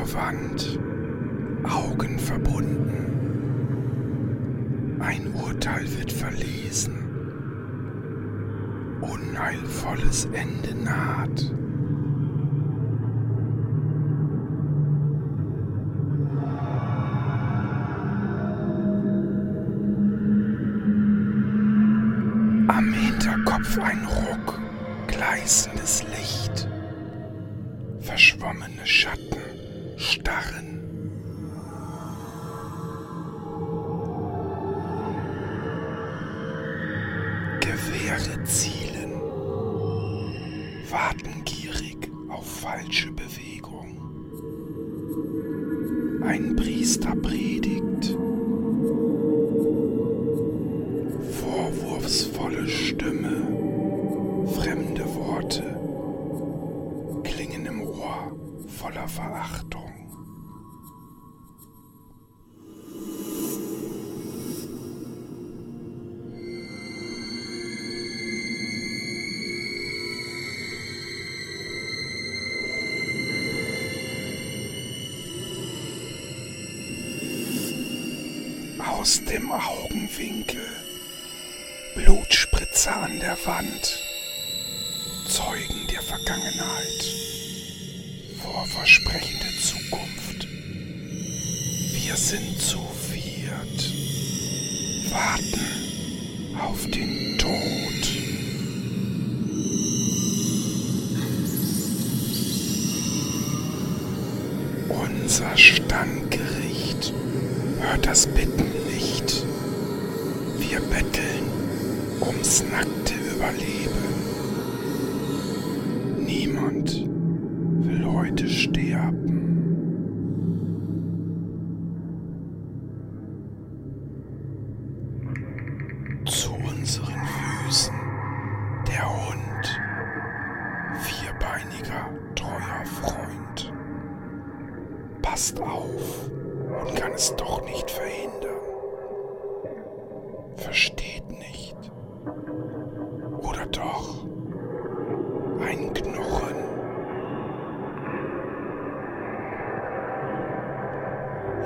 zur 0.00 0.14
Wand, 0.14 0.78
Augen 1.64 2.18
verbunden. 2.18 2.86
Ein 4.98 5.32
Urteil 5.34 5.84
wird 5.98 6.10
verlesen. 6.10 6.94
Unheilvolles 9.00 10.26
Ende 10.32 10.74
naht. 10.82 11.52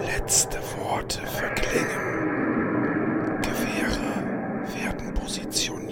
Letzte 0.03 0.59
Worte 0.79 1.21
verklingen. 1.27 3.41
Gewehre 3.43 4.25
werden 4.77 5.15
positioniert. 5.15 5.84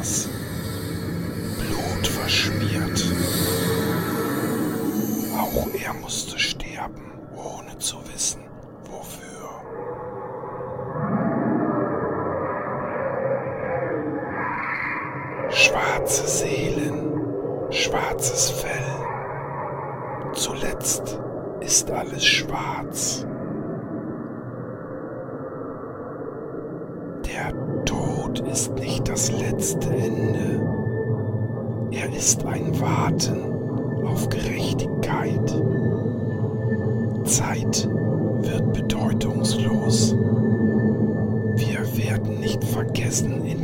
Beschützers. 0.00 0.28
Blut 1.58 2.06
verschmiert. 2.06 3.04
Auch 5.38 5.66
er 5.74 5.94
musste 5.94 6.38
sterben, 6.38 7.12
ohne 7.36 7.78
zu 7.78 7.96
wissen, 8.12 8.42
wofür. 8.84 9.50
Schwarze 15.50 16.26
Seelen, 16.26 17.22
schwarzes 17.70 18.50
Fell. 18.50 18.70
Zuletzt 20.32 21.20
ist 21.60 21.90
alles 21.90 22.24
schwarz. 22.24 23.26
Der 27.26 27.52
Tod 27.84 28.38
ist 28.50 28.74
nicht 28.74 29.08
das 29.08 29.30
letzte 29.30 29.88
Ende. 29.90 30.60
Er 31.92 32.12
ist 32.12 32.44
ein 32.44 32.80
Warten 32.80 33.38
auf 34.04 34.28
Gerechtigkeit. 34.28 35.54
Zeit 37.24 37.88
wird 38.40 38.72
bedeutungslos. 38.72 40.16
Wir 41.54 41.96
werden 41.96 42.40
nicht 42.40 42.64
vergessen 42.64 43.44
in 43.44 43.59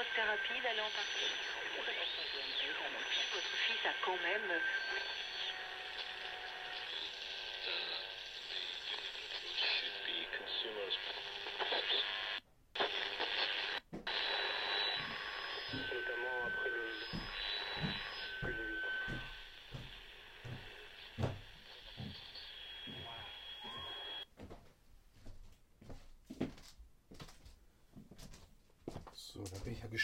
votre 0.00 0.14
thérapie, 0.14 0.60
d'aller 0.64 0.80
en 0.80 0.88
partie. 0.96 1.28
Votre 3.34 3.56
fils 3.66 3.84
a 3.84 3.92
quand 4.02 4.16
même. 4.24 4.48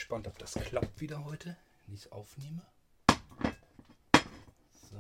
Gespannt, 0.07 0.29
ob 0.29 0.39
das 0.39 0.55
klappt 0.55 1.01
wieder 1.01 1.25
heute, 1.25 1.57
wenn 1.85 1.97
ich 1.97 2.03
es 2.03 2.13
aufnehme. 2.13 2.63
So. 4.89 4.97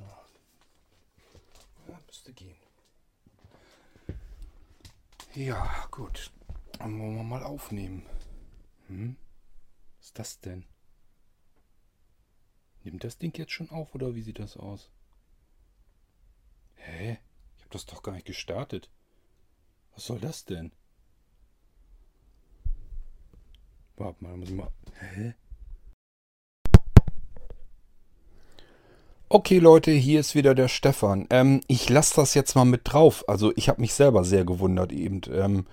Ja, 1.86 2.00
müsste 2.08 2.32
gehen. 2.32 2.56
Ja, 5.34 5.86
gut. 5.92 6.32
Dann 6.80 6.98
wollen 6.98 7.14
wir 7.14 7.22
mal 7.22 7.44
aufnehmen. 7.44 8.04
Hm? 8.88 9.16
Was 9.98 10.06
ist 10.06 10.18
das 10.18 10.40
denn? 10.40 10.64
Nimmt 12.82 13.04
das 13.04 13.16
Ding 13.16 13.32
jetzt 13.38 13.52
schon 13.52 13.70
auf 13.70 13.94
oder 13.94 14.16
wie 14.16 14.22
sieht 14.22 14.40
das 14.40 14.56
aus? 14.56 14.90
Hä? 16.74 17.20
Ich 17.58 17.62
habe 17.62 17.70
das 17.70 17.86
doch 17.86 18.02
gar 18.02 18.10
nicht 18.10 18.26
gestartet. 18.26 18.90
Was 19.94 20.06
soll 20.06 20.18
das 20.18 20.44
denn? 20.46 20.72
Warte 23.94 24.24
mal, 24.24 24.36
muss 24.36 24.48
ich 24.48 24.54
mal. 24.56 24.72
Okay, 29.28 29.58
Leute, 29.58 29.90
hier 29.90 30.20
ist 30.20 30.36
wieder 30.36 30.54
der 30.54 30.68
Stefan. 30.68 31.26
Ähm, 31.30 31.60
ich 31.66 31.88
lasse 31.88 32.14
das 32.14 32.34
jetzt 32.34 32.54
mal 32.54 32.64
mit 32.64 32.82
drauf. 32.84 33.24
Also, 33.26 33.52
ich 33.56 33.68
habe 33.68 33.80
mich 33.80 33.92
selber 33.92 34.22
sehr 34.22 34.44
gewundert 34.44 34.92
eben. 34.92 35.20
Ähm, 35.32 35.66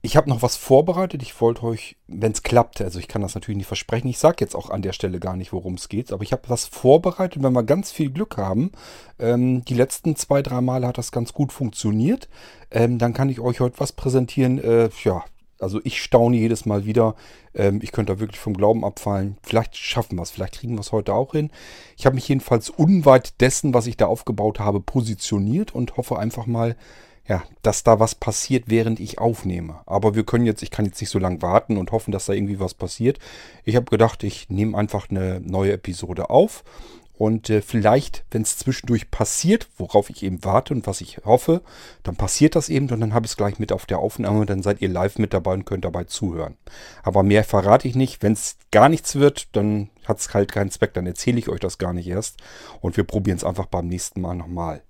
ich 0.00 0.16
habe 0.16 0.28
noch 0.28 0.42
was 0.42 0.56
vorbereitet. 0.56 1.22
Ich 1.22 1.40
wollte 1.40 1.64
euch, 1.64 1.96
wenn 2.06 2.32
es 2.32 2.42
klappt, 2.42 2.80
also 2.82 2.98
ich 2.98 3.08
kann 3.08 3.22
das 3.22 3.34
natürlich 3.34 3.56
nicht 3.56 3.66
versprechen. 3.66 4.06
Ich 4.08 4.18
sage 4.18 4.36
jetzt 4.40 4.54
auch 4.54 4.70
an 4.70 4.82
der 4.82 4.92
Stelle 4.92 5.18
gar 5.18 5.34
nicht, 5.34 5.52
worum 5.52 5.74
es 5.74 5.88
geht. 5.88 6.12
Aber 6.12 6.22
ich 6.22 6.32
habe 6.32 6.42
was 6.48 6.66
vorbereitet, 6.66 7.42
wenn 7.42 7.54
wir 7.54 7.62
ganz 7.62 7.90
viel 7.90 8.10
Glück 8.10 8.36
haben. 8.36 8.70
Ähm, 9.18 9.64
die 9.64 9.74
letzten 9.74 10.14
zwei, 10.14 10.42
drei 10.42 10.60
Male 10.60 10.86
hat 10.86 10.98
das 10.98 11.10
ganz 11.10 11.32
gut 11.32 11.52
funktioniert. 11.52 12.28
Ähm, 12.70 12.98
dann 12.98 13.14
kann 13.14 13.30
ich 13.30 13.40
euch 13.40 13.60
heute 13.60 13.80
was 13.80 13.92
präsentieren. 13.92 14.58
Äh, 14.62 14.90
ja, 15.04 15.24
also 15.64 15.80
ich 15.82 16.00
staune 16.00 16.36
jedes 16.36 16.66
Mal 16.66 16.84
wieder. 16.84 17.16
Ähm, 17.54 17.80
ich 17.82 17.90
könnte 17.90 18.14
da 18.14 18.20
wirklich 18.20 18.38
vom 18.38 18.54
Glauben 18.54 18.84
abfallen. 18.84 19.36
Vielleicht 19.42 19.76
schaffen 19.76 20.16
wir 20.16 20.22
es, 20.22 20.30
vielleicht 20.30 20.60
kriegen 20.60 20.74
wir 20.74 20.80
es 20.80 20.92
heute 20.92 21.14
auch 21.14 21.32
hin. 21.32 21.50
Ich 21.96 22.06
habe 22.06 22.14
mich 22.14 22.28
jedenfalls 22.28 22.70
unweit 22.70 23.40
dessen, 23.40 23.74
was 23.74 23.88
ich 23.88 23.96
da 23.96 24.06
aufgebaut 24.06 24.60
habe, 24.60 24.80
positioniert 24.80 25.74
und 25.74 25.96
hoffe 25.96 26.18
einfach 26.18 26.46
mal, 26.46 26.76
ja, 27.26 27.42
dass 27.62 27.82
da 27.82 27.98
was 27.98 28.14
passiert, 28.14 28.64
während 28.66 29.00
ich 29.00 29.18
aufnehme. 29.18 29.80
Aber 29.86 30.14
wir 30.14 30.24
können 30.24 30.44
jetzt, 30.44 30.62
ich 30.62 30.70
kann 30.70 30.84
jetzt 30.84 31.00
nicht 31.00 31.10
so 31.10 31.18
lange 31.18 31.40
warten 31.40 31.78
und 31.78 31.90
hoffen, 31.90 32.12
dass 32.12 32.26
da 32.26 32.34
irgendwie 32.34 32.60
was 32.60 32.74
passiert. 32.74 33.18
Ich 33.64 33.76
habe 33.76 33.86
gedacht, 33.86 34.22
ich 34.22 34.50
nehme 34.50 34.76
einfach 34.76 35.08
eine 35.10 35.40
neue 35.40 35.72
Episode 35.72 36.28
auf 36.28 36.64
Und 37.16 37.48
äh, 37.48 37.62
vielleicht, 37.62 38.24
wenn 38.32 38.42
es 38.42 38.58
zwischendurch 38.58 39.10
passiert, 39.10 39.68
worauf 39.78 40.10
ich 40.10 40.24
eben 40.24 40.44
warte 40.44 40.74
und 40.74 40.86
was 40.86 41.00
ich 41.00 41.18
hoffe, 41.24 41.62
dann 42.02 42.16
passiert 42.16 42.56
das 42.56 42.68
eben 42.68 42.90
und 42.90 43.00
dann 43.00 43.14
habe 43.14 43.24
ich 43.24 43.32
es 43.32 43.36
gleich 43.36 43.60
mit 43.60 43.70
auf 43.70 43.86
der 43.86 44.00
Aufnahme. 44.00 44.46
Dann 44.46 44.62
seid 44.62 44.82
ihr 44.82 44.88
live 44.88 45.18
mit 45.18 45.32
dabei 45.32 45.54
und 45.54 45.64
könnt 45.64 45.84
dabei 45.84 46.04
zuhören. 46.04 46.56
Aber 47.04 47.22
mehr 47.22 47.44
verrate 47.44 47.86
ich 47.86 47.94
nicht. 47.94 48.22
Wenn 48.22 48.32
es 48.32 48.56
gar 48.72 48.88
nichts 48.88 49.14
wird, 49.14 49.54
dann 49.54 49.90
hat 50.06 50.18
es 50.18 50.34
halt 50.34 50.50
keinen 50.50 50.70
Zweck. 50.70 50.92
Dann 50.94 51.06
erzähle 51.06 51.38
ich 51.38 51.48
euch 51.48 51.60
das 51.60 51.78
gar 51.78 51.92
nicht 51.92 52.08
erst. 52.08 52.38
Und 52.80 52.96
wir 52.96 53.04
probieren 53.04 53.36
es 53.36 53.44
einfach 53.44 53.66
beim 53.66 53.86
nächsten 53.86 54.20
Mal 54.20 54.34
nochmal. 54.34 54.82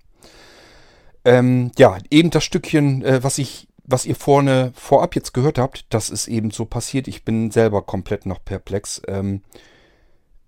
Ähm, 1.26 1.73
ja, 1.76 1.99
eben 2.11 2.31
das 2.31 2.45
Stückchen, 2.45 3.02
äh, 3.04 3.23
was 3.23 3.38
ich 3.38 3.69
was 3.87 4.07
ihr 4.07 4.16
vorne 4.16 4.73
vorab 4.75 5.14
jetzt 5.14 5.35
gehört 5.35 5.59
habt, 5.59 5.85
das 5.90 6.09
ist 6.09 6.26
eben 6.26 6.50
so 6.50 6.64
passiert. 6.64 7.07
Ich 7.07 7.23
bin 7.23 7.50
selber 7.50 7.83
komplett 7.83 8.25
noch 8.25 8.43
perplex. 8.43 9.02
Ähm, 9.07 9.43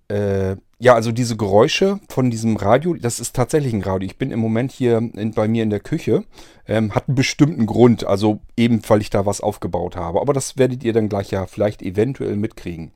äh, 0.09 0.57
ja, 0.79 0.95
also 0.95 1.11
diese 1.11 1.37
Geräusche 1.37 2.01
von 2.09 2.31
diesem 2.31 2.57
Radio, 2.57 2.95
das 2.95 3.19
ist 3.19 3.35
tatsächlich 3.35 3.73
ein 3.73 3.83
Radio. 3.83 4.07
Ich 4.07 4.19
bin 4.19 4.31
im 4.31 4.41
Moment 4.41 4.73
hier 4.73 4.99
in, 4.99 5.33
bei 5.33 5.49
mir 5.49 5.63
in 5.63 5.71
der 5.71 5.81
Küche. 5.81 6.25
Ähm, 6.69 6.95
hat 6.95 7.09
einen 7.09 7.15
bestimmten 7.15 7.67
Grund, 7.67 8.05
also 8.05 8.41
eben, 8.57 8.83
weil 8.89 9.01
ich 9.01 9.11
da 9.11 9.25
was 9.25 9.41
aufgebaut 9.41 9.97
habe. 9.97 10.21
Aber 10.21 10.33
das 10.33 10.59
werdet 10.59 10.85
ihr 10.85 10.93
dann 10.93 11.09
gleich 11.09 11.31
ja 11.31 11.47
vielleicht 11.47 11.83
eventuell 11.83 12.37
mitkriegen. 12.37 12.93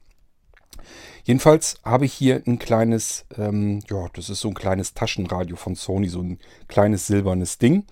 Jedenfalls 1.24 1.78
habe 1.84 2.06
ich 2.06 2.12
hier 2.12 2.42
ein 2.46 2.58
kleines, 2.58 3.24
ähm, 3.36 3.80
ja, 3.88 4.06
das 4.14 4.30
ist 4.30 4.40
so 4.40 4.48
ein 4.48 4.54
kleines 4.54 4.94
Taschenradio 4.94 5.56
von 5.56 5.74
Sony, 5.74 6.08
so 6.08 6.22
ein 6.22 6.38
kleines 6.68 7.06
silbernes 7.06 7.58
Ding 7.58 7.84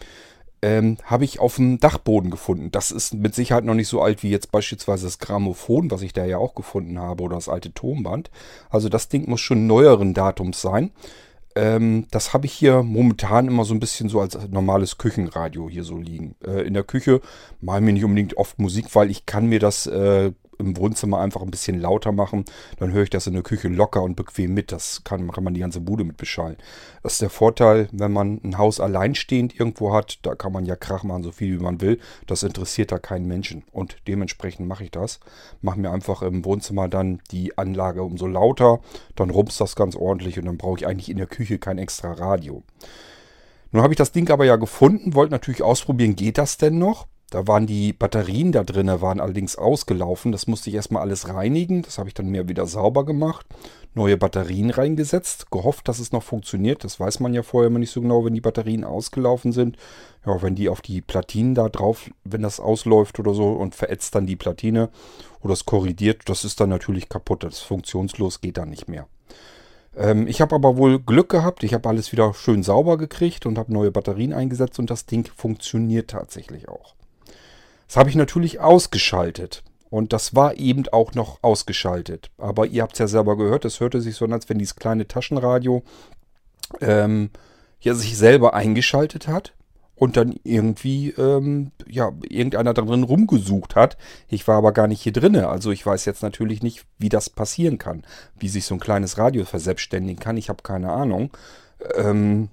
ähm, 0.62 0.96
habe 1.04 1.24
ich 1.24 1.40
auf 1.40 1.56
dem 1.56 1.78
Dachboden 1.80 2.30
gefunden. 2.30 2.70
Das 2.70 2.90
ist 2.90 3.14
mit 3.14 3.34
Sicherheit 3.34 3.64
noch 3.64 3.74
nicht 3.74 3.88
so 3.88 4.02
alt 4.02 4.22
wie 4.22 4.30
jetzt 4.30 4.50
beispielsweise 4.50 5.06
das 5.06 5.18
Grammophon, 5.18 5.90
was 5.90 6.02
ich 6.02 6.12
da 6.12 6.24
ja 6.24 6.38
auch 6.38 6.54
gefunden 6.54 6.98
habe, 6.98 7.22
oder 7.22 7.36
das 7.36 7.48
alte 7.48 7.72
Tonband. 7.72 8.30
Also 8.70 8.88
das 8.88 9.08
Ding 9.08 9.28
muss 9.28 9.40
schon 9.40 9.66
neueren 9.66 10.14
Datums 10.14 10.60
sein. 10.60 10.90
Ähm, 11.54 12.06
das 12.10 12.34
habe 12.34 12.46
ich 12.46 12.52
hier 12.52 12.82
momentan 12.82 13.48
immer 13.48 13.64
so 13.64 13.74
ein 13.74 13.80
bisschen 13.80 14.08
so 14.08 14.20
als 14.20 14.38
normales 14.50 14.98
Küchenradio 14.98 15.68
hier 15.68 15.84
so 15.84 15.96
liegen. 15.96 16.36
Äh, 16.44 16.62
in 16.66 16.74
der 16.74 16.84
Küche 16.84 17.20
mache 17.60 17.78
ich 17.78 17.84
mir 17.84 17.92
nicht 17.92 18.04
unbedingt 18.04 18.36
oft 18.36 18.58
Musik, 18.58 18.94
weil 18.94 19.10
ich 19.10 19.26
kann 19.26 19.46
mir 19.46 19.58
das 19.58 19.86
äh, 19.86 20.32
im 20.58 20.76
Wohnzimmer 20.76 21.20
einfach 21.20 21.42
ein 21.42 21.50
bisschen 21.50 21.80
lauter 21.80 22.12
machen. 22.12 22.44
Dann 22.78 22.92
höre 22.92 23.04
ich 23.04 23.10
das 23.10 23.26
in 23.26 23.34
der 23.34 23.42
Küche 23.42 23.68
locker 23.68 24.02
und 24.02 24.16
bequem 24.16 24.54
mit. 24.54 24.72
Das 24.72 25.02
kann, 25.04 25.30
kann 25.30 25.44
man 25.44 25.54
die 25.54 25.60
ganze 25.60 25.80
Bude 25.80 26.04
mit 26.04 26.16
beschallen. 26.16 26.56
Das 27.02 27.14
ist 27.14 27.22
der 27.22 27.30
Vorteil, 27.30 27.88
wenn 27.92 28.12
man 28.12 28.40
ein 28.44 28.58
Haus 28.58 28.80
alleinstehend 28.80 29.58
irgendwo 29.58 29.92
hat. 29.92 30.18
Da 30.22 30.34
kann 30.34 30.52
man 30.52 30.66
ja 30.66 30.76
Krach 30.76 31.04
machen, 31.04 31.22
so 31.22 31.32
viel 31.32 31.58
wie 31.58 31.62
man 31.62 31.80
will. 31.80 31.98
Das 32.26 32.42
interessiert 32.42 32.92
da 32.92 32.98
keinen 32.98 33.26
Menschen. 33.26 33.62
Und 33.72 33.96
dementsprechend 34.06 34.68
mache 34.68 34.84
ich 34.84 34.90
das. 34.90 35.20
Mache 35.62 35.80
mir 35.80 35.90
einfach 35.90 36.22
im 36.22 36.44
Wohnzimmer 36.44 36.88
dann 36.88 37.20
die 37.30 37.56
Anlage 37.56 38.02
umso 38.02 38.26
lauter. 38.26 38.80
Dann 39.16 39.30
rumpst 39.30 39.60
das 39.60 39.76
ganz 39.76 39.96
ordentlich 39.96 40.38
und 40.38 40.46
dann 40.46 40.58
brauche 40.58 40.78
ich 40.78 40.86
eigentlich 40.86 41.10
in 41.10 41.18
der 41.18 41.26
Küche 41.26 41.58
kein 41.58 41.78
extra 41.78 42.12
Radio. 42.12 42.62
Nun 43.70 43.82
habe 43.82 43.92
ich 43.92 43.98
das 43.98 44.12
Ding 44.12 44.30
aber 44.30 44.44
ja 44.44 44.56
gefunden, 44.56 45.14
wollte 45.14 45.32
natürlich 45.32 45.62
ausprobieren, 45.62 46.16
geht 46.16 46.38
das 46.38 46.56
denn 46.56 46.78
noch? 46.78 47.06
Da 47.30 47.46
waren 47.46 47.66
die 47.66 47.92
Batterien 47.92 48.52
da 48.52 48.64
drin, 48.64 48.86
waren 49.02 49.20
allerdings 49.20 49.56
ausgelaufen. 49.56 50.32
Das 50.32 50.46
musste 50.46 50.70
ich 50.70 50.76
erstmal 50.76 51.02
alles 51.02 51.28
reinigen. 51.28 51.82
Das 51.82 51.98
habe 51.98 52.08
ich 52.08 52.14
dann 52.14 52.30
mehr 52.30 52.48
wieder 52.48 52.66
sauber 52.66 53.04
gemacht. 53.04 53.46
Neue 53.94 54.16
Batterien 54.16 54.70
reingesetzt. 54.70 55.50
Gehofft, 55.50 55.88
dass 55.88 55.98
es 55.98 56.10
noch 56.10 56.22
funktioniert. 56.22 56.84
Das 56.84 56.98
weiß 56.98 57.20
man 57.20 57.34
ja 57.34 57.42
vorher 57.42 57.66
immer 57.68 57.80
nicht 57.80 57.90
so 57.90 58.00
genau, 58.00 58.24
wenn 58.24 58.32
die 58.32 58.40
Batterien 58.40 58.82
ausgelaufen 58.82 59.52
sind. 59.52 59.76
Ja, 60.24 60.40
wenn 60.40 60.54
die 60.54 60.70
auf 60.70 60.80
die 60.80 61.02
Platinen 61.02 61.54
da 61.54 61.68
drauf, 61.68 62.10
wenn 62.24 62.40
das 62.40 62.60
ausläuft 62.60 63.18
oder 63.18 63.34
so 63.34 63.48
und 63.52 63.74
verätzt 63.74 64.14
dann 64.14 64.26
die 64.26 64.36
Platine 64.36 64.88
oder 65.42 65.52
es 65.52 65.66
korrigiert, 65.66 66.22
das 66.30 66.44
ist 66.44 66.60
dann 66.60 66.70
natürlich 66.70 67.10
kaputt. 67.10 67.44
Das 67.44 67.54
ist 67.54 67.62
funktionslos, 67.62 68.40
geht 68.40 68.56
dann 68.56 68.70
nicht 68.70 68.88
mehr. 68.88 69.06
Ähm, 69.94 70.26
ich 70.28 70.40
habe 70.40 70.54
aber 70.54 70.78
wohl 70.78 70.98
Glück 70.98 71.28
gehabt. 71.28 71.62
Ich 71.62 71.74
habe 71.74 71.90
alles 71.90 72.10
wieder 72.10 72.32
schön 72.32 72.62
sauber 72.62 72.96
gekriegt 72.96 73.44
und 73.44 73.58
habe 73.58 73.70
neue 73.70 73.90
Batterien 73.90 74.32
eingesetzt 74.32 74.78
und 74.78 74.88
das 74.88 75.04
Ding 75.04 75.28
funktioniert 75.36 76.08
tatsächlich 76.08 76.70
auch. 76.70 76.97
Das 77.88 77.96
habe 77.96 78.10
ich 78.10 78.16
natürlich 78.16 78.60
ausgeschaltet. 78.60 79.64
Und 79.90 80.12
das 80.12 80.34
war 80.34 80.56
eben 80.58 80.86
auch 80.88 81.14
noch 81.14 81.42
ausgeschaltet. 81.42 82.30
Aber 82.36 82.66
ihr 82.66 82.82
habt 82.82 82.92
es 82.92 82.98
ja 82.98 83.08
selber 83.08 83.36
gehört, 83.36 83.64
es 83.64 83.80
hörte 83.80 84.00
sich 84.00 84.16
so 84.16 84.26
an, 84.26 84.34
als 84.34 84.48
wenn 84.48 84.58
dieses 84.58 84.76
kleine 84.76 85.08
Taschenradio 85.08 85.82
ähm, 86.82 87.30
ja, 87.80 87.94
sich 87.94 88.18
selber 88.18 88.52
eingeschaltet 88.52 89.28
hat 89.28 89.54
und 89.94 90.18
dann 90.18 90.38
irgendwie, 90.44 91.10
ähm, 91.10 91.72
ja, 91.88 92.12
irgendeiner 92.28 92.74
drin 92.74 93.02
rumgesucht 93.02 93.74
hat. 93.74 93.96
Ich 94.28 94.46
war 94.46 94.58
aber 94.58 94.72
gar 94.72 94.86
nicht 94.86 95.00
hier 95.00 95.12
drinne. 95.12 95.48
Also 95.48 95.70
ich 95.70 95.84
weiß 95.84 96.04
jetzt 96.04 96.22
natürlich 96.22 96.62
nicht, 96.62 96.84
wie 96.98 97.08
das 97.08 97.30
passieren 97.30 97.78
kann. 97.78 98.04
Wie 98.38 98.48
sich 98.48 98.66
so 98.66 98.74
ein 98.74 98.80
kleines 98.80 99.16
Radio 99.16 99.46
verselbstständigen 99.46 100.20
kann. 100.20 100.36
Ich 100.36 100.50
habe 100.50 100.62
keine 100.62 100.92
Ahnung. 100.92 101.30
Ähm, 101.94 102.50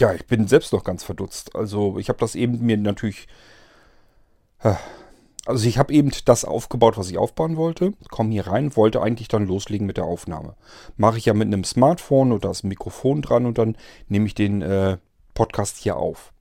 ja, 0.00 0.14
ich 0.14 0.26
bin 0.26 0.46
selbst 0.46 0.72
noch 0.72 0.84
ganz 0.84 1.02
verdutzt. 1.02 1.56
Also 1.56 1.98
ich 1.98 2.08
habe 2.08 2.20
das 2.20 2.36
eben 2.36 2.64
mir 2.64 2.76
natürlich 2.76 3.26
also 5.48 5.66
ich 5.66 5.78
habe 5.78 5.92
eben 5.94 6.10
das 6.26 6.44
aufgebaut, 6.44 6.98
was 6.98 7.10
ich 7.10 7.16
aufbauen 7.16 7.56
wollte. 7.56 7.94
Komme 8.10 8.32
hier 8.32 8.46
rein, 8.46 8.76
wollte 8.76 9.00
eigentlich 9.00 9.28
dann 9.28 9.46
loslegen 9.46 9.86
mit 9.86 9.96
der 9.96 10.04
Aufnahme. 10.04 10.56
Mache 10.96 11.18
ich 11.18 11.24
ja 11.24 11.34
mit 11.34 11.46
einem 11.46 11.64
Smartphone 11.64 12.32
oder 12.32 12.48
das 12.48 12.64
Mikrofon 12.64 13.22
dran 13.22 13.46
und 13.46 13.56
dann 13.56 13.76
nehme 14.08 14.26
ich 14.26 14.34
den 14.34 14.60
äh, 14.62 14.98
Podcast 15.32 15.78
hier 15.78 15.96
auf. 15.96 16.32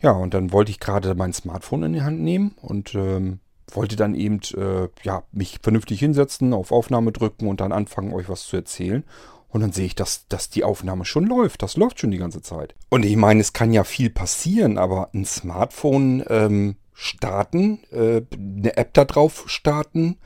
Ja, 0.00 0.12
und 0.12 0.34
dann 0.34 0.52
wollte 0.52 0.70
ich 0.70 0.80
gerade 0.80 1.14
mein 1.14 1.32
Smartphone 1.32 1.82
in 1.82 1.92
die 1.94 2.02
Hand 2.02 2.20
nehmen 2.20 2.54
und 2.62 2.94
ähm, 2.94 3.40
wollte 3.72 3.96
dann 3.96 4.14
eben 4.14 4.40
äh, 4.56 4.88
ja, 5.02 5.24
mich 5.32 5.58
vernünftig 5.62 5.98
hinsetzen, 5.98 6.54
auf 6.54 6.72
Aufnahme 6.72 7.12
drücken 7.12 7.48
und 7.48 7.60
dann 7.60 7.72
anfangen, 7.72 8.14
euch 8.14 8.28
was 8.28 8.44
zu 8.44 8.56
erzählen. 8.56 9.04
Und 9.48 9.62
dann 9.62 9.72
sehe 9.72 9.86
ich, 9.86 9.96
dass, 9.96 10.28
dass 10.28 10.48
die 10.48 10.62
Aufnahme 10.62 11.04
schon 11.04 11.26
läuft. 11.26 11.62
Das 11.62 11.76
läuft 11.76 11.98
schon 11.98 12.12
die 12.12 12.18
ganze 12.18 12.40
Zeit. 12.40 12.76
Und 12.88 13.04
ich 13.04 13.16
meine, 13.16 13.40
es 13.40 13.52
kann 13.52 13.72
ja 13.72 13.82
viel 13.82 14.08
passieren, 14.08 14.78
aber 14.78 15.10
ein 15.12 15.24
Smartphone 15.24 16.24
ähm, 16.28 16.76
starten, 17.02 17.80
äh, 17.92 18.20
eine 18.36 18.76
App 18.76 18.92
da 18.92 19.06
drauf 19.06 19.44
starten. 19.46 20.18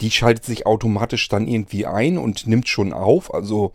Die 0.00 0.10
schaltet 0.10 0.46
sich 0.46 0.64
automatisch 0.64 1.28
dann 1.28 1.46
irgendwie 1.46 1.84
ein 1.84 2.16
und 2.16 2.46
nimmt 2.46 2.68
schon 2.68 2.94
auf. 2.94 3.32
Also 3.34 3.72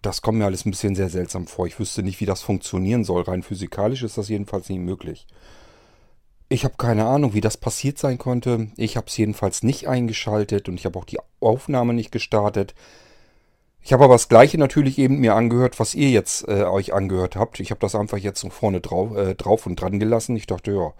das 0.00 0.22
kommt 0.22 0.38
mir 0.38 0.46
alles 0.46 0.64
ein 0.64 0.70
bisschen 0.70 0.94
sehr 0.94 1.10
seltsam 1.10 1.46
vor. 1.46 1.66
Ich 1.66 1.78
wüsste 1.78 2.02
nicht, 2.02 2.18
wie 2.20 2.26
das 2.26 2.40
funktionieren 2.40 3.04
soll. 3.04 3.22
Rein 3.22 3.42
physikalisch 3.42 4.02
ist 4.02 4.16
das 4.16 4.30
jedenfalls 4.30 4.70
nicht 4.70 4.78
möglich. 4.78 5.26
Ich 6.48 6.64
habe 6.64 6.74
keine 6.78 7.04
Ahnung, 7.04 7.34
wie 7.34 7.42
das 7.42 7.58
passiert 7.58 7.98
sein 7.98 8.16
konnte. 8.16 8.68
Ich 8.78 8.96
habe 8.96 9.06
es 9.08 9.16
jedenfalls 9.18 9.62
nicht 9.62 9.86
eingeschaltet 9.86 10.70
und 10.70 10.76
ich 10.76 10.86
habe 10.86 10.98
auch 10.98 11.04
die 11.04 11.18
Aufnahme 11.40 11.92
nicht 11.92 12.10
gestartet. 12.10 12.74
Ich 13.82 13.92
habe 13.92 14.04
aber 14.04 14.14
das 14.14 14.28
gleiche 14.30 14.56
natürlich 14.56 14.98
eben 14.98 15.18
mir 15.18 15.34
angehört, 15.34 15.78
was 15.78 15.94
ihr 15.94 16.08
jetzt 16.08 16.48
äh, 16.48 16.64
euch 16.64 16.94
angehört 16.94 17.36
habt. 17.36 17.60
Ich 17.60 17.70
habe 17.70 17.80
das 17.80 17.94
einfach 17.94 18.18
jetzt 18.18 18.40
so 18.40 18.48
vorne 18.48 18.80
drauf, 18.80 19.14
äh, 19.14 19.34
drauf 19.34 19.66
und 19.66 19.76
dran 19.76 20.00
gelassen. 20.00 20.34
Ich 20.34 20.46
dachte, 20.46 20.72
ja, 20.72 20.92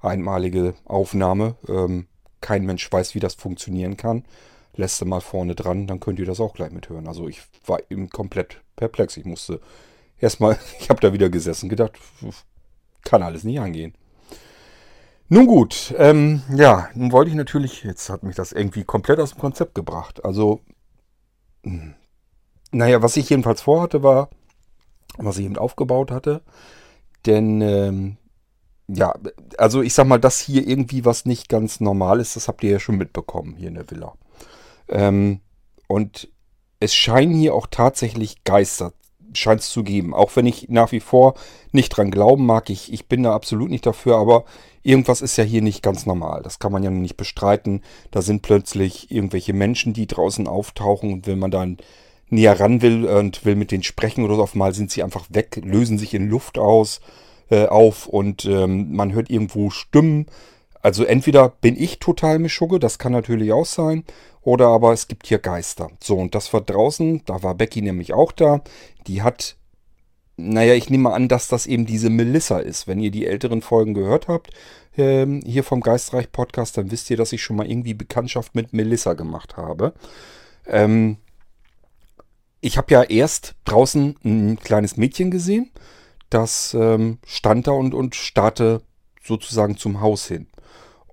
einmalige 0.00 0.74
Aufnahme. 0.84 1.56
Ähm, 1.68 2.06
kein 2.40 2.64
Mensch 2.64 2.90
weiß, 2.90 3.14
wie 3.14 3.20
das 3.20 3.34
funktionieren 3.34 3.96
kann. 3.96 4.24
Lässt 4.74 5.00
du 5.00 5.06
mal 5.06 5.20
vorne 5.20 5.54
dran, 5.54 5.86
dann 5.86 6.00
könnt 6.00 6.20
ihr 6.20 6.26
das 6.26 6.40
auch 6.40 6.54
gleich 6.54 6.70
mithören. 6.70 7.08
Also 7.08 7.26
ich 7.26 7.42
war 7.66 7.80
eben 7.90 8.10
komplett 8.10 8.62
perplex. 8.76 9.16
Ich 9.16 9.24
musste 9.24 9.60
erstmal, 10.18 10.58
ich 10.80 10.90
habe 10.90 11.00
da 11.00 11.12
wieder 11.12 11.30
gesessen, 11.30 11.68
gedacht, 11.68 11.98
kann 13.02 13.22
alles 13.22 13.44
nicht 13.44 13.60
angehen. 13.60 13.94
Nun 15.30 15.46
gut, 15.46 15.94
ähm, 15.98 16.42
ja, 16.54 16.88
nun 16.94 17.12
wollte 17.12 17.30
ich 17.30 17.36
natürlich, 17.36 17.84
jetzt 17.84 18.08
hat 18.08 18.22
mich 18.22 18.34
das 18.34 18.52
irgendwie 18.52 18.84
komplett 18.84 19.20
aus 19.20 19.32
dem 19.32 19.40
Konzept 19.40 19.74
gebracht. 19.74 20.24
Also, 20.24 20.60
hm, 21.64 21.94
naja, 22.70 23.02
was 23.02 23.16
ich 23.18 23.28
jedenfalls 23.28 23.60
vorhatte, 23.60 24.02
war, 24.02 24.30
was 25.18 25.36
ich 25.36 25.44
eben 25.44 25.58
aufgebaut 25.58 26.10
hatte, 26.10 26.40
denn 27.26 27.60
ähm, 27.60 28.16
ja, 28.88 29.14
also 29.58 29.82
ich 29.82 29.92
sag 29.92 30.06
mal, 30.06 30.18
dass 30.18 30.40
hier 30.40 30.66
irgendwie 30.66 31.04
was 31.04 31.26
nicht 31.26 31.48
ganz 31.48 31.80
normal 31.80 32.20
ist, 32.20 32.36
das 32.36 32.48
habt 32.48 32.64
ihr 32.64 32.70
ja 32.70 32.80
schon 32.80 32.96
mitbekommen 32.96 33.54
hier 33.56 33.68
in 33.68 33.74
der 33.74 33.90
Villa. 33.90 34.14
Ähm, 34.88 35.40
und 35.86 36.28
es 36.80 36.94
scheinen 36.94 37.34
hier 37.34 37.54
auch 37.54 37.66
tatsächlich 37.70 38.44
Geister, 38.44 38.92
scheint 39.34 39.60
es 39.60 39.68
zu 39.68 39.82
geben. 39.82 40.14
Auch 40.14 40.36
wenn 40.36 40.46
ich 40.46 40.68
nach 40.70 40.92
wie 40.92 41.00
vor 41.00 41.34
nicht 41.70 41.90
dran 41.90 42.10
glauben 42.10 42.46
mag, 42.46 42.70
ich, 42.70 42.90
ich 42.92 43.08
bin 43.08 43.24
da 43.24 43.34
absolut 43.34 43.68
nicht 43.68 43.84
dafür, 43.84 44.16
aber 44.16 44.44
irgendwas 44.82 45.20
ist 45.20 45.36
ja 45.36 45.44
hier 45.44 45.60
nicht 45.60 45.82
ganz 45.82 46.06
normal. 46.06 46.42
Das 46.42 46.58
kann 46.58 46.72
man 46.72 46.82
ja 46.82 46.90
nicht 46.90 47.16
bestreiten. 47.18 47.82
Da 48.10 48.22
sind 48.22 48.40
plötzlich 48.40 49.10
irgendwelche 49.10 49.52
Menschen, 49.52 49.92
die 49.92 50.06
draußen 50.06 50.46
auftauchen 50.46 51.12
und 51.12 51.26
wenn 51.26 51.38
man 51.38 51.50
dann 51.50 51.76
näher 52.30 52.58
ran 52.58 52.80
will 52.80 53.04
und 53.04 53.44
will 53.44 53.56
mit 53.56 53.70
denen 53.70 53.82
sprechen 53.82 54.24
oder 54.24 54.36
so, 54.36 54.42
auf 54.42 54.54
mal 54.54 54.74
sind 54.74 54.90
sie 54.90 55.02
einfach 55.02 55.26
weg, 55.28 55.60
lösen 55.62 55.98
sich 55.98 56.14
in 56.14 56.28
Luft 56.28 56.58
aus 56.58 57.00
äh, 57.50 57.66
auf 57.66 58.06
und 58.06 58.44
ähm, 58.44 58.94
man 58.94 59.12
hört 59.12 59.30
irgendwo 59.30 59.70
Stimmen. 59.70 60.26
Also 60.82 61.04
entweder 61.04 61.48
bin 61.48 61.76
ich 61.76 61.98
total 61.98 62.38
Mischugge, 62.38 62.78
das 62.78 62.98
kann 62.98 63.12
natürlich 63.12 63.52
auch 63.52 63.66
sein, 63.66 64.04
oder 64.42 64.68
aber 64.68 64.92
es 64.92 65.08
gibt 65.08 65.26
hier 65.26 65.38
Geister. 65.38 65.90
So, 66.02 66.16
und 66.16 66.34
das 66.34 66.52
war 66.52 66.60
draußen, 66.60 67.22
da 67.26 67.42
war 67.42 67.54
Becky 67.54 67.82
nämlich 67.82 68.12
auch 68.12 68.32
da. 68.32 68.62
Die 69.06 69.22
hat, 69.22 69.56
naja, 70.36 70.74
ich 70.74 70.88
nehme 70.88 71.12
an, 71.12 71.28
dass 71.28 71.48
das 71.48 71.66
eben 71.66 71.84
diese 71.84 72.10
Melissa 72.10 72.58
ist. 72.58 72.86
Wenn 72.86 73.00
ihr 73.00 73.10
die 73.10 73.26
älteren 73.26 73.60
Folgen 73.60 73.94
gehört 73.94 74.28
habt, 74.28 74.50
ähm, 74.96 75.42
hier 75.44 75.64
vom 75.64 75.80
Geistreich 75.80 76.30
Podcast, 76.30 76.76
dann 76.76 76.90
wisst 76.90 77.10
ihr, 77.10 77.16
dass 77.16 77.32
ich 77.32 77.42
schon 77.42 77.56
mal 77.56 77.70
irgendwie 77.70 77.94
Bekanntschaft 77.94 78.54
mit 78.54 78.72
Melissa 78.72 79.14
gemacht 79.14 79.56
habe. 79.56 79.94
Ähm, 80.66 81.18
ich 82.60 82.76
habe 82.76 82.92
ja 82.92 83.02
erst 83.02 83.54
draußen 83.64 84.16
ein 84.24 84.58
kleines 84.58 84.96
Mädchen 84.96 85.30
gesehen, 85.30 85.70
das 86.30 86.74
ähm, 86.74 87.18
stand 87.26 87.66
da 87.66 87.72
und, 87.72 87.94
und 87.94 88.14
starrte 88.14 88.82
sozusagen 89.22 89.76
zum 89.76 90.00
Haus 90.00 90.26
hin. 90.26 90.46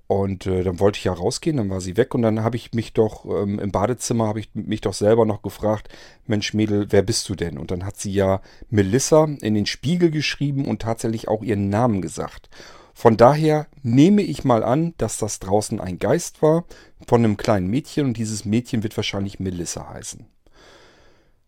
Und 0.07 0.45
äh, 0.45 0.63
dann 0.63 0.79
wollte 0.79 0.99
ich 0.99 1.05
ja 1.05 1.13
rausgehen, 1.13 1.57
dann 1.57 1.71
war 1.71 1.81
sie 1.81 1.97
weg 1.97 2.13
und 2.13 2.21
dann 2.21 2.43
habe 2.43 2.57
ich 2.57 2.73
mich 2.73 2.93
doch 2.93 3.25
ähm, 3.25 3.57
im 3.57 3.71
Badezimmer 3.71 4.27
habe 4.27 4.39
ich 4.39 4.49
mich 4.53 4.81
doch 4.81 4.93
selber 4.93 5.25
noch 5.25 5.41
gefragt, 5.41 5.89
Mensch 6.27 6.53
Mädel, 6.53 6.91
wer 6.91 7.01
bist 7.01 7.27
du 7.27 7.33
denn? 7.33 7.57
Und 7.57 7.71
dann 7.71 7.85
hat 7.85 7.97
sie 7.97 8.11
ja 8.11 8.41
Melissa 8.69 9.23
in 9.41 9.55
den 9.55 9.65
Spiegel 9.65 10.11
geschrieben 10.11 10.65
und 10.65 10.83
tatsächlich 10.83 11.27
auch 11.27 11.41
ihren 11.41 11.69
Namen 11.69 12.03
gesagt. 12.03 12.49
Von 12.93 13.17
daher 13.17 13.67
nehme 13.81 14.21
ich 14.21 14.43
mal 14.43 14.63
an, 14.63 14.93
dass 14.97 15.17
das 15.17 15.39
draußen 15.39 15.81
ein 15.81 15.97
Geist 15.97 16.43
war 16.43 16.65
von 17.07 17.23
einem 17.23 17.35
kleinen 17.35 17.67
Mädchen 17.67 18.05
und 18.05 18.17
dieses 18.17 18.45
Mädchen 18.45 18.83
wird 18.83 18.95
wahrscheinlich 18.95 19.39
Melissa 19.39 19.89
heißen. 19.89 20.27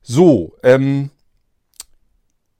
So, 0.01 0.55
ähm, 0.63 1.11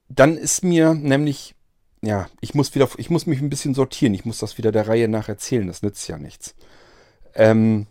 dann 0.10 0.38
ist 0.38 0.64
mir 0.64 0.94
nämlich 0.94 1.56
ja, 2.02 2.28
ich 2.42 2.54
muss 2.54 2.76
wieder, 2.76 2.88
ich 2.98 3.10
muss 3.10 3.26
mich 3.26 3.42
ein 3.42 3.50
bisschen 3.50 3.74
sortieren. 3.74 4.14
Ich 4.14 4.26
muss 4.26 4.38
das 4.38 4.58
wieder 4.58 4.72
der 4.72 4.88
Reihe 4.88 5.08
nach 5.08 5.30
erzählen. 5.30 5.68
Das 5.68 5.82
nützt 5.82 6.08
ja 6.08 6.18
nichts. 6.18 6.56
Ähm, 7.34 7.88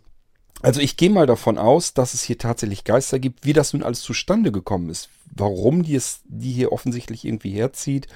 also 0.62 0.80
ich 0.80 0.96
gehe 0.96 1.10
mal 1.10 1.26
davon 1.26 1.58
aus, 1.58 1.92
dass 1.92 2.14
es 2.14 2.22
hier 2.22 2.38
tatsächlich 2.38 2.84
Geister 2.84 3.18
gibt, 3.18 3.44
wie 3.44 3.52
das 3.52 3.72
nun 3.72 3.82
alles 3.82 4.00
zustande 4.00 4.52
gekommen 4.52 4.88
ist. 4.90 5.10
Warum 5.34 5.82
die 5.82 5.96
es, 5.96 6.20
die 6.24 6.52
hier 6.52 6.72
offensichtlich 6.72 7.24
irgendwie 7.24 7.50
herzieht 7.50 8.06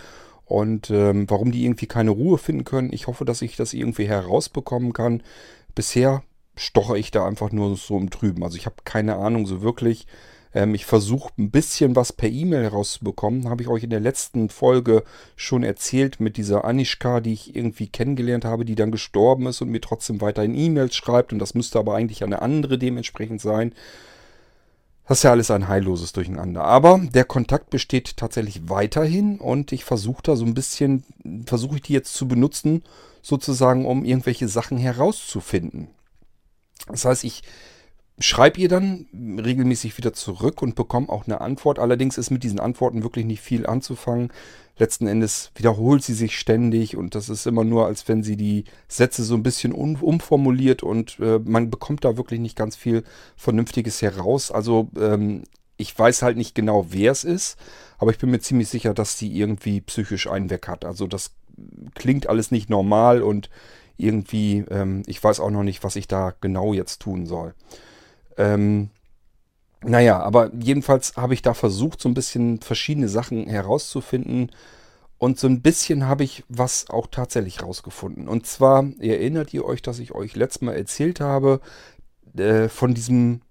und 0.47 0.90
ähm, 0.90 1.28
warum 1.28 1.52
die 1.52 1.64
irgendwie 1.64 1.87
keine 1.87 2.11
Ruhe 2.11 2.38
finden 2.38 2.64
können. 2.64 2.92
Ich 2.92 3.07
hoffe, 3.07 3.25
dass 3.25 3.42
ich 3.42 3.57
das 3.57 3.75
irgendwie 3.75 4.09
herausbekommen 4.09 4.92
kann. 4.92 5.23
Bisher 5.75 6.23
stoche 6.57 6.99
ich 6.99 7.11
da 7.11 7.26
einfach 7.26 7.52
nur 7.52 7.76
so 7.76 7.99
im 7.99 8.11
Trüben. 8.11 8.42
Also 8.45 8.57
ich 8.57 8.66
habe 8.66 8.76
keine 8.85 9.16
Ahnung 9.16 9.47
so 9.47 9.61
wirklich, 9.61 10.07
ähm, 10.54 10.75
ich 10.75 10.87
versuche 10.87 11.33
ein 11.38 11.50
bisschen 11.50 11.97
was 11.97 12.12
per 12.12 12.28
E-Mail 12.28 12.64
herauszubekommen. 12.64 13.49
Habe 13.49 13.62
ich 13.62 13.69
euch 13.69 13.85
in 13.85 13.90
der 13.90 14.00
letzten 14.00 14.49
Folge 14.49 15.04
schon 15.37 15.62
erzählt 15.62 16.21
mit 16.21 16.37
dieser 16.37 16.64
Anishka, 16.64 17.21
die 17.21 17.33
ich 17.33 17.54
irgendwie 17.54 17.88
kennengelernt 17.88 18.45
habe, 18.45 18.64
die 18.64 18.75
dann 18.75 18.90
gestorben 18.90 19.47
ist 19.47 19.61
und 19.61 19.71
mir 19.71 19.80
trotzdem 19.80 20.21
weiterhin 20.21 20.57
E-Mails 20.57 20.95
schreibt. 20.97 21.33
Und 21.33 21.38
das 21.38 21.54
müsste 21.54 21.78
aber 21.78 21.95
eigentlich 21.95 22.25
eine 22.25 22.42
andere 22.42 22.78
dementsprechend 22.78 23.40
sein. 23.40 23.75
Das 25.07 25.19
ist 25.19 25.23
ja 25.25 25.33
alles 25.33 25.50
ein 25.50 25.66
heilloses 25.66 26.12
Durcheinander. 26.12 26.62
Aber 26.62 27.00
der 27.02 27.25
Kontakt 27.25 27.71
besteht 27.71 28.16
tatsächlich 28.16 28.69
weiterhin 28.69 29.38
und 29.40 29.73
ich 29.73 29.85
versuche 29.85 30.23
da 30.23 30.37
so 30.37 30.45
ein 30.45 30.54
bisschen, 30.54 31.02
versuche 31.47 31.76
ich 31.76 31.83
die 31.83 31.95
jetzt 31.95 32.14
zu 32.14 32.28
benutzen, 32.28 32.85
sozusagen, 33.23 33.87
um 33.87 34.04
irgendwelche 34.04 34.47
Sachen 34.47 34.78
herauszufinden. 34.78 35.88
Das 36.87 37.04
heißt, 37.04 37.25
ich 37.25 37.42
schreibe 38.21 38.61
ihr 38.61 38.69
dann 38.69 39.07
regelmäßig 39.15 39.97
wieder 39.97 40.12
zurück 40.12 40.62
und 40.62 40.75
bekomme 40.75 41.09
auch 41.09 41.27
eine 41.27 41.41
Antwort. 41.41 41.79
Allerdings 41.79 42.19
ist 42.19 42.31
mit 42.31 42.43
diesen 42.43 42.61
Antworten 42.61 43.03
wirklich 43.03 43.25
nicht 43.25 43.41
viel 43.41 43.67
anzufangen. 43.67 44.31
Letzten 44.79 45.07
Endes 45.07 45.50
wiederholt 45.55 46.03
sie 46.03 46.15
sich 46.15 46.39
ständig 46.39 46.97
und 46.97 47.15
das 47.15 47.29
ist 47.29 47.47
immer 47.47 47.65
nur, 47.65 47.87
als 47.87 48.09
wenn 48.09 48.23
sie 48.23 48.37
die 48.37 48.65
Sätze 48.89 49.25
so 49.25 49.35
ein 49.35 49.43
bisschen 49.43 49.73
um, 49.73 49.97
umformuliert 49.97 50.83
und 50.83 51.19
äh, 51.21 51.39
man 51.39 51.71
bekommt 51.71 52.05
da 52.05 52.17
wirklich 52.17 52.41
nicht 52.41 52.57
ganz 52.57 52.77
viel 52.77 53.05
Vernünftiges 53.37 54.00
heraus. 54.00 54.50
Also 54.50 54.89
ähm, 54.99 55.43
ich 55.77 55.99
weiß 55.99 56.23
halt 56.23 56.37
nicht 56.37 56.55
genau, 56.55 56.87
wer 56.91 57.12
es 57.12 57.25
ist, 57.25 57.59
aber 57.99 58.11
ich 58.11 58.19
bin 58.19 58.31
mir 58.31 58.41
ziemlich 58.41 58.69
sicher, 58.69 58.95
dass 58.95 59.19
sie 59.19 59.35
irgendwie 59.35 59.81
psychisch 59.81 60.29
einen 60.29 60.50
weg 60.50 60.69
hat. 60.69 60.85
Also 60.85 61.07
das 61.07 61.33
klingt 61.95 62.27
alles 62.27 62.50
nicht 62.50 62.71
normal 62.71 63.23
und 63.23 63.50
irgendwie, 63.97 64.65
ähm, 64.71 65.03
ich 65.07 65.23
weiß 65.23 65.41
auch 65.41 65.50
noch 65.50 65.62
nicht, 65.62 65.85
was 65.85 65.97
ich 65.97 66.09
da 66.09 66.35
genau 66.41 66.73
jetzt 66.73 67.00
tun 67.00 67.27
soll. 67.27 67.55
Ähm, 68.41 68.89
naja, 69.83 70.21
aber 70.21 70.51
jedenfalls 70.59 71.17
habe 71.17 71.35
ich 71.35 71.43
da 71.43 71.55
versucht, 71.55 72.01
so 72.01 72.09
ein 72.09 72.15
bisschen 72.15 72.61
verschiedene 72.61 73.09
Sachen 73.09 73.47
herauszufinden. 73.47 74.50
Und 75.19 75.39
so 75.39 75.47
ein 75.47 75.61
bisschen 75.61 76.07
habe 76.07 76.25
ich 76.25 76.45
was 76.49 76.89
auch 76.89 77.07
tatsächlich 77.07 77.63
rausgefunden. 77.63 78.26
Und 78.26 78.47
zwar 78.47 78.85
erinnert 78.99 79.53
ihr 79.53 79.67
euch, 79.67 79.83
dass 79.83 79.99
ich 79.99 80.13
euch 80.13 80.35
letztes 80.35 80.63
Mal 80.63 80.75
erzählt 80.76 81.21
habe 81.21 81.61
äh, 82.37 82.69
von 82.69 82.95
diesem 82.95 83.43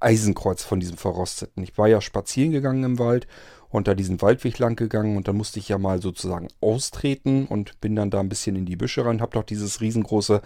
Eisenkreuz, 0.00 0.62
von 0.62 0.80
diesem 0.80 0.98
verrosteten. 0.98 1.62
Ich 1.62 1.78
war 1.78 1.88
ja 1.88 2.02
spazieren 2.02 2.52
gegangen 2.52 2.84
im 2.84 2.98
Wald 2.98 3.26
und 3.70 3.88
da 3.88 3.94
diesen 3.94 4.20
Waldweg 4.20 4.58
lang 4.58 4.76
gegangen 4.76 5.16
und 5.16 5.26
da 5.26 5.32
musste 5.32 5.58
ich 5.58 5.70
ja 5.70 5.78
mal 5.78 6.02
sozusagen 6.02 6.48
austreten 6.60 7.46
und 7.46 7.80
bin 7.80 7.96
dann 7.96 8.10
da 8.10 8.20
ein 8.20 8.28
bisschen 8.28 8.56
in 8.56 8.66
die 8.66 8.76
Büsche 8.76 9.06
rein, 9.06 9.22
habe 9.22 9.32
doch 9.32 9.44
dieses 9.44 9.80
riesengroße 9.80 10.42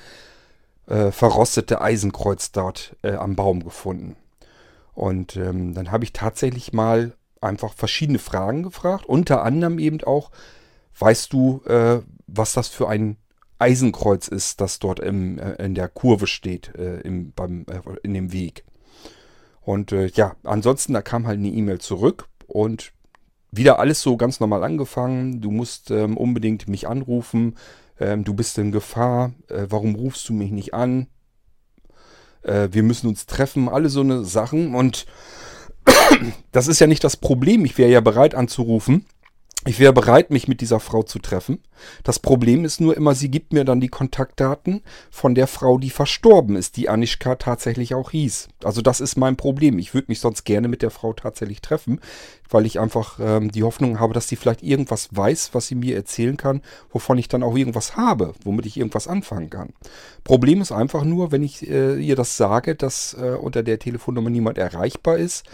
äh, 0.89 1.13
verrostete 1.13 1.81
Eisenkreuz 1.81 2.53
dort 2.53 2.97
äh, 3.03 3.13
am 3.13 3.37
Baum 3.37 3.63
gefunden. 3.63 4.17
Und 4.95 5.37
ähm, 5.37 5.75
dann 5.75 5.93
habe 5.93 6.05
ich 6.05 6.13
tatsächlich 6.13 6.73
mal 6.73 7.13
einfach 7.41 7.75
verschiedene 7.75 8.19
Fragen 8.19 8.63
gefragt. 8.63 9.05
Unter 9.07 9.45
anderem 9.45 9.79
eben 9.79 10.03
auch, 10.03 10.31
weißt 10.99 11.33
du, 11.33 11.63
äh, 11.67 12.01
was 12.27 12.55
das 12.55 12.69
für 12.69 12.89
ein 12.89 13.17
Eisenkreuz 13.59 14.29
ist, 14.29 14.61
das 14.61 14.79
dort 14.79 14.99
im, 14.99 15.39
äh, 15.39 15.53
in 15.65 15.75
der 15.75 15.89
Kurve 15.89 16.27
steht, 16.27 16.75
äh, 16.77 17.01
im, 17.01 17.33
beim, 17.33 17.65
in 18.03 18.15
dem 18.15 18.33
Weg. 18.33 18.65
Und 19.61 19.91
ja, 19.91 20.35
ansonsten, 20.45 20.95
da 20.95 21.03
kam 21.03 21.27
halt 21.27 21.39
eine 21.39 21.51
E-Mail 21.51 21.79
zurück 21.79 22.27
und 22.47 22.93
wieder 23.51 23.79
alles 23.79 24.01
so 24.01 24.17
ganz 24.17 24.41
normal 24.41 24.65
angefangen. 24.65 25.43
Du 25.43 25.51
musst 25.51 25.91
ähm, 25.91 26.17
unbedingt 26.17 26.69
mich 26.69 26.89
anrufen 26.89 27.55
ähm, 28.01 28.25
du 28.25 28.35
bist 28.35 28.59
in 28.59 28.73
Gefahr, 28.73 29.33
äh, 29.49 29.67
warum 29.69 29.95
rufst 29.95 30.29
du 30.29 30.33
mich 30.33 30.51
nicht 30.51 30.75
an? 30.75 31.09
Äh, 32.43 32.69
wir 32.73 32.83
müssen 32.83 33.09
uns 33.09 33.27
treffen, 33.27 33.69
alle 33.69 33.89
so 33.89 34.01
eine 34.01 34.25
Sachen. 34.25 34.75
Und 34.75 35.07
das 36.53 36.69
ist 36.69 36.81
ja 36.81 36.87
nicht 36.87 37.05
das 37.05 37.17
Problem. 37.17 37.65
Ich 37.65 37.79
wäre 37.79 37.91
ja 37.91 38.01
bereit 38.01 38.35
anzurufen. 38.35 39.07
Ich 39.67 39.81
wäre 39.81 39.93
bereit, 39.93 40.31
mich 40.31 40.47
mit 40.47 40.61
dieser 40.61 40.79
Frau 40.79 41.03
zu 41.03 41.19
treffen. 41.19 41.61
Das 42.05 42.21
Problem 42.21 42.65
ist 42.65 42.81
nur 42.81 42.97
immer, 42.97 43.17
sie 43.17 43.29
gibt 43.29 43.53
mir 43.53 43.65
dann 43.65 43.81
die 43.81 43.89
Kontaktdaten 43.89 44.83
von 45.11 45.35
der 45.35 45.49
Frau, 45.49 45.79
die 45.79 45.91
verstorben 45.91 46.55
ist, 46.55 46.77
die 46.77 46.89
Anischka 46.89 47.35
tatsächlich 47.35 47.93
auch 47.93 48.13
hieß. 48.13 48.49
Also 48.63 48.83
das 48.83 49.01
ist 49.01 49.17
mein 49.17 49.37
Problem. 49.37 49.81
Ich 49.81 49.95
würde 49.95 50.07
mich 50.09 50.21
sonst 50.21 50.45
gerne 50.45 50.69
mit 50.69 50.81
der 50.81 50.93
Frau 50.93 51.13
tatsächlich 51.13 51.61
treffen, 51.61 52.01
weil 52.49 52.67
ich 52.67 52.79
einfach 52.79 53.19
ähm, 53.21 53.51
die 53.51 53.65
Hoffnung 53.65 53.99
habe, 53.99 54.15
dass 54.15 54.29
sie 54.29 54.37
vielleicht 54.37 54.63
irgendwas 54.63 55.09
weiß, 55.11 55.51
was 55.53 55.67
sie 55.67 55.75
mir 55.75 55.97
erzählen 55.97 56.37
kann, 56.37 56.63
wovon 56.91 57.19
ich 57.19 57.29
dann 57.29 57.43
auch 57.43 57.57
irgendwas 57.57 57.97
habe, 57.97 58.35
womit 58.45 58.65
ich 58.65 58.77
irgendwas 58.77 59.09
anfangen 59.09 59.51
kann. 59.51 59.73
Problem 60.23 60.61
ist 60.61 60.71
einfach 60.71 61.03
nur, 61.03 61.33
wenn 61.33 61.43
ich 61.43 61.69
äh, 61.69 61.97
ihr 61.97 62.15
das 62.15 62.37
sage, 62.37 62.77
dass 62.77 63.15
äh, 63.15 63.33
unter 63.33 63.65
der 63.65 63.81
Telefonnummer 63.81 64.31
niemand 64.31 64.57
erreichbar 64.57 65.19
ist, 65.19 65.45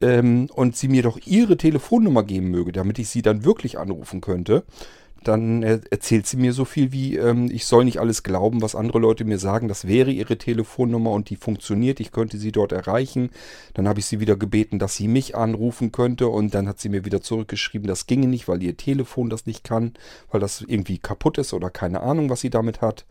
ähm, 0.00 0.48
und 0.54 0.76
sie 0.76 0.88
mir 0.88 1.02
doch 1.02 1.18
ihre 1.24 1.56
Telefonnummer 1.56 2.22
geben 2.22 2.50
möge, 2.50 2.72
damit 2.72 2.98
ich 2.98 3.08
sie 3.08 3.22
dann 3.22 3.44
wirklich 3.44 3.78
anrufen 3.78 4.20
könnte, 4.20 4.64
dann 5.22 5.62
erzählt 5.62 6.26
sie 6.26 6.38
mir 6.38 6.54
so 6.54 6.64
viel 6.64 6.92
wie, 6.92 7.16
ähm, 7.16 7.50
ich 7.52 7.66
soll 7.66 7.84
nicht 7.84 8.00
alles 8.00 8.22
glauben, 8.22 8.62
was 8.62 8.74
andere 8.74 8.98
Leute 8.98 9.26
mir 9.26 9.38
sagen, 9.38 9.68
das 9.68 9.86
wäre 9.86 10.10
ihre 10.10 10.38
Telefonnummer 10.38 11.10
und 11.10 11.28
die 11.28 11.36
funktioniert, 11.36 12.00
ich 12.00 12.10
könnte 12.10 12.38
sie 12.38 12.52
dort 12.52 12.72
erreichen. 12.72 13.30
Dann 13.74 13.86
habe 13.86 14.00
ich 14.00 14.06
sie 14.06 14.20
wieder 14.20 14.36
gebeten, 14.36 14.78
dass 14.78 14.96
sie 14.96 15.08
mich 15.08 15.36
anrufen 15.36 15.92
könnte 15.92 16.28
und 16.28 16.54
dann 16.54 16.66
hat 16.66 16.80
sie 16.80 16.88
mir 16.88 17.04
wieder 17.04 17.20
zurückgeschrieben, 17.20 17.86
das 17.86 18.06
ginge 18.06 18.28
nicht, 18.28 18.48
weil 18.48 18.62
ihr 18.62 18.78
Telefon 18.78 19.28
das 19.28 19.44
nicht 19.44 19.62
kann, 19.62 19.92
weil 20.30 20.40
das 20.40 20.62
irgendwie 20.62 20.98
kaputt 20.98 21.36
ist 21.36 21.52
oder 21.52 21.68
keine 21.68 22.00
Ahnung, 22.00 22.30
was 22.30 22.40
sie 22.40 22.50
damit 22.50 22.80
hat. 22.80 23.04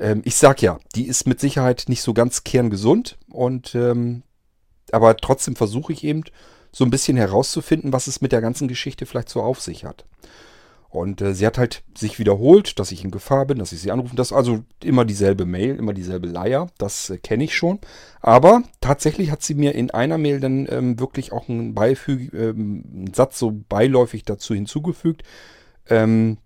Ähm, 0.00 0.22
ich 0.24 0.34
sag 0.34 0.60
ja, 0.60 0.80
die 0.96 1.06
ist 1.06 1.28
mit 1.28 1.38
Sicherheit 1.38 1.84
nicht 1.86 2.02
so 2.02 2.14
ganz 2.14 2.42
kerngesund 2.42 3.16
und 3.30 3.76
ähm, 3.76 4.24
aber 4.92 5.16
trotzdem 5.16 5.56
versuche 5.56 5.92
ich 5.92 6.04
eben 6.04 6.22
so 6.70 6.84
ein 6.84 6.90
bisschen 6.90 7.16
herauszufinden, 7.16 7.92
was 7.92 8.06
es 8.06 8.20
mit 8.20 8.32
der 8.32 8.40
ganzen 8.40 8.68
Geschichte 8.68 9.06
vielleicht 9.06 9.28
so 9.28 9.42
auf 9.42 9.60
sich 9.60 9.84
hat. 9.84 10.04
Und 10.92 11.22
äh, 11.22 11.34
sie 11.34 11.46
hat 11.46 11.56
halt 11.56 11.82
sich 11.96 12.18
wiederholt, 12.18 12.78
dass 12.78 12.92
ich 12.92 13.02
in 13.02 13.10
Gefahr 13.10 13.46
bin, 13.46 13.58
dass 13.58 13.72
ich 13.72 13.80
sie 13.80 13.90
anrufe. 13.90 14.14
Das 14.14 14.28
ist 14.28 14.36
also 14.36 14.62
immer 14.84 15.06
dieselbe 15.06 15.46
Mail, 15.46 15.76
immer 15.76 15.94
dieselbe 15.94 16.26
Leier. 16.28 16.66
Das 16.76 17.08
äh, 17.08 17.16
kenne 17.16 17.44
ich 17.44 17.56
schon. 17.56 17.78
Aber 18.20 18.62
tatsächlich 18.82 19.30
hat 19.30 19.42
sie 19.42 19.54
mir 19.54 19.74
in 19.74 19.90
einer 19.90 20.18
Mail 20.18 20.38
dann 20.38 20.66
ähm, 20.70 21.00
wirklich 21.00 21.32
auch 21.32 21.48
einen, 21.48 21.74
Beifüg, 21.74 22.34
ähm, 22.34 22.84
einen 22.94 23.14
Satz 23.14 23.38
so 23.38 23.52
beiläufig 23.70 24.24
dazu 24.24 24.52
hinzugefügt. 24.54 25.22
Ähm, 25.88 26.36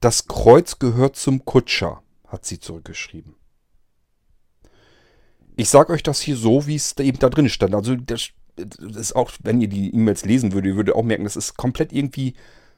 das 0.00 0.26
Kreuz 0.26 0.80
gehört 0.80 1.14
zum 1.14 1.44
Kutscher, 1.44 2.02
hat 2.26 2.44
sie 2.44 2.58
zurückgeschrieben. 2.58 3.37
Ich 5.58 5.70
sage 5.70 5.92
euch 5.92 6.04
das 6.04 6.20
hier 6.20 6.36
so, 6.36 6.68
wie 6.68 6.76
es 6.76 6.96
eben 6.98 7.18
da 7.18 7.28
drin 7.28 7.48
stand. 7.48 7.74
Also 7.74 7.96
das, 7.96 8.28
das 8.54 8.78
ist 8.96 9.16
auch, 9.16 9.32
wenn 9.42 9.60
ihr 9.60 9.66
die 9.66 9.92
E-Mails 9.92 10.24
lesen 10.24 10.52
würdet, 10.52 10.70
ihr 10.70 10.76
würdet 10.76 10.94
auch 10.94 11.02
merken, 11.02 11.24
das 11.24 11.34
ist 11.34 11.56
komplett 11.56 11.92
irgendwie 11.92 12.34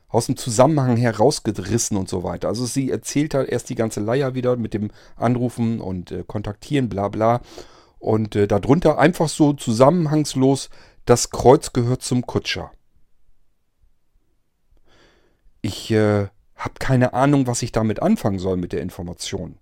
aus 0.09 0.27
dem 0.27 0.39
Zusammenhang 0.39 0.97
herausgerissen 0.97 1.99
und 1.99 2.09
so 2.09 2.25
weiter. 2.25 2.49
Also 2.49 2.65
sie 2.65 2.91
erzählt 2.91 3.35
halt 3.35 3.51
erst 3.51 3.69
die 3.69 3.75
ganze 3.75 4.01
Leier 4.01 4.35
wieder 4.35 4.57
mit 4.57 4.73
dem 4.73 4.91
Anrufen 5.17 5.83
und 5.83 6.11
äh, 6.11 6.25
Kontaktieren, 6.27 6.89
bla 6.89 7.09
bla. 7.09 7.43
Und 7.99 8.35
äh, 8.35 8.49
darunter 8.49 8.99
einfach 8.99 9.29
so 9.29 9.53
zusammenhangslos, 9.53 10.71
das 11.05 11.29
Kreuz 11.29 11.75
gehört 11.75 12.01
zum 12.01 12.27
Kutscher. 12.27 12.73
Ich 15.61 15.91
äh, 15.91 16.29
habe 16.57 16.75
keine 16.79 17.13
Ahnung, 17.13 17.47
was 17.47 17.61
ich 17.61 17.73
damit 17.73 18.01
anfangen 18.01 18.39
soll 18.39 18.57
mit 18.57 18.73
der 18.73 18.81
Information. 18.81 19.59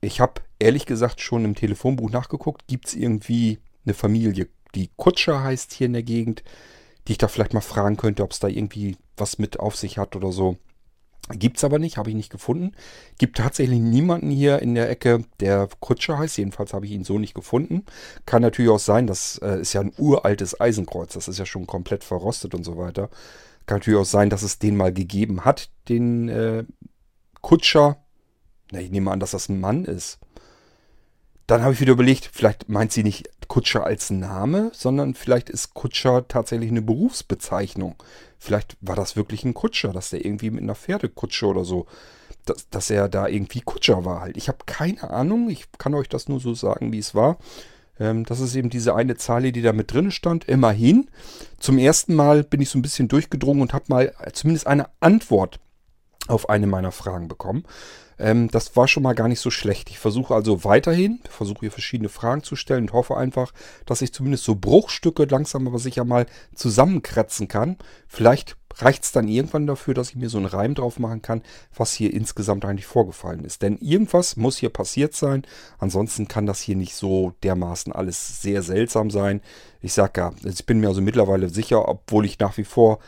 Ich 0.00 0.20
habe 0.20 0.40
ehrlich 0.62 0.86
gesagt 0.86 1.20
schon 1.20 1.44
im 1.44 1.54
Telefonbuch 1.54 2.10
nachgeguckt, 2.10 2.66
gibt 2.66 2.88
es 2.88 2.94
irgendwie 2.94 3.58
eine 3.84 3.94
Familie 3.94 4.48
die 4.74 4.90
Kutscher 4.96 5.42
heißt 5.42 5.72
hier 5.72 5.86
in 5.86 5.92
der 5.92 6.02
Gegend, 6.02 6.42
die 7.06 7.12
ich 7.12 7.18
da 7.18 7.28
vielleicht 7.28 7.54
mal 7.54 7.60
fragen 7.60 7.96
könnte, 7.96 8.22
ob 8.22 8.32
es 8.32 8.40
da 8.40 8.48
irgendwie 8.48 8.96
was 9.16 9.38
mit 9.38 9.60
auf 9.60 9.76
sich 9.76 9.98
hat 9.98 10.16
oder 10.16 10.32
so. 10.32 10.56
Gibt's 11.30 11.62
aber 11.62 11.78
nicht, 11.78 11.98
habe 11.98 12.10
ich 12.10 12.16
nicht 12.16 12.30
gefunden. 12.30 12.72
Gibt 13.16 13.36
tatsächlich 13.36 13.78
niemanden 13.78 14.30
hier 14.30 14.60
in 14.60 14.74
der 14.74 14.90
Ecke, 14.90 15.24
der 15.40 15.68
Kutscher 15.78 16.18
heißt. 16.18 16.36
Jedenfalls 16.36 16.72
habe 16.72 16.86
ich 16.86 16.92
ihn 16.92 17.04
so 17.04 17.18
nicht 17.18 17.34
gefunden. 17.34 17.84
Kann 18.26 18.42
natürlich 18.42 18.70
auch 18.70 18.80
sein, 18.80 19.06
das 19.06 19.38
äh, 19.38 19.60
ist 19.60 19.72
ja 19.72 19.80
ein 19.80 19.92
uraltes 19.98 20.60
Eisenkreuz. 20.60 21.14
Das 21.14 21.28
ist 21.28 21.38
ja 21.38 21.46
schon 21.46 21.66
komplett 21.66 22.02
verrostet 22.02 22.54
und 22.54 22.64
so 22.64 22.76
weiter. 22.76 23.08
Kann 23.66 23.78
natürlich 23.78 24.00
auch 24.00 24.04
sein, 24.04 24.30
dass 24.30 24.42
es 24.42 24.58
den 24.58 24.76
mal 24.76 24.92
gegeben 24.92 25.44
hat, 25.44 25.70
den 25.88 26.28
äh, 26.28 26.64
Kutscher. 27.40 27.98
Na, 28.72 28.80
ich 28.80 28.90
nehme 28.90 29.12
an, 29.12 29.20
dass 29.20 29.30
das 29.30 29.48
ein 29.48 29.60
Mann 29.60 29.84
ist. 29.84 30.18
Dann 31.52 31.64
habe 31.64 31.74
ich 31.74 31.82
wieder 31.82 31.92
überlegt, 31.92 32.30
vielleicht 32.32 32.70
meint 32.70 32.92
sie 32.92 33.02
nicht 33.02 33.28
Kutscher 33.46 33.84
als 33.84 34.08
Name, 34.08 34.70
sondern 34.72 35.12
vielleicht 35.12 35.50
ist 35.50 35.74
Kutscher 35.74 36.26
tatsächlich 36.26 36.70
eine 36.70 36.80
Berufsbezeichnung. 36.80 37.96
Vielleicht 38.38 38.78
war 38.80 38.96
das 38.96 39.16
wirklich 39.16 39.44
ein 39.44 39.52
Kutscher, 39.52 39.92
dass 39.92 40.08
der 40.08 40.24
irgendwie 40.24 40.48
mit 40.48 40.62
einer 40.62 40.74
Pferdekutsche 40.74 41.44
oder 41.44 41.66
so, 41.66 41.84
dass, 42.46 42.70
dass 42.70 42.88
er 42.88 43.10
da 43.10 43.28
irgendwie 43.28 43.60
Kutscher 43.60 44.06
war 44.06 44.22
halt. 44.22 44.38
Ich 44.38 44.48
habe 44.48 44.60
keine 44.64 45.10
Ahnung, 45.10 45.50
ich 45.50 45.66
kann 45.76 45.92
euch 45.92 46.08
das 46.08 46.26
nur 46.26 46.40
so 46.40 46.54
sagen, 46.54 46.90
wie 46.90 46.98
es 46.98 47.14
war. 47.14 47.36
Ähm, 48.00 48.24
das 48.24 48.40
ist 48.40 48.54
eben 48.54 48.70
diese 48.70 48.94
eine 48.94 49.18
Zahl, 49.18 49.52
die 49.52 49.60
da 49.60 49.74
mit 49.74 49.92
drin 49.92 50.10
stand. 50.10 50.46
Immerhin, 50.46 51.10
zum 51.58 51.76
ersten 51.76 52.14
Mal 52.14 52.44
bin 52.44 52.62
ich 52.62 52.70
so 52.70 52.78
ein 52.78 52.82
bisschen 52.82 53.08
durchgedrungen 53.08 53.60
und 53.60 53.74
habe 53.74 53.84
mal 53.88 54.14
zumindest 54.32 54.66
eine 54.66 54.88
Antwort 55.00 55.60
auf 56.28 56.48
eine 56.48 56.66
meiner 56.66 56.92
Fragen 56.92 57.28
bekommen. 57.28 57.64
Ähm, 58.18 58.48
das 58.48 58.76
war 58.76 58.88
schon 58.88 59.02
mal 59.02 59.14
gar 59.14 59.28
nicht 59.28 59.40
so 59.40 59.50
schlecht. 59.50 59.90
Ich 59.90 59.98
versuche 59.98 60.34
also 60.34 60.64
weiterhin, 60.64 61.20
versuche 61.28 61.60
hier 61.60 61.70
verschiedene 61.70 62.08
Fragen 62.08 62.42
zu 62.42 62.56
stellen 62.56 62.84
und 62.84 62.92
hoffe 62.92 63.16
einfach, 63.16 63.52
dass 63.86 64.02
ich 64.02 64.12
zumindest 64.12 64.44
so 64.44 64.54
Bruchstücke 64.54 65.24
langsam 65.24 65.66
aber 65.66 65.78
sicher 65.78 66.04
mal 66.04 66.26
zusammenkratzen 66.54 67.48
kann. 67.48 67.76
Vielleicht 68.08 68.56
reicht 68.78 69.04
es 69.04 69.12
dann 69.12 69.28
irgendwann 69.28 69.66
dafür, 69.66 69.94
dass 69.94 70.10
ich 70.10 70.16
mir 70.16 70.28
so 70.28 70.38
einen 70.38 70.46
Reim 70.46 70.74
drauf 70.74 70.98
machen 70.98 71.22
kann, 71.22 71.42
was 71.74 71.92
hier 71.92 72.12
insgesamt 72.12 72.64
eigentlich 72.64 72.86
vorgefallen 72.86 73.44
ist. 73.44 73.62
Denn 73.62 73.78
irgendwas 73.78 74.36
muss 74.36 74.56
hier 74.56 74.70
passiert 74.70 75.14
sein. 75.14 75.42
Ansonsten 75.78 76.28
kann 76.28 76.46
das 76.46 76.60
hier 76.60 76.76
nicht 76.76 76.94
so 76.94 77.34
dermaßen 77.42 77.92
alles 77.92 78.40
sehr 78.42 78.62
seltsam 78.62 79.10
sein. 79.10 79.40
Ich 79.80 79.92
sage 79.92 80.20
ja, 80.20 80.32
ich 80.44 80.66
bin 80.66 80.80
mir 80.80 80.88
also 80.88 81.00
mittlerweile 81.00 81.48
sicher, 81.48 81.88
obwohl 81.88 82.24
ich 82.24 82.38
nach 82.38 82.56
wie 82.56 82.64
vor, 82.64 82.98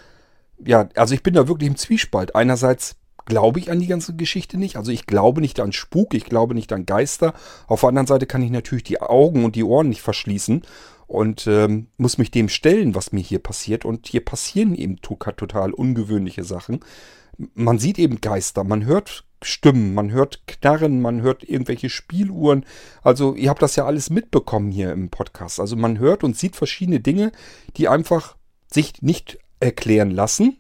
ja, 0.65 0.89
also 0.95 1.15
ich 1.15 1.23
bin 1.23 1.35
da 1.35 1.49
wirklich 1.49 1.69
im 1.69 1.77
Zwiespalt. 1.77 2.35
Einerseits 2.35 2.97
glaube 3.27 3.59
ich 3.59 3.71
an 3.71 3.81
die 3.81 3.87
ganze 3.87 4.15
Geschichte 4.15 4.59
nicht. 4.59 4.77
Also 4.77 4.93
ich 4.93 5.07
glaube 5.07 5.41
nicht 5.41 5.61
an 5.61 5.73
Spuk, 5.73 6.15
ich 6.15 6.25
glaube 6.25 6.55
nicht 6.55 6.73
an 6.73 6.87
Geister. 6.87 7.35
Auf 7.67 7.81
der 7.81 7.91
anderen 7.91 8.07
Seite 8.07 8.27
kann 8.27 8.43
ich 8.43 8.51
natürlich 8.51 8.85
die 8.85 9.01
Augen 9.01 9.45
und 9.45 9.57
die 9.57 9.65
Ohren 9.65 9.89
nicht 9.89 10.03
verschließen 10.03 10.63
und 11.07 11.47
ähm, 11.47 11.89
muss 11.97 12.19
mich 12.19 12.31
dem 12.31 12.49
stellen, 12.49 12.95
was 12.95 13.13
mir 13.13 13.21
hier 13.21 13.39
passiert. 13.39 13.85
Und 13.85 14.07
hier 14.07 14.25
passieren 14.25 14.75
eben 14.75 14.97
total 15.01 15.73
ungewöhnliche 15.73 16.45
Sachen. 16.45 16.81
Man 17.55 17.79
sieht 17.79 17.99
eben 17.99 18.21
Geister, 18.21 18.65
man 18.65 18.85
hört 18.85 19.25
Stimmen, 19.43 19.95
man 19.95 20.11
hört 20.11 20.47
Knarren, 20.47 21.01
man 21.01 21.21
hört 21.21 21.43
irgendwelche 21.45 21.91
Spieluhren. 21.91 22.65
Also 23.03 23.35
ihr 23.35 23.51
habt 23.51 23.63
das 23.63 23.77
ja 23.77 23.85
alles 23.85 24.11
mitbekommen 24.11 24.71
hier 24.71 24.93
im 24.93 25.11
Podcast. 25.11 25.61
Also 25.61 25.77
man 25.77 25.99
hört 25.99 26.25
und 26.25 26.37
sieht 26.37 26.57
verschiedene 26.57 27.01
Dinge, 27.01 27.33
die 27.77 27.89
einfach 27.89 28.37
sich 28.73 29.03
nicht 29.03 29.39
erklären 29.61 30.11
lassen, 30.11 30.59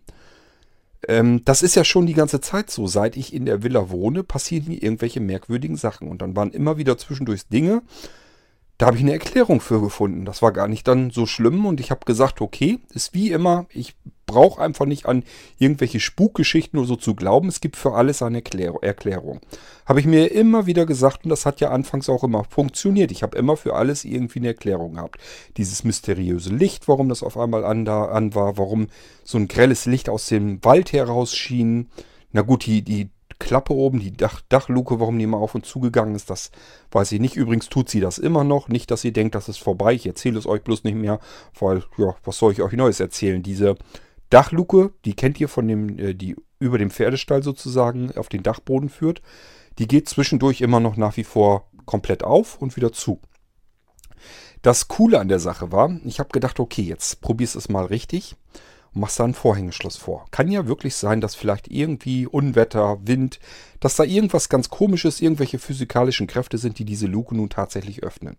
ähm, 1.09 1.43
das 1.45 1.62
ist 1.62 1.75
ja 1.75 1.85
schon 1.85 2.07
die 2.07 2.14
ganze 2.14 2.40
Zeit 2.40 2.71
so. 2.71 2.87
Seit 2.87 3.17
ich 3.17 3.33
in 3.33 3.47
der 3.47 3.62
Villa 3.62 3.90
wohne, 3.90 4.23
passieren 4.23 4.69
mir 4.69 4.83
irgendwelche 4.83 5.21
merkwürdigen 5.21 5.77
Sachen. 5.77 6.09
Und 6.09 6.23
dann 6.23 6.37
waren 6.37 6.51
immer 6.51 6.77
wieder 6.77 6.99
zwischendurch 6.99 7.47
Dinge, 7.49 7.83
da 8.78 8.87
habe 8.87 8.96
ich 8.96 9.02
eine 9.02 9.12
Erklärung 9.12 9.60
für 9.60 9.80
gefunden. 9.80 10.24
Das 10.24 10.42
war 10.42 10.52
gar 10.52 10.66
nicht 10.66 10.88
dann 10.88 11.10
so 11.10 11.26
schlimm 11.26 11.64
und 11.64 11.78
ich 11.80 11.90
habe 11.90 12.04
gesagt, 12.04 12.40
okay, 12.40 12.80
ist 12.92 13.14
wie 13.14 13.30
immer, 13.30 13.66
ich 13.70 13.94
brauche 14.26 14.60
einfach 14.60 14.87
nicht 14.87 15.06
an 15.06 15.22
irgendwelche 15.58 16.00
Spukgeschichten 16.00 16.78
oder 16.78 16.88
so 16.88 16.96
zu 16.96 17.14
glauben. 17.14 17.48
Es 17.48 17.60
gibt 17.60 17.76
für 17.76 17.94
alles 17.94 18.22
eine 18.22 18.38
Erklär 18.38 18.74
Erklärung. 18.80 19.40
Habe 19.87 20.00
ich 20.00 20.06
mir 20.06 20.32
immer 20.32 20.66
wieder 20.66 20.87
gesagt 20.87 21.24
und 21.24 21.30
das 21.30 21.46
hat 21.46 21.60
ja 21.60 21.70
anfangs 21.70 22.08
auch 22.08 22.24
immer 22.24 22.44
funktioniert. 22.44 23.12
Ich 23.12 23.22
habe 23.22 23.37
immer 23.38 23.56
für 23.56 23.74
alles 23.74 24.04
irgendwie 24.04 24.40
eine 24.40 24.48
Erklärung 24.48 24.94
gehabt. 24.94 25.20
Dieses 25.56 25.84
mysteriöse 25.84 26.50
Licht, 26.50 26.88
warum 26.88 27.08
das 27.08 27.22
auf 27.22 27.37
einmal 27.37 27.64
an, 27.64 27.84
da, 27.84 28.06
an 28.06 28.34
war, 28.34 28.56
warum 28.58 28.88
so 29.22 29.38
ein 29.38 29.46
grelles 29.46 29.87
Licht 29.87 30.08
aus 30.08 30.26
dem 30.26 30.64
Wald 30.64 30.92
heraus 30.92 31.34
schien. 31.34 31.90
Na 32.32 32.42
gut, 32.42 32.66
die, 32.66 32.82
die 32.82 33.10
Klappe 33.38 33.75
oben, 33.75 34.01
die 34.01 34.12
Dach, 34.12 34.40
Dachluke, 34.49 35.01
warum 35.01 35.18
die 35.18 35.25
immer 35.25 35.38
auf 35.38 35.55
und 35.55 35.66
zugegangen 35.66 36.14
ist, 36.14 36.31
das 36.31 36.51
weiß 36.90 37.12
ich 37.12 37.20
nicht. 37.20 37.37
Übrigens 37.37 37.68
tut 37.68 37.88
sie 37.88 38.01
das 38.01 38.18
immer 38.18 38.44
noch. 38.44 38.68
Nicht, 38.68 38.90
dass 38.90 39.05
ihr 39.05 39.12
denkt, 39.12 39.35
das 39.35 39.49
ist 39.49 39.59
vorbei. 39.59 39.94
Ich 39.94 40.07
erzähle 40.07 40.38
es 40.38 40.47
euch 40.47 40.62
bloß 40.62 40.85
nicht 40.85 40.97
mehr, 40.97 41.20
weil, 41.59 41.85
ja, 41.97 42.14
was 42.25 42.38
soll 42.38 42.53
ich 42.53 42.62
euch 42.62 42.73
Neues 42.73 43.01
erzählen? 43.01 43.42
Diese 43.42 43.77
Dachluke, 44.31 44.92
die 45.05 45.14
kennt 45.14 45.40
ihr 45.40 45.49
von 45.49 45.68
dem, 45.68 45.99
äh, 45.99 46.14
die 46.14 46.37
über 46.59 46.79
dem 46.79 46.90
Pferdestall 46.90 47.42
sozusagen 47.42 48.16
auf 48.16 48.29
den 48.29 48.42
Dachboden 48.42 48.88
führt. 48.88 49.23
Die 49.79 49.88
geht 49.88 50.09
zwischendurch 50.09 50.61
immer 50.61 50.81
noch 50.81 50.97
nach 50.97 51.16
wie 51.16 51.25
vor 51.25 51.68
komplett 51.85 52.25
auf 52.25 52.61
und 52.61 52.77
wieder 52.77 52.92
zu. 52.92 53.20
Das 54.62 54.88
Coole 54.88 55.20
an 55.20 55.29
der 55.29 55.40
Sache 55.40 55.73
war, 55.73 55.94
ich 56.05 56.20
habe 56.20 56.31
gedacht, 56.31 56.59
okay, 56.59 56.83
jetzt 56.83 57.20
probierst 57.20 57.55
es 57.55 57.68
mal 57.68 57.85
richtig 57.85 58.37
machst 58.94 59.20
da 59.20 59.24
ein 59.24 59.35
Vorhängeschloss 59.35 59.96
vor. 59.96 60.26
Kann 60.30 60.50
ja 60.50 60.66
wirklich 60.66 60.94
sein, 60.94 61.20
dass 61.20 61.35
vielleicht 61.35 61.68
irgendwie 61.68 62.26
Unwetter, 62.26 62.98
Wind, 63.04 63.40
dass 63.80 63.96
da 63.96 64.04
irgendwas 64.04 64.48
ganz 64.48 64.70
komisches, 64.70 65.20
irgendwelche 65.20 65.59
physikalischen 65.59 66.26
Kräfte 66.26 66.59
sind, 66.59 66.78
die 66.78 66.85
diese 66.85 67.07
Luke 67.07 67.35
nun 67.35 67.50
tatsächlich 67.50 68.02
öffnen. 68.02 68.37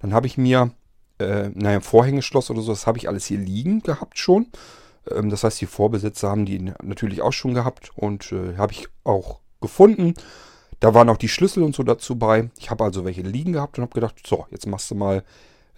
Dann 0.00 0.14
habe 0.14 0.26
ich 0.26 0.36
mir, 0.36 0.70
äh, 1.18 1.50
naja, 1.54 1.80
Vorhängeschloss 1.80 2.50
oder 2.50 2.60
so, 2.60 2.72
das 2.72 2.86
habe 2.86 2.98
ich 2.98 3.08
alles 3.08 3.26
hier 3.26 3.38
liegen 3.38 3.80
gehabt 3.80 4.18
schon. 4.18 4.46
Ähm, 5.10 5.30
das 5.30 5.44
heißt, 5.44 5.60
die 5.60 5.66
Vorbesitzer 5.66 6.30
haben 6.30 6.46
die 6.46 6.72
natürlich 6.82 7.22
auch 7.22 7.32
schon 7.32 7.54
gehabt 7.54 7.90
und 7.96 8.32
äh, 8.32 8.56
habe 8.56 8.72
ich 8.72 8.88
auch 9.04 9.40
gefunden. 9.60 10.14
Da 10.80 10.92
waren 10.92 11.08
auch 11.08 11.16
die 11.16 11.28
Schlüssel 11.28 11.62
und 11.62 11.74
so 11.74 11.82
dazu 11.82 12.16
bei. 12.16 12.50
Ich 12.58 12.70
habe 12.70 12.84
also 12.84 13.04
welche 13.04 13.22
liegen 13.22 13.52
gehabt 13.52 13.78
und 13.78 13.82
habe 13.82 13.94
gedacht, 13.94 14.16
so, 14.26 14.46
jetzt 14.50 14.66
machst 14.66 14.90
du 14.90 14.94
mal 14.94 15.24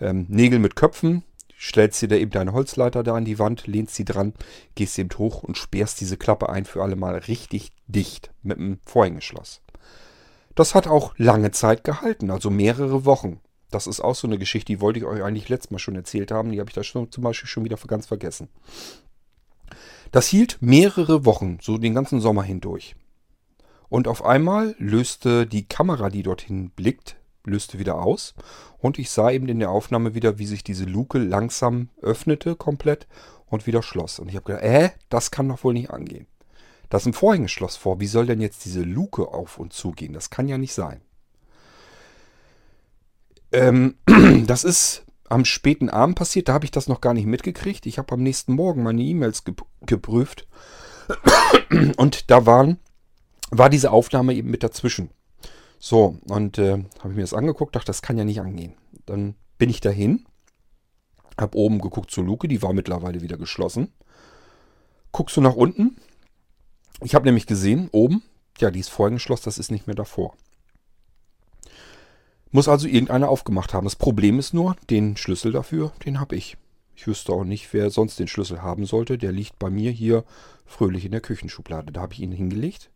ähm, 0.00 0.26
Nägel 0.28 0.58
mit 0.58 0.74
Köpfen 0.74 1.22
stellst 1.58 2.02
dir 2.02 2.08
da 2.08 2.16
eben 2.16 2.30
deine 2.30 2.52
Holzleiter 2.52 3.02
da 3.02 3.14
an 3.14 3.24
die 3.24 3.38
Wand, 3.38 3.66
lehnst 3.66 3.94
sie 3.94 4.04
dran, 4.04 4.34
gehst 4.74 4.98
eben 4.98 5.10
hoch 5.18 5.42
und 5.42 5.56
sperrst 5.56 6.00
diese 6.00 6.16
Klappe 6.16 6.48
ein 6.48 6.64
für 6.64 6.82
alle 6.82 6.96
Mal 6.96 7.16
richtig 7.16 7.72
dicht 7.86 8.30
mit 8.42 8.58
einem 8.58 8.78
Vorhängeschloss. 8.84 9.62
Das 10.54 10.74
hat 10.74 10.86
auch 10.86 11.14
lange 11.18 11.50
Zeit 11.50 11.84
gehalten, 11.84 12.30
also 12.30 12.50
mehrere 12.50 13.04
Wochen. 13.04 13.40
Das 13.70 13.86
ist 13.86 14.00
auch 14.00 14.14
so 14.14 14.26
eine 14.26 14.38
Geschichte, 14.38 14.72
die 14.72 14.80
wollte 14.80 14.98
ich 15.00 15.04
euch 15.04 15.22
eigentlich 15.22 15.48
letztes 15.48 15.70
Mal 15.70 15.78
schon 15.78 15.96
erzählt 15.96 16.30
haben. 16.30 16.52
Die 16.52 16.60
habe 16.60 16.70
ich 16.70 16.74
da 16.74 16.82
schon, 16.82 17.10
zum 17.10 17.24
Beispiel 17.24 17.48
schon 17.48 17.64
wieder 17.64 17.76
ganz 17.76 18.06
vergessen. 18.06 18.48
Das 20.12 20.28
hielt 20.28 20.58
mehrere 20.60 21.24
Wochen, 21.24 21.58
so 21.60 21.78
den 21.78 21.94
ganzen 21.94 22.20
Sommer 22.20 22.42
hindurch. 22.42 22.96
Und 23.88 24.08
auf 24.08 24.24
einmal 24.24 24.74
löste 24.78 25.46
die 25.46 25.66
Kamera, 25.66 26.10
die 26.10 26.22
dorthin 26.22 26.70
blickt, 26.70 27.16
löste 27.46 27.78
wieder 27.78 27.96
aus 27.96 28.34
und 28.78 28.98
ich 28.98 29.10
sah 29.10 29.30
eben 29.30 29.48
in 29.48 29.58
der 29.58 29.70
Aufnahme 29.70 30.14
wieder, 30.14 30.38
wie 30.38 30.46
sich 30.46 30.64
diese 30.64 30.84
Luke 30.84 31.18
langsam 31.18 31.88
öffnete 32.02 32.56
komplett 32.56 33.06
und 33.46 33.66
wieder 33.66 33.82
schloss. 33.82 34.18
Und 34.18 34.28
ich 34.28 34.36
habe 34.36 34.46
gedacht, 34.46 34.64
äh, 34.64 34.90
das 35.08 35.30
kann 35.30 35.48
doch 35.48 35.64
wohl 35.64 35.72
nicht 35.72 35.90
angehen. 35.90 36.26
Da 36.88 36.98
ist 36.98 37.06
ein 37.06 37.12
Vorhängeschloss 37.12 37.76
vor. 37.76 38.00
Wie 38.00 38.06
soll 38.06 38.26
denn 38.26 38.40
jetzt 38.40 38.64
diese 38.64 38.82
Luke 38.82 39.28
auf 39.28 39.58
und 39.58 39.72
zu 39.72 39.92
gehen? 39.92 40.12
Das 40.12 40.30
kann 40.30 40.48
ja 40.48 40.58
nicht 40.58 40.74
sein. 40.74 41.00
Ähm, 43.52 43.96
das 44.46 44.64
ist 44.64 45.04
am 45.28 45.44
späten 45.44 45.90
Abend 45.90 46.16
passiert. 46.16 46.48
Da 46.48 46.52
habe 46.52 46.64
ich 46.64 46.70
das 46.70 46.88
noch 46.88 47.00
gar 47.00 47.14
nicht 47.14 47.26
mitgekriegt. 47.26 47.86
Ich 47.86 47.98
habe 47.98 48.12
am 48.14 48.22
nächsten 48.22 48.52
Morgen 48.54 48.82
meine 48.82 49.02
E-Mails 49.02 49.42
geprüft. 49.84 50.46
Und 51.96 52.30
da 52.30 52.46
waren, 52.46 52.78
war 53.50 53.70
diese 53.70 53.90
Aufnahme 53.90 54.34
eben 54.34 54.50
mit 54.50 54.62
dazwischen. 54.62 55.10
So, 55.78 56.18
und 56.28 56.58
äh, 56.58 56.84
habe 56.98 57.10
ich 57.10 57.16
mir 57.16 57.22
das 57.22 57.34
angeguckt, 57.34 57.76
dachte, 57.76 57.86
das 57.86 58.02
kann 58.02 58.18
ja 58.18 58.24
nicht 58.24 58.40
angehen. 58.40 58.74
Dann 59.04 59.34
bin 59.58 59.70
ich 59.70 59.80
dahin, 59.80 60.26
habe 61.38 61.56
oben 61.56 61.80
geguckt 61.80 62.10
zur 62.10 62.24
Luke, 62.24 62.48
die 62.48 62.62
war 62.62 62.72
mittlerweile 62.72 63.20
wieder 63.20 63.36
geschlossen. 63.36 63.92
Guckst 65.12 65.36
du 65.36 65.40
nach 65.40 65.54
unten? 65.54 65.96
Ich 67.02 67.14
habe 67.14 67.26
nämlich 67.26 67.46
gesehen, 67.46 67.88
oben, 67.92 68.22
ja, 68.58 68.70
die 68.70 68.80
ist 68.80 68.88
vorhin 68.88 69.16
geschlossen, 69.16 69.44
das 69.44 69.58
ist 69.58 69.70
nicht 69.70 69.86
mehr 69.86 69.96
davor. 69.96 70.34
Muss 72.50 72.68
also 72.68 72.86
irgendeiner 72.86 73.28
aufgemacht 73.28 73.74
haben. 73.74 73.84
Das 73.84 73.96
Problem 73.96 74.38
ist 74.38 74.54
nur, 74.54 74.76
den 74.88 75.16
Schlüssel 75.16 75.52
dafür, 75.52 75.92
den 76.04 76.20
habe 76.20 76.36
ich. 76.36 76.56
Ich 76.94 77.06
wüsste 77.06 77.32
auch 77.32 77.44
nicht, 77.44 77.72
wer 77.74 77.90
sonst 77.90 78.18
den 78.18 78.28
Schlüssel 78.28 78.62
haben 78.62 78.86
sollte. 78.86 79.18
Der 79.18 79.30
liegt 79.30 79.58
bei 79.58 79.68
mir 79.68 79.90
hier 79.90 80.24
fröhlich 80.64 81.04
in 81.04 81.12
der 81.12 81.20
Küchenschublade. 81.20 81.92
Da 81.92 82.00
habe 82.00 82.14
ich 82.14 82.20
ihn 82.20 82.32
hingelegt. 82.32 82.90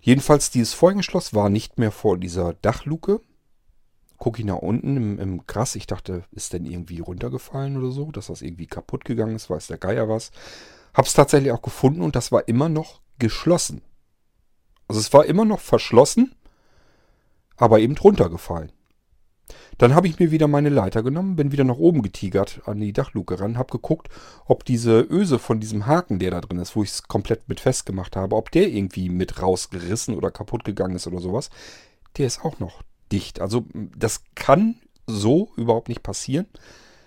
Jedenfalls, 0.00 0.50
dieses 0.50 0.72
Vorhängeschloss 0.72 1.34
war 1.34 1.50
nicht 1.50 1.78
mehr 1.78 1.92
vor 1.92 2.16
dieser 2.16 2.54
Dachluke. 2.54 3.20
Gucke 4.16 4.40
ich 4.40 4.46
nach 4.46 4.56
unten 4.56 4.96
im, 4.96 5.18
im 5.18 5.46
Gras. 5.46 5.74
Ich 5.74 5.86
dachte, 5.86 6.24
ist 6.30 6.52
denn 6.52 6.64
irgendwie 6.64 7.00
runtergefallen 7.00 7.76
oder 7.76 7.90
so, 7.90 8.10
dass 8.10 8.26
das 8.28 8.42
irgendwie 8.42 8.66
kaputt 8.66 9.04
gegangen 9.04 9.36
ist, 9.36 9.50
weiß 9.50 9.66
der 9.66 9.78
Geier 9.78 10.08
was. 10.08 10.30
Hab's 10.94 11.14
tatsächlich 11.14 11.52
auch 11.52 11.62
gefunden 11.62 12.02
und 12.02 12.16
das 12.16 12.32
war 12.32 12.48
immer 12.48 12.68
noch 12.68 13.00
geschlossen. 13.18 13.82
Also 14.88 15.00
es 15.00 15.12
war 15.12 15.24
immer 15.26 15.44
noch 15.44 15.60
verschlossen, 15.60 16.34
aber 17.56 17.78
eben 17.78 17.96
runtergefallen. 17.96 18.72
Dann 19.80 19.94
habe 19.94 20.08
ich 20.08 20.18
mir 20.18 20.30
wieder 20.30 20.46
meine 20.46 20.68
Leiter 20.68 21.02
genommen, 21.02 21.36
bin 21.36 21.52
wieder 21.52 21.64
nach 21.64 21.78
oben 21.78 22.02
getigert 22.02 22.60
an 22.66 22.80
die 22.80 22.92
Dachluke 22.92 23.40
ran, 23.40 23.56
habe 23.56 23.72
geguckt, 23.72 24.10
ob 24.44 24.66
diese 24.66 25.00
Öse 25.00 25.38
von 25.38 25.58
diesem 25.58 25.86
Haken, 25.86 26.18
der 26.18 26.32
da 26.32 26.42
drin 26.42 26.58
ist, 26.58 26.76
wo 26.76 26.82
ich 26.82 26.90
es 26.90 27.04
komplett 27.04 27.48
mit 27.48 27.60
festgemacht 27.60 28.14
habe, 28.14 28.36
ob 28.36 28.50
der 28.50 28.68
irgendwie 28.68 29.08
mit 29.08 29.40
rausgerissen 29.40 30.14
oder 30.14 30.30
kaputt 30.30 30.64
gegangen 30.64 30.96
ist 30.96 31.06
oder 31.06 31.18
sowas. 31.18 31.48
Der 32.18 32.26
ist 32.26 32.44
auch 32.44 32.58
noch 32.58 32.82
dicht. 33.10 33.40
Also 33.40 33.64
das 33.96 34.22
kann 34.34 34.74
so 35.06 35.48
überhaupt 35.56 35.88
nicht 35.88 36.02
passieren. 36.02 36.44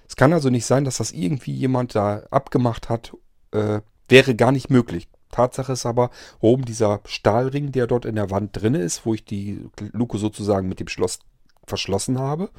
Es 0.08 0.16
kann 0.16 0.34
also 0.34 0.50
nicht 0.50 0.66
sein, 0.66 0.84
dass 0.84 0.98
das 0.98 1.12
irgendwie 1.12 1.54
jemand 1.54 1.94
da 1.94 2.24
abgemacht 2.32 2.90
hat. 2.90 3.16
Äh, 3.52 3.82
wäre 4.10 4.34
gar 4.34 4.52
nicht 4.52 4.72
möglich. 4.72 5.10
Tatsache 5.30 5.74
ist 5.74 5.86
aber, 5.86 6.10
oben 6.40 6.66
dieser 6.66 7.02
Stahlring, 7.06 7.72
der 7.72 7.86
dort 7.86 8.06
in 8.06 8.16
der 8.16 8.32
Wand 8.32 8.60
drin 8.60 8.74
ist, 8.74 9.06
wo 9.06 9.14
ich 9.14 9.26
die 9.26 9.64
Luke 9.92 10.18
sozusagen 10.18 10.68
mit 10.68 10.80
dem 10.80 10.88
Schloss 10.88 11.20
verschlossen 11.66 12.20
habe, 12.20 12.50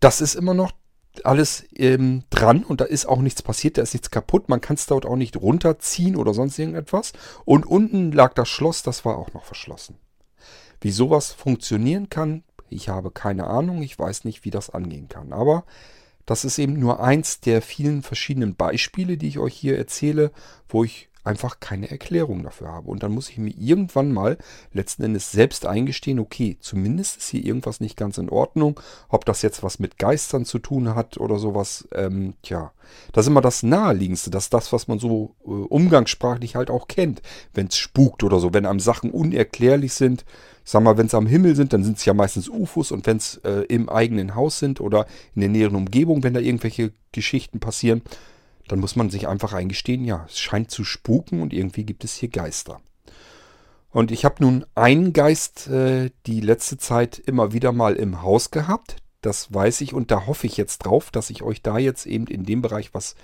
das 0.00 0.20
ist 0.20 0.34
immer 0.34 0.54
noch 0.54 0.72
alles 1.24 1.64
ähm, 1.74 2.22
dran 2.30 2.64
und 2.64 2.80
da 2.80 2.84
ist 2.84 3.06
auch 3.06 3.20
nichts 3.20 3.42
passiert, 3.42 3.76
da 3.76 3.82
ist 3.82 3.94
nichts 3.94 4.10
kaputt. 4.10 4.48
Man 4.48 4.60
kann 4.60 4.76
es 4.76 4.86
dort 4.86 5.04
auch 5.04 5.16
nicht 5.16 5.36
runterziehen 5.36 6.16
oder 6.16 6.34
sonst 6.34 6.58
irgendetwas. 6.58 7.12
Und 7.44 7.66
unten 7.66 8.12
lag 8.12 8.32
das 8.34 8.48
Schloss, 8.48 8.82
das 8.82 9.04
war 9.04 9.18
auch 9.18 9.32
noch 9.34 9.44
verschlossen. 9.44 9.96
Wie 10.80 10.92
sowas 10.92 11.32
funktionieren 11.32 12.08
kann, 12.08 12.44
ich 12.70 12.88
habe 12.88 13.10
keine 13.10 13.48
Ahnung, 13.48 13.82
ich 13.82 13.98
weiß 13.98 14.24
nicht, 14.24 14.44
wie 14.44 14.50
das 14.50 14.70
angehen 14.70 15.08
kann. 15.08 15.32
Aber 15.32 15.64
das 16.24 16.44
ist 16.44 16.58
eben 16.58 16.78
nur 16.78 17.02
eins 17.02 17.40
der 17.40 17.60
vielen 17.60 18.02
verschiedenen 18.02 18.54
Beispiele, 18.54 19.16
die 19.16 19.28
ich 19.28 19.38
euch 19.38 19.54
hier 19.54 19.76
erzähle, 19.76 20.30
wo 20.68 20.84
ich 20.84 21.09
einfach 21.24 21.60
keine 21.60 21.90
Erklärung 21.90 22.42
dafür 22.42 22.68
habe. 22.68 22.90
Und 22.90 23.02
dann 23.02 23.12
muss 23.12 23.28
ich 23.28 23.38
mir 23.38 23.52
irgendwann 23.56 24.12
mal 24.12 24.38
letzten 24.72 25.02
Endes 25.02 25.30
selbst 25.30 25.66
eingestehen, 25.66 26.18
okay, 26.18 26.56
zumindest 26.60 27.18
ist 27.18 27.28
hier 27.28 27.44
irgendwas 27.44 27.80
nicht 27.80 27.96
ganz 27.96 28.18
in 28.18 28.30
Ordnung. 28.30 28.80
Ob 29.08 29.24
das 29.24 29.42
jetzt 29.42 29.62
was 29.62 29.78
mit 29.78 29.98
Geistern 29.98 30.44
zu 30.44 30.58
tun 30.58 30.94
hat 30.94 31.18
oder 31.18 31.38
sowas, 31.38 31.88
ähm, 31.92 32.34
tja, 32.42 32.72
das 33.12 33.26
ist 33.26 33.30
immer 33.30 33.40
das 33.40 33.62
Naheliegendste, 33.62 34.30
dass 34.30 34.50
das, 34.50 34.72
was 34.72 34.88
man 34.88 34.98
so 34.98 35.34
äh, 35.44 35.50
umgangssprachlich 35.50 36.56
halt 36.56 36.70
auch 36.70 36.88
kennt, 36.88 37.22
wenn 37.54 37.66
es 37.66 37.76
spukt 37.76 38.22
oder 38.22 38.40
so, 38.40 38.54
wenn 38.54 38.66
einem 38.66 38.80
Sachen 38.80 39.10
unerklärlich 39.10 39.92
sind. 39.92 40.24
Ich 40.64 40.70
sag 40.70 40.82
mal, 40.82 40.98
wenn 40.98 41.06
es 41.06 41.14
am 41.14 41.26
Himmel 41.26 41.56
sind, 41.56 41.72
dann 41.72 41.84
sind 41.84 41.98
es 41.98 42.04
ja 42.04 42.14
meistens 42.14 42.48
UFOs 42.48 42.92
und 42.92 43.06
wenn 43.06 43.16
es 43.16 43.36
äh, 43.44 43.64
im 43.68 43.88
eigenen 43.88 44.34
Haus 44.34 44.58
sind 44.58 44.80
oder 44.80 45.06
in 45.34 45.40
der 45.40 45.50
näheren 45.50 45.76
Umgebung, 45.76 46.22
wenn 46.22 46.34
da 46.34 46.40
irgendwelche 46.40 46.92
Geschichten 47.12 47.60
passieren, 47.60 48.02
dann 48.70 48.78
muss 48.78 48.94
man 48.94 49.10
sich 49.10 49.26
einfach 49.26 49.52
eingestehen, 49.52 50.04
ja, 50.04 50.26
es 50.28 50.38
scheint 50.38 50.70
zu 50.70 50.84
spuken 50.84 51.42
und 51.42 51.52
irgendwie 51.52 51.84
gibt 51.84 52.04
es 52.04 52.14
hier 52.14 52.28
Geister. 52.28 52.80
Und 53.90 54.12
ich 54.12 54.24
habe 54.24 54.36
nun 54.38 54.64
einen 54.76 55.12
Geist 55.12 55.66
äh, 55.66 56.10
die 56.26 56.40
letzte 56.40 56.78
Zeit 56.78 57.18
immer 57.18 57.52
wieder 57.52 57.72
mal 57.72 57.96
im 57.96 58.22
Haus 58.22 58.52
gehabt. 58.52 58.96
Das 59.22 59.52
weiß 59.52 59.80
ich 59.80 59.92
und 59.92 60.12
da 60.12 60.26
hoffe 60.26 60.46
ich 60.46 60.56
jetzt 60.56 60.78
drauf, 60.78 61.10
dass 61.10 61.30
ich 61.30 61.42
euch 61.42 61.62
da 61.62 61.78
jetzt 61.78 62.06
eben 62.06 62.28
in 62.28 62.44
dem 62.44 62.62
Bereich 62.62 62.94
was 62.94 63.16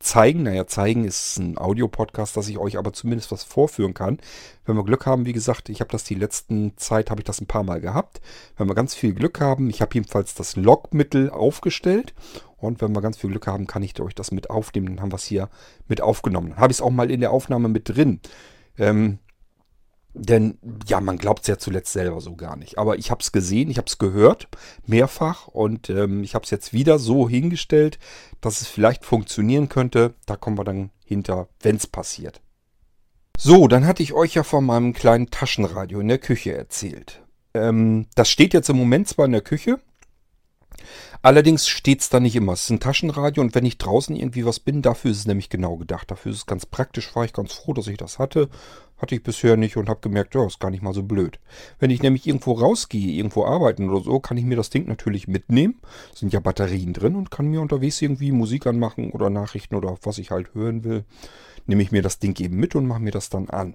zeigen. 0.00 0.42
Naja, 0.42 0.66
zeigen 0.66 1.04
ist 1.04 1.38
ein 1.38 1.56
Audiopodcast, 1.56 2.36
dass 2.36 2.48
ich 2.48 2.58
euch 2.58 2.76
aber 2.76 2.92
zumindest 2.92 3.30
was 3.30 3.44
vorführen 3.44 3.94
kann. 3.94 4.18
Wenn 4.64 4.76
wir 4.76 4.84
Glück 4.84 5.06
haben, 5.06 5.24
wie 5.24 5.32
gesagt, 5.32 5.68
ich 5.68 5.80
habe 5.80 5.92
das 5.92 6.02
die 6.02 6.16
letzten 6.16 6.76
Zeit, 6.76 7.10
habe 7.10 7.20
ich 7.20 7.26
das 7.26 7.40
ein 7.40 7.46
paar 7.46 7.62
Mal 7.62 7.80
gehabt. 7.80 8.20
Wenn 8.56 8.68
wir 8.68 8.74
ganz 8.74 8.96
viel 8.96 9.14
Glück 9.14 9.40
haben, 9.40 9.70
ich 9.70 9.80
habe 9.80 9.94
jedenfalls 9.94 10.34
das 10.34 10.56
Logmittel 10.56 11.30
aufgestellt 11.30 12.12
und 12.60 12.80
wenn 12.80 12.94
wir 12.94 13.00
ganz 13.00 13.16
viel 13.18 13.30
Glück 13.30 13.46
haben, 13.46 13.66
kann 13.66 13.82
ich 13.82 13.98
euch 14.00 14.14
das 14.14 14.30
mit 14.30 14.50
aufnehmen. 14.50 14.86
Dann 14.86 15.00
haben 15.00 15.12
wir 15.12 15.16
es 15.16 15.24
hier 15.24 15.48
mit 15.88 16.00
aufgenommen. 16.00 16.50
Dann 16.50 16.58
habe 16.58 16.72
ich 16.72 16.78
es 16.78 16.82
auch 16.82 16.90
mal 16.90 17.10
in 17.10 17.20
der 17.20 17.32
Aufnahme 17.32 17.68
mit 17.68 17.88
drin. 17.88 18.20
Ähm, 18.78 19.18
denn 20.12 20.58
ja, 20.86 21.00
man 21.00 21.18
glaubt 21.18 21.42
es 21.42 21.46
ja 21.46 21.58
zuletzt 21.58 21.92
selber 21.92 22.20
so 22.20 22.34
gar 22.34 22.56
nicht. 22.56 22.78
Aber 22.78 22.98
ich 22.98 23.10
habe 23.10 23.20
es 23.22 23.32
gesehen, 23.32 23.70
ich 23.70 23.78
habe 23.78 23.86
es 23.86 23.98
gehört, 23.98 24.48
mehrfach. 24.86 25.46
Und 25.46 25.88
ähm, 25.90 26.22
ich 26.22 26.34
habe 26.34 26.44
es 26.44 26.50
jetzt 26.50 26.72
wieder 26.72 26.98
so 26.98 27.28
hingestellt, 27.28 27.98
dass 28.40 28.60
es 28.60 28.66
vielleicht 28.66 29.04
funktionieren 29.04 29.68
könnte. 29.68 30.14
Da 30.26 30.36
kommen 30.36 30.58
wir 30.58 30.64
dann 30.64 30.90
hinter, 31.04 31.48
wenn 31.60 31.76
es 31.76 31.86
passiert. 31.86 32.40
So, 33.38 33.68
dann 33.68 33.86
hatte 33.86 34.02
ich 34.02 34.12
euch 34.12 34.34
ja 34.34 34.42
von 34.42 34.66
meinem 34.66 34.92
kleinen 34.92 35.30
Taschenradio 35.30 36.00
in 36.00 36.08
der 36.08 36.18
Küche 36.18 36.54
erzählt. 36.54 37.22
Ähm, 37.54 38.06
das 38.14 38.28
steht 38.28 38.52
jetzt 38.52 38.68
im 38.68 38.76
Moment 38.76 39.08
zwar 39.08 39.26
in 39.26 39.32
der 39.32 39.40
Küche, 39.40 39.80
Allerdings 41.22 41.68
steht 41.68 42.00
es 42.00 42.08
da 42.08 42.18
nicht 42.18 42.34
immer. 42.34 42.54
Es 42.54 42.64
ist 42.64 42.70
ein 42.70 42.80
Taschenradio 42.80 43.42
und 43.42 43.54
wenn 43.54 43.66
ich 43.66 43.76
draußen 43.76 44.16
irgendwie 44.16 44.46
was 44.46 44.58
bin, 44.58 44.80
dafür 44.80 45.10
ist 45.10 45.18
es 45.18 45.26
nämlich 45.26 45.50
genau 45.50 45.76
gedacht. 45.76 46.10
Dafür 46.10 46.32
ist 46.32 46.38
es 46.38 46.46
ganz 46.46 46.64
praktisch. 46.64 47.14
War 47.14 47.26
ich 47.26 47.34
ganz 47.34 47.52
froh, 47.52 47.74
dass 47.74 47.88
ich 47.88 47.98
das 47.98 48.18
hatte. 48.18 48.48
Hatte 48.96 49.14
ich 49.14 49.22
bisher 49.22 49.58
nicht 49.58 49.76
und 49.76 49.90
habe 49.90 50.00
gemerkt, 50.00 50.34
ja, 50.34 50.46
ist 50.46 50.60
gar 50.60 50.70
nicht 50.70 50.82
mal 50.82 50.94
so 50.94 51.02
blöd. 51.02 51.38
Wenn 51.78 51.90
ich 51.90 52.02
nämlich 52.02 52.26
irgendwo 52.26 52.52
rausgehe, 52.52 53.12
irgendwo 53.12 53.44
arbeiten 53.44 53.90
oder 53.90 54.02
so, 54.02 54.18
kann 54.18 54.38
ich 54.38 54.44
mir 54.44 54.56
das 54.56 54.70
Ding 54.70 54.88
natürlich 54.88 55.28
mitnehmen. 55.28 55.80
Sind 56.14 56.32
ja 56.32 56.40
Batterien 56.40 56.94
drin 56.94 57.16
und 57.16 57.30
kann 57.30 57.46
mir 57.46 57.60
unterwegs 57.60 58.00
irgendwie 58.00 58.32
Musik 58.32 58.66
anmachen 58.66 59.10
oder 59.10 59.28
Nachrichten 59.28 59.74
oder 59.74 59.98
was 60.02 60.16
ich 60.16 60.30
halt 60.30 60.54
hören 60.54 60.84
will. 60.84 61.04
Nehme 61.66 61.82
ich 61.82 61.92
mir 61.92 62.02
das 62.02 62.18
Ding 62.18 62.38
eben 62.40 62.56
mit 62.56 62.74
und 62.74 62.86
mache 62.86 63.00
mir 63.00 63.12
das 63.12 63.28
dann 63.28 63.50
an. 63.50 63.74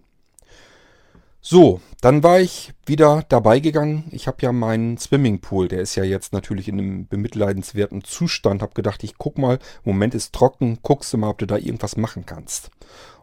So, 1.48 1.80
dann 2.02 2.24
war 2.24 2.40
ich 2.40 2.74
wieder 2.88 3.24
dabei 3.30 3.60
gegangen. 3.60 4.06
Ich 4.10 4.26
habe 4.26 4.38
ja 4.42 4.52
meinen 4.52 4.98
Swimmingpool, 4.98 5.68
der 5.68 5.82
ist 5.82 5.94
ja 5.94 6.04
jetzt 6.04 6.34
natürlich 6.34 6.68
in 6.68 6.80
einem 6.80 7.08
bemitleidenswerten 7.08 8.04
Zustand. 8.04 8.64
Hab 8.64 8.74
gedacht, 8.74 9.04
ich 9.04 9.20
guck 9.20 9.38
mal, 9.38 9.60
Moment 9.84 10.16
ist 10.16 10.34
trocken, 10.34 10.80
guckst 10.82 11.14
du 11.14 11.20
mal, 11.20 11.30
ob 11.30 11.38
du 11.38 11.46
da 11.46 11.58
irgendwas 11.58 11.98
machen 11.98 12.26
kannst. 12.26 12.72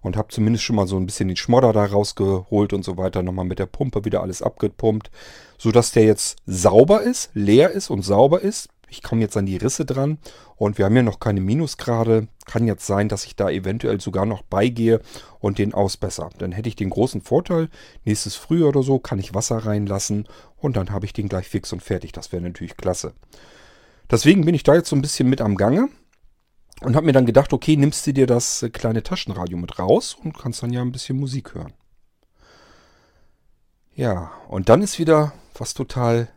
Und 0.03 0.17
habe 0.17 0.29
zumindest 0.29 0.63
schon 0.63 0.77
mal 0.77 0.87
so 0.87 0.99
ein 0.99 1.07
bisschen 1.07 1.27
den 1.27 1.37
Schmodder 1.37 1.73
da 1.73 1.85
rausgeholt 1.85 2.73
und 2.73 2.85
so 2.85 2.97
weiter. 2.97 3.25
Nochmal 3.25 3.45
mit 3.45 3.59
der 3.59 3.67
Pumpe 3.67 4.05
wieder 4.05 4.23
alles 4.23 4.41
abgepumpt, 4.41 5.11
sodass 5.59 5.91
der 5.91 6.05
jetzt 6.05 6.37
sauber 6.47 7.03
ist, 7.03 7.31
leer 7.35 7.73
ist 7.73 7.91
und 7.91 8.03
sauber 8.03 8.41
ist. 8.41 8.69
Ich 8.92 9.02
komme 9.02 9.22
jetzt 9.22 9.38
an 9.38 9.46
die 9.46 9.57
Risse 9.57 9.87
dran 9.87 10.18
und 10.57 10.76
wir 10.76 10.85
haben 10.85 10.94
ja 10.94 11.02
noch 11.02 11.18
keine 11.18 11.40
Minusgrade. 11.40 12.28
Kann 12.44 12.66
jetzt 12.66 12.87
sein, 12.87 13.09
dass 13.09 13.24
ich 13.24 13.37
da 13.37 13.48
eventuell 13.48 14.02
sogar 14.02 14.26
noch 14.26 14.42
beigehe 14.42 15.00
und 15.40 15.57
den 15.57 15.72
ausbessere. 15.72 16.28
Dann 16.37 16.52
hätte 16.52 16.68
ich 16.68 16.76
den 16.76 16.90
großen 16.90 17.22
Vorteil, 17.22 17.70
nächstes 18.05 18.37
Frühjahr 18.37 18.68
oder 18.68 18.83
so 18.83 18.98
kann 18.98 19.18
ich 19.18 19.33
Wasser 19.35 19.57
reinlassen 19.57 20.28
und 20.59 20.76
dann 20.76 20.90
habe 20.90 21.07
ich 21.07 21.14
den 21.14 21.31
gleich 21.31 21.48
fix 21.48 21.72
und 21.72 21.83
fertig. 21.83 22.12
Das 22.12 22.33
wäre 22.33 22.42
natürlich 22.42 22.76
klasse. 22.76 23.14
Deswegen 24.11 24.44
bin 24.44 24.55
ich 24.55 24.62
da 24.62 24.74
jetzt 24.74 24.90
so 24.90 24.96
ein 24.96 25.00
bisschen 25.00 25.26
mit 25.31 25.40
am 25.40 25.57
Gange 25.57 25.88
und 26.83 26.94
habe 26.94 27.07
mir 27.07 27.12
dann 27.12 27.24
gedacht, 27.24 27.55
okay, 27.55 27.78
nimmst 27.78 28.07
du 28.07 28.12
dir 28.12 28.26
das 28.26 28.66
kleine 28.74 29.02
Taschenradio 29.02 29.57
mit 29.57 29.78
raus 29.78 30.18
und 30.22 30.37
kannst 30.37 30.62
dann 30.62 30.70
ja 30.70 30.83
ein 30.83 30.92
bisschen 30.92 31.18
Musik 31.18 31.55
hören. 31.55 31.72
Ja, 33.94 34.33
und 34.48 34.68
dann 34.68 34.83
ist 34.83 34.98
wieder 34.98 35.33
was 35.55 35.72
total 35.72 36.28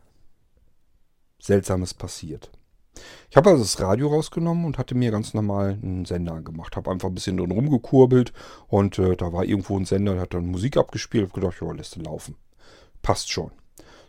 Seltsames 1.45 1.93
passiert. 1.93 2.51
Ich 3.29 3.37
habe 3.37 3.49
also 3.49 3.63
das 3.63 3.79
Radio 3.81 4.07
rausgenommen 4.07 4.65
und 4.65 4.77
hatte 4.77 4.95
mir 4.95 5.11
ganz 5.11 5.33
normal 5.33 5.77
einen 5.81 6.05
Sender 6.05 6.41
gemacht. 6.41 6.75
Habe 6.75 6.91
einfach 6.91 7.09
ein 7.09 7.15
bisschen 7.15 7.37
drin 7.37 7.51
rumgekurbelt 7.51 8.33
und 8.67 8.97
äh, 8.99 9.15
da 9.15 9.33
war 9.33 9.43
irgendwo 9.43 9.77
ein 9.77 9.85
Sender, 9.85 10.13
der 10.13 10.23
hat 10.23 10.33
dann 10.33 10.47
Musik 10.47 10.77
abgespielt. 10.77 11.29
Habe 11.29 11.41
gedacht, 11.41 11.61
ja, 11.61 11.71
lässt 11.71 11.95
du 11.95 12.01
laufen. 12.01 12.35
Passt 13.01 13.31
schon. 13.31 13.51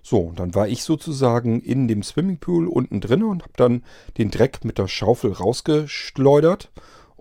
So, 0.02 0.20
und 0.20 0.38
dann 0.38 0.54
war 0.54 0.68
ich 0.68 0.84
sozusagen 0.84 1.60
in 1.60 1.88
dem 1.88 2.04
Swimmingpool 2.04 2.68
unten 2.68 3.00
drin 3.00 3.24
und 3.24 3.42
habe 3.42 3.54
dann 3.56 3.82
den 4.18 4.30
Dreck 4.30 4.64
mit 4.64 4.78
der 4.78 4.86
Schaufel 4.86 5.32
rausgeschleudert 5.32 6.70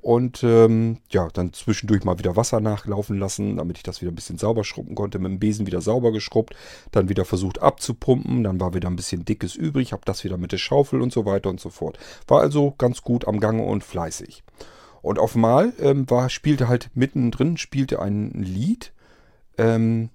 und 0.05 0.43
ähm, 0.43 0.99
ja, 1.09 1.29
dann 1.33 1.51
zwischendurch 1.51 2.03
mal 2.03 2.19
wieder 2.19 2.35
Wasser 2.35 2.59
nachlaufen 2.59 3.17
lassen, 3.17 3.57
damit 3.57 3.77
ich 3.77 3.83
das 3.83 4.01
wieder 4.01 4.11
ein 4.11 4.15
bisschen 4.15 4.37
sauber 4.37 4.63
schrubben 4.63 4.93
konnte. 4.93 5.17
Mit 5.17 5.31
dem 5.31 5.39
Besen 5.39 5.65
wieder 5.65 5.81
sauber 5.81 6.11
geschrubbt, 6.11 6.55
dann 6.91 7.09
wieder 7.09 7.25
versucht 7.25 7.59
abzupumpen, 7.59 8.43
dann 8.43 8.59
war 8.59 8.75
wieder 8.75 8.87
ein 8.87 8.97
bisschen 8.97 9.25
dickes 9.25 9.55
übrig, 9.55 9.93
habe 9.93 10.03
das 10.05 10.23
wieder 10.23 10.37
mit 10.37 10.51
der 10.51 10.59
Schaufel 10.59 11.01
und 11.01 11.11
so 11.11 11.25
weiter 11.25 11.49
und 11.49 11.59
so 11.59 11.71
fort. 11.71 11.97
War 12.27 12.41
also 12.41 12.75
ganz 12.77 13.01
gut 13.01 13.27
am 13.27 13.39
Gange 13.39 13.63
und 13.63 13.83
fleißig. 13.83 14.43
Und 15.01 15.17
auf 15.17 15.33
Mal 15.33 15.73
ähm, 15.79 16.07
war, 16.07 16.29
spielte 16.29 16.67
halt 16.67 16.91
mittendrin, 16.93 17.57
spielte 17.57 17.99
ein 17.99 18.29
Lied. 18.29 18.93
Ähm, 19.57 20.11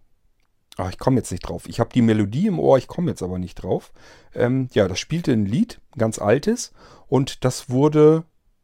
ach, 0.76 0.90
ich 0.90 0.98
komme 0.98 1.16
jetzt 1.16 1.32
nicht 1.32 1.42
drauf. 1.42 1.64
Ich 1.66 1.80
habe 1.80 1.90
die 1.92 2.02
Melodie 2.02 2.46
im 2.46 2.60
Ohr, 2.60 2.78
ich 2.78 2.86
komme 2.86 3.10
jetzt 3.10 3.24
aber 3.24 3.40
nicht 3.40 3.56
drauf. 3.56 3.90
Ähm, 4.36 4.68
ja, 4.72 4.86
das 4.86 5.00
spielte 5.00 5.32
ein 5.32 5.46
Lied, 5.46 5.80
ganz 5.98 6.20
altes. 6.20 6.70
Und 7.08 7.44
das 7.44 7.70
wurde 7.70 8.22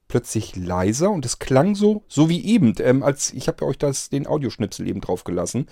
plötzlich 0.08 0.56
leiser 0.56 1.10
und 1.10 1.24
es 1.24 1.38
klang 1.38 1.74
so, 1.74 2.02
so 2.08 2.28
wie 2.28 2.44
eben, 2.44 2.74
ähm, 2.78 3.02
als 3.02 3.32
ich 3.32 3.48
habe 3.48 3.58
ja 3.62 3.68
euch 3.68 3.78
das, 3.78 4.08
den 4.08 4.26
Audioschnipsel 4.26 4.86
eben 4.86 5.00
drauf 5.00 5.24
gelassen, 5.24 5.66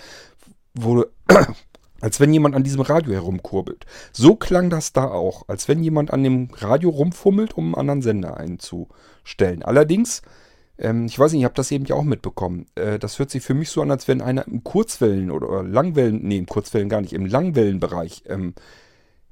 wo, 0.75 1.05
als 2.01 2.21
wenn 2.21 2.33
jemand 2.33 2.55
an 2.55 2.65
diesem 2.65 2.81
Radio 2.81 3.13
herumkurbelt. 3.13 3.87
So 4.13 4.35
klang 4.37 4.71
das 4.71 4.93
da 4.93 5.07
auch, 5.07 5.49
als 5.49 5.69
wenn 5.69 5.83
jemand 5.83 6.13
an 6.13 6.23
dem 6.23 6.49
Radio 6.57 6.91
rumfummelt, 6.91 7.57
um 7.57 7.67
einen 7.67 7.75
anderen 7.77 8.03
Sender 8.03 8.37
einzustellen. 8.37 9.63
Allerdings, 9.63 10.23
ähm, 10.79 11.07
ich 11.07 11.19
weiß 11.19 11.33
nicht, 11.33 11.41
ich 11.41 11.45
habe 11.45 11.55
das 11.55 11.71
eben 11.71 11.85
ja 11.85 11.95
auch 11.95 12.03
mitbekommen. 12.03 12.67
Äh, 12.75 12.99
das 12.99 13.19
hört 13.19 13.31
sich 13.31 13.43
für 13.43 13.55
mich 13.55 13.71
so 13.71 13.83
an, 13.83 13.91
als 13.91 14.09
wenn 14.09 14.21
einer 14.21 14.47
im 14.47 14.65
Kurzwellen 14.65 15.31
oder 15.31 15.63
Langwellen, 15.63 16.23
nee, 16.23 16.39
im 16.39 16.47
Kurzwellen 16.47 16.89
gar 16.89 17.01
nicht, 17.01 17.13
im 17.13 17.27
Langwellenbereich 17.27 18.25
ähm, 18.27 18.55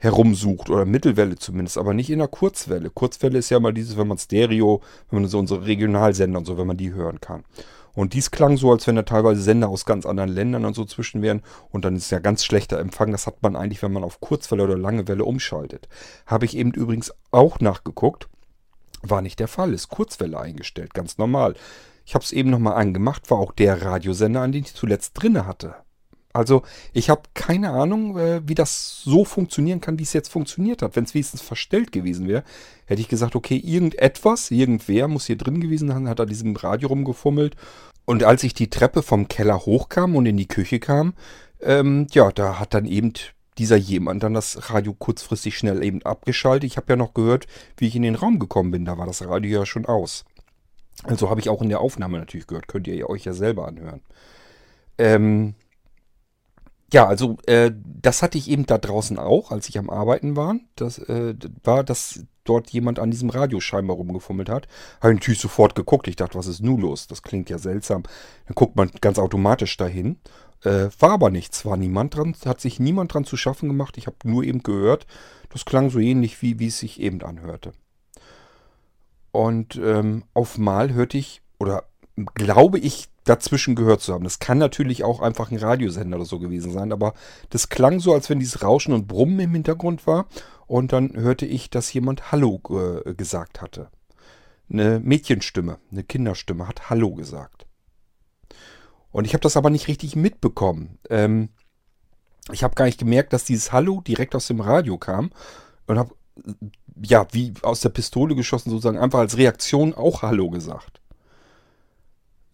herumsucht 0.03 0.69
oder 0.69 0.85
Mittelwelle 0.85 1.37
zumindest, 1.37 1.79
aber 1.79 1.95
nicht 1.95 2.11
in 2.11 2.19
der 2.19 2.27
Kurzwelle. 2.27 2.91
Kurzwelle 2.91 3.39
ist 3.39 3.51
ja 3.51 3.61
mal 3.61 3.73
dieses, 3.73 3.97
wenn 3.97 4.09
man 4.09 4.19
Stereo, 4.19 4.83
wenn 5.09 5.21
man 5.21 5.31
so 5.31 5.39
unsere 5.39 5.65
Regionalsender 5.65 6.41
und 6.41 6.45
so, 6.45 6.59
wenn 6.59 6.67
man 6.67 6.77
die 6.77 6.93
hören 6.93 7.21
kann. 7.21 7.45
Und 7.95 8.13
dies 8.13 8.33
klang 8.33 8.57
so, 8.57 8.73
als 8.73 8.85
wenn 8.89 8.97
da 8.97 9.03
teilweise 9.03 9.41
Sender 9.41 9.69
aus 9.69 9.85
ganz 9.85 10.05
anderen 10.05 10.31
Ländern 10.31 10.65
und 10.65 10.75
so 10.75 10.85
zwischen 10.85 11.23
wären. 11.23 11.43
Und 11.71 11.85
dann 11.85 11.95
ist 11.95 12.11
ja 12.11 12.19
ganz 12.19 12.45
schlechter 12.45 12.81
Empfang. 12.81 13.13
Das 13.13 13.29
hat 13.29 13.43
man 13.43 13.55
eigentlich, 13.55 13.83
wenn 13.83 13.93
man 13.93 14.03
auf 14.03 14.19
Kurzwelle 14.19 14.65
oder 14.65 14.77
lange 14.77 15.07
Welle 15.07 15.25
umschaltet. 15.25 15.89
Habe 16.27 16.47
ich 16.47 16.57
eben 16.57 16.73
übrigens 16.73 17.13
auch 17.31 17.61
nachgeguckt. 17.61 18.29
War 19.03 19.23
nicht 19.23 19.39
der 19.39 19.49
Fall. 19.49 19.73
Ist 19.73 19.89
Kurzwelle 19.89 20.41
eingestellt. 20.41 20.95
Ganz 20.95 21.19
normal. 21.19 21.55
Ich 22.05 22.15
habe 22.15 22.25
es 22.25 22.33
eben 22.33 22.51
nochmal 22.51 22.75
angemacht. 22.75 23.31
War 23.31 23.39
auch 23.39 23.53
der 23.53 23.83
Radiosender, 23.83 24.41
an 24.41 24.53
den 24.53 24.65
ich 24.65 24.75
zuletzt 24.75 25.13
drinne 25.15 25.47
hatte. 25.47 25.77
Also 26.33 26.63
ich 26.93 27.11
habe 27.11 27.23
keine 27.35 27.71
Ahnung, 27.71 28.19
äh, 28.19 28.41
wie 28.47 28.55
das 28.55 29.03
so 29.03 29.25
funktionieren 29.25 29.81
kann, 29.81 29.99
wie 29.99 30.05
es 30.05 30.13
jetzt 30.13 30.31
funktioniert 30.31 30.83
hat. 30.83 30.97
Wenn 30.97 31.05
es 31.05 31.15
wenigstens 31.15 31.43
verstellt 31.43 31.93
gewesen 31.93 32.29
wäre, 32.29 32.45
hätte 32.87 33.01
ich 33.01 33.09
gesagt, 33.09 33.37
okay, 33.37 33.57
irgendetwas, 33.57 34.51
irgendwer 34.51 35.09
muss 35.09 35.27
hier 35.27 35.37
drin 35.37 35.61
gewesen 35.61 35.89
sein, 35.89 36.09
hat 36.09 36.21
an 36.21 36.29
diesem 36.29 36.57
Radio 36.57 36.89
rumgefummelt. 36.89 37.57
Und 38.05 38.25
als 38.25 38.43
ich 38.43 38.55
die 38.55 38.71
Treppe 38.71 39.03
vom 39.03 39.29
Keller 39.29 39.61
hochkam 39.61 40.17
und 40.17 40.27
in 40.27 40.37
die 40.37 40.49
Küche 40.49 40.81
kam, 40.81 41.15
ähm, 41.61 42.07
ja, 42.13 42.33
da 42.33 42.59
hat 42.59 42.75
dann 42.75 42.87
eben 42.87 43.13
dieser 43.59 43.77
jemand 43.77 44.23
dann 44.23 44.35
das 44.35 44.71
Radio 44.71 44.95
kurzfristig 44.95 45.57
schnell 45.57 45.85
eben 45.85 46.03
abgeschaltet. 46.03 46.65
Ich 46.65 46.77
habe 46.77 46.87
ja 46.91 46.97
noch 46.97 47.15
gehört, 47.15 47.47
wie 47.77 47.87
ich 47.87 47.95
in 47.95 48.03
den 48.03 48.15
Raum 48.15 48.39
gekommen 48.39 48.71
bin. 48.71 48.85
Da 48.85 48.99
war 48.99 49.07
das 49.07 49.25
Radio 49.25 49.61
ja 49.61 49.67
schon 49.67 49.87
aus. 49.87 50.25
Also 51.05 51.31
habe 51.31 51.41
ich 51.41 51.49
auch 51.49 51.63
in 51.63 51.69
der 51.69 51.81
Aufnahme 51.81 52.19
natürlich 52.19 52.47
gehört. 52.47 52.69
Könnt 52.69 52.87
ihr 52.87 53.09
euch 53.09 53.25
ja 53.25 53.35
selber 53.35 53.69
anhören. 53.69 54.01
Ähm, 54.99 55.55
ja, 56.93 57.07
also 57.07 57.39
äh, 57.47 57.73
das 57.85 58.23
hatte 58.23 58.37
ich 58.37 58.51
eben 58.51 58.67
da 58.67 58.79
draußen 58.79 59.19
auch, 59.19 59.51
als 59.51 59.69
ich 59.69 59.79
am 59.79 59.91
Arbeiten 59.91 60.37
war. 60.37 60.57
Das 60.77 60.99
äh, 60.99 61.35
war, 61.65 61.85
dass 61.85 62.25
dort 62.45 62.71
jemand 62.71 62.99
an 62.99 63.11
diesem 63.11 63.31
Radio 63.31 63.61
scheinbar 63.61 63.97
rumgefummelt 63.97 64.51
hat. 64.51 64.69
Habe 65.01 65.15
natürlich 65.15 65.41
sofort 65.41 65.75
geguckt. 65.75 66.07
Ich 66.09 66.17
dachte, 66.17 66.39
was 66.39 66.47
ist 66.47 66.61
nun 66.61 66.81
los? 66.81 67.07
Das 67.07 67.23
klingt 67.23 67.49
ja 67.49 67.59
seltsam. 67.59 68.03
Dann 68.47 68.55
guckt 68.55 68.77
man 68.77 68.91
ganz 69.01 69.19
automatisch 69.19 69.77
dahin. 69.77 70.19
Äh, 70.65 70.89
war 70.99 71.13
aber 71.13 71.31
nichts, 71.31 71.65
war 71.65 71.77
niemand 71.77 72.15
dran, 72.15 72.37
hat 72.45 72.61
sich 72.61 72.79
niemand 72.79 73.15
dran 73.15 73.25
zu 73.25 73.37
schaffen 73.37 73.69
gemacht. 73.69 73.97
Ich 73.97 74.07
habe 74.07 74.17
nur 74.25 74.45
eben 74.45 74.63
gehört, 74.63 75.07
das 75.49 75.65
klang 75.65 75.91
so 75.91 75.99
ähnlich, 75.99 76.41
wie, 76.43 76.59
wie 76.59 76.69
es 76.69 76.79
sich 76.79 77.01
eben 77.01 77.23
anhörte. 77.23 77.73
Und 79.33 79.77
ähm, 79.77 80.25
auf 80.35 80.59
Mal 80.59 80.93
hörte 80.93 81.17
ich, 81.17 81.41
oder 81.59 81.85
glaube 82.35 82.79
ich, 82.79 83.09
dazwischen 83.25 83.75
gehört 83.75 84.01
zu 84.01 84.13
haben. 84.13 84.25
Das 84.25 84.39
kann 84.39 84.59
natürlich 84.59 85.05
auch 85.05 85.21
einfach 85.21 85.51
ein 85.51 85.59
Radiosender 85.59 86.17
oder 86.17 86.27
so 86.27 86.39
gewesen 86.39 86.73
sein, 86.73 86.93
aber 86.93 87.15
das 87.51 87.69
klang 87.69 88.01
so, 88.01 88.13
als 88.15 88.29
wenn 88.31 88.41
dieses 88.41 88.63
Rauschen 88.63 88.93
und 88.95 89.07
Brummen 89.07 89.39
im 89.41 89.53
Hintergrund 89.53 90.07
war. 90.07 90.27
Und 90.67 90.93
dann 90.93 91.15
hörte 91.15 91.47
ich, 91.47 91.71
dass 91.71 91.93
jemand 91.93 92.33
Hallo 92.33 92.61
äh, 93.05 93.15
gesagt 93.15 93.61
hatte. 93.61 93.91
Eine 94.71 95.01
Mädchenstimme, 95.01 95.79
eine 95.91 96.03
Kinderstimme 96.03 96.67
hat 96.67 96.89
Hallo 96.89 97.15
gesagt. 97.15 97.67
Und 99.11 99.27
ich 99.27 99.35
habe 99.35 99.43
das 99.43 99.57
aber 99.59 99.71
nicht 99.71 99.89
richtig 99.89 100.17
mitbekommen. 100.17 100.99
Ähm, 101.11 101.51
ich 102.51 102.65
habe 102.65 102.75
gar 102.75 102.87
nicht 102.87 102.99
gemerkt, 102.99 103.33
dass 103.33 103.45
dieses 103.45 103.71
Hallo 103.71 104.01
direkt 104.01 104.35
aus 104.35 104.47
dem 104.47 104.61
Radio 104.61 104.99
kam 104.99 105.31
und 105.87 105.99
habe, 105.99 106.15
ja, 107.05 107.27
wie 107.33 107.53
aus 107.63 107.81
der 107.81 107.91
Pistole 107.91 108.35
geschossen 108.35 108.71
sozusagen, 108.71 108.99
einfach 108.99 109.21
als 109.21 109.37
Reaktion 109.37 109.95
auch 109.95 110.23
Hallo 110.23 110.51
gesagt. 110.51 111.02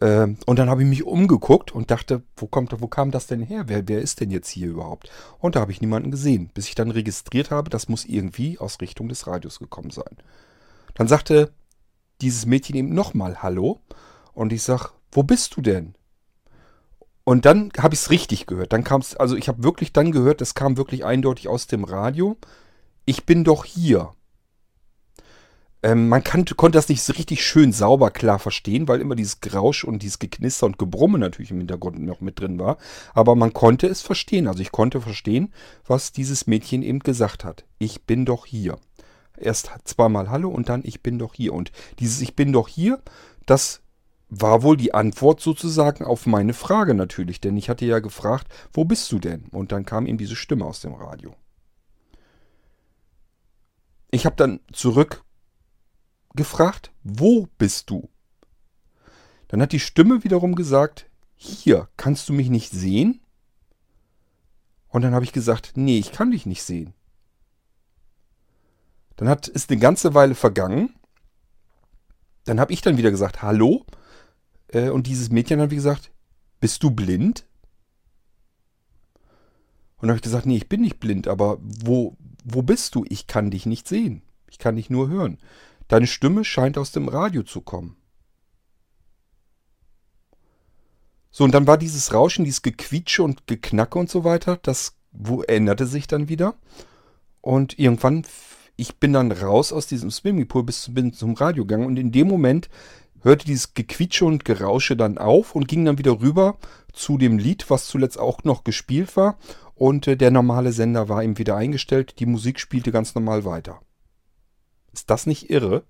Ähm, 0.01 0.39
und 0.47 0.59
dann 0.59 0.71
habe 0.71 0.83
ich 0.83 0.89
mich 0.89 1.05
umgeguckt 1.05 1.73
und 1.73 1.91
dachte, 1.91 2.23
wo, 2.37 2.47
kommt, 2.47 2.73
wo 2.81 2.87
kam 2.87 3.11
das 3.11 3.27
denn 3.27 3.43
her? 3.43 3.65
Wer, 3.67 3.89
wer 3.89 4.01
ist 4.01 4.21
denn 4.21 4.31
jetzt 4.31 4.49
hier 4.49 4.69
überhaupt? 4.69 5.11
Und 5.39 5.57
da 5.57 5.61
habe 5.61 5.73
ich 5.73 5.81
niemanden 5.81 6.11
gesehen, 6.11 6.51
bis 6.55 6.69
ich 6.69 6.75
dann 6.75 6.91
registriert 6.91 7.51
habe, 7.51 7.71
das 7.71 7.89
muss 7.89 8.05
irgendwie 8.05 8.59
aus 8.59 8.81
Richtung 8.81 9.09
des 9.09 9.27
Radios 9.27 9.59
gekommen 9.59 9.91
sein. 9.91 10.17
Dann 10.95 11.09
sagte 11.09 11.53
dieses 12.21 12.47
Mädchen 12.47 12.77
eben 12.77 12.95
nochmal 12.95 13.43
Hallo 13.43 13.81
und 14.35 14.53
ich 14.53 14.63
sag, 14.63 14.93
wo 15.13 15.23
bist 15.23 15.57
du 15.57 15.63
denn? 15.63 15.95
Und 17.25 17.45
dann 17.45 17.71
habe 17.79 17.95
ich 17.95 18.01
es 18.01 18.11
richtig 18.11 18.47
gehört. 18.47 18.73
Dann 18.73 18.85
kam 18.85 19.01
es, 19.01 19.15
also 19.17 19.37
ich 19.37 19.49
habe 19.49 19.63
wirklich 19.63 19.93
dann 19.93 20.13
gehört, 20.13 20.41
es 20.41 20.55
kam 20.55 20.77
wirklich 20.77 21.05
eindeutig 21.05 21.49
aus 21.49 21.67
dem 21.67 21.85
Radio. 21.85 22.39
Ich 23.05 23.27
bin 23.27 23.45
doch 23.45 23.65
hier. 23.65 24.15
Ähm, 25.83 26.09
man 26.09 26.25
kann, 26.25 26.45
konnte 26.45 26.77
das 26.77 26.89
nicht 26.89 27.03
so 27.03 27.13
richtig 27.13 27.47
schön 27.47 27.73
sauber 27.73 28.11
klar 28.11 28.39
verstehen, 28.39 28.89
weil 28.89 29.01
immer 29.01 29.15
dieses 29.15 29.41
Grausch 29.41 29.85
und 29.85 30.03
dieses 30.03 30.19
Geknister 30.19 30.67
und 30.67 30.79
Gebrumme 30.79 31.19
natürlich 31.19 31.53
im 31.53 31.59
Hintergrund 31.59 32.01
noch 32.01 32.21
mit 32.21 32.41
drin 32.41 32.59
war. 32.59 32.79
Aber 33.15 33.37
man 33.37 33.53
konnte 33.53 33.87
es 33.87 34.03
verstehen. 34.03 34.49
Also 34.49 34.61
ich 34.61 34.73
konnte 34.73 35.01
verstehen, 35.01 35.53
was 35.87 36.13
dieses 36.13 36.47
Mädchen 36.47 36.83
eben 36.83 36.99
gesagt 36.99 37.45
hat. 37.45 37.65
Ich 37.79 38.05
bin 38.05 38.25
doch 38.25 38.45
hier. 38.45 38.79
Erst 39.37 39.71
zweimal 39.85 40.31
Hallo 40.31 40.49
und 40.49 40.69
dann 40.69 40.83
Ich 40.85 41.03
bin 41.03 41.19
doch 41.19 41.35
hier. 41.35 41.53
Und 41.53 41.71
dieses 42.01 42.21
Ich 42.21 42.35
bin 42.35 42.53
doch 42.53 42.67
hier, 42.67 43.01
das 43.47 43.81
war 44.31 44.63
wohl 44.63 44.77
die 44.77 44.95
Antwort 44.95 45.41
sozusagen 45.41 46.05
auf 46.05 46.27
meine 46.27 46.55
Frage 46.55 46.95
natürlich. 46.95 47.41
Denn 47.41 47.57
ich 47.57 47.69
hatte 47.69 47.87
ja 47.87 48.01
gefragt, 48.01 48.49
wo 48.73 48.85
bist 48.85 49.13
du 49.13 49.21
denn? 49.21 49.45
Und 49.53 49.71
dann 49.71 49.85
kam 49.85 50.07
ihm 50.07 50.19
diese 50.19 50.35
Stimme 50.35 50.65
aus 50.65 50.81
dem 50.81 50.95
Radio. 50.95 51.37
Ich 54.11 54.27
habe 54.27 54.37
dann 54.37 54.59
zurück 54.73 55.23
gefragt, 56.35 56.93
wo 57.03 57.49
bist 57.59 57.91
du? 57.91 58.09
Dann 59.49 59.63
hat 59.63 59.73
die 59.73 59.81
Stimme 59.81 60.25
wiederum 60.25 60.55
gesagt, 60.55 61.07
hier, 61.35 61.89
kannst 61.97 62.29
du 62.29 62.33
mich 62.33 62.51
nicht 62.51 62.71
sehen? 62.73 63.21
Und 64.89 65.03
dann 65.03 65.15
habe 65.15 65.25
ich 65.25 65.33
gesagt, 65.33 65.73
nee, 65.75 65.99
ich 65.99 66.13
kann 66.13 66.31
dich 66.31 66.47
nicht 66.47 66.63
sehen. 66.63 66.95
Dann 69.17 69.29
hat, 69.29 69.49
ist 69.49 69.71
eine 69.71 69.81
ganze 69.81 70.15
Weile 70.15 70.35
vergangen. 70.35 70.95
Dann 72.45 72.61
habe 72.61 72.73
ich 72.73 72.81
dann 72.81 72.97
wieder 72.97 73.11
gesagt, 73.11 73.43
hallo. 73.43 73.85
Äh, 74.69 74.91
und 74.91 75.07
dieses 75.07 75.31
Mädchen 75.31 75.61
hat 75.61 75.71
wie 75.71 75.77
gesagt, 75.77 76.11
bist 76.61 76.83
du 76.83 76.91
blind? 76.91 77.45
Und 79.97 80.03
dann 80.03 80.11
habe 80.11 80.19
ich 80.19 80.23
gesagt, 80.23 80.47
nee, 80.47 80.57
ich 80.57 80.69
bin 80.69 80.81
nicht 80.81 81.01
blind, 81.01 81.27
aber 81.27 81.59
wo, 81.61 82.17
wo 82.45 82.63
bist 82.63 82.95
du? 82.95 83.05
Ich 83.09 83.27
kann 83.27 83.51
dich 83.51 83.67
nicht 83.67 83.89
sehen. 83.89 84.23
Ich 84.49 84.59
kann 84.59 84.77
dich 84.77 84.91
nur 84.91 85.09
hören. 85.09 85.39
Deine 85.89 86.07
Stimme 86.07 86.45
scheint 86.45 86.79
aus 86.79 86.93
dem 86.93 87.09
Radio 87.09 87.43
zu 87.43 87.63
kommen. 87.63 87.97
So, 91.31 91.45
und 91.45 91.55
dann 91.55 91.67
war 91.67 91.79
dieses 91.79 92.13
Rauschen, 92.13 92.45
dieses 92.45 92.63
Gequietsche 92.63 93.23
und 93.23 93.47
Geknacke 93.47 93.99
und 93.99 94.11
so 94.11 94.25
weiter, 94.25 94.59
das 94.63 94.97
wo, 95.13 95.43
änderte 95.43 95.87
sich 95.87 96.07
dann 96.07 96.29
wieder. 96.29 96.55
Und 97.41 97.79
irgendwann, 97.79 98.25
ich 98.77 98.97
bin 98.97 99.13
dann 99.13 99.33
raus 99.33 99.73
aus 99.73 99.87
diesem 99.87 100.11
Swimmingpool 100.11 100.65
bis 100.65 100.93
bin 100.93 101.13
zum 101.13 101.35
Radio 101.35 101.65
gegangen 101.65 101.87
und 101.87 101.99
in 101.99 102.13
dem 102.13 102.29
Moment 102.29 102.69
hörte 103.23 103.47
dieses 103.47 103.75
Gequietsche 103.75 104.25
und 104.25 104.45
Gerausche 104.45 104.97
dann 104.97 105.19
auf 105.19 105.55
und 105.55 105.69
ging 105.69 105.85
dann 105.85 105.99
wieder 105.99 106.21
rüber 106.21 106.59
zu 106.93 107.19
dem 107.19 107.39
Lied, 107.39 107.71
was 107.71 107.87
zuletzt 107.87 108.19
auch 108.19 108.45
noch 108.45 108.65
gespielt 108.65 109.17
war. 109.17 109.39
Und 109.75 110.07
äh, 110.09 110.17
der 110.17 110.31
normale 110.31 110.73
Sender 110.73 111.09
war 111.09 111.23
eben 111.23 111.39
wieder 111.39 111.57
eingestellt. 111.57 112.19
Die 112.19 112.27
Musik 112.27 112.59
spielte 112.59 112.91
ganz 112.91 113.15
normal 113.15 113.45
weiter. 113.45 113.81
Ist 114.99 115.11
das 115.11 115.27
nicht 115.27 115.49
irre? 115.49 115.85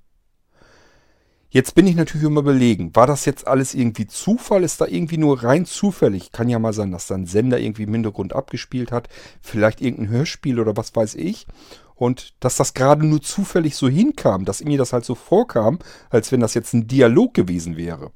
Jetzt 1.49 1.75
bin 1.75 1.87
ich 1.87 1.97
natürlich 1.97 2.27
immer 2.27 2.41
überlegen, 2.41 2.95
war 2.95 3.07
das 3.07 3.25
jetzt 3.25 3.47
alles 3.47 3.73
irgendwie 3.73 4.07
Zufall? 4.07 4.63
Ist 4.63 4.83
da 4.83 4.87
irgendwie 4.87 5.17
nur 5.17 5.43
rein 5.43 5.65
zufällig? 5.65 6.31
Kann 6.31 6.51
ja 6.51 6.59
mal 6.59 6.75
sein, 6.75 6.93
dass 6.93 7.07
da 7.07 7.15
ein 7.15 7.25
Sender 7.25 7.59
irgendwie 7.59 7.85
im 7.85 7.95
Hintergrund 7.95 8.35
abgespielt 8.35 8.93
hat. 8.93 9.09
Vielleicht 9.41 9.81
irgendein 9.81 10.11
Hörspiel 10.11 10.61
oder 10.61 10.77
was 10.77 10.95
weiß 10.95 11.15
ich. 11.15 11.47
Und 11.95 12.35
dass 12.41 12.57
das 12.57 12.75
gerade 12.75 13.07
nur 13.07 13.23
zufällig 13.23 13.77
so 13.77 13.89
hinkam, 13.89 14.45
dass 14.45 14.63
mir 14.63 14.77
das 14.77 14.93
halt 14.93 15.07
so 15.07 15.15
vorkam, 15.15 15.79
als 16.11 16.31
wenn 16.31 16.41
das 16.41 16.53
jetzt 16.53 16.75
ein 16.75 16.87
Dialog 16.87 17.33
gewesen 17.33 17.79
wäre. 17.79 18.13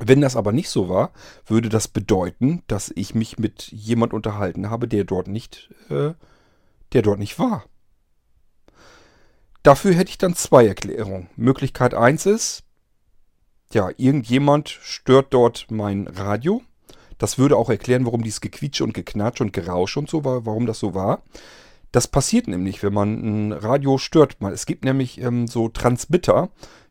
Wenn 0.00 0.20
das 0.20 0.34
aber 0.34 0.50
nicht 0.50 0.70
so 0.70 0.88
war, 0.88 1.12
würde 1.46 1.68
das 1.68 1.86
bedeuten, 1.86 2.64
dass 2.66 2.90
ich 2.96 3.14
mich 3.14 3.38
mit 3.38 3.70
jemand 3.70 4.12
unterhalten 4.12 4.70
habe, 4.70 4.88
der 4.88 5.04
dort 5.04 5.28
nicht, 5.28 5.70
äh, 5.88 6.14
der 6.94 7.02
dort 7.02 7.20
nicht 7.20 7.38
war. 7.38 7.64
Dafür 9.62 9.94
hätte 9.94 10.10
ich 10.10 10.18
dann 10.18 10.34
zwei 10.34 10.66
Erklärungen. 10.66 11.28
Möglichkeit 11.36 11.94
1 11.94 12.26
ist, 12.26 12.62
ja, 13.72 13.90
irgendjemand 13.96 14.68
stört 14.68 15.32
dort 15.32 15.66
mein 15.70 16.06
Radio. 16.08 16.62
Das 17.18 17.38
würde 17.38 17.56
auch 17.56 17.68
erklären, 17.68 18.06
warum 18.06 18.22
dieses 18.22 18.40
Gequietsche 18.40 18.82
und 18.82 18.94
Geknatsch 18.94 19.40
und 19.40 19.52
Gerausch 19.52 19.96
und 19.96 20.08
so 20.08 20.24
war, 20.24 20.46
warum 20.46 20.66
das 20.66 20.78
so 20.78 20.94
war. 20.94 21.22
Das 21.92 22.08
passiert 22.08 22.48
nämlich, 22.48 22.82
wenn 22.82 22.94
man 22.94 23.48
ein 23.48 23.52
Radio 23.52 23.98
stört. 23.98 24.38
Es 24.52 24.64
gibt 24.64 24.84
nämlich 24.84 25.20
ähm, 25.20 25.46
so 25.46 25.68
Transmitter, 25.68 26.48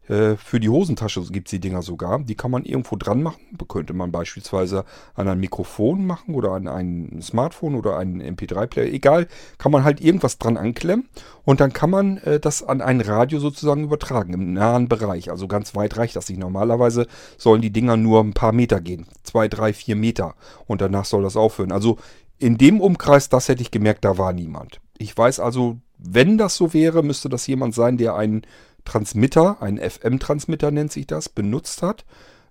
äh, 0.10 0.36
für 0.38 0.60
die 0.60 0.70
Hosentasche 0.70 1.22
gibt 1.32 1.48
es 1.48 1.52
die 1.52 1.60
Dinger 1.60 1.84
sogar. 1.84 2.20
Die 2.20 2.36
kann 2.36 2.52
man 2.52 2.66
irgendwo 2.66 2.96
dran 2.96 3.22
machen. 3.22 3.40
Könnte 3.68 3.94
man 3.94 4.12
beispielsweise 4.12 4.84
an 5.14 5.28
ein 5.28 5.40
Mikrofon 5.40 6.06
machen 6.06 6.34
oder 6.34 6.52
an 6.52 6.68
ein 6.68 7.22
Smartphone 7.22 7.76
oder 7.76 7.98
einen 7.98 8.22
MP3-Player. 8.22 8.92
Egal, 8.92 9.28
kann 9.60 9.72
man 9.72 9.84
halt 9.84 10.02
irgendwas 10.02 10.40
dran 10.40 10.58
anklemmen. 10.58 11.08
Und 11.46 11.60
dann 11.60 11.74
kann 11.74 11.92
man 11.92 12.18
äh, 12.18 12.40
das 12.40 12.64
an 12.64 12.82
ein 12.82 13.02
Radio 13.02 13.40
sozusagen 13.40 13.84
übertragen 13.84 14.34
im 14.34 14.54
nahen 14.54 14.88
Bereich. 14.90 15.30
Also 15.30 15.48
ganz 15.48 15.76
weit 15.76 15.96
reicht 15.98 16.16
das 16.16 16.28
nicht. 16.28 16.40
Normalerweise 16.40 17.06
sollen 17.38 17.62
die 17.62 17.72
Dinger 17.72 17.96
nur 17.96 18.22
ein 18.22 18.34
paar 18.34 18.52
Meter 18.52 18.82
gehen. 18.82 19.06
Zwei, 19.24 19.48
drei, 19.48 19.74
vier 19.74 19.96
Meter. 19.96 20.34
Und 20.66 20.82
danach 20.82 21.06
soll 21.06 21.22
das 21.22 21.38
aufhören. 21.38 21.72
Also 21.72 21.98
in 22.40 22.58
dem 22.58 22.82
Umkreis, 22.82 23.30
das 23.30 23.48
hätte 23.48 23.62
ich 23.62 23.70
gemerkt, 23.70 24.06
da 24.06 24.18
war 24.18 24.34
niemand. 24.34 24.80
Ich 24.98 25.16
weiß 25.16 25.40
also, 25.40 25.78
wenn 25.98 26.38
das 26.38 26.56
so 26.56 26.74
wäre, 26.74 27.04
müsste 27.04 27.30
das 27.30 27.46
jemand 27.46 27.76
sein, 27.76 27.98
der 27.98 28.16
einen 28.16 28.44
Transmitter, 28.86 29.62
ein 29.62 29.78
FM-Transmitter 29.78 30.72
nennt 30.72 30.92
sich 30.92 31.08
das, 31.08 31.30
benutzt 31.30 31.82
hat. 31.82 32.06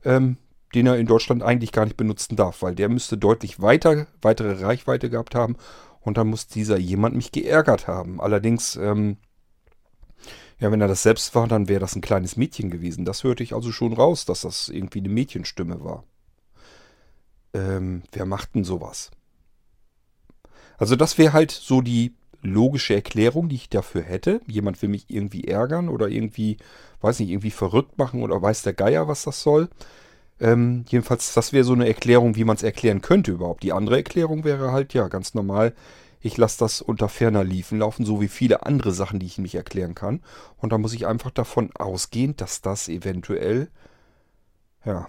Ähm, 0.04 0.38
den 0.74 0.86
er 0.86 0.98
in 0.98 1.06
Deutschland 1.06 1.42
eigentlich 1.42 1.72
gar 1.72 1.84
nicht 1.84 1.96
benutzen 1.96 2.36
darf, 2.36 2.62
weil 2.62 2.74
der 2.74 2.88
müsste 2.88 3.16
deutlich 3.16 3.60
weiter, 3.60 4.06
weitere 4.20 4.62
Reichweite 4.62 5.08
gehabt 5.08 5.34
haben 5.34 5.56
und 6.00 6.18
dann 6.18 6.28
muss 6.28 6.46
dieser 6.46 6.78
jemand 6.78 7.16
mich 7.16 7.32
geärgert 7.32 7.86
haben. 7.86 8.20
Allerdings, 8.20 8.76
ähm, 8.76 9.16
ja, 10.58 10.70
wenn 10.70 10.80
er 10.80 10.88
das 10.88 11.02
selbst 11.02 11.34
war, 11.34 11.46
dann 11.46 11.68
wäre 11.68 11.80
das 11.80 11.96
ein 11.96 12.02
kleines 12.02 12.36
Mädchen 12.36 12.70
gewesen. 12.70 13.04
Das 13.04 13.24
hörte 13.24 13.42
ich 13.42 13.54
also 13.54 13.72
schon 13.72 13.92
raus, 13.92 14.24
dass 14.24 14.42
das 14.42 14.68
irgendwie 14.68 14.98
eine 14.98 15.08
Mädchenstimme 15.08 15.82
war. 15.82 16.04
Ähm, 17.54 18.02
wer 18.12 18.26
macht 18.26 18.54
denn 18.54 18.64
sowas? 18.64 19.10
Also 20.76 20.96
das 20.96 21.16
wäre 21.16 21.32
halt 21.32 21.50
so 21.50 21.80
die 21.80 22.14
logische 22.42 22.94
Erklärung, 22.94 23.48
die 23.48 23.56
ich 23.56 23.68
dafür 23.68 24.02
hätte. 24.02 24.40
Jemand 24.46 24.80
will 24.82 24.88
mich 24.88 25.06
irgendwie 25.08 25.44
ärgern 25.44 25.88
oder 25.88 26.08
irgendwie, 26.08 26.58
weiß 27.00 27.20
nicht, 27.20 27.30
irgendwie 27.30 27.50
verrückt 27.50 27.98
machen 27.98 28.22
oder 28.22 28.40
weiß 28.40 28.62
der 28.62 28.74
Geier, 28.74 29.08
was 29.08 29.24
das 29.24 29.42
soll. 29.42 29.68
Ähm, 30.40 30.84
jedenfalls, 30.88 31.34
das 31.34 31.52
wäre 31.52 31.64
so 31.64 31.72
eine 31.72 31.88
Erklärung, 31.88 32.36
wie 32.36 32.44
man 32.44 32.56
es 32.56 32.62
erklären 32.62 33.00
könnte 33.02 33.32
überhaupt. 33.32 33.62
Die 33.62 33.72
andere 33.72 33.96
Erklärung 33.96 34.44
wäre 34.44 34.72
halt, 34.72 34.94
ja, 34.94 35.08
ganz 35.08 35.34
normal, 35.34 35.74
ich 36.20 36.36
lasse 36.36 36.58
das 36.58 36.80
unter 36.80 37.08
ferner 37.08 37.44
Liefen 37.44 37.78
laufen, 37.78 38.04
so 38.04 38.20
wie 38.20 38.28
viele 38.28 38.64
andere 38.66 38.92
Sachen, 38.92 39.18
die 39.20 39.26
ich 39.26 39.38
nicht 39.38 39.54
erklären 39.54 39.94
kann. 39.94 40.20
Und 40.56 40.72
da 40.72 40.78
muss 40.78 40.92
ich 40.92 41.06
einfach 41.06 41.30
davon 41.30 41.70
ausgehen, 41.74 42.36
dass 42.36 42.60
das 42.60 42.88
eventuell, 42.88 43.68
ja, 44.84 45.08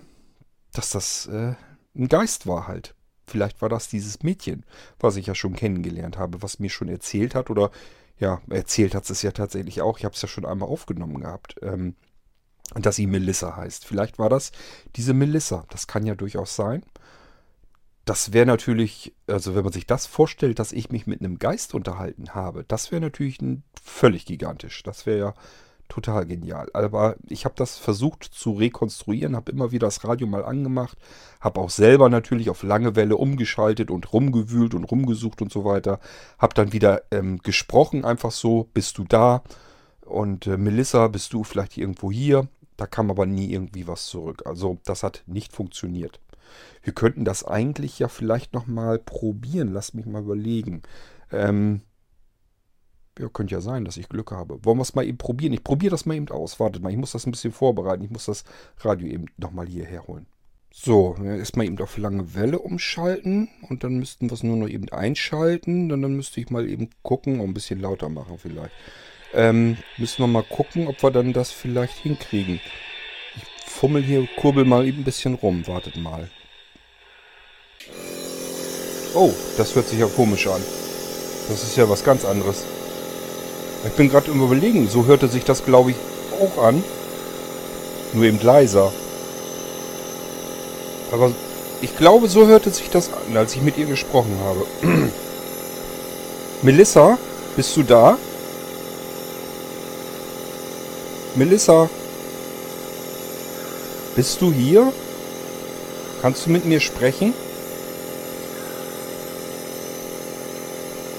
dass 0.73 0.91
das 0.91 1.27
äh, 1.27 1.53
ein 1.95 2.07
Geist 2.07 2.47
war 2.47 2.67
halt. 2.67 2.95
Vielleicht 3.29 3.61
war 3.61 3.69
das 3.69 3.87
dieses 3.87 4.23
Mädchen, 4.23 4.65
was 4.99 5.15
ich 5.15 5.27
ja 5.27 5.35
schon 5.35 5.55
kennengelernt 5.55 6.17
habe, 6.17 6.41
was 6.41 6.59
mir 6.59 6.69
schon 6.69 6.89
erzählt 6.89 7.35
hat 7.35 7.49
oder 7.49 7.71
ja, 8.17 8.41
erzählt 8.49 8.95
hat 8.95 9.09
es 9.09 9.21
ja 9.21 9.31
tatsächlich 9.31 9.81
auch. 9.81 9.97
Ich 9.97 10.05
habe 10.05 10.13
es 10.13 10.21
ja 10.21 10.27
schon 10.27 10.45
einmal 10.45 10.67
aufgenommen 10.67 11.21
gehabt. 11.21 11.55
Ähm, 11.61 11.95
dass 12.75 12.97
sie 12.97 13.07
Melissa 13.07 13.55
heißt. 13.55 13.85
Vielleicht 13.85 14.19
war 14.19 14.29
das 14.29 14.51
diese 14.95 15.13
Melissa. 15.13 15.65
Das 15.69 15.87
kann 15.87 16.05
ja 16.05 16.15
durchaus 16.15 16.55
sein. 16.55 16.83
Das 18.05 18.33
wäre 18.33 18.45
natürlich, 18.45 19.13
also 19.27 19.55
wenn 19.55 19.63
man 19.63 19.73
sich 19.73 19.85
das 19.85 20.05
vorstellt, 20.05 20.59
dass 20.59 20.71
ich 20.71 20.89
mich 20.89 21.05
mit 21.05 21.19
einem 21.19 21.37
Geist 21.37 21.73
unterhalten 21.73 22.33
habe, 22.33 22.65
das 22.67 22.91
wäre 22.91 23.01
natürlich 23.01 23.41
ein, 23.41 23.63
völlig 23.83 24.25
gigantisch. 24.25 24.83
Das 24.83 25.05
wäre 25.05 25.19
ja 25.19 25.33
total 25.89 26.25
genial. 26.25 26.69
Aber 26.73 27.15
ich 27.27 27.45
habe 27.45 27.55
das 27.57 27.77
versucht 27.77 28.23
zu 28.23 28.53
rekonstruieren, 28.53 29.35
habe 29.35 29.51
immer 29.51 29.71
wieder 29.71 29.87
das 29.87 30.03
Radio 30.05 30.27
mal 30.27 30.45
angemacht, 30.45 30.97
habe 31.41 31.59
auch 31.59 31.69
selber 31.69 32.09
natürlich 32.09 32.49
auf 32.49 32.63
lange 32.63 32.95
Welle 32.95 33.17
umgeschaltet 33.17 33.91
und 33.91 34.13
rumgewühlt 34.13 34.73
und 34.73 34.85
rumgesucht 34.85 35.41
und 35.41 35.51
so 35.51 35.65
weiter. 35.65 35.99
Habe 36.37 36.53
dann 36.53 36.71
wieder 36.71 37.01
ähm, 37.11 37.39
gesprochen, 37.39 38.05
einfach 38.05 38.31
so, 38.31 38.69
bist 38.73 38.97
du 38.97 39.03
da? 39.03 39.43
Und 40.05 40.47
äh, 40.47 40.57
Melissa, 40.57 41.07
bist 41.07 41.33
du 41.33 41.43
vielleicht 41.43 41.77
irgendwo 41.77 42.11
hier? 42.11 42.47
Da 42.77 42.87
kam 42.87 43.11
aber 43.11 43.25
nie 43.25 43.51
irgendwie 43.51 43.87
was 43.87 44.05
zurück. 44.05 44.43
Also 44.45 44.79
das 44.85 45.03
hat 45.03 45.23
nicht 45.27 45.51
funktioniert. 45.51 46.19
Wir 46.81 46.93
könnten 46.93 47.25
das 47.25 47.43
eigentlich 47.43 47.99
ja 47.99 48.07
vielleicht 48.07 48.53
nochmal 48.53 48.99
probieren. 48.99 49.73
Lass 49.73 49.93
mich 49.93 50.05
mal 50.05 50.23
überlegen. 50.23 50.81
Ähm, 51.31 51.81
ja, 53.19 53.27
könnte 53.29 53.53
ja 53.53 53.61
sein, 53.61 53.85
dass 53.85 53.97
ich 53.97 54.09
Glück 54.09 54.31
habe. 54.31 54.63
Wollen 54.63 54.77
wir 54.77 54.83
es 54.83 54.95
mal 54.95 55.05
eben 55.05 55.17
probieren? 55.17 55.53
Ich 55.53 55.63
probiere 55.63 55.91
das 55.91 56.05
mal 56.05 56.15
eben 56.15 56.29
aus. 56.29 56.59
Wartet 56.59 56.81
mal, 56.81 56.91
ich 56.91 56.97
muss 56.97 57.11
das 57.11 57.25
ein 57.25 57.31
bisschen 57.31 57.51
vorbereiten. 57.51 58.03
Ich 58.03 58.09
muss 58.09 58.25
das 58.25 58.45
Radio 58.79 59.07
eben 59.07 59.25
nochmal 59.37 59.67
hierher 59.67 60.07
holen. 60.07 60.25
So, 60.71 61.15
erstmal 61.23 61.65
eben 61.65 61.79
auf 61.79 61.97
lange 61.97 62.35
Welle 62.35 62.59
umschalten 62.59 63.49
und 63.69 63.83
dann 63.83 63.97
müssten 63.97 64.29
wir 64.29 64.35
es 64.35 64.43
nur 64.43 64.55
noch 64.55 64.69
eben 64.69 64.87
einschalten. 64.89 65.89
Dann, 65.89 66.01
dann 66.01 66.15
müsste 66.15 66.39
ich 66.39 66.49
mal 66.49 66.69
eben 66.69 66.89
gucken, 67.01 67.39
und 67.39 67.49
ein 67.49 67.53
bisschen 67.53 67.81
lauter 67.81 68.07
machen 68.07 68.37
vielleicht. 68.37 68.73
Ähm, 69.33 69.77
müssen 69.97 70.23
wir 70.23 70.27
mal 70.27 70.43
gucken, 70.43 70.87
ob 70.87 71.01
wir 71.03 71.11
dann 71.11 71.33
das 71.33 71.51
vielleicht 71.51 71.97
hinkriegen. 71.97 72.61
Ich 73.35 73.43
fummel 73.69 74.01
hier, 74.01 74.27
kurbel 74.37 74.63
mal 74.63 74.87
eben 74.87 74.99
ein 74.99 75.03
bisschen 75.03 75.33
rum. 75.35 75.67
Wartet 75.67 75.97
mal. 75.97 76.29
Oh, 79.15 79.33
das 79.57 79.75
hört 79.75 79.87
sich 79.87 79.99
ja 79.99 80.07
komisch 80.07 80.47
an. 80.47 80.61
Das 81.49 81.63
ist 81.63 81.75
ja 81.75 81.89
was 81.89 82.03
ganz 82.03 82.25
anderes. 82.25 82.63
Ich 83.85 83.93
bin 83.93 84.09
gerade 84.09 84.31
im 84.31 84.41
Überlegen. 84.43 84.89
So 84.89 85.05
hörte 85.05 85.27
sich 85.27 85.45
das, 85.45 85.63
glaube 85.65 85.91
ich, 85.91 85.97
auch 86.41 86.63
an. 86.63 86.83
Nur 88.13 88.25
eben 88.25 88.39
leiser. 88.41 88.91
Aber 91.11 91.31
ich 91.81 91.95
glaube, 91.95 92.27
so 92.27 92.47
hörte 92.47 92.69
sich 92.71 92.89
das 92.89 93.09
an, 93.13 93.37
als 93.37 93.55
ich 93.55 93.61
mit 93.61 93.77
ihr 93.77 93.85
gesprochen 93.85 94.37
habe. 94.43 94.65
Melissa, 96.61 97.17
bist 97.55 97.75
du 97.77 97.83
da? 97.83 98.17
Melissa, 101.35 101.89
bist 104.15 104.41
du 104.41 104.51
hier? 104.51 104.91
Kannst 106.21 106.45
du 106.45 106.49
mit 106.49 106.65
mir 106.65 106.81
sprechen? 106.81 107.33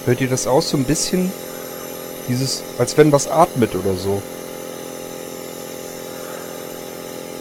Hört 0.04 0.20
ihr 0.20 0.28
das 0.28 0.46
aus 0.46 0.68
so 0.70 0.76
ein 0.76 0.84
bisschen? 0.84 1.32
Dieses, 2.30 2.62
als 2.78 2.96
wenn 2.96 3.10
was 3.10 3.26
atmet 3.26 3.74
oder 3.74 3.96
so. 3.96 4.22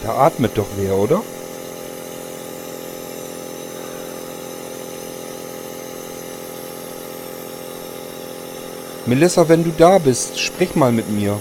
Da 0.02 0.16
atmet 0.26 0.58
doch 0.58 0.66
wer, 0.76 0.96
oder? 0.96 1.22
Melissa, 9.06 9.48
wenn 9.48 9.62
du 9.62 9.70
da 9.70 9.98
bist, 9.98 10.40
sprich 10.40 10.74
mal 10.74 10.90
mit 10.90 11.08
mir. 11.08 11.40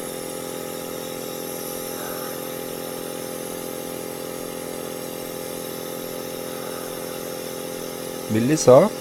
Melissa? 8.30 8.92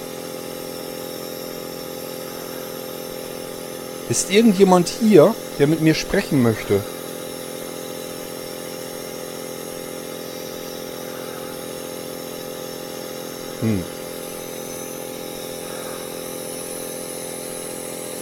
Ist 4.09 4.31
irgendjemand 4.31 4.89
hier, 4.89 5.35
der 5.59 5.67
mit 5.67 5.83
mir 5.83 5.95
sprechen 5.95 6.43
möchte? 6.43 6.83
Hm. 13.61 13.85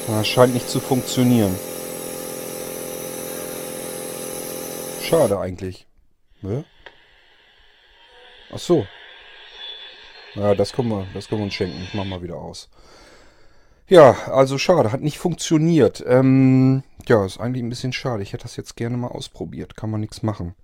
Na, 0.09 0.24
scheint 0.24 0.55
nicht 0.55 0.68
zu 0.68 0.80
funktionieren. 0.80 1.57
Schade 5.03 5.39
eigentlich. 5.39 5.87
Ne? 6.43 6.64
Ach 8.53 8.59
so. 8.59 8.87
Ja, 10.34 10.55
das 10.55 10.72
können 10.72 10.89
wir, 10.89 11.07
das 11.14 11.28
können 11.28 11.43
wir 11.43 11.45
uns 11.45 11.55
schenken. 11.55 11.80
Ich 11.84 11.95
mach 11.95 12.05
mal 12.05 12.22
wieder 12.22 12.37
aus. 12.37 12.68
Ja, 13.89 14.16
also 14.32 14.59
schade, 14.59 14.91
hat 14.91 15.01
nicht 15.01 15.18
funktioniert. 15.18 16.05
Ähm, 16.07 16.82
ja, 17.07 17.24
ist 17.24 17.39
eigentlich 17.39 17.62
ein 17.62 17.68
bisschen 17.68 17.93
schade. 17.93 18.22
Ich 18.22 18.32
hätte 18.32 18.43
das 18.43 18.57
jetzt 18.57 18.76
gerne 18.76 18.97
mal 18.97 19.09
ausprobiert. 19.09 19.76
Kann 19.76 19.91
man 19.91 20.01
nichts 20.01 20.22
machen. 20.22 20.55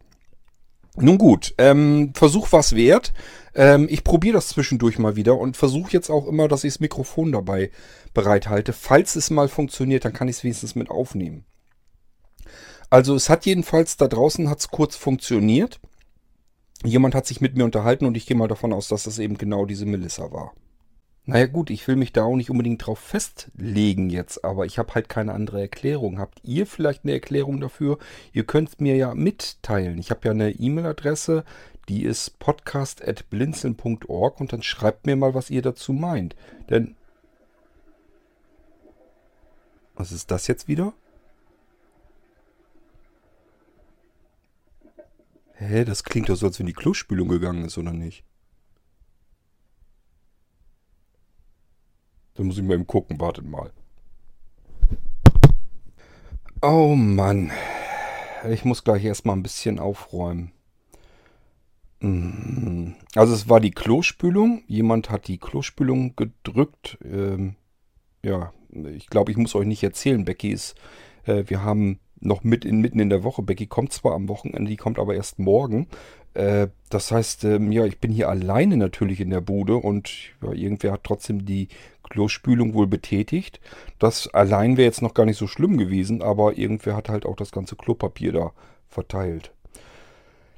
Nun 0.96 1.16
gut, 1.16 1.54
ähm, 1.56 2.12
Versuch 2.14 2.48
was 2.50 2.76
wert. 2.76 3.14
Ähm, 3.54 3.86
ich 3.88 4.04
probiere 4.04 4.34
das 4.34 4.48
zwischendurch 4.48 4.98
mal 4.98 5.16
wieder 5.16 5.38
und 5.38 5.56
versuche 5.56 5.92
jetzt 5.92 6.10
auch 6.10 6.26
immer, 6.26 6.48
dass 6.48 6.64
ich 6.64 6.74
das 6.74 6.80
Mikrofon 6.80 7.32
dabei 7.32 7.70
bereithalte. 8.12 8.74
Falls 8.74 9.16
es 9.16 9.30
mal 9.30 9.48
funktioniert, 9.48 10.04
dann 10.04 10.12
kann 10.12 10.28
ich 10.28 10.36
es 10.36 10.44
wenigstens 10.44 10.74
mit 10.74 10.90
aufnehmen. 10.90 11.44
Also 12.90 13.14
es 13.14 13.30
hat 13.30 13.46
jedenfalls 13.46 13.96
da 13.96 14.06
draußen 14.06 14.50
hat's 14.50 14.68
kurz 14.68 14.96
funktioniert. 14.96 15.80
Jemand 16.84 17.14
hat 17.14 17.26
sich 17.26 17.40
mit 17.40 17.56
mir 17.56 17.64
unterhalten 17.64 18.04
und 18.04 18.16
ich 18.16 18.26
gehe 18.26 18.36
mal 18.36 18.48
davon 18.48 18.72
aus, 18.74 18.88
dass 18.88 19.04
das 19.04 19.18
eben 19.18 19.38
genau 19.38 19.64
diese 19.64 19.86
Melissa 19.86 20.30
war. 20.30 20.52
Naja 21.24 21.46
gut, 21.46 21.70
ich 21.70 21.86
will 21.86 21.94
mich 21.94 22.12
da 22.12 22.24
auch 22.24 22.34
nicht 22.34 22.50
unbedingt 22.50 22.84
drauf 22.84 22.98
festlegen 22.98 24.10
jetzt, 24.10 24.44
aber 24.44 24.66
ich 24.66 24.78
habe 24.78 24.92
halt 24.94 25.08
keine 25.08 25.32
andere 25.32 25.60
Erklärung. 25.60 26.18
Habt 26.18 26.40
ihr 26.42 26.66
vielleicht 26.66 27.04
eine 27.04 27.12
Erklärung 27.12 27.60
dafür? 27.60 27.98
Ihr 28.32 28.44
könnt 28.44 28.80
mir 28.80 28.96
ja 28.96 29.14
mitteilen. 29.14 29.98
Ich 29.98 30.10
habe 30.10 30.22
ja 30.24 30.32
eine 30.32 30.50
E-Mail-Adresse, 30.50 31.44
die 31.88 32.02
ist 32.02 32.40
podcast.blinzeln.org 32.40 34.40
und 34.40 34.52
dann 34.52 34.62
schreibt 34.62 35.06
mir 35.06 35.14
mal, 35.14 35.34
was 35.34 35.50
ihr 35.50 35.62
dazu 35.62 35.92
meint. 35.92 36.34
Denn... 36.70 36.96
Was 39.94 40.10
ist 40.10 40.32
das 40.32 40.48
jetzt 40.48 40.66
wieder? 40.66 40.92
Hä, 45.54 45.84
das 45.84 46.02
klingt 46.02 46.28
doch 46.28 46.34
so, 46.34 46.46
als 46.46 46.58
wenn 46.58 46.66
die 46.66 46.72
Klospülung 46.72 47.28
gegangen 47.28 47.64
ist, 47.64 47.78
oder 47.78 47.92
nicht? 47.92 48.24
Da 52.34 52.42
muss 52.42 52.56
ich 52.56 52.64
mal 52.64 52.74
eben 52.74 52.86
gucken, 52.86 53.20
wartet 53.20 53.44
mal. 53.44 53.70
Oh 56.62 56.94
Mann. 56.94 57.50
Ich 58.48 58.64
muss 58.64 58.84
gleich 58.84 59.04
erstmal 59.04 59.36
ein 59.36 59.42
bisschen 59.42 59.78
aufräumen. 59.78 60.52
Mhm. 62.00 62.94
Also 63.14 63.34
es 63.34 63.48
war 63.48 63.60
die 63.60 63.70
Klospülung. 63.70 64.62
Jemand 64.66 65.10
hat 65.10 65.28
die 65.28 65.38
Klospülung 65.38 66.16
gedrückt. 66.16 66.98
Ähm, 67.04 67.56
ja, 68.24 68.52
ich 68.94 69.08
glaube, 69.08 69.30
ich 69.30 69.36
muss 69.36 69.54
euch 69.54 69.66
nicht 69.66 69.82
erzählen. 69.82 70.24
Becky 70.24 70.50
ist, 70.50 70.74
äh, 71.24 71.44
wir 71.46 71.62
haben 71.62 72.00
noch 72.20 72.44
mit 72.44 72.64
in, 72.64 72.80
mitten 72.80 73.00
in 73.00 73.10
der 73.10 73.24
Woche. 73.24 73.42
Becky 73.42 73.66
kommt 73.66 73.92
zwar 73.92 74.14
am 74.14 74.28
Wochenende, 74.28 74.70
die 74.70 74.76
kommt 74.76 74.98
aber 74.98 75.14
erst 75.14 75.38
morgen. 75.38 75.88
Äh, 76.34 76.68
das 76.88 77.10
heißt, 77.10 77.44
ähm, 77.44 77.72
ja, 77.72 77.84
ich 77.84 77.98
bin 77.98 78.10
hier 78.10 78.28
alleine 78.28 78.76
natürlich 78.76 79.20
in 79.20 79.30
der 79.30 79.40
Bude 79.40 79.76
und 79.76 80.10
ja, 80.42 80.52
irgendwer 80.52 80.92
hat 80.92 81.04
trotzdem 81.04 81.44
die 81.44 81.68
Klospülung 82.12 82.74
wohl 82.74 82.86
betätigt. 82.86 83.58
Das 83.98 84.28
allein 84.28 84.76
wäre 84.76 84.86
jetzt 84.86 85.00
noch 85.02 85.14
gar 85.14 85.24
nicht 85.24 85.38
so 85.38 85.46
schlimm 85.46 85.78
gewesen, 85.78 86.22
aber 86.22 86.58
irgendwer 86.58 86.94
hat 86.94 87.08
halt 87.08 87.24
auch 87.24 87.36
das 87.36 87.50
ganze 87.52 87.74
Klopapier 87.74 88.32
da 88.32 88.52
verteilt. 88.86 89.52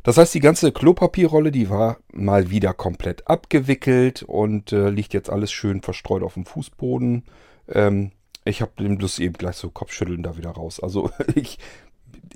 Das 0.03 0.19
heißt, 0.19 0.35
die 0.35 0.41
ganze 0.41 0.73
Klopapierrolle, 0.73 1.53
die 1.53 1.71
war 1.71 1.99
mal 2.13 2.51
wieder 2.51 2.75
komplett 2.75 3.27
abgewickelt 3.29 4.23
und 4.23 4.73
äh, 4.73 4.91
liegt 4.91 5.15
jetzt 5.15 5.31
alles 5.31 5.53
schön 5.53 5.81
verstreut 5.81 6.23
auf 6.23 6.35
dem 6.35 6.45
Fußboden. 6.45 7.23
Ähm, 7.69 8.11
ich 8.45 8.61
habe 8.61 8.73
den 8.79 8.99
bloß 8.99 9.21
eben 9.21 9.35
gleich 9.35 9.57
so 9.57 9.71
Kopfschütteln 9.71 10.23
da 10.23 10.37
wieder 10.37 10.51
raus. 10.51 10.81
Also 10.81 11.11
ich, 11.35 11.59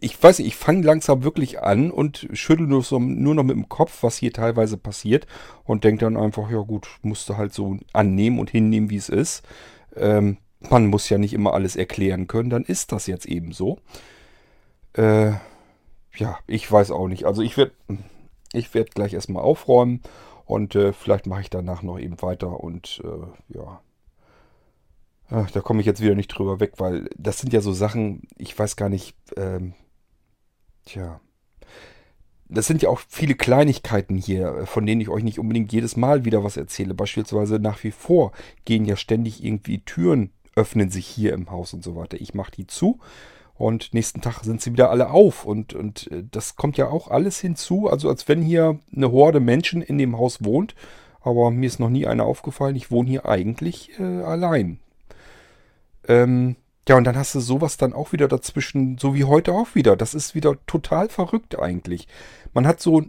ich 0.00 0.22
weiß 0.22 0.38
nicht, 0.38 0.48
ich 0.48 0.56
fange 0.56 0.82
langsam 0.82 1.24
wirklich 1.24 1.60
an 1.60 1.90
und 1.90 2.28
schüttel 2.32 2.66
nur, 2.66 2.82
so, 2.82 2.98
nur 2.98 3.34
noch 3.34 3.42
mit 3.42 3.56
dem 3.56 3.68
Kopf, 3.68 4.02
was 4.02 4.16
hier 4.16 4.32
teilweise 4.32 4.76
passiert 4.76 5.26
und 5.64 5.84
denke 5.84 6.04
dann 6.04 6.16
einfach, 6.16 6.50
ja 6.50 6.58
gut, 6.58 6.88
musste 7.02 7.36
halt 7.36 7.52
so 7.52 7.76
annehmen 7.92 8.38
und 8.38 8.50
hinnehmen, 8.50 8.90
wie 8.90 8.96
es 8.96 9.08
ist. 9.08 9.42
Ähm, 9.96 10.38
man 10.60 10.86
muss 10.86 11.08
ja 11.08 11.18
nicht 11.18 11.34
immer 11.34 11.52
alles 11.54 11.76
erklären 11.76 12.26
können, 12.26 12.50
dann 12.50 12.64
ist 12.64 12.92
das 12.92 13.06
jetzt 13.06 13.26
eben 13.26 13.52
so. 13.52 13.78
Äh, 14.94 15.32
ja, 16.16 16.38
ich 16.46 16.70
weiß 16.70 16.90
auch 16.90 17.08
nicht. 17.08 17.24
Also 17.24 17.42
ich 17.42 17.56
werde 17.56 17.72
ich 18.52 18.72
werd 18.74 18.94
gleich 18.94 19.14
erstmal 19.14 19.42
aufräumen 19.42 20.02
und 20.46 20.74
äh, 20.74 20.92
vielleicht 20.92 21.26
mache 21.26 21.42
ich 21.42 21.50
danach 21.50 21.82
noch 21.82 21.98
eben 21.98 22.20
weiter 22.22 22.60
und 22.60 23.02
äh, 23.04 23.56
ja. 23.58 23.80
Da 25.30 25.60
komme 25.60 25.80
ich 25.80 25.86
jetzt 25.86 26.00
wieder 26.00 26.14
nicht 26.14 26.28
drüber 26.28 26.58
weg, 26.58 26.72
weil 26.78 27.10
das 27.18 27.38
sind 27.38 27.52
ja 27.52 27.60
so 27.60 27.74
Sachen, 27.74 28.22
ich 28.38 28.58
weiß 28.58 28.76
gar 28.76 28.88
nicht, 28.88 29.14
ähm, 29.36 29.74
tja. 30.88 31.20
Das 32.50 32.66
sind 32.66 32.80
ja 32.80 32.88
auch 32.88 33.00
viele 33.08 33.34
Kleinigkeiten 33.34 34.16
hier, 34.16 34.66
von 34.66 34.86
denen 34.86 35.02
ich 35.02 35.10
euch 35.10 35.22
nicht 35.22 35.38
unbedingt 35.38 35.70
jedes 35.70 35.96
Mal 35.96 36.24
wieder 36.24 36.44
was 36.44 36.56
erzähle. 36.56 36.94
Beispielsweise 36.94 37.58
nach 37.58 37.84
wie 37.84 37.90
vor 37.90 38.32
gehen 38.64 38.86
ja 38.86 38.96
ständig 38.96 39.44
irgendwie 39.44 39.80
Türen, 39.80 40.30
öffnen 40.56 40.90
sich 40.90 41.06
hier 41.06 41.34
im 41.34 41.50
Haus 41.50 41.74
und 41.74 41.84
so 41.84 41.94
weiter. 41.94 42.18
Ich 42.20 42.32
mache 42.32 42.52
die 42.52 42.66
zu 42.66 42.98
und 43.58 43.92
nächsten 43.92 44.20
Tag 44.20 44.44
sind 44.44 44.62
sie 44.62 44.72
wieder 44.72 44.90
alle 44.90 45.10
auf. 45.10 45.44
Und, 45.44 45.74
und 45.74 46.10
äh, 46.12 46.24
das 46.30 46.54
kommt 46.56 46.78
ja 46.78 46.88
auch 46.88 47.08
alles 47.08 47.40
hinzu. 47.40 47.88
Also 47.88 48.08
als 48.08 48.28
wenn 48.28 48.40
hier 48.40 48.78
eine 48.94 49.10
Horde 49.10 49.40
Menschen 49.40 49.82
in 49.82 49.98
dem 49.98 50.16
Haus 50.16 50.44
wohnt. 50.44 50.76
Aber 51.20 51.50
mir 51.50 51.66
ist 51.66 51.80
noch 51.80 51.90
nie 51.90 52.06
einer 52.06 52.24
aufgefallen. 52.24 52.76
Ich 52.76 52.92
wohne 52.92 53.10
hier 53.10 53.26
eigentlich 53.26 53.90
äh, 53.98 54.22
allein. 54.22 54.78
Ähm, 56.06 56.54
ja, 56.88 56.96
und 56.96 57.04
dann 57.04 57.16
hast 57.16 57.34
du 57.34 57.40
sowas 57.40 57.76
dann 57.76 57.92
auch 57.92 58.12
wieder 58.12 58.28
dazwischen, 58.28 58.96
so 58.96 59.14
wie 59.14 59.24
heute 59.24 59.52
auch 59.52 59.74
wieder. 59.74 59.94
Das 59.94 60.14
ist 60.14 60.34
wieder 60.34 60.56
total 60.66 61.10
verrückt 61.10 61.58
eigentlich. 61.58 62.08
Man 62.54 62.66
hat 62.66 62.80
so 62.80 63.04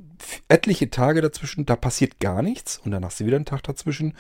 etliche 0.49 0.89
Tage 0.89 1.21
dazwischen, 1.21 1.65
da 1.65 1.77
passiert 1.77 2.19
gar 2.19 2.41
nichts. 2.41 2.77
Und 2.83 2.91
dann 2.91 3.05
hast 3.05 3.21
du 3.21 3.25
wieder 3.25 3.37
einen 3.37 3.45
Tag 3.45 3.63
dazwischen, 3.63 4.17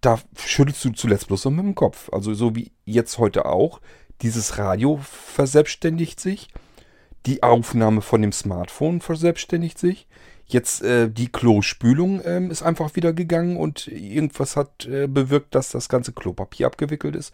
da 0.00 0.20
schüttelst 0.36 0.84
du 0.84 0.90
zuletzt 0.90 1.26
bloß 1.26 1.46
noch 1.46 1.50
mit 1.50 1.64
dem 1.64 1.74
Kopf. 1.74 2.10
Also 2.12 2.32
so 2.32 2.54
wie 2.54 2.70
jetzt 2.84 3.18
heute 3.18 3.46
auch. 3.46 3.80
Dieses 4.20 4.58
Radio 4.58 5.00
verselbstständigt 5.02 6.20
sich. 6.20 6.48
Die 7.26 7.42
Aufnahme 7.42 8.02
von 8.02 8.22
dem 8.22 8.32
Smartphone 8.32 9.00
verselbstständigt 9.00 9.80
sich. 9.80 10.06
Jetzt 10.46 10.82
äh, 10.82 11.10
die 11.10 11.28
Klospülung 11.28 12.20
ähm, 12.24 12.52
ist 12.52 12.62
einfach 12.62 12.94
wieder 12.94 13.12
gegangen 13.12 13.56
und 13.56 13.88
irgendwas 13.88 14.54
hat 14.54 14.86
äh, 14.86 15.08
bewirkt, 15.08 15.56
dass 15.56 15.70
das 15.70 15.88
ganze 15.88 16.12
Klopapier 16.12 16.66
abgewickelt 16.66 17.16
ist. 17.16 17.32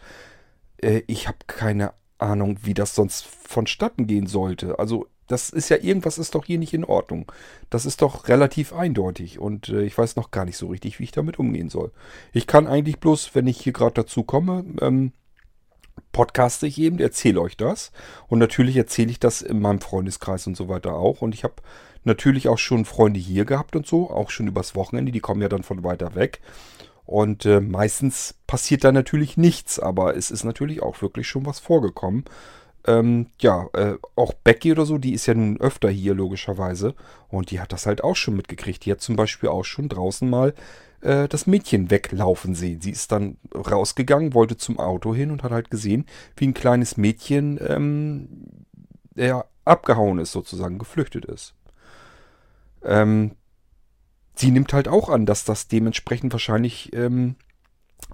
Äh, 0.78 1.02
ich 1.06 1.28
habe 1.28 1.38
keine 1.46 1.92
Ahnung, 2.18 2.58
wie 2.62 2.74
das 2.74 2.94
sonst 2.94 3.26
vonstatten 3.26 4.06
gehen 4.06 4.26
sollte. 4.26 4.78
Also 4.78 5.06
das 5.28 5.50
ist 5.50 5.68
ja 5.68 5.76
irgendwas 5.76 6.18
ist 6.18 6.34
doch 6.34 6.46
hier 6.46 6.58
nicht 6.58 6.74
in 6.74 6.84
Ordnung. 6.84 7.30
Das 7.70 7.86
ist 7.86 8.02
doch 8.02 8.28
relativ 8.28 8.72
eindeutig 8.72 9.38
und 9.38 9.68
äh, 9.68 9.82
ich 9.82 9.96
weiß 9.96 10.16
noch 10.16 10.30
gar 10.30 10.44
nicht 10.44 10.56
so 10.56 10.68
richtig, 10.68 10.98
wie 10.98 11.04
ich 11.04 11.12
damit 11.12 11.38
umgehen 11.38 11.68
soll. 11.68 11.92
Ich 12.32 12.46
kann 12.46 12.66
eigentlich 12.66 12.98
bloß, 12.98 13.34
wenn 13.34 13.46
ich 13.46 13.60
hier 13.60 13.74
gerade 13.74 13.94
dazu 13.94 14.24
komme, 14.24 14.64
ähm, 14.80 15.12
podcaste 16.12 16.66
ich 16.66 16.78
eben, 16.78 16.98
erzähle 16.98 17.40
euch 17.40 17.56
das. 17.56 17.92
Und 18.26 18.38
natürlich 18.38 18.76
erzähle 18.76 19.10
ich 19.10 19.20
das 19.20 19.42
in 19.42 19.60
meinem 19.60 19.80
Freundeskreis 19.80 20.46
und 20.46 20.56
so 20.56 20.68
weiter 20.68 20.94
auch. 20.94 21.22
Und 21.22 21.34
ich 21.34 21.44
habe 21.44 21.56
natürlich 22.04 22.48
auch 22.48 22.58
schon 22.58 22.84
Freunde 22.84 23.20
hier 23.20 23.44
gehabt 23.44 23.76
und 23.76 23.86
so, 23.86 24.10
auch 24.10 24.30
schon 24.30 24.46
übers 24.46 24.74
Wochenende, 24.74 25.12
die 25.12 25.20
kommen 25.20 25.42
ja 25.42 25.48
dann 25.48 25.62
von 25.62 25.84
weiter 25.84 26.14
weg. 26.14 26.40
Und 27.08 27.46
äh, 27.46 27.62
meistens 27.62 28.34
passiert 28.46 28.84
da 28.84 28.92
natürlich 28.92 29.38
nichts, 29.38 29.78
aber 29.78 30.14
es 30.14 30.30
ist 30.30 30.44
natürlich 30.44 30.82
auch 30.82 31.00
wirklich 31.00 31.26
schon 31.26 31.46
was 31.46 31.58
vorgekommen. 31.58 32.26
Ähm, 32.86 33.28
ja, 33.40 33.66
äh, 33.72 33.94
auch 34.14 34.34
Becky 34.34 34.72
oder 34.72 34.84
so, 34.84 34.98
die 34.98 35.14
ist 35.14 35.24
ja 35.24 35.32
nun 35.32 35.58
öfter 35.58 35.88
hier, 35.88 36.14
logischerweise. 36.14 36.94
Und 37.28 37.50
die 37.50 37.60
hat 37.60 37.72
das 37.72 37.86
halt 37.86 38.04
auch 38.04 38.14
schon 38.14 38.36
mitgekriegt. 38.36 38.84
Die 38.84 38.92
hat 38.92 39.00
zum 39.00 39.16
Beispiel 39.16 39.48
auch 39.48 39.64
schon 39.64 39.88
draußen 39.88 40.28
mal 40.28 40.52
äh, 41.00 41.28
das 41.28 41.46
Mädchen 41.46 41.90
weglaufen 41.90 42.54
sehen. 42.54 42.82
Sie 42.82 42.90
ist 42.90 43.10
dann 43.10 43.38
rausgegangen, 43.54 44.34
wollte 44.34 44.58
zum 44.58 44.78
Auto 44.78 45.14
hin 45.14 45.30
und 45.30 45.42
hat 45.42 45.52
halt 45.52 45.70
gesehen, 45.70 46.04
wie 46.36 46.48
ein 46.48 46.52
kleines 46.52 46.98
Mädchen 46.98 47.58
ähm, 47.66 48.28
ja, 49.14 49.46
abgehauen 49.64 50.18
ist, 50.18 50.32
sozusagen, 50.32 50.78
geflüchtet 50.78 51.24
ist. 51.24 51.54
Ähm, 52.84 53.30
sie 54.38 54.50
nimmt 54.50 54.72
halt 54.72 54.88
auch 54.88 55.08
an, 55.08 55.26
dass 55.26 55.44
das 55.44 55.68
dementsprechend 55.68 56.32
wahrscheinlich 56.32 56.92
ähm, 56.94 57.36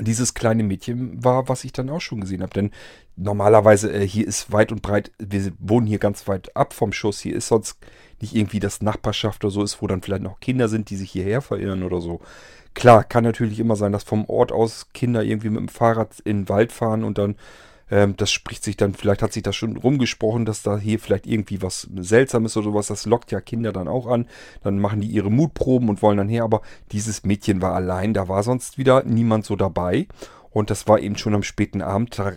dieses 0.01 0.35
kleine 0.35 0.63
Mädchen 0.63 1.23
war, 1.23 1.49
was 1.49 1.65
ich 1.65 1.73
dann 1.73 1.91
auch 1.91 2.01
schon 2.01 2.21
gesehen 2.21 2.43
habe. 2.43 2.53
Denn 2.53 2.71
normalerweise 3.17 3.93
äh, 3.93 4.07
hier 4.07 4.27
ist 4.27 4.51
weit 4.51 4.73
und 4.73 4.83
breit, 4.83 5.13
wir 5.19 5.53
wohnen 5.59 5.87
hier 5.87 5.99
ganz 5.99 6.27
weit 6.27 6.57
ab 6.57 6.73
vom 6.73 6.93
Schuss. 6.93 7.21
Hier 7.21 7.37
ist 7.37 7.49
sonst 7.49 7.79
nicht 8.21 8.35
irgendwie 8.35 8.61
das 8.61 8.81
Nachbarschaft 8.81 9.45
oder 9.45 9.53
so 9.53 9.63
ist, 9.63 9.83
wo 9.83 9.87
dann 9.87 10.03
vielleicht 10.03 10.23
noch 10.23 10.41
Kinder 10.41 10.69
sind, 10.69 10.91
die 10.91 10.97
sich 10.97 11.11
hierher 11.11 11.43
verirren 11.43 11.83
oder 11.83 12.01
so. 12.01 12.21
Klar, 12.75 13.05
kann 13.05 13.23
natürlich 13.23 13.61
immer 13.61 13.77
sein, 13.77 13.93
dass 13.93 14.03
vom 14.03 14.25
Ort 14.25 14.51
aus 14.51 14.89
Kinder 14.95 15.23
irgendwie 15.23 15.51
mit 15.51 15.61
dem 15.61 15.69
Fahrrad 15.69 16.19
in 16.21 16.43
den 16.43 16.49
Wald 16.49 16.73
fahren 16.73 17.05
und 17.05 17.19
dann, 17.19 17.37
ähm, 17.91 18.17
das 18.17 18.31
spricht 18.31 18.65
sich 18.65 18.77
dann, 18.77 18.95
vielleicht 18.95 19.23
hat 19.23 19.33
sich 19.33 19.43
das 19.43 19.57
schon 19.57 19.77
rumgesprochen, 19.77 20.45
dass 20.45 20.63
da 20.63 20.79
hier 20.79 20.99
vielleicht 20.99 21.27
irgendwie 21.27 21.63
was 21.63 21.89
Seltsames 21.97 22.57
oder 22.57 22.65
sowas, 22.65 22.87
das 22.89 23.07
lockt 23.07 23.33
ja 23.33 23.41
Kinder 23.41 23.73
dann 23.73 23.89
auch 23.89 24.07
an. 24.07 24.27
Dann 24.63 24.79
machen 24.79 25.01
die 25.01 25.09
ihre 25.09 25.31
Mutproben 25.31 25.89
und 25.89 26.03
wollen 26.03 26.19
dann 26.19 26.29
her, 26.29 26.45
aber 26.45 26.63
dieses 26.93 27.25
Mädchen 27.25 27.63
war 27.63 27.75
allein, 27.75 28.15
da 28.15 28.29
war 28.29 28.43
sonst 28.43 28.79
wieder 28.79 29.05
niemand 29.05 29.45
so 29.45 29.57
dabei. 29.57 30.07
Und 30.51 30.71
das 30.71 30.87
war 30.87 31.01
eben 31.01 31.17
schon 31.17 31.35
am 31.35 31.43
späten 31.43 31.83
Abend. 31.83 32.19
Da, 32.19 32.33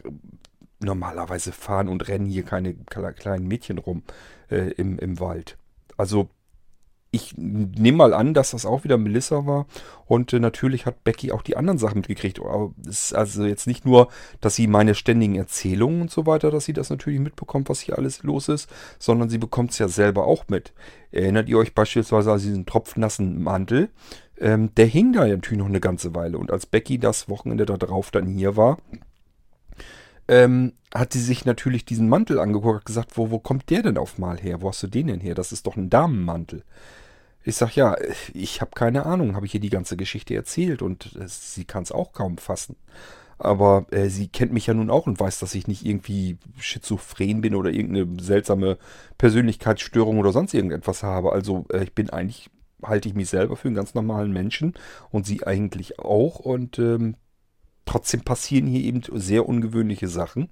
normalerweise 0.80 1.52
fahren 1.52 1.88
und 1.88 2.08
rennen 2.08 2.26
hier 2.26 2.44
keine 2.44 2.76
kleinen 2.76 3.48
Mädchen 3.48 3.78
rum 3.78 4.04
äh, 4.50 4.72
im, 4.72 5.00
im 5.00 5.20
Wald. 5.20 5.58
Also 5.98 6.30
ich 7.12 7.36
nehme 7.38 7.98
mal 7.98 8.14
an, 8.14 8.34
dass 8.34 8.52
das 8.52 8.66
auch 8.66 8.84
wieder 8.84 8.98
Melissa 8.98 9.46
war. 9.46 9.66
Und 10.06 10.34
äh, 10.34 10.40
natürlich 10.40 10.86
hat 10.86 11.04
Becky 11.04 11.32
auch 11.32 11.42
die 11.42 11.56
anderen 11.56 11.78
Sachen 11.78 12.00
mitgekriegt. 12.00 12.40
Es 12.86 13.06
ist 13.06 13.14
also 13.14 13.46
jetzt 13.46 13.68
nicht 13.68 13.86
nur, 13.86 14.10
dass 14.42 14.56
sie 14.56 14.68
meine 14.68 14.94
ständigen 14.94 15.36
Erzählungen 15.36 16.02
und 16.02 16.12
so 16.12 16.26
weiter, 16.26 16.52
dass 16.52 16.66
sie 16.66 16.74
das 16.74 16.90
natürlich 16.90 17.20
mitbekommt, 17.20 17.70
was 17.70 17.80
hier 17.80 17.98
alles 17.98 18.24
los 18.24 18.50
ist, 18.50 18.70
sondern 19.00 19.30
sie 19.30 19.38
bekommt 19.38 19.72
es 19.72 19.80
ja 19.80 19.88
selber 19.88 20.26
auch 20.26 20.46
mit. 20.50 20.74
Erinnert 21.12 21.48
ihr 21.50 21.58
euch 21.58 21.74
beispielsweise 21.74 22.32
an 22.32 22.40
diesen 22.40 22.66
tropfnassen 22.66 23.42
Mantel? 23.42 23.90
Ähm, 24.40 24.74
der 24.76 24.86
hing 24.86 25.14
da 25.14 25.26
natürlich 25.26 25.60
noch 25.60 25.70
eine 25.70 25.80
ganze 25.80 26.14
Weile. 26.14 26.38
Und 26.38 26.52
als 26.52 26.66
Becky 26.66 27.00
das 27.00 27.30
Wochenende 27.30 27.66
darauf 27.66 28.12
dann 28.12 28.28
hier 28.28 28.56
war, 28.56 28.78
ähm, 30.28 30.74
hat 30.94 31.14
sie 31.14 31.22
sich 31.22 31.46
natürlich 31.46 31.86
diesen 31.86 32.10
Mantel 32.10 32.40
angeguckt 32.40 32.80
und 32.80 32.86
gesagt, 32.86 33.18
wo, 33.18 33.32
wo 33.32 33.40
kommt 33.40 33.70
der 33.70 33.84
denn 33.84 33.98
auf 33.98 34.18
mal 34.18 34.38
her? 34.38 34.62
Wo 34.62 34.70
hast 34.70 34.84
du 34.84 34.88
den 34.88 35.08
denn 35.08 35.20
her? 35.20 35.36
Das 35.36 35.52
ist 35.52 35.68
doch 35.68 35.76
ein 35.76 35.90
Damenmantel. 35.90 36.64
Ich 37.44 37.56
sag 37.56 37.76
ja, 37.76 37.96
ich 38.34 38.60
habe 38.60 38.72
keine 38.76 39.06
Ahnung, 39.06 39.36
habe 39.36 39.46
ich 39.46 39.54
ihr 39.54 39.62
die 39.62 39.70
ganze 39.70 39.96
Geschichte 39.96 40.36
erzählt 40.36 40.82
und 40.82 41.16
äh, 41.16 41.28
sie 41.28 41.66
kann 41.66 41.84
es 41.84 41.92
auch 41.92 42.12
kaum 42.14 42.38
fassen. 42.38 42.76
Aber 43.40 43.86
äh, 43.92 44.10
sie 44.10 44.28
kennt 44.28 44.52
mich 44.52 44.68
ja 44.68 44.74
nun 44.74 44.90
auch 44.90 45.06
und 45.06 45.20
weiß, 45.20 45.40
dass 45.40 45.56
ich 45.56 45.68
nicht 45.68 45.86
irgendwie 45.86 46.38
schizophren 46.60 47.42
bin 47.42 47.56
oder 47.56 47.70
irgendeine 47.70 48.22
seltsame 48.22 48.78
Persönlichkeitsstörung 49.18 50.18
oder 50.18 50.32
sonst 50.32 50.54
irgendetwas 50.54 51.04
habe. 51.04 51.32
Also 51.32 51.66
äh, 51.72 51.84
ich 51.84 51.94
bin 51.94 52.10
eigentlich, 52.10 52.50
halte 52.84 53.08
ich 53.08 53.16
mich 53.16 53.30
selber 53.30 53.56
für 53.56 53.68
einen 53.68 53.76
ganz 53.76 53.94
normalen 53.94 54.34
Menschen 54.34 54.74
und 55.12 55.26
sie 55.26 55.46
eigentlich 55.46 56.00
auch. 56.00 56.40
Und 56.40 56.80
ähm, 56.80 57.16
trotzdem 57.88 58.22
passieren 58.22 58.68
hier 58.68 58.82
eben 58.82 59.02
sehr 59.20 59.48
ungewöhnliche 59.48 60.08
Sachen, 60.08 60.50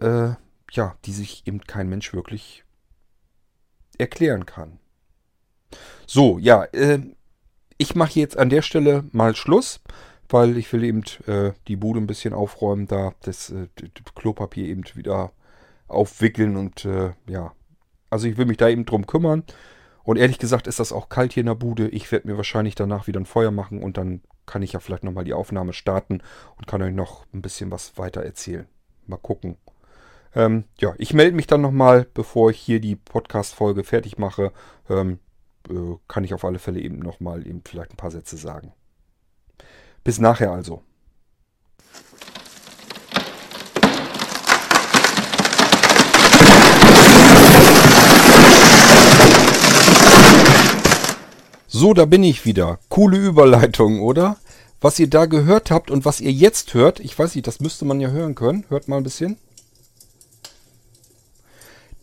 äh, 0.00 0.30
ja, 0.72 0.96
die 1.04 1.12
sich 1.12 1.46
eben 1.46 1.60
kein 1.60 1.88
Mensch 1.88 2.12
wirklich 2.12 2.64
erklären 3.98 4.46
kann. 4.46 4.78
So, 6.06 6.38
ja, 6.38 6.64
äh, 6.64 7.00
ich 7.78 7.94
mache 7.94 8.18
jetzt 8.18 8.36
an 8.36 8.50
der 8.50 8.62
Stelle 8.62 9.04
mal 9.12 9.34
Schluss, 9.36 9.80
weil 10.28 10.56
ich 10.56 10.72
will 10.72 10.84
eben 10.84 11.02
äh, 11.26 11.52
die 11.68 11.76
Bude 11.76 12.00
ein 12.00 12.06
bisschen 12.06 12.34
aufräumen, 12.34 12.86
da 12.86 13.12
das 13.22 13.50
äh, 13.50 13.68
Klopapier 14.14 14.66
eben 14.66 14.84
wieder 14.94 15.32
aufwickeln 15.88 16.56
und 16.56 16.84
äh, 16.84 17.12
ja, 17.28 17.52
also 18.10 18.26
ich 18.26 18.36
will 18.36 18.46
mich 18.46 18.56
da 18.56 18.68
eben 18.68 18.86
drum 18.86 19.06
kümmern. 19.06 19.44
Und 20.06 20.18
ehrlich 20.18 20.38
gesagt 20.38 20.68
ist 20.68 20.78
das 20.78 20.92
auch 20.92 21.08
kalt 21.08 21.32
hier 21.32 21.40
in 21.40 21.48
der 21.48 21.56
Bude. 21.56 21.88
Ich 21.88 22.12
werde 22.12 22.28
mir 22.28 22.36
wahrscheinlich 22.36 22.76
danach 22.76 23.08
wieder 23.08 23.18
ein 23.18 23.26
Feuer 23.26 23.50
machen 23.50 23.82
und 23.82 23.96
dann 23.96 24.22
kann 24.46 24.62
ich 24.62 24.72
ja 24.72 24.78
vielleicht 24.78 25.02
nochmal 25.02 25.24
die 25.24 25.34
Aufnahme 25.34 25.72
starten 25.72 26.22
und 26.56 26.68
kann 26.68 26.80
euch 26.80 26.94
noch 26.94 27.26
ein 27.34 27.42
bisschen 27.42 27.72
was 27.72 27.98
weiter 27.98 28.22
erzählen. 28.22 28.68
Mal 29.08 29.16
gucken. 29.16 29.56
Ähm, 30.32 30.64
ja, 30.78 30.94
ich 30.98 31.12
melde 31.12 31.34
mich 31.34 31.48
dann 31.48 31.60
nochmal, 31.60 32.06
bevor 32.14 32.50
ich 32.50 32.60
hier 32.60 32.78
die 32.80 32.94
Podcast-Folge 32.94 33.82
fertig 33.82 34.16
mache. 34.16 34.52
Ähm, 34.88 35.18
äh, 35.68 35.96
kann 36.06 36.22
ich 36.22 36.34
auf 36.34 36.44
alle 36.44 36.60
Fälle 36.60 36.78
eben 36.78 37.00
nochmal 37.00 37.44
eben 37.44 37.62
vielleicht 37.66 37.90
ein 37.90 37.96
paar 37.96 38.12
Sätze 38.12 38.36
sagen. 38.36 38.72
Bis 40.04 40.20
nachher 40.20 40.52
also. 40.52 40.84
So, 51.78 51.92
da 51.92 52.06
bin 52.06 52.22
ich 52.22 52.46
wieder. 52.46 52.78
Coole 52.88 53.18
Überleitung, 53.18 54.00
oder? 54.00 54.38
Was 54.80 54.98
ihr 54.98 55.10
da 55.10 55.26
gehört 55.26 55.70
habt 55.70 55.90
und 55.90 56.06
was 56.06 56.22
ihr 56.22 56.32
jetzt 56.32 56.72
hört, 56.72 57.00
ich 57.00 57.18
weiß 57.18 57.34
nicht, 57.34 57.46
das 57.46 57.60
müsste 57.60 57.84
man 57.84 58.00
ja 58.00 58.08
hören 58.08 58.34
können. 58.34 58.64
Hört 58.70 58.88
mal 58.88 58.96
ein 58.96 59.02
bisschen. 59.02 59.36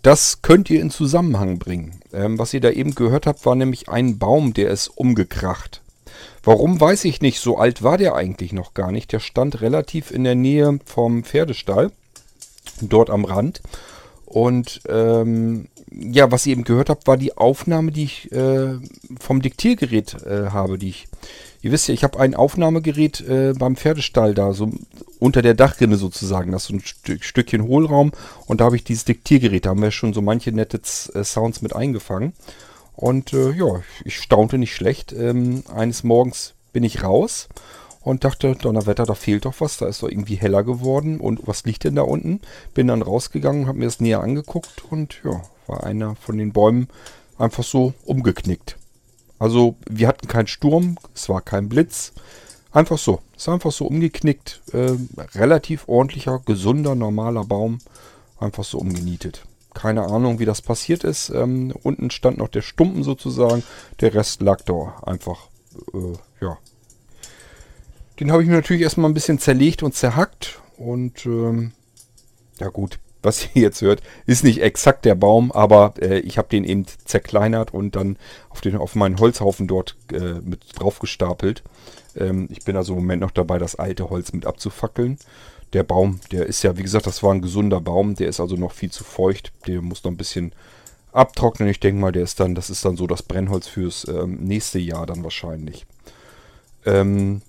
Das 0.03 0.43
könnt 0.43 0.69
ihr 0.69 0.79
in 0.79 0.91
Zusammenhang 0.91 1.57
bringen. 1.57 2.01
Ähm, 2.13 2.37
was 2.37 2.53
ihr 2.53 2.61
da 2.61 2.69
eben 2.69 2.93
gehört 2.93 3.25
habt, 3.25 3.43
war 3.47 3.55
nämlich 3.55 3.89
ein 3.89 4.19
Baum, 4.19 4.53
der 4.53 4.69
ist 4.69 4.89
umgekracht. 4.89 5.81
Warum 6.43 6.79
weiß 6.79 7.05
ich 7.05 7.21
nicht, 7.21 7.39
so 7.39 7.57
alt 7.57 7.81
war 7.81 7.97
der 7.97 8.13
eigentlich 8.13 8.53
noch 8.53 8.75
gar 8.75 8.91
nicht. 8.91 9.11
Der 9.11 9.19
stand 9.19 9.61
relativ 9.61 10.11
in 10.11 10.23
der 10.23 10.35
Nähe 10.35 10.77
vom 10.85 11.23
Pferdestall, 11.23 11.91
dort 12.79 13.09
am 13.09 13.25
Rand. 13.25 13.63
Und 14.27 14.81
ähm, 14.87 15.67
ja, 15.95 16.31
was 16.31 16.45
ihr 16.45 16.53
eben 16.53 16.63
gehört 16.63 16.89
habt, 16.89 17.07
war 17.07 17.17
die 17.17 17.37
Aufnahme, 17.37 17.91
die 17.91 18.03
ich 18.03 18.31
äh, 18.31 18.75
vom 19.19 19.41
Diktiergerät 19.41 20.15
äh, 20.25 20.49
habe, 20.49 20.77
die 20.77 20.89
ich. 20.89 21.07
Ihr 21.61 21.71
wisst 21.71 21.87
ja, 21.87 21.93
ich 21.93 22.03
habe 22.03 22.19
ein 22.19 22.35
Aufnahmegerät 22.35 23.21
äh, 23.21 23.53
beim 23.57 23.77
Pferdestall 23.77 24.33
da, 24.33 24.51
so 24.51 24.69
unter 25.19 25.41
der 25.41 25.53
Dachrinne 25.53 25.95
sozusagen. 25.95 26.51
Das 26.51 26.63
ist 26.63 26.67
so 26.67 26.73
ein 26.75 26.81
Stück, 26.81 27.23
Stückchen 27.23 27.63
Hohlraum 27.63 28.11
und 28.47 28.59
da 28.59 28.65
habe 28.65 28.75
ich 28.75 28.83
dieses 28.83 29.05
Diktiergerät. 29.05 29.65
Da 29.65 29.69
haben 29.69 29.81
wir 29.81 29.91
schon 29.91 30.13
so 30.13 30.21
manche 30.21 30.51
nette 30.51 30.81
äh, 31.13 31.23
Sounds 31.23 31.61
mit 31.61 31.75
eingefangen. 31.75 32.33
Und 32.95 33.33
äh, 33.33 33.51
ja, 33.51 33.81
ich 34.03 34.17
staunte 34.17 34.57
nicht 34.57 34.75
schlecht. 34.75 35.13
Ähm, 35.13 35.63
eines 35.73 36.03
Morgens 36.03 36.53
bin 36.73 36.83
ich 36.83 37.03
raus 37.03 37.47
und 38.03 38.23
dachte, 38.23 38.55
Donnerwetter, 38.55 39.05
da 39.05 39.15
fehlt 39.15 39.45
doch 39.45 39.55
was, 39.59 39.77
da 39.77 39.87
ist 39.87 40.03
doch 40.03 40.09
irgendwie 40.09 40.35
heller 40.35 40.63
geworden 40.63 41.19
und 41.19 41.47
was 41.47 41.63
liegt 41.63 41.85
denn 41.85 41.95
da 41.95 42.01
unten? 42.03 42.41
Bin 42.73 42.87
dann 42.87 43.01
rausgegangen, 43.01 43.67
habe 43.67 43.79
mir 43.79 43.85
das 43.85 43.99
näher 43.99 44.21
angeguckt 44.21 44.83
und 44.89 45.21
ja, 45.23 45.41
war 45.67 45.83
einer 45.83 46.15
von 46.15 46.37
den 46.37 46.51
Bäumen 46.51 46.87
einfach 47.37 47.63
so 47.63 47.93
umgeknickt. 48.05 48.77
Also 49.39 49.75
wir 49.89 50.07
hatten 50.07 50.27
keinen 50.27 50.47
Sturm, 50.47 50.97
es 51.15 51.29
war 51.29 51.41
kein 51.41 51.69
Blitz, 51.69 52.13
einfach 52.71 52.97
so, 52.97 53.21
es 53.35 53.43
ist 53.43 53.49
einfach 53.49 53.71
so 53.71 53.85
umgeknickt, 53.87 54.61
äh, 54.73 54.93
relativ 55.35 55.87
ordentlicher, 55.87 56.41
gesunder, 56.45 56.95
normaler 56.95 57.45
Baum, 57.45 57.79
einfach 58.39 58.63
so 58.63 58.77
umgenietet. 58.77 59.45
Keine 59.73 60.03
Ahnung, 60.03 60.37
wie 60.39 60.45
das 60.45 60.61
passiert 60.61 61.03
ist. 61.03 61.29
Ähm, 61.29 61.73
unten 61.81 62.11
stand 62.11 62.37
noch 62.37 62.49
der 62.49 62.61
Stumpen 62.61 63.03
sozusagen, 63.03 63.63
der 64.01 64.13
Rest 64.13 64.41
lag 64.41 64.61
da 64.61 65.01
einfach, 65.03 65.47
äh, 65.93 66.13
ja, 66.41 66.57
den 68.19 68.31
habe 68.31 68.43
ich 68.43 68.49
mir 68.49 68.55
natürlich 68.55 68.83
erstmal 68.83 69.09
ein 69.09 69.13
bisschen 69.13 69.39
zerlegt 69.39 69.83
und 69.83 69.95
zerhackt. 69.95 70.61
Und 70.77 71.25
ähm, 71.25 71.71
ja 72.59 72.69
gut, 72.69 72.99
was 73.21 73.47
ihr 73.55 73.63
jetzt 73.63 73.81
hört, 73.81 74.01
ist 74.25 74.43
nicht 74.43 74.61
exakt 74.61 75.05
der 75.05 75.15
Baum, 75.15 75.51
aber 75.51 75.93
äh, 75.99 76.19
ich 76.19 76.37
habe 76.37 76.49
den 76.49 76.63
eben 76.63 76.85
zerkleinert 77.05 77.73
und 77.73 77.95
dann 77.95 78.17
auf, 78.49 78.61
den, 78.61 78.75
auf 78.75 78.95
meinen 78.95 79.19
Holzhaufen 79.19 79.67
dort 79.67 79.95
äh, 80.11 80.41
mit 80.41 80.61
drauf 80.79 80.99
gestapelt. 80.99 81.63
Ähm, 82.15 82.47
ich 82.51 82.63
bin 82.63 82.75
also 82.75 82.93
im 82.93 82.99
Moment 82.99 83.21
noch 83.21 83.31
dabei, 83.31 83.57
das 83.57 83.75
alte 83.75 84.09
Holz 84.09 84.33
mit 84.33 84.45
abzufackeln. 84.45 85.17
Der 85.71 85.83
Baum, 85.83 86.19
der 86.31 86.45
ist 86.45 86.61
ja, 86.63 86.77
wie 86.77 86.83
gesagt, 86.83 87.07
das 87.07 87.23
war 87.23 87.33
ein 87.33 87.41
gesunder 87.41 87.81
Baum, 87.81 88.15
der 88.15 88.27
ist 88.27 88.39
also 88.39 88.55
noch 88.55 88.73
viel 88.73 88.91
zu 88.91 89.03
feucht. 89.03 89.51
Der 89.65 89.81
muss 89.81 90.03
noch 90.03 90.11
ein 90.11 90.17
bisschen 90.17 90.53
abtrocknen. 91.11 91.69
Ich 91.69 91.79
denke 91.79 91.99
mal, 91.99 92.11
der 92.11 92.23
ist 92.23 92.39
dann, 92.39 92.53
das 92.53 92.69
ist 92.69 92.85
dann 92.85 92.95
so 92.95 93.07
das 93.07 93.23
Brennholz 93.23 93.67
fürs 93.67 94.07
ähm, 94.07 94.43
nächste 94.43 94.77
Jahr 94.77 95.07
dann 95.07 95.23
wahrscheinlich. 95.23 95.87
Ähm, 96.85 97.41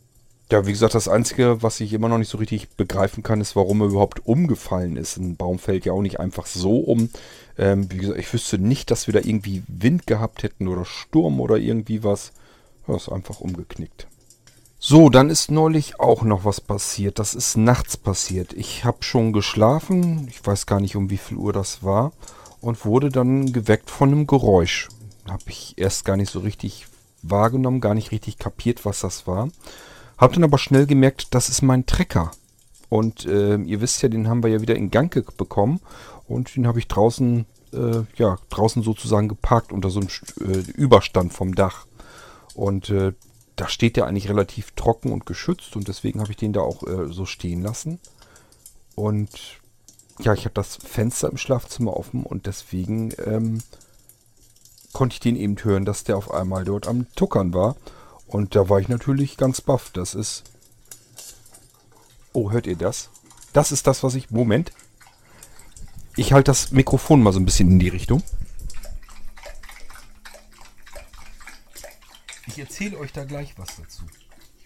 ja, 0.50 0.66
wie 0.66 0.72
gesagt, 0.72 0.94
das 0.94 1.08
Einzige, 1.08 1.62
was 1.62 1.80
ich 1.80 1.92
immer 1.92 2.08
noch 2.08 2.18
nicht 2.18 2.30
so 2.30 2.38
richtig 2.38 2.68
begreifen 2.70 3.22
kann, 3.22 3.40
ist, 3.40 3.56
warum 3.56 3.80
er 3.80 3.88
überhaupt 3.88 4.26
umgefallen 4.26 4.96
ist. 4.96 5.16
Ein 5.16 5.36
Baum 5.36 5.58
fällt 5.58 5.86
ja 5.86 5.92
auch 5.92 6.02
nicht 6.02 6.20
einfach 6.20 6.46
so 6.46 6.78
um. 6.78 7.08
Ähm, 7.56 7.90
wie 7.90 7.96
gesagt, 7.96 8.18
ich 8.18 8.32
wüsste 8.32 8.58
nicht, 8.58 8.90
dass 8.90 9.06
wir 9.06 9.14
da 9.14 9.20
irgendwie 9.20 9.62
Wind 9.68 10.06
gehabt 10.06 10.42
hätten 10.42 10.68
oder 10.68 10.84
Sturm 10.84 11.40
oder 11.40 11.56
irgendwie 11.56 12.04
was. 12.04 12.32
Ja, 12.86 12.96
ist 12.96 13.10
einfach 13.10 13.40
umgeknickt. 13.40 14.06
So, 14.78 15.08
dann 15.08 15.30
ist 15.30 15.50
neulich 15.50 15.98
auch 15.98 16.22
noch 16.22 16.44
was 16.44 16.60
passiert. 16.60 17.18
Das 17.18 17.34
ist 17.34 17.56
nachts 17.56 17.96
passiert. 17.96 18.52
Ich 18.52 18.84
habe 18.84 19.02
schon 19.02 19.32
geschlafen. 19.32 20.28
Ich 20.28 20.46
weiß 20.46 20.66
gar 20.66 20.78
nicht, 20.78 20.94
um 20.94 21.08
wie 21.08 21.16
viel 21.16 21.38
Uhr 21.38 21.54
das 21.54 21.82
war. 21.82 22.12
Und 22.60 22.84
wurde 22.84 23.08
dann 23.08 23.54
geweckt 23.54 23.88
von 23.88 24.10
einem 24.10 24.26
Geräusch. 24.26 24.90
Habe 25.26 25.44
ich 25.46 25.78
erst 25.78 26.04
gar 26.04 26.18
nicht 26.18 26.30
so 26.30 26.40
richtig 26.40 26.86
wahrgenommen, 27.22 27.80
gar 27.80 27.94
nicht 27.94 28.10
richtig 28.10 28.38
kapiert, 28.38 28.84
was 28.84 29.00
das 29.00 29.26
war. 29.26 29.48
Hab 30.18 30.32
dann 30.32 30.44
aber 30.44 30.58
schnell 30.58 30.86
gemerkt, 30.86 31.34
das 31.34 31.48
ist 31.48 31.62
mein 31.62 31.86
Trecker. 31.86 32.30
Und 32.88 33.26
äh, 33.26 33.56
ihr 33.56 33.80
wisst 33.80 34.02
ja, 34.02 34.08
den 34.08 34.28
haben 34.28 34.42
wir 34.42 34.50
ja 34.50 34.60
wieder 34.60 34.76
in 34.76 34.90
Gang 34.90 35.12
bekommen. 35.36 35.80
Und 36.28 36.56
den 36.56 36.66
habe 36.66 36.78
ich 36.78 36.88
draußen, 36.88 37.46
äh, 37.72 38.02
ja, 38.16 38.38
draußen 38.50 38.82
sozusagen 38.82 39.28
geparkt 39.28 39.72
unter 39.72 39.90
so 39.90 40.00
einem 40.00 40.08
äh, 40.40 40.58
Überstand 40.72 41.32
vom 41.32 41.54
Dach. 41.54 41.86
Und 42.54 42.90
äh, 42.90 43.12
da 43.56 43.68
steht 43.68 43.96
der 43.96 44.06
eigentlich 44.06 44.28
relativ 44.28 44.72
trocken 44.72 45.12
und 45.12 45.26
geschützt. 45.26 45.76
Und 45.76 45.88
deswegen 45.88 46.20
habe 46.20 46.30
ich 46.30 46.36
den 46.36 46.52
da 46.52 46.60
auch 46.60 46.82
äh, 46.86 47.12
so 47.12 47.26
stehen 47.26 47.62
lassen. 47.62 47.98
Und 48.94 49.30
ja, 50.20 50.32
ich 50.32 50.44
habe 50.44 50.54
das 50.54 50.76
Fenster 50.76 51.28
im 51.28 51.36
Schlafzimmer 51.36 51.96
offen 51.96 52.22
und 52.22 52.46
deswegen 52.46 53.12
ähm, 53.24 53.62
konnte 54.92 55.14
ich 55.14 55.20
den 55.20 55.36
eben 55.36 55.56
hören, 55.62 55.84
dass 55.84 56.04
der 56.04 56.16
auf 56.16 56.32
einmal 56.32 56.64
dort 56.64 56.86
am 56.86 57.06
Tuckern 57.16 57.52
war. 57.52 57.76
Und 58.34 58.56
da 58.56 58.68
war 58.68 58.80
ich 58.80 58.88
natürlich 58.88 59.36
ganz 59.36 59.60
baff. 59.60 59.90
Das 59.92 60.16
ist... 60.16 60.42
Oh, 62.32 62.50
hört 62.50 62.66
ihr 62.66 62.74
das? 62.74 63.10
Das 63.52 63.70
ist 63.70 63.86
das, 63.86 64.02
was 64.02 64.16
ich... 64.16 64.32
Moment. 64.32 64.72
Ich 66.16 66.32
halte 66.32 66.50
das 66.50 66.72
Mikrofon 66.72 67.22
mal 67.22 67.32
so 67.32 67.38
ein 67.38 67.44
bisschen 67.44 67.70
in 67.70 67.78
die 67.78 67.90
Richtung. 67.90 68.24
Ich 72.48 72.58
erzähle 72.58 72.98
euch 72.98 73.12
da 73.12 73.22
gleich 73.22 73.56
was 73.56 73.76
dazu. 73.76 74.02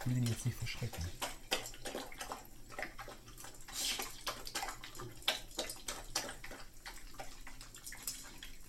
Ich 0.01 0.07
will 0.07 0.17
ihn 0.17 0.27
jetzt 0.27 0.47
nicht 0.47 0.57
verschrecken. 0.57 1.05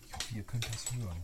Ich 0.07 0.13
hoffe, 0.13 0.35
ihr 0.35 0.43
könnt 0.43 0.65
das 0.65 0.91
hören. 0.91 1.23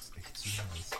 ist 0.00 0.16
echt 0.16 0.36
zu 0.38 0.48
heiß. 0.48 0.90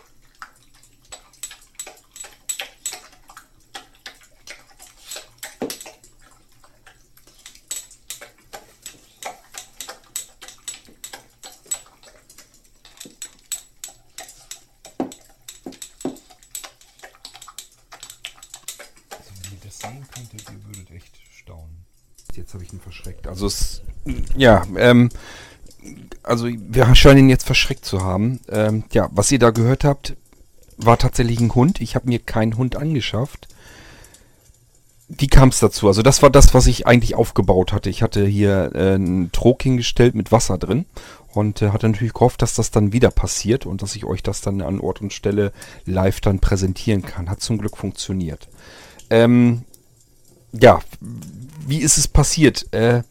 Also 19.11 19.31
wenn 19.43 19.53
ihr 19.53 19.59
das 19.64 19.79
sehen 19.79 20.07
könntet, 20.14 20.51
ihr 20.51 20.64
würdet 20.64 20.91
echt 20.91 21.16
staunen. 21.31 21.85
Jetzt 22.35 22.55
habe 22.55 22.64
ich 22.64 22.72
ihn 22.72 22.81
verschreckt. 22.81 23.26
Also 23.26 23.47
es, 23.47 23.83
ja, 24.39 24.64
ähm, 24.76 25.11
also 26.22 26.47
wir 26.47 26.95
scheinen 26.95 27.20
ihn 27.20 27.28
jetzt 27.30 27.47
verschreckt 27.47 27.84
zu 27.84 28.03
haben. 28.03 28.41
Ähm, 28.51 28.84
ja, 28.93 29.09
was 29.12 29.32
ihr 29.32 29.39
da 29.39 29.51
gehört 29.51 29.84
habt, 29.84 30.16
war 30.76 30.99
tatsächlich 30.99 31.41
ein 31.41 31.55
Hund. 31.55 31.80
Ich 31.80 31.95
habe 31.95 32.09
mir 32.09 32.18
keinen 32.18 32.57
Hund 32.57 32.76
angeschafft. 32.76 33.49
Wie 35.09 35.26
kam 35.26 35.49
es 35.49 35.59
dazu? 35.59 35.89
Also 35.89 36.03
das 36.03 36.22
war 36.22 36.30
das, 36.30 36.53
was 36.53 36.66
ich 36.66 36.86
eigentlich 36.86 37.14
aufgebaut 37.14 37.72
hatte. 37.72 37.89
Ich 37.89 38.03
hatte 38.03 38.26
hier 38.26 38.72
äh, 38.74 38.95
einen 38.95 39.32
Trog 39.32 39.62
hingestellt 39.62 40.14
mit 40.14 40.30
Wasser 40.30 40.59
drin 40.59 40.84
und 41.32 41.62
äh, 41.62 41.70
hatte 41.70 41.89
natürlich 41.89 42.12
gehofft, 42.12 42.43
dass 42.43 42.55
das 42.55 42.70
dann 42.70 42.93
wieder 42.93 43.11
passiert 43.11 43.64
und 43.64 43.80
dass 43.80 43.97
ich 43.97 44.05
euch 44.05 44.22
das 44.22 44.43
dann 44.43 44.61
an 44.61 44.80
Ort 44.80 45.01
und 45.01 45.14
Stelle 45.14 45.53
live 45.86 46.20
dann 46.20 46.41
präsentieren 46.41 47.03
kann. 47.03 47.30
Hat 47.30 47.41
zum 47.41 47.57
Glück 47.57 47.78
funktioniert. 47.78 48.49
Ähm, 49.09 49.64
ja, 50.53 50.80
wie 51.66 51.78
ist 51.78 51.97
es 51.97 52.07
passiert? 52.07 52.72
Äh, 52.72 53.03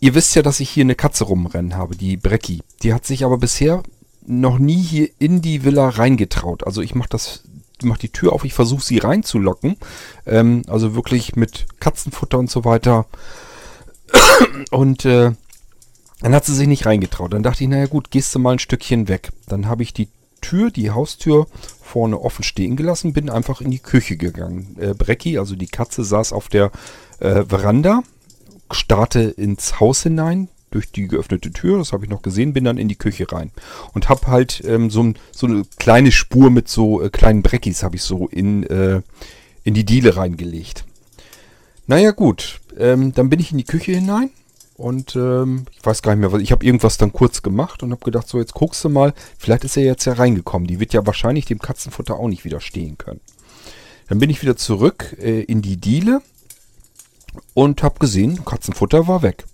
Ihr 0.00 0.14
wisst 0.14 0.34
ja, 0.34 0.42
dass 0.42 0.60
ich 0.60 0.70
hier 0.70 0.84
eine 0.84 0.94
Katze 0.94 1.24
rumrennen 1.24 1.76
habe, 1.76 1.94
die 1.94 2.16
Brecki. 2.16 2.62
Die 2.82 2.94
hat 2.94 3.06
sich 3.06 3.24
aber 3.24 3.38
bisher 3.38 3.82
noch 4.26 4.58
nie 4.58 4.80
hier 4.80 5.10
in 5.18 5.42
die 5.42 5.64
Villa 5.64 5.88
reingetraut. 5.88 6.66
Also 6.66 6.80
ich 6.82 6.94
mache 6.94 7.08
das 7.10 7.42
mach 7.82 7.98
die 7.98 8.10
Tür 8.10 8.32
auf, 8.32 8.44
ich 8.44 8.54
versuche 8.54 8.84
sie 8.84 8.98
reinzulocken. 8.98 9.76
Ähm, 10.26 10.62
also 10.66 10.94
wirklich 10.94 11.36
mit 11.36 11.66
Katzenfutter 11.80 12.38
und 12.38 12.50
so 12.50 12.64
weiter. 12.64 13.06
Und 14.70 15.04
äh, 15.04 15.32
dann 16.20 16.34
hat 16.34 16.44
sie 16.44 16.54
sich 16.54 16.66
nicht 16.66 16.84
reingetraut. 16.84 17.32
Dann 17.32 17.42
dachte 17.42 17.62
ich, 17.62 17.70
naja 17.70 17.86
gut, 17.86 18.10
gehst 18.10 18.34
du 18.34 18.38
mal 18.38 18.52
ein 18.52 18.58
Stückchen 18.58 19.08
weg. 19.08 19.30
Dann 19.46 19.68
habe 19.68 19.82
ich 19.82 19.94
die 19.94 20.08
Tür, 20.40 20.70
die 20.70 20.90
Haustür 20.90 21.46
vorne 21.82 22.20
offen 22.20 22.42
stehen 22.42 22.76
gelassen, 22.76 23.12
bin 23.12 23.30
einfach 23.30 23.60
in 23.60 23.70
die 23.70 23.78
Küche 23.78 24.16
gegangen. 24.16 24.76
Äh, 24.80 24.94
Brecki, 24.94 25.38
also 25.38 25.54
die 25.54 25.68
Katze, 25.68 26.04
saß 26.04 26.32
auf 26.32 26.48
der 26.48 26.72
äh, 27.20 27.44
Veranda, 27.44 28.02
starrte 28.74 29.20
ins 29.20 29.80
Haus 29.80 30.02
hinein 30.02 30.48
durch 30.70 30.90
die 30.92 31.08
geöffnete 31.08 31.50
Tür, 31.50 31.78
das 31.78 31.92
habe 31.92 32.04
ich 32.04 32.10
noch 32.10 32.22
gesehen, 32.22 32.52
bin 32.52 32.64
dann 32.64 32.78
in 32.78 32.88
die 32.88 32.96
Küche 32.96 33.30
rein 33.30 33.50
und 33.92 34.08
habe 34.08 34.28
halt 34.28 34.62
ähm, 34.64 34.90
so, 34.90 35.12
so 35.32 35.46
eine 35.46 35.64
kleine 35.78 36.12
Spur 36.12 36.50
mit 36.50 36.68
so 36.68 37.02
äh, 37.02 37.10
kleinen 37.10 37.42
Breckis 37.42 37.82
habe 37.82 37.96
ich 37.96 38.02
so 38.02 38.28
in, 38.28 38.64
äh, 38.64 39.02
in 39.64 39.74
die 39.74 39.84
Diele 39.84 40.16
reingelegt. 40.16 40.84
Naja 41.86 42.12
gut, 42.12 42.60
ähm, 42.78 43.12
dann 43.12 43.30
bin 43.30 43.40
ich 43.40 43.50
in 43.50 43.58
die 43.58 43.64
Küche 43.64 43.92
hinein 43.92 44.30
und 44.74 45.16
ähm, 45.16 45.66
ich 45.76 45.84
weiß 45.84 46.02
gar 46.02 46.12
nicht 46.12 46.20
mehr, 46.20 46.32
was 46.32 46.40
ich 46.40 46.52
habe 46.52 46.64
irgendwas 46.64 46.98
dann 46.98 47.12
kurz 47.12 47.42
gemacht 47.42 47.82
und 47.82 47.90
habe 47.90 48.04
gedacht, 48.04 48.28
so 48.28 48.38
jetzt 48.38 48.54
guckst 48.54 48.84
du 48.84 48.88
mal, 48.88 49.12
vielleicht 49.38 49.64
ist 49.64 49.76
er 49.76 49.82
jetzt 49.84 50.04
ja 50.04 50.12
reingekommen. 50.12 50.68
Die 50.68 50.80
wird 50.80 50.94
ja 50.94 51.04
wahrscheinlich 51.04 51.46
dem 51.46 51.58
Katzenfutter 51.58 52.14
auch 52.14 52.28
nicht 52.28 52.44
widerstehen 52.44 52.96
können. 52.96 53.20
Dann 54.08 54.18
bin 54.18 54.30
ich 54.30 54.40
wieder 54.40 54.56
zurück 54.56 55.16
äh, 55.20 55.42
in 55.42 55.62
die 55.62 55.76
Diele 55.76 56.22
und 57.54 57.82
habe 57.82 57.98
gesehen, 57.98 58.44
Katzenfutter 58.44 59.06
war 59.06 59.22
weg. 59.22 59.44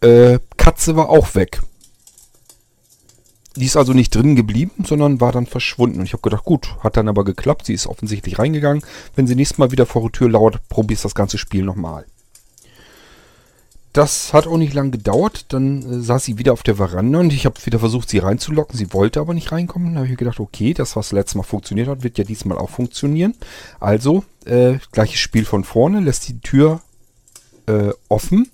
Äh, 0.00 0.38
Katze 0.56 0.96
war 0.96 1.08
auch 1.08 1.34
weg. 1.34 1.62
Die 3.56 3.66
ist 3.66 3.76
also 3.76 3.92
nicht 3.92 4.14
drin 4.14 4.34
geblieben, 4.34 4.84
sondern 4.84 5.20
war 5.20 5.30
dann 5.30 5.46
verschwunden. 5.46 6.00
Und 6.00 6.06
ich 6.06 6.12
habe 6.12 6.22
gedacht, 6.22 6.44
gut, 6.44 6.76
hat 6.80 6.96
dann 6.96 7.08
aber 7.08 7.24
geklappt. 7.24 7.66
Sie 7.66 7.74
ist 7.74 7.86
offensichtlich 7.86 8.38
reingegangen. 8.38 8.82
Wenn 9.14 9.26
sie 9.28 9.36
nächstes 9.36 9.58
Mal 9.58 9.70
wieder 9.70 9.86
vor 9.86 10.02
der 10.02 10.12
Tür 10.12 10.28
lauert, 10.28 10.68
probierst 10.68 11.04
das 11.04 11.14
ganze 11.14 11.38
Spiel 11.38 11.62
nochmal. 11.62 12.04
Das 13.94 14.32
hat 14.32 14.48
auch 14.48 14.56
nicht 14.56 14.74
lange 14.74 14.90
gedauert. 14.90 15.46
Dann 15.50 15.82
äh, 15.82 16.00
saß 16.00 16.24
sie 16.24 16.36
wieder 16.36 16.52
auf 16.52 16.64
der 16.64 16.74
Veranda 16.74 17.20
und 17.20 17.32
ich 17.32 17.46
habe 17.46 17.64
wieder 17.64 17.78
versucht, 17.78 18.10
sie 18.10 18.18
reinzulocken. 18.18 18.76
Sie 18.76 18.92
wollte 18.92 19.20
aber 19.20 19.34
nicht 19.34 19.52
reinkommen. 19.52 19.94
Dann 19.94 20.02
habe 20.02 20.08
ich 20.08 20.18
gedacht, 20.18 20.40
okay, 20.40 20.74
das, 20.74 20.96
was 20.96 21.12
letztes 21.12 21.36
Mal 21.36 21.44
funktioniert 21.44 21.86
hat, 21.86 22.02
wird 22.02 22.18
ja 22.18 22.24
diesmal 22.24 22.58
auch 22.58 22.70
funktionieren. 22.70 23.34
Also, 23.78 24.24
äh, 24.46 24.78
gleiches 24.90 25.20
Spiel 25.20 25.44
von 25.44 25.62
vorne, 25.62 26.00
lässt 26.00 26.26
die 26.26 26.40
Tür 26.40 26.80
äh, 27.66 27.90
offen. 28.08 28.50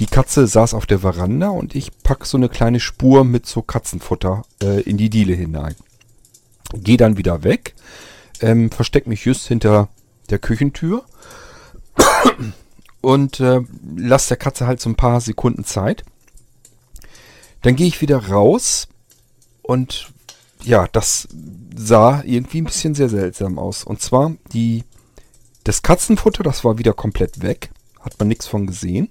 Die 0.00 0.06
Katze 0.06 0.46
saß 0.46 0.72
auf 0.72 0.86
der 0.86 1.00
Veranda 1.00 1.50
und 1.50 1.74
ich 1.74 1.90
pack 2.02 2.24
so 2.24 2.38
eine 2.38 2.48
kleine 2.48 2.80
Spur 2.80 3.24
mit 3.24 3.44
so 3.44 3.60
Katzenfutter 3.60 4.46
äh, 4.62 4.80
in 4.80 4.96
die 4.96 5.10
Diele 5.10 5.34
hinein. 5.34 5.74
Geh 6.72 6.96
dann 6.96 7.18
wieder 7.18 7.44
weg, 7.44 7.74
ähm, 8.40 8.70
versteck 8.70 9.06
mich 9.06 9.24
just 9.24 9.48
hinter 9.48 9.88
der 10.30 10.38
Küchentür 10.38 11.04
und 13.06 13.38
äh, 13.38 13.60
lass 13.96 14.26
der 14.26 14.36
Katze 14.36 14.66
halt 14.66 14.80
so 14.80 14.90
ein 14.90 14.96
paar 14.96 15.20
Sekunden 15.20 15.62
Zeit. 15.62 16.02
Dann 17.62 17.76
gehe 17.76 17.86
ich 17.86 18.00
wieder 18.00 18.30
raus 18.30 18.88
und 19.62 20.12
ja, 20.64 20.88
das 20.90 21.28
sah 21.76 22.24
irgendwie 22.24 22.62
ein 22.62 22.64
bisschen 22.64 22.96
sehr 22.96 23.08
seltsam 23.08 23.60
aus. 23.60 23.84
Und 23.84 24.02
zwar 24.02 24.32
die 24.52 24.82
das 25.62 25.82
Katzenfutter, 25.82 26.42
das 26.42 26.64
war 26.64 26.78
wieder 26.78 26.94
komplett 26.94 27.42
weg, 27.42 27.70
hat 28.00 28.18
man 28.18 28.26
nichts 28.26 28.48
von 28.48 28.66
gesehen. 28.66 29.08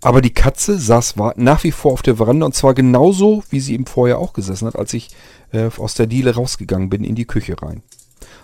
Aber 0.00 0.20
die 0.20 0.34
Katze 0.34 0.76
saß 0.76 1.14
nach 1.36 1.62
wie 1.62 1.70
vor 1.70 1.92
auf 1.92 2.02
der 2.02 2.16
Veranda 2.16 2.46
und 2.46 2.56
zwar 2.56 2.74
genauso, 2.74 3.44
wie 3.48 3.60
sie 3.60 3.74
eben 3.74 3.86
vorher 3.86 4.18
auch 4.18 4.32
gesessen 4.32 4.66
hat, 4.66 4.74
als 4.74 4.92
ich 4.92 5.10
äh, 5.52 5.70
aus 5.76 5.94
der 5.94 6.08
Diele 6.08 6.34
rausgegangen 6.34 6.90
bin 6.90 7.04
in 7.04 7.14
die 7.14 7.26
Küche 7.26 7.62
rein. 7.62 7.84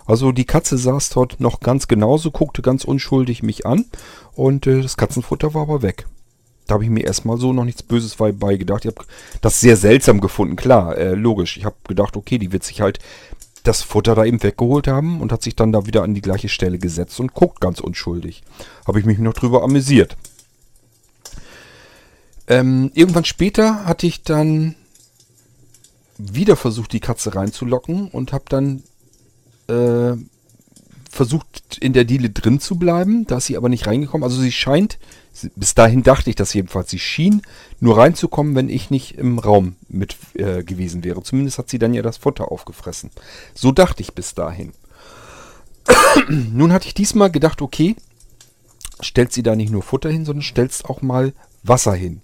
Also 0.07 0.33
die 0.33 0.45
Katze 0.45 0.77
saß 0.77 1.11
dort 1.11 1.41
noch 1.41 1.61
ganz 1.61 1.89
genauso, 1.89 2.31
guckte 2.31 2.63
ganz 2.63 2.85
unschuldig 2.85 3.43
mich 3.43 3.67
an 3.67 3.87
und 4.35 4.67
äh, 4.67 4.83
das 4.83 4.97
Katzenfutter 4.97 5.55
war 5.55 5.63
aber 5.63 5.83
weg. 5.83 6.07
Da 6.67 6.75
habe 6.75 6.85
ich 6.85 6.91
mir 6.91 7.05
erstmal 7.05 7.39
so 7.39 7.53
noch 7.53 7.65
nichts 7.65 7.83
Böses 7.83 8.17
bei 8.17 8.57
gedacht. 8.57 8.85
Ich 8.85 8.91
habe 8.91 9.07
das 9.41 9.61
sehr 9.61 9.77
seltsam 9.77 10.21
gefunden, 10.21 10.57
klar, 10.57 10.97
äh, 10.97 11.15
logisch. 11.15 11.57
Ich 11.57 11.65
habe 11.65 11.77
gedacht, 11.87 12.17
okay, 12.17 12.39
die 12.39 12.53
wird 12.53 12.65
sich 12.65 12.81
halt 12.81 12.99
das 13.65 13.83
Futter 13.83 14.15
da 14.15 14.25
eben 14.25 14.43
weggeholt 14.43 14.87
haben 14.89 15.21
und 15.21 15.33
hat 15.33 15.43
sich 15.43 15.57
dann 15.57 15.73
da 15.73 15.87
wieder 15.87 16.03
an 16.03 16.15
die 16.15 16.21
gleiche 16.21 16.49
Stelle 16.49 16.79
gesetzt 16.79 17.19
und 17.21 17.35
guckt 17.35 17.61
ganz 17.61 17.81
unschuldig. 17.81 18.43
Habe 18.87 19.01
ich 19.01 19.07
mich 19.07 19.19
noch 19.19 19.33
drüber 19.33 19.63
amüsiert. 19.63 20.17
Ähm, 22.47 22.91
irgendwann 22.95 23.25
später 23.25 23.87
hatte 23.87 24.07
ich 24.07 24.23
dann 24.23 24.75
wieder 26.19 26.57
versucht, 26.57 26.93
die 26.93 27.01
Katze 27.01 27.35
reinzulocken 27.35 28.09
und 28.09 28.33
habe 28.33 28.45
dann 28.49 28.83
äh, 29.69 30.17
versucht, 31.11 31.79
in 31.81 31.93
der 31.93 32.05
Diele 32.05 32.31
drin 32.31 32.61
zu 32.61 32.77
bleiben. 32.77 33.27
Da 33.27 33.39
ist 33.39 33.47
sie 33.47 33.57
aber 33.57 33.69
nicht 33.69 33.87
reingekommen. 33.87 34.25
Also 34.25 34.41
sie 34.41 34.53
scheint, 34.53 34.99
bis 35.55 35.75
dahin 35.75 36.03
dachte 36.03 36.31
ich 36.31 36.37
das 36.37 36.55
jedenfalls, 36.55 36.91
sie 36.91 36.99
schien 36.99 37.43
nur 37.81 37.99
reinzukommen, 37.99 38.55
wenn 38.55 38.69
ich 38.69 38.91
nicht 38.91 39.17
im 39.17 39.39
Raum 39.39 39.77
mit 39.89 40.17
äh, 40.35 40.63
gewesen 40.63 41.05
wäre. 41.05 41.23
Zumindest 41.23 41.59
hat 41.59 41.69
sie 41.69 41.79
dann 41.79 41.95
ja 41.95 42.03
das 42.03 42.17
Futter 42.17 42.51
aufgefressen. 42.51 43.11
So 43.55 43.73
dachte 43.73 44.03
ich 44.03 44.15
bis 44.15 44.35
dahin. 44.35 44.73
Nun 46.29 46.73
hatte 46.73 46.87
ich 46.87 46.95
diesmal 46.95 47.31
gedacht, 47.31 47.63
okay, 47.63 47.97
stellt 49.01 49.33
sie 49.33 49.43
da 49.43 49.57
nicht 49.57 49.71
nur 49.71 49.83
Futter 49.83 50.11
hin, 50.11 50.25
sondern 50.25 50.43
stellst 50.43 50.85
auch 50.87 51.03
mal 51.03 51.33
Wasser 51.63 51.95
hin 51.95 52.21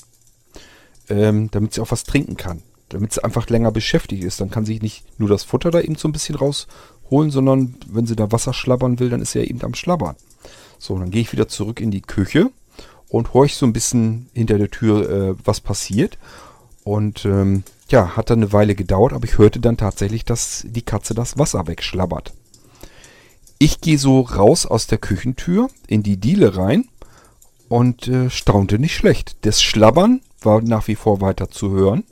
ähm, 1.10 1.50
damit 1.50 1.74
sie 1.74 1.80
auch 1.82 1.90
was 1.90 2.04
trinken 2.04 2.36
kann. 2.36 2.62
Damit 2.88 3.12
sie 3.12 3.22
einfach 3.22 3.48
länger 3.48 3.70
beschäftigt 3.70 4.24
ist. 4.24 4.40
Dann 4.40 4.50
kann 4.50 4.64
sie 4.64 4.78
nicht 4.78 5.04
nur 5.18 5.28
das 5.28 5.44
Futter 5.44 5.70
da 5.70 5.80
eben 5.80 5.96
so 5.96 6.08
ein 6.08 6.12
bisschen 6.12 6.36
rausholen, 7.10 7.30
sondern 7.30 7.74
wenn 7.86 8.06
sie 8.06 8.16
da 8.16 8.32
Wasser 8.32 8.52
schlabbern 8.52 8.98
will, 8.98 9.10
dann 9.10 9.20
ist 9.20 9.32
sie 9.32 9.40
ja 9.40 9.44
eben 9.44 9.62
am 9.62 9.74
Schlabbern. 9.74 10.16
So, 10.78 10.98
dann 10.98 11.10
gehe 11.10 11.22
ich 11.22 11.32
wieder 11.32 11.48
zurück 11.48 11.80
in 11.80 11.90
die 11.90 12.00
Küche 12.00 12.50
und 13.08 13.34
horch 13.34 13.56
so 13.56 13.66
ein 13.66 13.72
bisschen 13.72 14.28
hinter 14.32 14.58
der 14.58 14.70
Tür, 14.70 15.10
äh, 15.10 15.34
was 15.44 15.60
passiert. 15.60 16.18
Und 16.84 17.24
ähm, 17.24 17.64
ja, 17.88 18.16
hat 18.16 18.30
dann 18.30 18.38
eine 18.38 18.52
Weile 18.52 18.74
gedauert, 18.74 19.12
aber 19.12 19.24
ich 19.24 19.36
hörte 19.36 19.60
dann 19.60 19.76
tatsächlich, 19.76 20.24
dass 20.24 20.64
die 20.66 20.82
Katze 20.82 21.14
das 21.14 21.38
Wasser 21.38 21.66
wegschlabbert. 21.66 22.32
Ich 23.58 23.80
gehe 23.80 23.98
so 23.98 24.20
raus 24.20 24.64
aus 24.64 24.86
der 24.86 24.98
Küchentür 24.98 25.68
in 25.86 26.02
die 26.02 26.16
Diele 26.16 26.56
rein 26.56 26.88
und 27.68 28.08
äh, 28.08 28.30
staunte 28.30 28.78
nicht 28.78 28.94
schlecht. 28.94 29.36
Das 29.42 29.60
Schlabbern 29.60 30.22
war 30.40 30.62
nach 30.62 30.88
wie 30.88 30.94
vor 30.94 31.20
weiter 31.20 31.50
zu 31.50 31.70
hören. 31.72 32.04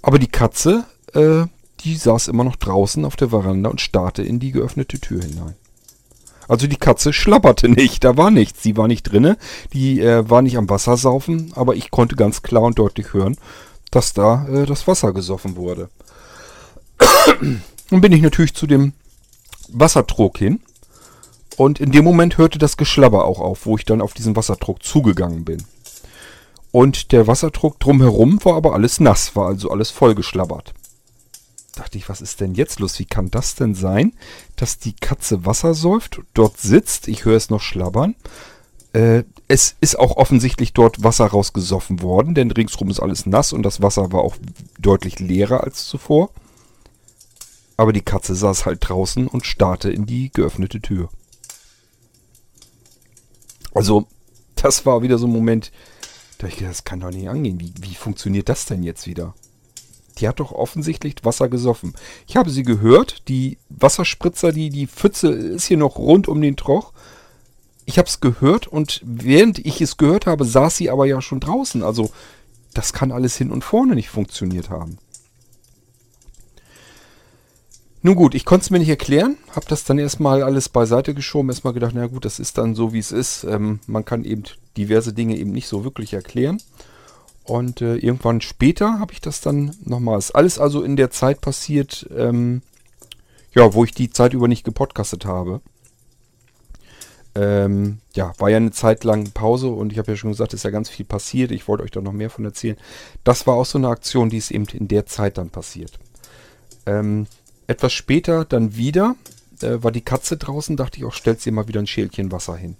Aber 0.00 0.18
die 0.18 0.28
Katze, 0.28 0.84
äh, 1.12 1.44
die 1.80 1.96
saß 1.96 2.28
immer 2.28 2.44
noch 2.44 2.56
draußen 2.56 3.04
auf 3.04 3.16
der 3.16 3.30
Veranda 3.30 3.70
und 3.70 3.80
starrte 3.80 4.22
in 4.22 4.38
die 4.38 4.52
geöffnete 4.52 5.00
Tür 5.00 5.22
hinein. 5.22 5.54
Also 6.48 6.66
die 6.66 6.76
Katze 6.76 7.12
schlapperte 7.12 7.68
nicht, 7.68 8.04
da 8.04 8.16
war 8.16 8.30
nichts. 8.30 8.62
Sie 8.62 8.76
war 8.76 8.86
nicht 8.86 9.04
drinne, 9.04 9.38
die 9.72 10.00
äh, 10.00 10.28
war 10.28 10.42
nicht 10.42 10.58
am 10.58 10.68
Wasser 10.68 10.96
saufen, 10.96 11.52
aber 11.54 11.74
ich 11.74 11.90
konnte 11.90 12.16
ganz 12.16 12.42
klar 12.42 12.62
und 12.62 12.78
deutlich 12.78 13.12
hören, 13.12 13.36
dass 13.90 14.12
da 14.12 14.46
äh, 14.48 14.66
das 14.66 14.86
Wasser 14.86 15.12
gesoffen 15.12 15.56
wurde. 15.56 15.88
Dann 17.90 18.00
bin 18.00 18.12
ich 18.12 18.22
natürlich 18.22 18.54
zu 18.54 18.66
dem 18.66 18.92
Wassertrog 19.68 20.38
hin 20.38 20.60
und 21.56 21.80
in 21.80 21.92
dem 21.92 22.04
Moment 22.04 22.38
hörte 22.38 22.58
das 22.58 22.76
Geschlabber 22.76 23.24
auch 23.24 23.40
auf, 23.40 23.66
wo 23.66 23.76
ich 23.76 23.84
dann 23.84 24.00
auf 24.00 24.14
diesen 24.14 24.36
Wassertrog 24.36 24.82
zugegangen 24.82 25.44
bin. 25.44 25.62
Und 26.72 27.12
der 27.12 27.28
Wasserdruck 27.28 27.78
drumherum 27.78 28.44
war 28.44 28.56
aber 28.56 28.74
alles 28.74 28.98
nass, 28.98 29.36
war 29.36 29.46
also 29.46 29.70
alles 29.70 29.90
vollgeschlabbert. 29.90 30.74
Dachte 31.74 31.98
ich, 31.98 32.08
was 32.08 32.20
ist 32.20 32.40
denn 32.40 32.54
jetzt 32.54 32.78
los? 32.78 32.98
Wie 32.98 33.04
kann 33.04 33.30
das 33.30 33.56
denn 33.56 33.74
sein, 33.74 34.12
dass 34.56 34.78
die 34.78 34.94
Katze 34.94 35.44
Wasser 35.44 35.74
säuft, 35.74 36.20
dort 36.32 36.58
sitzt, 36.58 37.08
ich 37.08 37.24
höre 37.24 37.36
es 37.36 37.50
noch 37.50 37.60
schlabbern. 37.60 38.14
Äh, 38.92 39.24
es 39.48 39.74
ist 39.80 39.98
auch 39.98 40.16
offensichtlich 40.16 40.72
dort 40.72 41.02
Wasser 41.02 41.26
rausgesoffen 41.26 42.00
worden, 42.00 42.34
denn 42.34 42.50
ringsrum 42.50 42.90
ist 42.90 43.00
alles 43.00 43.26
nass 43.26 43.52
und 43.52 43.64
das 43.64 43.82
Wasser 43.82 44.12
war 44.12 44.22
auch 44.22 44.36
deutlich 44.78 45.18
leerer 45.18 45.64
als 45.64 45.86
zuvor. 45.86 46.30
Aber 47.76 47.92
die 47.92 48.02
Katze 48.02 48.36
saß 48.36 48.66
halt 48.66 48.88
draußen 48.88 49.26
und 49.26 49.44
starrte 49.44 49.90
in 49.90 50.06
die 50.06 50.30
geöffnete 50.32 50.80
Tür. 50.80 51.08
Also, 53.74 54.06
das 54.54 54.86
war 54.86 55.02
wieder 55.02 55.18
so 55.18 55.26
ein 55.26 55.32
Moment, 55.32 55.72
da 56.38 56.46
ich 56.46 56.56
gedacht, 56.56 56.70
das 56.70 56.84
kann 56.84 57.00
doch 57.00 57.10
nicht 57.10 57.28
angehen. 57.28 57.58
Wie, 57.58 57.72
wie 57.80 57.96
funktioniert 57.96 58.48
das 58.48 58.66
denn 58.66 58.84
jetzt 58.84 59.08
wieder? 59.08 59.34
Die 60.18 60.28
hat 60.28 60.40
doch 60.40 60.52
offensichtlich 60.52 61.16
Wasser 61.22 61.48
gesoffen. 61.48 61.94
Ich 62.26 62.36
habe 62.36 62.50
sie 62.50 62.62
gehört, 62.62 63.28
die 63.28 63.58
Wasserspritzer, 63.68 64.52
die, 64.52 64.70
die 64.70 64.86
Pfütze 64.86 65.28
ist 65.28 65.66
hier 65.66 65.76
noch 65.76 65.96
rund 65.96 66.28
um 66.28 66.40
den 66.40 66.56
Troch. 66.56 66.92
Ich 67.84 67.98
habe 67.98 68.08
es 68.08 68.20
gehört 68.20 68.66
und 68.66 69.00
während 69.04 69.58
ich 69.58 69.80
es 69.80 69.96
gehört 69.96 70.26
habe, 70.26 70.44
saß 70.44 70.76
sie 70.76 70.90
aber 70.90 71.06
ja 71.06 71.20
schon 71.20 71.40
draußen. 71.40 71.82
Also 71.82 72.10
das 72.72 72.92
kann 72.92 73.12
alles 73.12 73.36
hin 73.36 73.50
und 73.50 73.64
vorne 73.64 73.94
nicht 73.94 74.08
funktioniert 74.08 74.70
haben. 74.70 74.98
Nun 78.06 78.16
gut, 78.16 78.34
ich 78.34 78.44
konnte 78.44 78.64
es 78.64 78.70
mir 78.70 78.80
nicht 78.80 78.90
erklären, 78.90 79.38
habe 79.56 79.64
das 79.66 79.84
dann 79.84 79.98
erstmal 79.98 80.42
alles 80.42 80.68
beiseite 80.68 81.14
geschoben, 81.14 81.48
erstmal 81.48 81.72
gedacht, 81.72 81.92
na 81.94 82.06
gut, 82.06 82.26
das 82.26 82.38
ist 82.38 82.58
dann 82.58 82.74
so, 82.74 82.92
wie 82.92 82.98
es 82.98 83.12
ist. 83.12 83.44
Ähm, 83.44 83.80
man 83.86 84.04
kann 84.04 84.24
eben 84.24 84.42
diverse 84.76 85.14
Dinge 85.14 85.38
eben 85.38 85.52
nicht 85.52 85.68
so 85.68 85.84
wirklich 85.84 86.12
erklären. 86.12 86.58
Und 87.44 87.82
äh, 87.82 87.96
irgendwann 87.96 88.40
später 88.40 88.98
habe 88.98 89.12
ich 89.12 89.20
das 89.20 89.40
dann 89.40 89.76
nochmal. 89.84 90.18
Ist 90.18 90.34
alles 90.34 90.58
also 90.58 90.82
in 90.82 90.96
der 90.96 91.10
Zeit 91.10 91.40
passiert, 91.42 92.08
ähm, 92.16 92.62
ja, 93.54 93.74
wo 93.74 93.84
ich 93.84 93.92
die 93.92 94.10
Zeit 94.10 94.32
über 94.32 94.48
nicht 94.48 94.64
gepodcastet 94.64 95.26
habe. 95.26 95.60
Ähm, 97.36 97.98
ja, 98.14 98.32
war 98.38 98.48
ja 98.48 98.56
eine 98.56 98.70
Zeit 98.70 99.04
lang 99.04 99.32
Pause 99.32 99.68
und 99.68 99.92
ich 99.92 99.98
habe 99.98 100.12
ja 100.12 100.16
schon 100.16 100.30
gesagt, 100.30 100.54
ist 100.54 100.64
ja 100.64 100.70
ganz 100.70 100.88
viel 100.88 101.04
passiert. 101.04 101.50
Ich 101.50 101.68
wollte 101.68 101.84
euch 101.84 101.90
da 101.90 102.00
noch 102.00 102.12
mehr 102.12 102.30
von 102.30 102.44
erzählen. 102.44 102.76
Das 103.24 103.46
war 103.46 103.54
auch 103.54 103.66
so 103.66 103.76
eine 103.76 103.88
Aktion, 103.88 104.30
die 104.30 104.38
ist 104.38 104.50
eben 104.50 104.66
in 104.72 104.88
der 104.88 105.06
Zeit 105.06 105.36
dann 105.36 105.50
passiert. 105.50 105.98
Ähm, 106.86 107.26
etwas 107.66 107.92
später 107.92 108.44
dann 108.44 108.76
wieder 108.76 109.16
äh, 109.62 109.82
war 109.82 109.90
die 109.90 110.00
Katze 110.00 110.36
draußen, 110.36 110.76
dachte 110.76 110.98
ich 110.98 111.04
auch, 111.04 111.12
stellt 111.12 111.40
sie 111.40 111.50
mal 111.50 111.68
wieder 111.68 111.80
ein 111.80 111.86
Schälchen 111.86 112.32
Wasser 112.32 112.56
hin. 112.56 112.76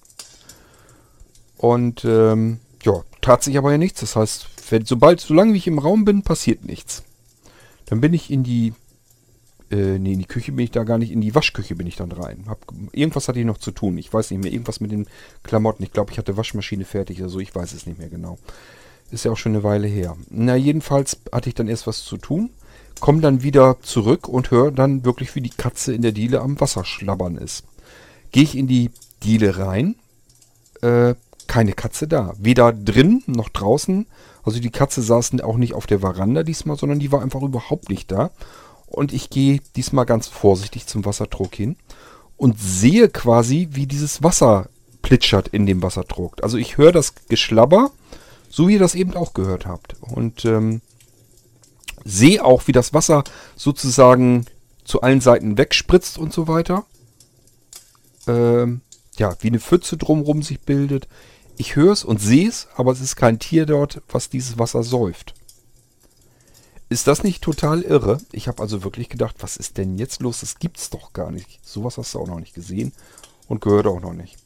Und 1.56 2.04
ähm, 2.04 2.60
ja, 2.84 3.02
tat 3.20 3.42
sich 3.42 3.58
aber 3.58 3.72
ja 3.72 3.78
nichts. 3.78 4.00
Das 4.00 4.16
heißt, 4.16 4.48
sobald, 4.84 5.20
solange 5.20 5.56
ich 5.56 5.66
im 5.66 5.78
Raum 5.78 6.04
bin, 6.04 6.22
passiert 6.22 6.64
nichts. 6.64 7.02
Dann 7.86 8.00
bin 8.00 8.14
ich 8.14 8.30
in 8.30 8.42
die 8.42 8.72
äh, 9.70 9.98
nee, 9.98 10.12
in 10.12 10.18
die 10.18 10.26
Küche 10.26 10.52
bin 10.52 10.64
ich 10.64 10.70
da 10.70 10.84
gar 10.84 10.98
nicht, 10.98 11.10
in 11.10 11.20
die 11.20 11.34
Waschküche 11.34 11.74
bin 11.74 11.86
ich 11.86 11.96
dann 11.96 12.12
rein. 12.12 12.44
Hab, 12.46 12.58
irgendwas 12.92 13.28
hatte 13.28 13.40
ich 13.40 13.46
noch 13.46 13.58
zu 13.58 13.70
tun. 13.70 13.98
Ich 13.98 14.12
weiß 14.12 14.30
nicht 14.30 14.42
mehr, 14.42 14.52
irgendwas 14.52 14.80
mit 14.80 14.92
den 14.92 15.06
Klamotten. 15.42 15.82
Ich 15.82 15.92
glaube, 15.92 16.12
ich 16.12 16.18
hatte 16.18 16.36
Waschmaschine 16.36 16.84
fertig 16.84 17.20
oder 17.20 17.30
so, 17.30 17.40
ich 17.40 17.54
weiß 17.54 17.72
es 17.72 17.86
nicht 17.86 17.98
mehr 17.98 18.08
genau. 18.08 18.38
Ist 19.10 19.24
ja 19.24 19.32
auch 19.32 19.36
schon 19.36 19.52
eine 19.52 19.64
Weile 19.64 19.88
her. 19.88 20.16
Na, 20.30 20.56
jedenfalls 20.56 21.18
hatte 21.32 21.48
ich 21.48 21.54
dann 21.54 21.68
erst 21.68 21.86
was 21.86 22.04
zu 22.04 22.16
tun, 22.18 22.50
komm 23.00 23.20
dann 23.20 23.42
wieder 23.42 23.78
zurück 23.80 24.28
und 24.28 24.50
höre 24.50 24.70
dann 24.70 25.04
wirklich, 25.04 25.34
wie 25.34 25.40
die 25.40 25.50
Katze 25.50 25.94
in 25.94 26.02
der 26.02 26.12
Diele 26.12 26.40
am 26.40 26.60
Wasser 26.60 26.84
schlabbern 26.84 27.36
ist. 27.36 27.64
Gehe 28.32 28.42
ich 28.42 28.56
in 28.56 28.66
die 28.66 28.90
Diele 29.22 29.58
rein, 29.58 29.96
äh, 30.82 31.14
keine 31.46 31.72
Katze 31.72 32.08
da. 32.08 32.34
Weder 32.38 32.72
drin 32.72 33.22
noch 33.26 33.48
draußen. 33.48 34.06
Also 34.42 34.60
die 34.60 34.70
Katze 34.70 35.02
saß 35.02 35.40
auch 35.42 35.56
nicht 35.56 35.74
auf 35.74 35.86
der 35.86 36.00
Veranda 36.00 36.42
diesmal, 36.42 36.76
sondern 36.76 36.98
die 36.98 37.12
war 37.12 37.22
einfach 37.22 37.42
überhaupt 37.42 37.88
nicht 37.88 38.10
da. 38.10 38.30
Und 38.86 39.12
ich 39.12 39.30
gehe 39.30 39.60
diesmal 39.76 40.06
ganz 40.06 40.28
vorsichtig 40.28 40.86
zum 40.86 41.04
Wasserdruck 41.04 41.54
hin 41.54 41.76
und 42.36 42.58
sehe 42.60 43.08
quasi, 43.08 43.68
wie 43.72 43.86
dieses 43.86 44.22
Wasser 44.22 44.68
plitschert 45.02 45.48
in 45.48 45.66
dem 45.66 45.82
Wasserdruck. 45.82 46.42
Also 46.42 46.58
ich 46.58 46.78
höre 46.78 46.92
das 46.92 47.14
Geschlabber, 47.28 47.90
so 48.48 48.68
wie 48.68 48.74
ihr 48.74 48.78
das 48.78 48.94
eben 48.94 49.14
auch 49.14 49.34
gehört 49.34 49.66
habt. 49.66 49.96
Und 50.00 50.44
ähm, 50.44 50.80
sehe 52.04 52.44
auch, 52.44 52.66
wie 52.66 52.72
das 52.72 52.92
Wasser 52.94 53.24
sozusagen 53.56 54.46
zu 54.84 55.00
allen 55.00 55.20
Seiten 55.20 55.58
wegspritzt 55.58 56.18
und 56.18 56.32
so 56.32 56.48
weiter. 56.48 56.84
Ähm, 58.26 58.80
ja, 59.16 59.36
wie 59.40 59.48
eine 59.48 59.60
Pfütze 59.60 59.96
drumherum 59.96 60.42
sich 60.42 60.60
bildet. 60.60 61.08
Ich 61.56 61.76
höre 61.76 61.92
es 61.92 62.04
und 62.04 62.20
sehe 62.20 62.48
es, 62.48 62.68
aber 62.76 62.92
es 62.92 63.00
ist 63.00 63.16
kein 63.16 63.38
Tier 63.38 63.66
dort, 63.66 64.02
was 64.08 64.28
dieses 64.28 64.58
Wasser 64.58 64.82
säuft. 64.82 65.34
Ist 66.88 67.06
das 67.06 67.24
nicht 67.24 67.42
total 67.42 67.82
irre? 67.82 68.18
Ich 68.32 68.48
habe 68.48 68.62
also 68.62 68.84
wirklich 68.84 69.08
gedacht, 69.08 69.36
was 69.40 69.56
ist 69.56 69.78
denn 69.78 69.98
jetzt 69.98 70.20
los? 70.20 70.40
Das 70.40 70.58
gibt's 70.58 70.90
doch 70.90 71.12
gar 71.12 71.30
nicht. 71.30 71.58
Sowas 71.66 71.96
hast 71.96 72.14
du 72.14 72.20
auch 72.20 72.26
noch 72.26 72.38
nicht 72.38 72.54
gesehen 72.54 72.92
und 73.48 73.60
gehört 73.60 73.86
auch 73.86 74.00
noch 74.00 74.12
nicht. 74.12 74.36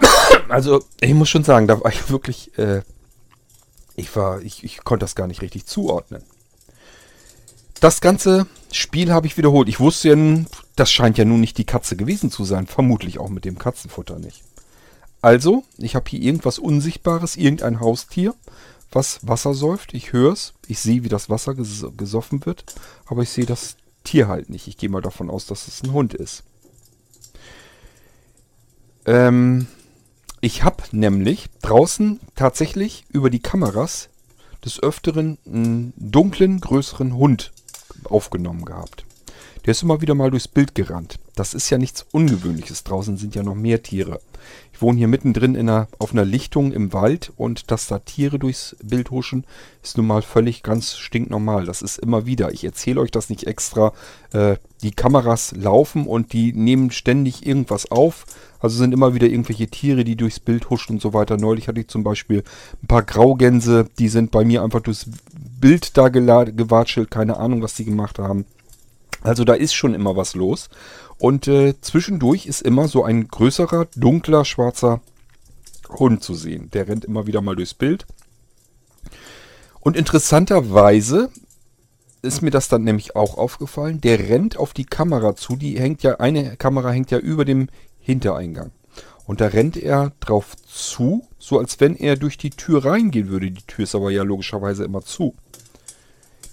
Also, 0.48 0.82
ich 1.00 1.12
muss 1.12 1.28
schon 1.28 1.44
sagen, 1.44 1.66
da 1.66 1.82
war 1.82 1.90
ich 1.92 2.08
wirklich, 2.10 2.56
äh, 2.56 2.80
ich 3.96 4.14
war, 4.16 4.40
ich, 4.40 4.64
ich 4.64 4.82
konnte 4.82 5.04
das 5.04 5.14
gar 5.14 5.26
nicht 5.26 5.42
richtig 5.42 5.66
zuordnen. 5.66 6.22
Das 7.80 8.00
ganze 8.00 8.46
Spiel 8.72 9.12
habe 9.12 9.26
ich 9.26 9.36
wiederholt. 9.36 9.68
Ich 9.68 9.80
wusste 9.80 10.08
ja 10.08 10.16
nun, 10.16 10.46
das 10.74 10.90
scheint 10.90 11.18
ja 11.18 11.24
nun 11.26 11.40
nicht 11.40 11.58
die 11.58 11.64
Katze 11.64 11.96
gewesen 11.96 12.30
zu 12.30 12.44
sein. 12.44 12.66
Vermutlich 12.66 13.18
auch 13.18 13.28
mit 13.28 13.44
dem 13.44 13.58
Katzenfutter 13.58 14.18
nicht. 14.18 14.42
Also, 15.20 15.64
ich 15.78 15.94
habe 15.96 16.08
hier 16.08 16.20
irgendwas 16.20 16.58
Unsichtbares, 16.58 17.36
irgendein 17.36 17.80
Haustier, 17.80 18.34
was 18.92 19.26
Wasser 19.26 19.54
säuft. 19.54 19.94
Ich 19.94 20.12
höre 20.12 20.32
es, 20.32 20.54
ich 20.66 20.78
sehe, 20.78 21.02
wie 21.04 21.08
das 21.08 21.28
Wasser 21.28 21.54
ges 21.54 21.84
gesoffen 21.96 22.46
wird, 22.46 22.64
aber 23.06 23.22
ich 23.22 23.30
sehe 23.30 23.46
das 23.46 23.76
Tier 24.04 24.28
halt 24.28 24.48
nicht. 24.48 24.68
Ich 24.68 24.76
gehe 24.76 24.88
mal 24.88 25.02
davon 25.02 25.28
aus, 25.28 25.46
dass 25.46 25.68
es 25.68 25.82
ein 25.82 25.92
Hund 25.92 26.14
ist. 26.14 26.44
Ähm, 29.06 29.66
ich 30.40 30.62
habe 30.62 30.84
nämlich 30.92 31.48
draußen 31.62 32.20
tatsächlich 32.36 33.04
über 33.10 33.28
die 33.28 33.40
Kameras 33.40 34.08
des 34.64 34.80
Öfteren 34.82 35.38
einen 35.44 35.92
dunklen, 35.96 36.60
größeren 36.60 37.14
Hund 37.14 37.52
aufgenommen 38.04 38.64
gehabt. 38.64 39.04
Der 39.66 39.72
ist 39.72 39.82
immer 39.82 40.00
wieder 40.00 40.14
mal 40.14 40.30
durchs 40.30 40.48
Bild 40.48 40.74
gerannt. 40.74 41.18
Das 41.34 41.54
ist 41.54 41.68
ja 41.70 41.78
nichts 41.78 42.06
Ungewöhnliches. 42.12 42.84
Draußen 42.84 43.16
sind 43.16 43.34
ja 43.34 43.42
noch 43.42 43.54
mehr 43.54 43.82
Tiere. 43.82 44.20
Ich 44.72 44.82
wohne 44.82 44.98
hier 44.98 45.08
mittendrin 45.08 45.54
in 45.54 45.68
einer, 45.68 45.88
auf 45.98 46.12
einer 46.12 46.24
Lichtung 46.24 46.72
im 46.72 46.92
Wald 46.92 47.32
und 47.36 47.70
dass 47.70 47.88
da 47.88 47.98
Tiere 47.98 48.38
durchs 48.38 48.76
Bild 48.82 49.10
huschen, 49.10 49.44
ist 49.82 49.96
nun 49.96 50.06
mal 50.06 50.22
völlig 50.22 50.62
ganz 50.62 50.96
stinknormal. 50.96 51.64
Das 51.64 51.82
ist 51.82 51.98
immer 51.98 52.26
wieder. 52.26 52.52
Ich 52.52 52.64
erzähle 52.64 53.00
euch 53.00 53.10
das 53.10 53.28
nicht 53.30 53.46
extra. 53.46 53.92
Äh, 54.32 54.56
die 54.82 54.92
Kameras 54.92 55.52
laufen 55.56 56.06
und 56.06 56.32
die 56.32 56.52
nehmen 56.52 56.90
ständig 56.90 57.46
irgendwas 57.46 57.90
auf. 57.90 58.24
Also 58.60 58.76
sind 58.76 58.92
immer 58.92 59.14
wieder 59.14 59.26
irgendwelche 59.26 59.68
Tiere, 59.68 60.04
die 60.04 60.16
durchs 60.16 60.40
Bild 60.40 60.70
huschen 60.70 60.96
und 60.96 61.02
so 61.02 61.12
weiter. 61.12 61.36
Neulich 61.36 61.68
hatte 61.68 61.80
ich 61.80 61.88
zum 61.88 62.04
Beispiel 62.04 62.44
ein 62.82 62.86
paar 62.86 63.02
Graugänse, 63.02 63.86
die 63.98 64.08
sind 64.08 64.30
bei 64.30 64.44
mir 64.44 64.62
einfach 64.62 64.80
durchs 64.80 65.06
Bild 65.60 65.96
da 65.96 66.08
gewatschelt. 66.08 67.10
Keine 67.10 67.36
Ahnung, 67.36 67.62
was 67.62 67.74
die 67.74 67.84
gemacht 67.84 68.18
haben. 68.18 68.44
Also 69.22 69.44
da 69.44 69.54
ist 69.54 69.74
schon 69.74 69.94
immer 69.94 70.16
was 70.16 70.34
los. 70.34 70.68
Und 71.18 71.48
äh, 71.48 71.74
zwischendurch 71.80 72.46
ist 72.46 72.62
immer 72.62 72.88
so 72.88 73.04
ein 73.04 73.28
größerer, 73.28 73.88
dunkler, 73.96 74.44
schwarzer 74.44 75.00
Hund 75.88 76.22
zu 76.22 76.34
sehen. 76.34 76.70
Der 76.72 76.86
rennt 76.88 77.04
immer 77.04 77.26
wieder 77.26 77.40
mal 77.40 77.56
durchs 77.56 77.74
Bild. 77.74 78.06
Und 79.80 79.96
interessanterweise 79.96 81.30
ist 82.22 82.42
mir 82.42 82.50
das 82.50 82.68
dann 82.68 82.84
nämlich 82.84 83.16
auch 83.16 83.38
aufgefallen. 83.38 84.00
Der 84.00 84.18
rennt 84.18 84.56
auf 84.56 84.72
die 84.72 84.84
Kamera 84.84 85.34
zu. 85.34 85.56
Die 85.56 85.78
hängt 85.78 86.02
ja, 86.02 86.16
eine 86.16 86.56
Kamera 86.56 86.90
hängt 86.90 87.10
ja 87.10 87.18
über 87.18 87.44
dem 87.44 87.68
Hintereingang. 87.98 88.70
Und 89.26 89.40
da 89.40 89.48
rennt 89.48 89.76
er 89.76 90.12
drauf 90.20 90.56
zu, 90.66 91.28
so 91.38 91.58
als 91.58 91.80
wenn 91.80 91.96
er 91.96 92.16
durch 92.16 92.38
die 92.38 92.50
Tür 92.50 92.84
reingehen 92.84 93.28
würde. 93.28 93.50
Die 93.50 93.66
Tür 93.66 93.84
ist 93.84 93.94
aber 93.94 94.10
ja 94.10 94.22
logischerweise 94.22 94.84
immer 94.84 95.02
zu. 95.02 95.34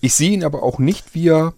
Ich 0.02 0.14
sehe 0.14 0.32
ihn 0.32 0.44
aber 0.44 0.62
auch 0.62 0.78
nicht, 0.78 1.16
wie 1.16 1.30
er 1.30 1.54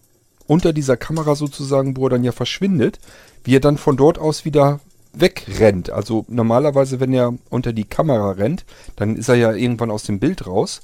unter 0.47 0.73
dieser 0.73 0.97
Kamera 0.97 1.35
sozusagen, 1.35 1.97
wo 1.97 2.07
er 2.07 2.11
dann 2.11 2.23
ja 2.23 2.31
verschwindet, 2.31 2.99
wie 3.43 3.55
er 3.55 3.59
dann 3.59 3.77
von 3.77 3.97
dort 3.97 4.17
aus 4.17 4.45
wieder 4.45 4.79
wegrennt. 5.13 5.89
Also 5.89 6.25
normalerweise, 6.27 6.99
wenn 6.99 7.13
er 7.13 7.33
unter 7.49 7.73
die 7.73 7.83
Kamera 7.83 8.31
rennt, 8.31 8.65
dann 8.95 9.15
ist 9.15 9.29
er 9.29 9.35
ja 9.35 9.53
irgendwann 9.53 9.91
aus 9.91 10.03
dem 10.03 10.19
Bild 10.19 10.47
raus. 10.47 10.81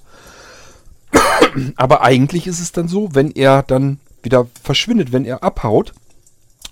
Aber 1.75 2.01
eigentlich 2.01 2.47
ist 2.47 2.59
es 2.59 2.71
dann 2.71 2.87
so, 2.87 3.13
wenn 3.13 3.31
er 3.31 3.63
dann 3.63 3.99
wieder 4.23 4.47
verschwindet, 4.61 5.11
wenn 5.11 5.25
er 5.25 5.43
abhaut, 5.43 5.93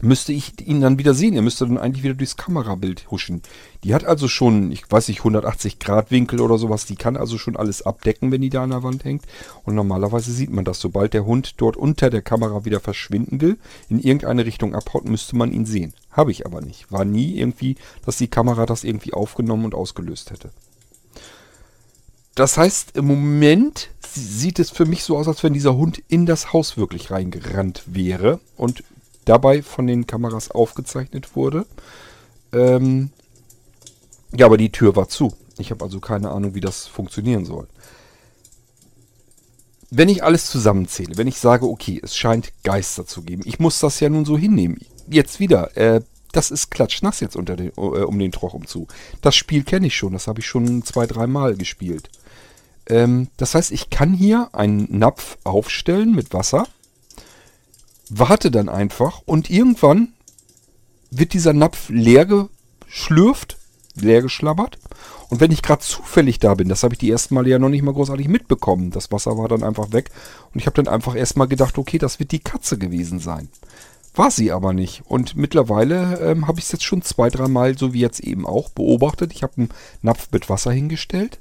müsste 0.02 0.34
ich 0.34 0.66
ihn 0.66 0.82
dann 0.82 0.98
wieder 0.98 1.14
sehen. 1.14 1.36
Er 1.36 1.42
müsste 1.42 1.66
dann 1.66 1.78
eigentlich 1.78 2.04
wieder 2.04 2.14
durchs 2.14 2.38
Kamerabild 2.38 3.10
huschen. 3.12 3.42
Die 3.84 3.94
hat 3.94 4.06
also 4.06 4.28
schon, 4.28 4.72
ich 4.72 4.90
weiß 4.90 5.08
nicht, 5.08 5.20
180 5.20 5.80
Grad 5.80 6.12
Winkel 6.12 6.42
oder 6.42 6.58
sowas. 6.58 6.86
Die 6.86 6.96
kann 6.96 7.18
also 7.18 7.38
schon 7.38 7.56
alles 7.56 7.82
abdecken, 7.82 8.32
wenn 8.32 8.42
die 8.42 8.50
da 8.50 8.64
an 8.64 8.72
der 8.72 8.84
Wand 8.84 9.04
hängt. 9.04 9.26
Und 9.64 9.76
normalerweise 9.76 10.32
sieht 10.32 10.52
man 10.52 10.66
das. 10.66 10.80
Sobald 10.80 11.14
der 11.14 11.26
Hund 11.26 11.56
dort 11.58 11.78
unter 11.78 12.10
der 12.10 12.22
Kamera 12.22 12.66
wieder 12.66 12.80
verschwinden 12.80 13.42
will, 13.42 13.58
in 13.90 14.00
irgendeine 14.00 14.46
Richtung 14.46 14.76
abhaut, 14.76 15.06
müsste 15.06 15.36
man 15.36 15.52
ihn 15.52 15.66
sehen. 15.66 15.94
Habe 16.12 16.32
ich 16.32 16.46
aber 16.46 16.62
nicht. 16.62 16.92
War 16.92 17.06
nie 17.06 17.38
irgendwie, 17.38 17.76
dass 18.06 18.18
die 18.18 18.28
Kamera 18.28 18.66
das 18.66 18.84
irgendwie 18.84 19.14
aufgenommen 19.14 19.66
und 19.66 19.76
ausgelöst 19.76 20.32
hätte. 20.32 20.52
Das 22.36 22.58
heißt, 22.58 22.96
im 22.96 23.06
Moment 23.06 23.90
sieht 24.08 24.60
es 24.60 24.70
für 24.70 24.86
mich 24.86 25.04
so 25.04 25.18
aus, 25.18 25.28
als 25.28 25.44
wenn 25.44 25.54
dieser 25.54 25.76
Hund 25.76 26.02
in 26.08 26.26
das 26.26 26.54
Haus 26.54 26.78
wirklich 26.78 27.12
reingerannt 27.12 27.84
wäre 27.88 28.40
und 28.56 28.84
dabei 29.26 29.62
von 29.62 29.88
den 29.88 30.08
Kameras 30.08 30.52
aufgezeichnet 30.52 31.36
wurde. 31.36 31.66
Ähm, 32.54 33.12
ja, 34.36 34.46
aber 34.46 34.58
die 34.58 34.72
Tür 34.72 34.96
war 34.96 35.10
zu. 35.10 35.34
Ich 35.58 35.72
habe 35.72 35.84
also 35.84 36.00
keine 36.00 36.32
Ahnung, 36.32 36.56
wie 36.56 36.62
das 36.62 36.88
funktionieren 36.88 37.46
soll. 37.46 37.68
Wenn 39.90 40.10
ich 40.10 40.24
alles 40.24 40.46
zusammenzähle, 40.46 41.18
wenn 41.18 41.28
ich 41.28 41.38
sage, 41.38 41.66
okay, 41.68 42.00
es 42.02 42.16
scheint 42.16 42.54
Geister 42.64 43.06
zu 43.06 43.24
geben, 43.24 43.44
ich 43.46 43.60
muss 43.60 43.80
das 43.80 44.00
ja 44.00 44.10
nun 44.10 44.24
so 44.24 44.38
hinnehmen. 44.38 44.80
Jetzt 45.10 45.40
wieder, 45.42 45.76
äh, 45.76 46.02
das 46.32 46.50
ist 46.50 46.72
klatschnass 46.72 47.20
jetzt 47.20 47.36
unter 47.36 47.58
den, 47.58 47.72
äh, 47.76 47.82
um 47.82 48.18
den 48.18 48.32
Trochum 48.32 48.66
zu. 48.66 48.88
Das 49.22 49.36
Spiel 49.36 49.64
kenne 49.64 49.88
ich 49.88 49.98
schon, 49.98 50.14
das 50.14 50.28
habe 50.28 50.40
ich 50.40 50.48
schon 50.48 50.84
zwei, 50.84 51.06
dreimal 51.08 51.56
gespielt. 51.56 52.10
Ähm, 52.88 53.28
das 53.36 53.54
heißt, 53.54 53.72
ich 53.72 53.90
kann 53.90 54.14
hier 54.14 54.50
einen 54.54 54.88
Napf 54.98 55.38
aufstellen 55.44 56.16
mit 56.16 56.34
Wasser 56.34 56.68
warte 58.12 58.52
dann 58.52 58.70
einfach 58.70 59.22
und 59.26 59.50
irgendwann 59.50 60.10
wird 61.12 61.34
dieser 61.34 61.54
Napf 61.54 61.90
leer 61.90 62.26
geschlürft, 62.26 63.58
leer 63.96 64.22
geschlabbert. 64.22 64.78
Und 65.30 65.40
wenn 65.40 65.52
ich 65.52 65.62
gerade 65.62 65.82
zufällig 65.82 66.40
da 66.40 66.56
bin, 66.56 66.68
das 66.68 66.84
habe 66.84 66.94
ich 66.94 67.00
die 67.00 67.10
ersten 67.10 67.36
Male 67.36 67.50
ja 67.50 67.58
noch 67.58 67.70
nicht 67.70 67.84
mal 67.84 67.94
großartig 67.94 68.28
mitbekommen. 68.28 68.92
Das 68.92 69.12
Wasser 69.12 69.38
war 69.38 69.48
dann 69.48 69.64
einfach 69.64 69.94
weg. 69.94 70.12
Und 70.54 70.60
ich 70.60 70.66
habe 70.66 70.82
dann 70.82 70.94
einfach 70.94 71.16
erstmal 71.16 71.48
gedacht, 71.48 71.78
okay, 71.78 71.98
das 71.98 72.20
wird 72.20 72.34
die 72.34 72.40
Katze 72.40 72.78
gewesen 72.78 73.20
sein. 73.20 73.48
War 74.14 74.30
sie 74.30 74.52
aber 74.52 74.74
nicht. 74.74 75.04
Und 75.08 75.38
mittlerweile 75.38 76.20
ähm, 76.20 76.48
habe 76.48 76.60
ich 76.60 76.66
es 76.66 76.74
jetzt 76.74 76.84
schon 76.84 77.02
zwei, 77.02 77.30
dreimal, 77.30 77.78
so 77.78 77.94
wie 77.94 78.02
jetzt 78.02 78.20
eben 78.20 78.46
auch, 78.46 78.70
beobachtet. 78.70 79.32
Ich 79.32 79.42
habe 79.42 79.54
einen 79.56 79.70
Napf 80.02 80.28
mit 80.34 80.50
Wasser 80.50 80.72
hingestellt. 80.74 81.40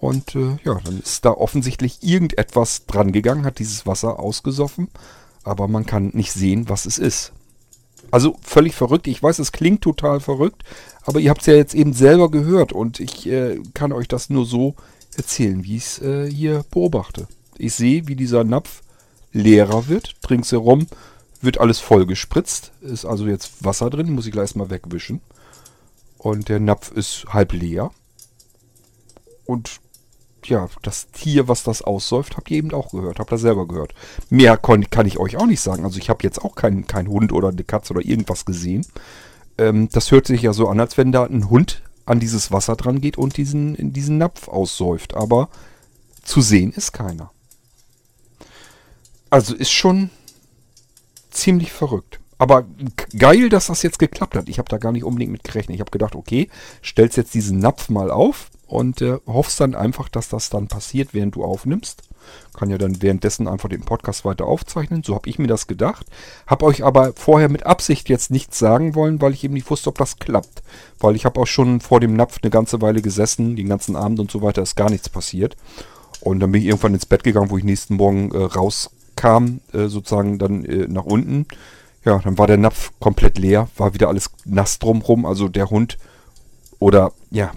Und 0.00 0.34
äh, 0.34 0.56
ja, 0.64 0.80
dann 0.82 1.00
ist 1.00 1.26
da 1.26 1.32
offensichtlich 1.32 2.02
irgendetwas 2.02 2.86
dran 2.86 3.12
gegangen, 3.12 3.44
hat 3.44 3.58
dieses 3.58 3.84
Wasser 3.84 4.18
ausgesoffen 4.18 4.88
aber 5.48 5.68
man 5.68 5.86
kann 5.86 6.10
nicht 6.14 6.32
sehen, 6.32 6.68
was 6.68 6.86
es 6.86 6.98
ist. 6.98 7.32
Also 8.10 8.36
völlig 8.40 8.74
verrückt. 8.74 9.06
Ich 9.06 9.22
weiß, 9.22 9.38
es 9.38 9.52
klingt 9.52 9.82
total 9.82 10.20
verrückt, 10.20 10.64
aber 11.02 11.20
ihr 11.20 11.30
habt 11.30 11.42
es 11.42 11.46
ja 11.46 11.54
jetzt 11.54 11.74
eben 11.74 11.92
selber 11.92 12.30
gehört 12.30 12.72
und 12.72 13.00
ich 13.00 13.26
äh, 13.26 13.60
kann 13.74 13.92
euch 13.92 14.08
das 14.08 14.30
nur 14.30 14.46
so 14.46 14.76
erzählen, 15.16 15.64
wie 15.64 15.76
ich 15.76 15.84
es 15.84 16.02
äh, 16.02 16.30
hier 16.30 16.64
beobachte. 16.70 17.26
Ich 17.58 17.74
sehe, 17.74 18.06
wie 18.06 18.16
dieser 18.16 18.44
Napf 18.44 18.82
leerer 19.32 19.88
wird. 19.88 20.14
Ringsherum 20.30 20.86
wird 21.40 21.58
alles 21.58 21.80
voll 21.80 22.06
gespritzt. 22.06 22.72
Ist 22.80 23.04
also 23.04 23.26
jetzt 23.26 23.64
Wasser 23.64 23.90
drin, 23.90 24.12
muss 24.12 24.26
ich 24.26 24.32
gleich 24.32 24.54
mal 24.54 24.70
wegwischen. 24.70 25.20
Und 26.18 26.48
der 26.48 26.60
Napf 26.60 26.92
ist 26.92 27.26
halb 27.28 27.52
leer. 27.52 27.90
Und 29.44 29.80
ja, 30.48 30.68
das 30.82 31.10
Tier, 31.10 31.48
was 31.48 31.62
das 31.62 31.82
aussäuft, 31.82 32.36
habt 32.36 32.50
ihr 32.50 32.58
eben 32.58 32.72
auch 32.72 32.90
gehört. 32.90 33.18
Habt 33.18 33.32
ihr 33.32 33.38
selber 33.38 33.66
gehört. 33.66 33.94
Mehr 34.30 34.56
kann, 34.56 35.06
ich 35.06 35.18
euch 35.18 35.36
auch 35.36 35.46
nicht 35.46 35.60
sagen. 35.60 35.84
Also 35.84 35.98
ich 35.98 36.10
habe 36.10 36.22
jetzt 36.22 36.44
auch 36.44 36.54
keinen 36.54 36.86
kein 36.86 37.08
Hund 37.08 37.32
oder 37.32 37.48
eine 37.48 37.64
Katze 37.64 37.92
oder 37.92 38.04
irgendwas 38.04 38.44
gesehen. 38.44 38.86
Ähm, 39.56 39.88
das 39.90 40.10
hört 40.10 40.26
sich 40.26 40.42
ja 40.42 40.52
so 40.52 40.68
an, 40.68 40.80
als 40.80 40.96
wenn 40.96 41.12
da 41.12 41.24
ein 41.24 41.50
Hund 41.50 41.82
an 42.06 42.20
dieses 42.20 42.50
Wasser 42.52 42.76
dran 42.76 43.00
geht 43.00 43.18
und 43.18 43.36
diesen, 43.36 43.92
diesen 43.92 44.18
Napf 44.18 44.48
aussäuft. 44.48 45.14
Aber 45.14 45.48
zu 46.22 46.40
sehen 46.40 46.72
ist 46.72 46.92
keiner. 46.92 47.30
Also 49.30 49.54
ist 49.54 49.70
schon 49.70 50.10
ziemlich 51.30 51.72
verrückt. 51.72 52.20
Aber 52.38 52.66
geil, 53.18 53.48
dass 53.48 53.66
das 53.66 53.82
jetzt 53.82 53.98
geklappt 53.98 54.36
hat. 54.36 54.48
Ich 54.48 54.58
habe 54.58 54.68
da 54.68 54.78
gar 54.78 54.92
nicht 54.92 55.04
unbedingt 55.04 55.32
mit 55.32 55.44
gerechnet. 55.44 55.74
Ich 55.74 55.80
habe 55.80 55.90
gedacht, 55.90 56.14
okay, 56.14 56.48
stellst 56.84 57.16
jetzt 57.16 57.34
diesen 57.34 57.58
Napf 57.58 57.88
mal 57.88 58.10
auf 58.10 58.50
und 58.68 59.02
äh, 59.02 59.18
hoffst 59.26 59.60
dann 59.60 59.74
einfach, 59.74 60.08
dass 60.08 60.28
das 60.28 60.50
dann 60.50 60.68
passiert, 60.68 61.14
während 61.14 61.34
du 61.34 61.44
aufnimmst. 61.44 62.02
Kann 62.54 62.70
ja 62.70 62.76
dann 62.76 63.00
währenddessen 63.00 63.48
einfach 63.48 63.70
den 63.70 63.80
Podcast 63.80 64.24
weiter 64.24 64.44
aufzeichnen. 64.44 65.02
So 65.02 65.14
habe 65.14 65.28
ich 65.28 65.38
mir 65.38 65.46
das 65.46 65.66
gedacht. 65.66 66.06
Habe 66.46 66.66
euch 66.66 66.84
aber 66.84 67.14
vorher 67.14 67.48
mit 67.48 67.64
Absicht 67.64 68.10
jetzt 68.10 68.30
nichts 68.30 68.58
sagen 68.58 68.94
wollen, 68.94 69.20
weil 69.22 69.32
ich 69.32 69.42
eben 69.42 69.54
nicht 69.54 69.70
wusste, 69.70 69.88
ob 69.88 69.98
das 69.98 70.18
klappt. 70.18 70.62
Weil 71.00 71.16
ich 71.16 71.24
habe 71.24 71.40
auch 71.40 71.46
schon 71.46 71.80
vor 71.80 72.00
dem 72.00 72.14
Napf 72.14 72.38
eine 72.42 72.50
ganze 72.50 72.82
Weile 72.82 73.00
gesessen, 73.00 73.56
den 73.56 73.68
ganzen 73.68 73.96
Abend 73.96 74.20
und 74.20 74.30
so 74.30 74.42
weiter, 74.42 74.62
ist 74.62 74.76
gar 74.76 74.90
nichts 74.90 75.08
passiert. 75.08 75.56
Und 76.20 76.40
dann 76.40 76.52
bin 76.52 76.60
ich 76.60 76.68
irgendwann 76.68 76.94
ins 76.94 77.06
Bett 77.06 77.24
gegangen, 77.24 77.50
wo 77.50 77.56
ich 77.56 77.64
nächsten 77.64 77.94
Morgen 77.94 78.30
äh, 78.32 78.44
rauskam, 78.44 79.60
äh, 79.72 79.86
sozusagen 79.86 80.38
dann 80.38 80.64
äh, 80.66 80.86
nach 80.88 81.04
unten 81.04 81.46
ja, 82.04 82.18
dann 82.18 82.38
war 82.38 82.46
der 82.46 82.56
Napf 82.56 82.92
komplett 83.00 83.38
leer, 83.38 83.68
war 83.76 83.92
wieder 83.92 84.08
alles 84.08 84.30
nass 84.44 84.78
drumrum. 84.78 85.26
Also 85.26 85.48
der 85.48 85.68
Hund 85.70 85.98
oder 86.78 87.12
ja, 87.30 87.52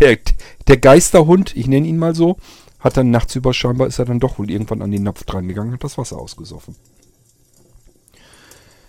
der, 0.00 0.18
der 0.66 0.76
Geisterhund, 0.76 1.56
ich 1.56 1.66
nenne 1.66 1.86
ihn 1.86 1.98
mal 1.98 2.14
so, 2.14 2.36
hat 2.80 2.96
dann 2.96 3.10
nachts 3.10 3.34
über 3.36 3.54
scheinbar 3.54 3.86
ist 3.86 3.98
er 3.98 4.04
dann 4.04 4.20
doch 4.20 4.38
wohl 4.38 4.50
irgendwann 4.50 4.82
an 4.82 4.90
den 4.90 5.04
Napf 5.04 5.24
dran 5.24 5.48
gegangen, 5.48 5.72
hat 5.72 5.84
das 5.84 5.96
Wasser 5.96 6.18
ausgesoffen. 6.18 6.76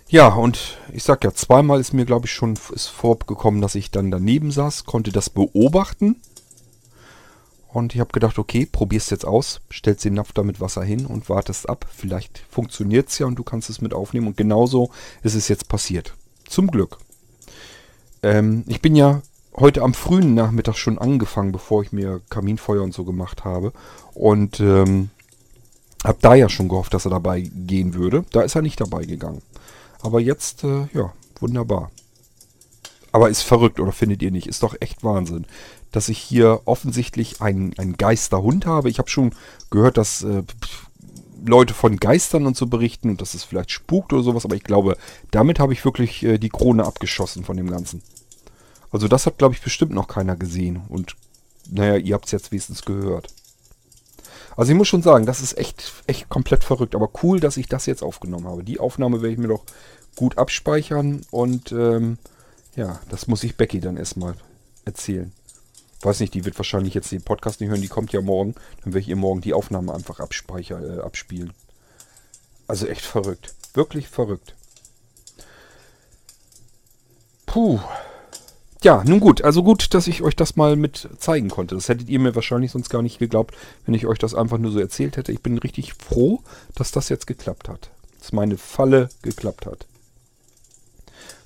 Ja, 0.07 0.27
und 0.27 0.77
ich 0.93 1.03
sag 1.03 1.23
ja, 1.23 1.33
zweimal 1.33 1.79
ist 1.79 1.93
mir, 1.93 2.05
glaube 2.05 2.27
ich, 2.27 2.31
schon 2.31 2.53
ist 2.73 2.87
vorgekommen, 2.87 3.61
dass 3.61 3.75
ich 3.75 3.91
dann 3.91 4.11
daneben 4.11 4.51
saß, 4.51 4.85
konnte 4.85 5.11
das 5.11 5.29
beobachten 5.29 6.17
und 7.75 7.93
ich 7.93 7.99
habe 7.99 8.13
gedacht, 8.13 8.39
okay, 8.39 8.65
probierst 8.71 9.11
jetzt 9.11 9.25
aus, 9.25 9.59
stellst 9.69 10.05
den 10.05 10.13
Napf 10.13 10.31
da 10.31 10.43
mit 10.43 10.61
Wasser 10.61 10.81
hin 10.81 11.05
und 11.05 11.27
wartest 11.27 11.67
ab. 11.67 11.85
Vielleicht 11.93 12.45
funktioniert 12.49 13.09
es 13.09 13.19
ja 13.19 13.25
und 13.25 13.35
du 13.35 13.43
kannst 13.43 13.69
es 13.69 13.81
mit 13.81 13.93
aufnehmen. 13.93 14.27
Und 14.27 14.37
genauso 14.37 14.91
ist 15.23 15.35
es 15.35 15.49
jetzt 15.49 15.67
passiert. 15.67 16.15
Zum 16.47 16.71
Glück. 16.71 16.99
Ähm, 18.23 18.63
ich 18.67 18.81
bin 18.81 18.95
ja 18.95 19.21
heute 19.57 19.81
am 19.81 19.93
frühen 19.93 20.33
Nachmittag 20.33 20.75
schon 20.77 20.97
angefangen, 20.97 21.51
bevor 21.51 21.81
ich 21.81 21.91
mir 21.91 22.21
Kaminfeuer 22.29 22.83
und 22.83 22.93
so 22.93 23.05
gemacht 23.05 23.45
habe. 23.45 23.73
Und 24.13 24.59
ähm, 24.59 25.09
habe 26.03 26.17
da 26.21 26.35
ja 26.35 26.49
schon 26.49 26.69
gehofft, 26.69 26.93
dass 26.93 27.05
er 27.05 27.11
dabei 27.11 27.41
gehen 27.41 27.93
würde. 27.93 28.25
Da 28.31 28.41
ist 28.41 28.55
er 28.55 28.61
nicht 28.61 28.79
dabei 28.79 29.05
gegangen. 29.05 29.41
Aber 30.01 30.19
jetzt, 30.19 30.63
äh, 30.63 30.87
ja, 30.93 31.13
wunderbar. 31.39 31.91
Aber 33.11 33.29
ist 33.29 33.43
verrückt, 33.43 33.79
oder 33.79 33.93
findet 33.93 34.21
ihr 34.21 34.31
nicht? 34.31 34.47
Ist 34.47 34.61
doch 34.61 34.75
echt 34.79 35.03
Wahnsinn 35.03 35.45
dass 35.95 36.09
ich 36.09 36.17
hier 36.17 36.61
offensichtlich 36.65 37.41
einen, 37.41 37.73
einen 37.77 37.95
Geisterhund 37.95 38.65
habe. 38.65 38.89
Ich 38.89 38.99
habe 38.99 39.09
schon 39.09 39.33
gehört, 39.69 39.97
dass 39.97 40.23
äh, 40.23 40.43
Leute 41.45 41.73
von 41.73 41.97
Geistern 41.97 42.45
und 42.45 42.57
so 42.57 42.67
berichten 42.67 43.09
und 43.09 43.21
dass 43.21 43.33
es 43.33 43.45
vielleicht 43.45 43.71
spukt 43.71 44.11
oder 44.11 44.23
sowas, 44.23 44.43
aber 44.45 44.55
ich 44.55 44.63
glaube, 44.63 44.97
damit 45.31 45.59
habe 45.59 45.73
ich 45.73 45.85
wirklich 45.85 46.23
äh, 46.23 46.37
die 46.37 46.49
Krone 46.49 46.85
abgeschossen 46.85 47.45
von 47.45 47.55
dem 47.55 47.69
Ganzen. 47.69 48.01
Also 48.95 49.07
das 49.07 49.25
hat, 49.25 49.37
glaube 49.37 49.53
ich, 49.53 49.61
bestimmt 49.61 49.91
noch 49.91 50.07
keiner 50.07 50.35
gesehen. 50.35 50.81
Und 50.89 51.15
naja, 51.69 51.97
ihr 51.97 52.15
habt 52.15 52.25
es 52.25 52.31
jetzt 52.31 52.51
wenigstens 52.51 52.83
gehört. 52.83 53.27
Also 54.55 54.71
ich 54.71 54.77
muss 54.77 54.87
schon 54.87 55.03
sagen, 55.03 55.25
das 55.25 55.41
ist 55.41 55.57
echt, 55.57 55.93
echt 56.07 56.29
komplett 56.29 56.63
verrückt. 56.63 56.95
Aber 56.95 57.09
cool, 57.21 57.39
dass 57.39 57.57
ich 57.57 57.67
das 57.67 57.85
jetzt 57.85 58.03
aufgenommen 58.03 58.47
habe. 58.47 58.63
Die 58.63 58.79
Aufnahme 58.79 59.21
werde 59.21 59.33
ich 59.33 59.39
mir 59.39 59.49
doch 59.49 59.65
gut 60.15 60.37
abspeichern. 60.37 61.21
Und 61.29 61.71
ähm, 61.71 62.17
ja, 62.75 62.99
das 63.09 63.27
muss 63.27 63.43
ich 63.43 63.57
Becky 63.57 63.79
dann 63.79 63.97
erstmal 63.97 64.35
erzählen 64.85 65.31
weiß 66.05 66.19
nicht, 66.19 66.33
die 66.33 66.45
wird 66.45 66.57
wahrscheinlich 66.57 66.93
jetzt 66.93 67.11
den 67.11 67.23
Podcast 67.23 67.59
nicht 67.59 67.69
hören, 67.69 67.81
die 67.81 67.87
kommt 67.87 68.13
ja 68.13 68.21
morgen. 68.21 68.53
Dann 68.83 68.93
werde 68.93 68.99
ich 68.99 69.09
ihr 69.09 69.15
morgen 69.15 69.41
die 69.41 69.53
Aufnahme 69.53 69.93
einfach 69.93 70.19
abspeichern, 70.19 70.99
äh, 70.99 71.01
abspielen. 71.01 71.53
Also 72.67 72.87
echt 72.87 73.01
verrückt. 73.01 73.53
Wirklich 73.73 74.07
verrückt. 74.07 74.55
Puh. 77.45 77.79
Ja, 78.85 79.03
nun 79.03 79.19
gut. 79.19 79.41
Also 79.41 79.63
gut, 79.63 79.95
dass 79.95 80.05
ich 80.05 80.21
euch 80.21 80.35
das 80.35 80.57
mal 80.57 80.75
mit 80.75 81.09
zeigen 81.17 81.49
konnte. 81.49 81.73
Das 81.73 81.89
hättet 81.89 82.07
ihr 82.07 82.19
mir 82.19 82.35
wahrscheinlich 82.35 82.69
sonst 82.69 82.89
gar 82.89 83.01
nicht 83.01 83.17
geglaubt, 83.17 83.55
wenn 83.87 83.95
ich 83.95 84.05
euch 84.05 84.19
das 84.19 84.35
einfach 84.35 84.59
nur 84.59 84.69
so 84.69 84.79
erzählt 84.79 85.17
hätte. 85.17 85.31
Ich 85.31 85.41
bin 85.41 85.57
richtig 85.57 85.95
froh, 85.95 86.43
dass 86.75 86.91
das 86.91 87.09
jetzt 87.09 87.25
geklappt 87.25 87.67
hat. 87.67 87.89
Dass 88.19 88.31
meine 88.31 88.57
Falle 88.57 89.09
geklappt 89.23 89.65
hat. 89.65 89.87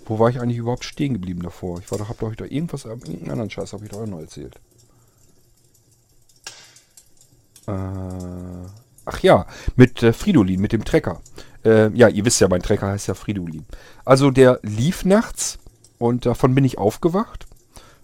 Wo 0.04 0.20
war 0.20 0.30
ich 0.30 0.42
eigentlich 0.42 0.58
überhaupt 0.58 0.84
stehen 0.84 1.14
geblieben 1.14 1.42
davor? 1.42 1.80
Ich 1.80 1.90
war 1.90 1.98
doch, 1.98 2.10
hab 2.10 2.20
doch 2.20 2.30
irgendwas, 2.30 2.84
irgendeinen 2.84 3.32
anderen 3.32 3.50
Scheiß 3.50 3.72
habe 3.72 3.86
ich 3.86 3.92
doch 3.92 4.02
auch 4.02 4.06
noch 4.06 4.20
erzählt. 4.20 4.56
Äh, 7.68 8.68
ach 9.06 9.20
ja, 9.22 9.46
mit 9.78 10.04
äh, 10.04 10.12
Fridolin, 10.12 10.60
mit 10.60 10.74
dem 10.74 10.84
Trecker. 10.84 11.22
Äh, 11.64 11.90
ja, 11.96 12.10
ihr 12.10 12.26
wisst 12.26 12.42
ja, 12.42 12.50
mein 12.50 12.62
Trecker 12.64 12.88
heißt 12.88 13.08
ja 13.08 13.14
Fridolin. 13.14 13.66
Also 14.04 14.30
der 14.30 14.60
lief 14.62 15.06
nachts 15.06 15.58
und 16.00 16.26
davon 16.26 16.56
bin 16.56 16.66
ich 16.66 16.80
aufgewacht. 16.80 17.46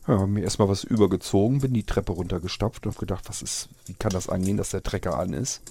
Ja, 0.08 0.28
mir 0.28 0.44
erstmal 0.44 0.70
was 0.70 0.84
übergezogen, 0.84 1.62
bin 1.62 1.74
die 1.74 1.84
Treppe 1.84 2.12
runtergestapft 2.12 2.86
und 2.86 2.94
hab 2.94 3.00
gedacht, 3.00 3.28
was 3.28 3.42
ist, 3.42 3.70
wie 3.88 3.96
kann 3.96 4.12
das 4.12 4.30
angehen, 4.30 4.58
dass 4.58 4.70
der 4.70 4.84
Trecker 4.84 5.18
an 5.18 5.34
ist? 5.34 5.64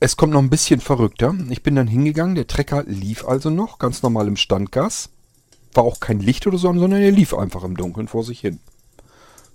Es 0.00 0.16
kommt 0.16 0.32
noch 0.32 0.40
ein 0.40 0.48
bisschen 0.48 0.80
verrückter. 0.80 1.34
Ich 1.50 1.62
bin 1.62 1.74
dann 1.74 1.88
hingegangen, 1.88 2.36
der 2.36 2.46
Trecker 2.46 2.84
lief 2.84 3.26
also 3.26 3.50
noch, 3.50 3.78
ganz 3.78 4.02
normal 4.02 4.28
im 4.28 4.36
Standgas. 4.36 5.10
War 5.74 5.84
auch 5.84 6.00
kein 6.00 6.20
Licht 6.20 6.46
oder 6.46 6.56
so, 6.56 6.72
sondern 6.72 7.02
er 7.02 7.10
lief 7.10 7.34
einfach 7.34 7.64
im 7.64 7.76
Dunkeln 7.76 8.08
vor 8.08 8.24
sich 8.24 8.40
hin. 8.40 8.60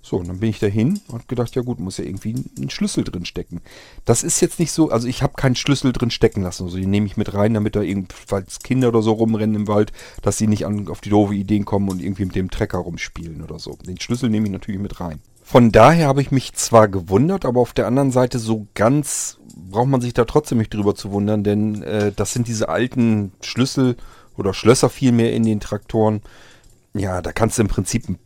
So, 0.06 0.18
und 0.18 0.28
dann 0.28 0.38
bin 0.38 0.50
ich 0.50 0.58
dahin 0.58 1.00
und 1.08 1.28
gedacht, 1.28 1.54
ja 1.54 1.62
gut, 1.62 1.80
muss 1.80 1.96
ja 1.96 2.04
irgendwie 2.04 2.34
ein 2.58 2.68
Schlüssel 2.68 3.04
drin 3.04 3.24
stecken. 3.24 3.62
Das 4.04 4.22
ist 4.22 4.42
jetzt 4.42 4.58
nicht 4.58 4.70
so, 4.70 4.90
also 4.90 5.08
ich 5.08 5.22
habe 5.22 5.32
keinen 5.32 5.56
Schlüssel 5.56 5.94
drin 5.94 6.10
stecken 6.10 6.42
lassen. 6.42 6.64
Also 6.64 6.76
den 6.76 6.90
nehme 6.90 7.06
ich 7.06 7.16
mit 7.16 7.32
rein, 7.32 7.54
damit 7.54 7.74
da 7.74 7.80
irgendwelche 7.80 8.60
Kinder 8.62 8.88
oder 8.88 9.00
so 9.00 9.12
rumrennen 9.12 9.56
im 9.56 9.66
Wald, 9.66 9.92
dass 10.20 10.36
sie 10.36 10.46
nicht 10.46 10.66
an, 10.66 10.88
auf 10.88 11.00
die 11.00 11.08
doofe 11.08 11.34
Ideen 11.34 11.64
kommen 11.64 11.88
und 11.88 12.02
irgendwie 12.02 12.26
mit 12.26 12.34
dem 12.34 12.50
Trecker 12.50 12.76
rumspielen 12.76 13.40
oder 13.40 13.58
so. 13.58 13.78
Den 13.86 13.98
Schlüssel 13.98 14.28
nehme 14.28 14.44
ich 14.44 14.52
natürlich 14.52 14.78
mit 14.78 15.00
rein. 15.00 15.20
Von 15.42 15.72
daher 15.72 16.08
habe 16.08 16.20
ich 16.20 16.30
mich 16.30 16.52
zwar 16.52 16.88
gewundert, 16.88 17.46
aber 17.46 17.62
auf 17.62 17.72
der 17.72 17.86
anderen 17.86 18.10
Seite 18.10 18.38
so 18.38 18.66
ganz 18.74 19.38
braucht 19.70 19.88
man 19.88 20.02
sich 20.02 20.12
da 20.12 20.26
trotzdem 20.26 20.58
nicht 20.58 20.74
drüber 20.74 20.94
zu 20.94 21.12
wundern, 21.12 21.44
denn 21.44 21.82
äh, 21.82 22.12
das 22.14 22.34
sind 22.34 22.46
diese 22.46 22.68
alten 22.68 23.32
Schlüssel 23.40 23.96
oder 24.36 24.52
Schlösser 24.52 24.90
vielmehr 24.90 25.32
in 25.32 25.44
den 25.44 25.60
Traktoren. 25.60 26.20
Ja, 26.92 27.22
da 27.22 27.32
kannst 27.32 27.56
du 27.56 27.62
im 27.62 27.68
Prinzip 27.68 28.06
einen 28.06 28.18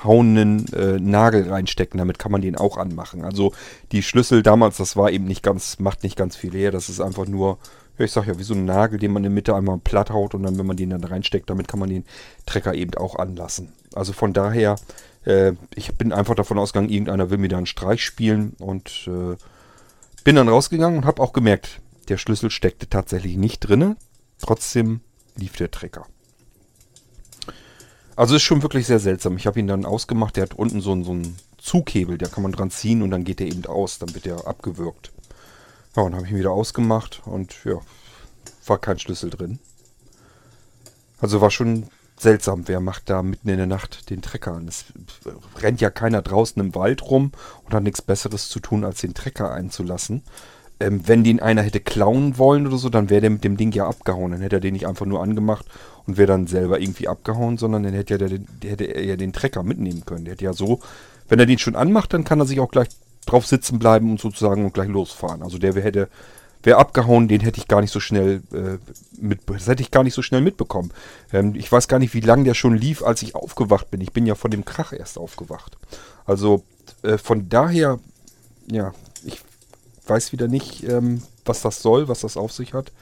plattgehauenen 0.00 0.72
äh, 0.72 0.98
Nagel 0.98 1.48
reinstecken, 1.48 1.98
damit 1.98 2.18
kann 2.18 2.32
man 2.32 2.40
den 2.40 2.56
auch 2.56 2.76
anmachen. 2.78 3.24
Also 3.24 3.52
die 3.92 4.02
Schlüssel 4.02 4.42
damals, 4.42 4.76
das 4.76 4.96
war 4.96 5.10
eben 5.10 5.26
nicht 5.26 5.42
ganz, 5.42 5.78
macht 5.78 6.02
nicht 6.02 6.16
ganz 6.16 6.36
viel 6.36 6.52
her. 6.52 6.70
Das 6.70 6.88
ist 6.88 7.00
einfach 7.00 7.26
nur, 7.26 7.58
ich 7.98 8.12
sag 8.12 8.26
ja, 8.26 8.38
wie 8.38 8.42
so 8.42 8.54
ein 8.54 8.64
Nagel, 8.64 8.98
den 8.98 9.12
man 9.12 9.20
in 9.20 9.30
der 9.30 9.34
Mitte 9.34 9.54
einmal 9.54 9.78
platt 9.78 10.10
haut 10.10 10.34
und 10.34 10.42
dann, 10.42 10.58
wenn 10.58 10.66
man 10.66 10.76
den 10.76 10.90
dann 10.90 11.04
reinsteckt, 11.04 11.50
damit 11.50 11.68
kann 11.68 11.80
man 11.80 11.90
den 11.90 12.04
Trecker 12.46 12.74
eben 12.74 12.94
auch 12.94 13.16
anlassen. 13.16 13.72
Also 13.94 14.12
von 14.12 14.32
daher, 14.32 14.76
äh, 15.24 15.52
ich 15.74 15.94
bin 15.96 16.12
einfach 16.12 16.34
davon 16.34 16.58
ausgegangen, 16.58 16.90
irgendeiner 16.90 17.30
will 17.30 17.38
mir 17.38 17.48
da 17.48 17.58
einen 17.58 17.66
Streich 17.66 18.02
spielen 18.02 18.54
und 18.58 19.06
äh, 19.06 19.36
bin 20.24 20.36
dann 20.36 20.48
rausgegangen 20.48 20.98
und 20.98 21.04
habe 21.06 21.22
auch 21.22 21.32
gemerkt, 21.32 21.80
der 22.08 22.16
Schlüssel 22.16 22.50
steckte 22.50 22.88
tatsächlich 22.88 23.36
nicht 23.36 23.60
drinne. 23.60 23.96
Trotzdem 24.40 25.00
lief 25.36 25.56
der 25.56 25.70
Trecker. 25.70 26.06
Also 28.20 28.36
ist 28.36 28.42
schon 28.42 28.60
wirklich 28.60 28.86
sehr 28.86 28.98
seltsam. 28.98 29.38
Ich 29.38 29.46
habe 29.46 29.58
ihn 29.58 29.66
dann 29.66 29.86
ausgemacht. 29.86 30.36
Der 30.36 30.42
hat 30.42 30.52
unten 30.52 30.82
so, 30.82 31.02
so 31.02 31.12
einen 31.12 31.38
Zughebel, 31.56 32.18
der 32.18 32.28
kann 32.28 32.42
man 32.42 32.52
dran 32.52 32.70
ziehen 32.70 33.00
und 33.00 33.10
dann 33.10 33.24
geht 33.24 33.40
der 33.40 33.46
eben 33.46 33.64
aus. 33.64 33.98
Dann 33.98 34.14
wird 34.14 34.26
der 34.26 34.46
abgewürgt. 34.46 35.10
Ja, 35.96 36.02
und 36.02 36.14
habe 36.14 36.26
ich 36.26 36.32
ihn 36.32 36.38
wieder 36.38 36.50
ausgemacht 36.50 37.22
und 37.24 37.64
ja, 37.64 37.80
war 38.66 38.76
kein 38.76 38.98
Schlüssel 38.98 39.30
drin. 39.30 39.58
Also 41.18 41.40
war 41.40 41.50
schon 41.50 41.86
seltsam. 42.18 42.68
Wer 42.68 42.80
macht 42.80 43.08
da 43.08 43.22
mitten 43.22 43.48
in 43.48 43.56
der 43.56 43.66
Nacht 43.66 44.10
den 44.10 44.20
Trecker 44.20 44.52
an? 44.52 44.68
Es 44.68 44.84
rennt 45.56 45.80
ja 45.80 45.88
keiner 45.88 46.20
draußen 46.20 46.60
im 46.60 46.74
Wald 46.74 47.00
rum 47.00 47.32
und 47.64 47.72
hat 47.72 47.84
nichts 47.84 48.02
Besseres 48.02 48.50
zu 48.50 48.60
tun, 48.60 48.84
als 48.84 49.00
den 49.00 49.14
Trecker 49.14 49.50
einzulassen. 49.50 50.24
Ähm, 50.80 51.02
wenn 51.06 51.22
den 51.22 51.40
einer 51.40 51.62
hätte 51.62 51.80
klauen 51.80 52.38
wollen 52.38 52.66
oder 52.66 52.78
so, 52.78 52.88
dann 52.88 53.10
wäre 53.10 53.20
der 53.20 53.30
mit 53.30 53.44
dem 53.44 53.56
Ding 53.56 53.72
ja 53.72 53.86
abgehauen. 53.86 54.32
Dann 54.32 54.40
hätte 54.40 54.56
er 54.56 54.60
den 54.60 54.72
nicht 54.72 54.86
einfach 54.86 55.06
nur 55.06 55.22
angemacht 55.22 55.66
und 56.06 56.16
wäre 56.16 56.26
dann 56.26 56.46
selber 56.46 56.80
irgendwie 56.80 57.06
abgehauen, 57.06 57.58
sondern 57.58 57.82
dann 57.82 57.92
hätte, 57.92 58.14
ja 58.14 58.18
der, 58.18 58.38
der, 58.38 58.70
hätte 58.70 58.84
er 58.84 59.04
ja 59.04 59.16
den 59.16 59.32
Trecker 59.32 59.62
mitnehmen 59.62 60.04
können. 60.06 60.24
Der 60.24 60.32
hätte 60.32 60.44
ja 60.44 60.54
so, 60.54 60.80
wenn 61.28 61.38
er 61.38 61.46
den 61.46 61.58
schon 61.58 61.76
anmacht, 61.76 62.12
dann 62.14 62.24
kann 62.24 62.40
er 62.40 62.46
sich 62.46 62.60
auch 62.60 62.70
gleich 62.70 62.88
drauf 63.26 63.46
sitzen 63.46 63.78
bleiben 63.78 64.10
und 64.10 64.20
sozusagen 64.20 64.64
und 64.64 64.74
gleich 64.74 64.88
losfahren. 64.88 65.42
Also 65.42 65.58
der 65.58 65.74
hätte, 65.74 66.08
wäre 66.62 66.78
abgehauen, 66.78 67.28
den 67.28 67.40
hätte 67.40 67.60
ich 67.60 67.68
gar 67.68 67.82
nicht 67.82 67.92
so 67.92 68.00
schnell 68.00 68.42
äh, 68.52 68.78
mit, 69.20 69.40
das 69.46 69.68
hätte 69.68 69.82
ich 69.82 69.90
gar 69.90 70.02
nicht 70.02 70.14
so 70.14 70.22
schnell 70.22 70.40
mitbekommen. 70.40 70.92
Ähm, 71.32 71.54
ich 71.54 71.70
weiß 71.70 71.88
gar 71.88 71.98
nicht, 71.98 72.14
wie 72.14 72.20
lange 72.20 72.44
der 72.44 72.54
schon 72.54 72.74
lief, 72.74 73.02
als 73.02 73.20
ich 73.22 73.34
aufgewacht 73.34 73.90
bin. 73.90 74.00
Ich 74.00 74.12
bin 74.12 74.24
ja 74.24 74.34
von 74.34 74.50
dem 74.50 74.64
Krach 74.64 74.94
erst 74.94 75.18
aufgewacht. 75.18 75.76
Also 76.24 76.64
äh, 77.02 77.18
von 77.18 77.50
daher, 77.50 77.98
ja, 78.70 78.92
weiß 80.10 80.32
wieder 80.32 80.48
nicht, 80.48 80.82
ähm, 80.84 81.22
was 81.44 81.62
das 81.62 81.80
soll, 81.80 82.08
was 82.08 82.20
das 82.20 82.36
auf 82.36 82.52
sich 82.52 82.74
hat. 82.74 82.92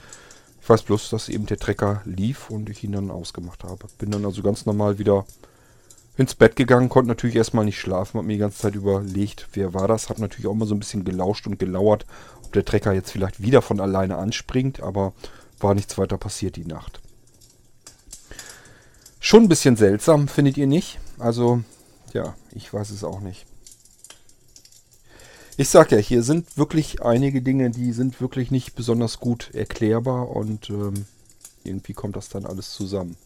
Ich 0.60 0.68
weiß 0.68 0.82
bloß, 0.82 1.08
dass 1.10 1.30
eben 1.30 1.46
der 1.46 1.58
Trecker 1.58 2.02
lief 2.04 2.50
und 2.50 2.68
ich 2.68 2.84
ihn 2.84 2.92
dann 2.92 3.10
ausgemacht 3.10 3.64
habe. 3.64 3.86
Bin 3.98 4.10
dann 4.10 4.26
also 4.26 4.42
ganz 4.42 4.66
normal 4.66 4.98
wieder 4.98 5.24
ins 6.18 6.34
Bett 6.34 6.56
gegangen, 6.56 6.88
konnte 6.88 7.08
natürlich 7.08 7.36
erstmal 7.36 7.64
nicht 7.64 7.80
schlafen, 7.80 8.18
habe 8.18 8.26
mir 8.26 8.34
die 8.34 8.40
ganze 8.40 8.58
Zeit 8.58 8.74
überlegt, 8.74 9.48
wer 9.52 9.72
war 9.72 9.88
das, 9.88 10.10
habe 10.10 10.20
natürlich 10.20 10.48
auch 10.48 10.54
mal 10.54 10.66
so 10.66 10.74
ein 10.74 10.80
bisschen 10.80 11.04
gelauscht 11.04 11.46
und 11.46 11.58
gelauert, 11.58 12.04
ob 12.44 12.52
der 12.52 12.64
Trecker 12.64 12.92
jetzt 12.92 13.12
vielleicht 13.12 13.40
wieder 13.40 13.62
von 13.62 13.80
alleine 13.80 14.16
anspringt, 14.16 14.80
aber 14.82 15.12
war 15.60 15.74
nichts 15.74 15.96
weiter 15.96 16.18
passiert 16.18 16.56
die 16.56 16.64
Nacht. 16.64 17.00
Schon 19.20 19.44
ein 19.44 19.48
bisschen 19.48 19.76
seltsam, 19.76 20.28
findet 20.28 20.56
ihr 20.56 20.66
nicht? 20.66 20.98
Also, 21.18 21.62
ja, 22.12 22.34
ich 22.52 22.72
weiß 22.72 22.90
es 22.90 23.04
auch 23.04 23.20
nicht. 23.20 23.46
Ich 25.60 25.70
sag 25.70 25.90
ja, 25.90 25.98
hier 25.98 26.22
sind 26.22 26.56
wirklich 26.56 27.02
einige 27.02 27.42
Dinge, 27.42 27.70
die 27.70 27.92
sind 27.92 28.20
wirklich 28.20 28.52
nicht 28.52 28.76
besonders 28.76 29.18
gut 29.18 29.52
erklärbar 29.52 30.28
und 30.30 30.70
ähm, 30.70 31.04
irgendwie 31.64 31.94
kommt 31.94 32.14
das 32.14 32.28
dann 32.28 32.46
alles 32.46 32.70
zusammen. 32.70 33.16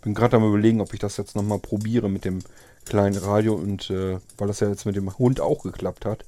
Bin 0.00 0.14
gerade 0.14 0.38
am 0.38 0.48
überlegen, 0.48 0.80
ob 0.80 0.94
ich 0.94 1.00
das 1.00 1.18
jetzt 1.18 1.36
nochmal 1.36 1.58
probiere 1.58 2.08
mit 2.08 2.24
dem 2.24 2.38
kleinen 2.86 3.18
Radio 3.18 3.56
und 3.56 3.90
äh, 3.90 4.20
weil 4.38 4.48
das 4.48 4.60
ja 4.60 4.70
jetzt 4.70 4.86
mit 4.86 4.96
dem 4.96 5.18
Hund 5.18 5.38
auch 5.38 5.64
geklappt 5.64 6.06
hat, 6.06 6.24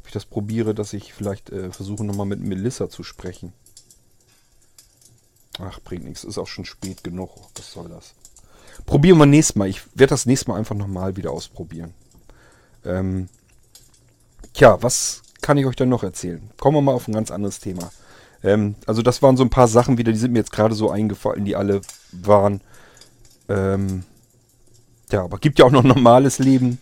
ob 0.00 0.06
ich 0.06 0.12
das 0.14 0.24
probiere, 0.24 0.74
dass 0.74 0.94
ich 0.94 1.12
vielleicht 1.12 1.50
äh, 1.50 1.72
versuche 1.72 2.02
nochmal 2.02 2.24
mit 2.24 2.40
Melissa 2.40 2.88
zu 2.88 3.02
sprechen. 3.02 3.52
Ach, 5.58 5.80
bringt 5.80 6.04
nichts. 6.04 6.24
Ist 6.24 6.38
auch 6.38 6.48
schon 6.48 6.64
spät 6.64 7.04
genug. 7.04 7.32
Was 7.56 7.72
soll 7.72 7.90
das? 7.90 8.14
Probieren 8.86 9.18
wir 9.18 9.26
nächstes 9.26 9.56
Mal. 9.56 9.68
Ich 9.68 9.82
werde 9.94 10.12
das 10.12 10.24
nächste 10.24 10.48
Mal 10.48 10.56
einfach 10.56 10.76
nochmal 10.76 11.18
wieder 11.18 11.30
ausprobieren. 11.30 11.92
Ähm, 12.84 13.28
tja, 14.52 14.78
was 14.80 15.22
kann 15.40 15.58
ich 15.58 15.66
euch 15.66 15.76
dann 15.76 15.88
noch 15.88 16.02
erzählen? 16.02 16.50
Kommen 16.58 16.76
wir 16.76 16.82
mal 16.82 16.92
auf 16.94 17.08
ein 17.08 17.14
ganz 17.14 17.30
anderes 17.30 17.60
Thema. 17.60 17.90
Ähm, 18.42 18.74
also 18.86 19.02
das 19.02 19.22
waren 19.22 19.36
so 19.36 19.44
ein 19.44 19.50
paar 19.50 19.68
Sachen 19.68 19.98
wieder, 19.98 20.12
die 20.12 20.18
sind 20.18 20.32
mir 20.32 20.38
jetzt 20.38 20.52
gerade 20.52 20.74
so 20.74 20.90
eingefallen, 20.90 21.44
die 21.44 21.56
alle 21.56 21.80
waren 22.12 22.60
ähm, 23.50 24.04
ja, 25.10 25.24
aber 25.24 25.38
gibt 25.38 25.58
ja 25.58 25.66
auch 25.66 25.70
noch 25.70 25.82
normales 25.82 26.38
Leben. 26.38 26.78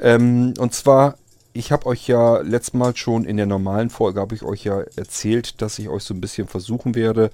Ähm, 0.00 0.54
und 0.58 0.74
zwar, 0.74 1.16
ich 1.52 1.72
habe 1.72 1.86
euch 1.86 2.06
ja 2.08 2.38
letztes 2.38 2.74
Mal 2.74 2.94
schon 2.96 3.24
in 3.24 3.36
der 3.36 3.46
normalen 3.46 3.90
Folge, 3.90 4.20
habe 4.20 4.34
ich 4.34 4.42
euch 4.42 4.64
ja 4.64 4.80
erzählt, 4.96 5.62
dass 5.62 5.78
ich 5.78 5.88
euch 5.88 6.02
so 6.02 6.12
ein 6.12 6.20
bisschen 6.20 6.48
versuchen 6.48 6.94
werde, 6.94 7.30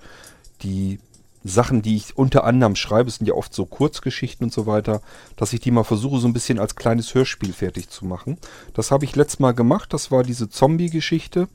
die 0.62 1.01
Sachen, 1.45 1.83
die 1.83 1.97
ich 1.97 2.17
unter 2.17 2.45
anderem 2.45 2.75
schreibe, 2.75 3.11
sind 3.11 3.27
ja 3.27 3.35
oft 3.35 3.55
so 3.55 3.67
Kurzgeschichten 3.67 4.45
und 4.45 4.53
so 4.53 4.67
weiter, 4.67 5.03
dass 5.37 5.53
ich 5.53 5.61
die 5.61 5.71
mal 5.71 5.85
versuche, 5.85 6.19
so 6.19 6.27
ein 6.27 6.33
bisschen 6.33 6.59
als 6.59 6.75
kleines 6.75 7.15
Hörspiel 7.15 7.53
fertig 7.53 7.91
zu 7.91 8.07
machen. 8.07 8.39
Das 8.73 8.91
habe 8.91 9.05
ich 9.05 9.15
letztes 9.15 9.41
Mal 9.41 9.53
gemacht, 9.53 9.93
das 9.93 10.11
war 10.11 10.23
diese 10.23 10.49
Zombie-Geschichte. 10.49 11.49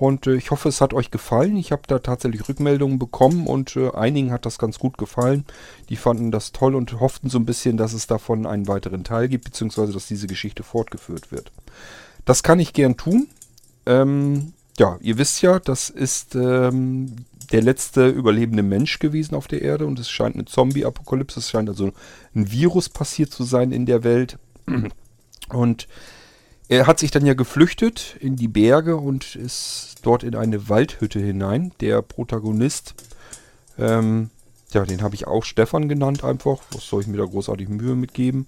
Und 0.00 0.26
äh, 0.26 0.34
ich 0.34 0.50
hoffe, 0.50 0.68
es 0.70 0.80
hat 0.80 0.94
euch 0.94 1.10
gefallen. 1.10 1.56
Ich 1.56 1.72
habe 1.72 1.82
da 1.86 1.98
tatsächlich 1.98 2.48
Rückmeldungen 2.48 2.98
bekommen 2.98 3.46
und 3.46 3.76
äh, 3.76 3.90
einigen 3.92 4.32
hat 4.32 4.46
das 4.46 4.58
ganz 4.58 4.78
gut 4.78 4.96
gefallen. 4.96 5.44
Die 5.90 5.96
fanden 5.96 6.30
das 6.30 6.52
toll 6.52 6.74
und 6.74 7.00
hofften 7.00 7.28
so 7.28 7.38
ein 7.38 7.44
bisschen, 7.44 7.76
dass 7.76 7.92
es 7.92 8.06
davon 8.06 8.46
einen 8.46 8.66
weiteren 8.66 9.04
Teil 9.04 9.28
gibt, 9.28 9.44
beziehungsweise 9.44 9.92
dass 9.92 10.06
diese 10.06 10.26
Geschichte 10.26 10.62
fortgeführt 10.62 11.30
wird. 11.32 11.52
Das 12.24 12.42
kann 12.42 12.60
ich 12.60 12.72
gern 12.72 12.96
tun. 12.96 13.28
Ähm, 13.84 14.54
ja, 14.80 14.96
ihr 15.02 15.18
wisst 15.18 15.42
ja, 15.42 15.58
das 15.58 15.90
ist 15.90 16.34
ähm, 16.34 17.14
der 17.52 17.60
letzte 17.60 18.08
überlebende 18.08 18.62
Mensch 18.62 18.98
gewesen 18.98 19.34
auf 19.34 19.46
der 19.46 19.60
Erde 19.60 19.84
und 19.84 19.98
es 19.98 20.08
scheint 20.10 20.36
eine 20.36 20.46
Zombie-Apokalypse. 20.46 21.38
Es 21.38 21.50
scheint 21.50 21.68
also 21.68 21.92
ein 22.34 22.50
Virus 22.50 22.88
passiert 22.88 23.30
zu 23.30 23.44
sein 23.44 23.72
in 23.72 23.84
der 23.84 24.04
Welt. 24.04 24.38
Und 25.50 25.86
er 26.68 26.86
hat 26.86 26.98
sich 26.98 27.10
dann 27.10 27.26
ja 27.26 27.34
geflüchtet 27.34 28.16
in 28.20 28.36
die 28.36 28.48
Berge 28.48 28.96
und 28.96 29.34
ist 29.34 29.96
dort 30.02 30.22
in 30.22 30.34
eine 30.34 30.70
Waldhütte 30.70 31.20
hinein. 31.20 31.72
Der 31.80 32.00
Protagonist, 32.00 32.94
ähm, 33.78 34.30
ja, 34.72 34.84
den 34.86 35.02
habe 35.02 35.14
ich 35.14 35.26
auch 35.26 35.44
Stefan 35.44 35.90
genannt 35.90 36.24
einfach. 36.24 36.62
Was 36.72 36.86
soll 36.86 37.02
ich 37.02 37.06
mir 37.06 37.18
da 37.18 37.24
großartig 37.24 37.68
Mühe 37.68 37.96
mitgeben? 37.96 38.46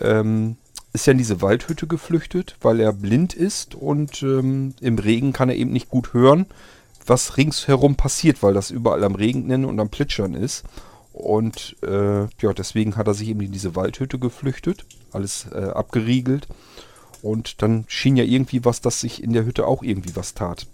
Ähm, 0.00 0.56
ist 0.92 1.06
ja 1.06 1.12
in 1.12 1.18
diese 1.18 1.42
Waldhütte 1.42 1.86
geflüchtet, 1.86 2.56
weil 2.60 2.80
er 2.80 2.92
blind 2.92 3.34
ist 3.34 3.74
und 3.74 4.22
ähm, 4.22 4.74
im 4.80 4.98
Regen 4.98 5.32
kann 5.32 5.48
er 5.48 5.56
eben 5.56 5.72
nicht 5.72 5.90
gut 5.90 6.14
hören, 6.14 6.46
was 7.06 7.36
ringsherum 7.36 7.96
passiert, 7.96 8.42
weil 8.42 8.54
das 8.54 8.70
überall 8.70 9.04
am 9.04 9.14
Regnen 9.14 9.64
und 9.64 9.80
am 9.80 9.88
Plitschern 9.88 10.34
ist. 10.34 10.64
Und 11.12 11.76
äh, 11.82 12.22
ja, 12.22 12.52
deswegen 12.56 12.96
hat 12.96 13.08
er 13.08 13.14
sich 13.14 13.28
eben 13.28 13.40
in 13.40 13.52
diese 13.52 13.74
Waldhütte 13.74 14.18
geflüchtet, 14.18 14.84
alles 15.12 15.46
äh, 15.52 15.64
abgeriegelt. 15.64 16.46
Und 17.22 17.62
dann 17.62 17.84
schien 17.88 18.16
ja 18.16 18.24
irgendwie 18.24 18.64
was, 18.64 18.80
dass 18.80 19.00
sich 19.00 19.22
in 19.22 19.32
der 19.32 19.44
Hütte 19.44 19.66
auch 19.66 19.82
irgendwie 19.82 20.14
was 20.14 20.34
tat. 20.34 20.66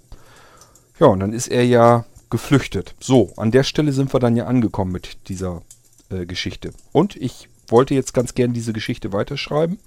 Ja, 1.01 1.07
und 1.07 1.21
dann 1.21 1.33
ist 1.33 1.49
er 1.49 1.65
ja 1.65 2.05
geflüchtet. 2.31 2.95
So, 3.01 3.33
an 3.37 3.51
der 3.51 3.63
Stelle 3.63 3.93
sind 3.93 4.13
wir 4.13 4.21
dann 4.21 4.37
ja 4.37 4.47
angekommen 4.47 4.93
mit 4.93 5.29
dieser 5.29 5.63
äh, 6.11 6.27
Geschichte. 6.27 6.73
Und 6.93 7.17
ich 7.17 7.49
wollte 7.75 7.95
jetzt 7.95 8.15
ganz 8.15 8.35
gern 8.35 8.53
diese 8.53 8.73
Geschichte 8.73 9.13
weiterschreiben. 9.13 9.81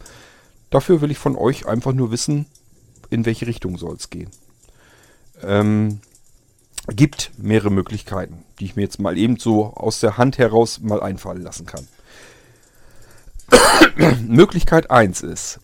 Dafür 0.70 1.00
will 1.00 1.10
ich 1.10 1.18
von 1.18 1.38
euch 1.38 1.66
einfach 1.66 1.94
nur 1.94 2.12
wissen, 2.12 2.46
in 3.10 3.26
welche 3.26 3.48
Richtung 3.48 3.78
soll 3.78 3.96
es 3.96 4.10
gehen. 4.10 4.30
Ähm, 5.42 6.02
gibt 6.90 7.32
mehrere 7.38 7.72
Möglichkeiten, 7.72 8.44
die 8.60 8.66
ich 8.66 8.76
mir 8.76 8.82
jetzt 8.82 9.00
mal 9.00 9.18
eben 9.18 9.38
so 9.38 9.74
aus 9.74 10.02
der 10.02 10.18
Hand 10.18 10.38
heraus 10.38 10.82
mal 10.82 11.02
einfallen 11.02 11.42
lassen 11.42 11.66
kann. 11.66 11.88
Möglichkeit 14.28 14.92
1 14.92 15.22
ist, 15.22 15.62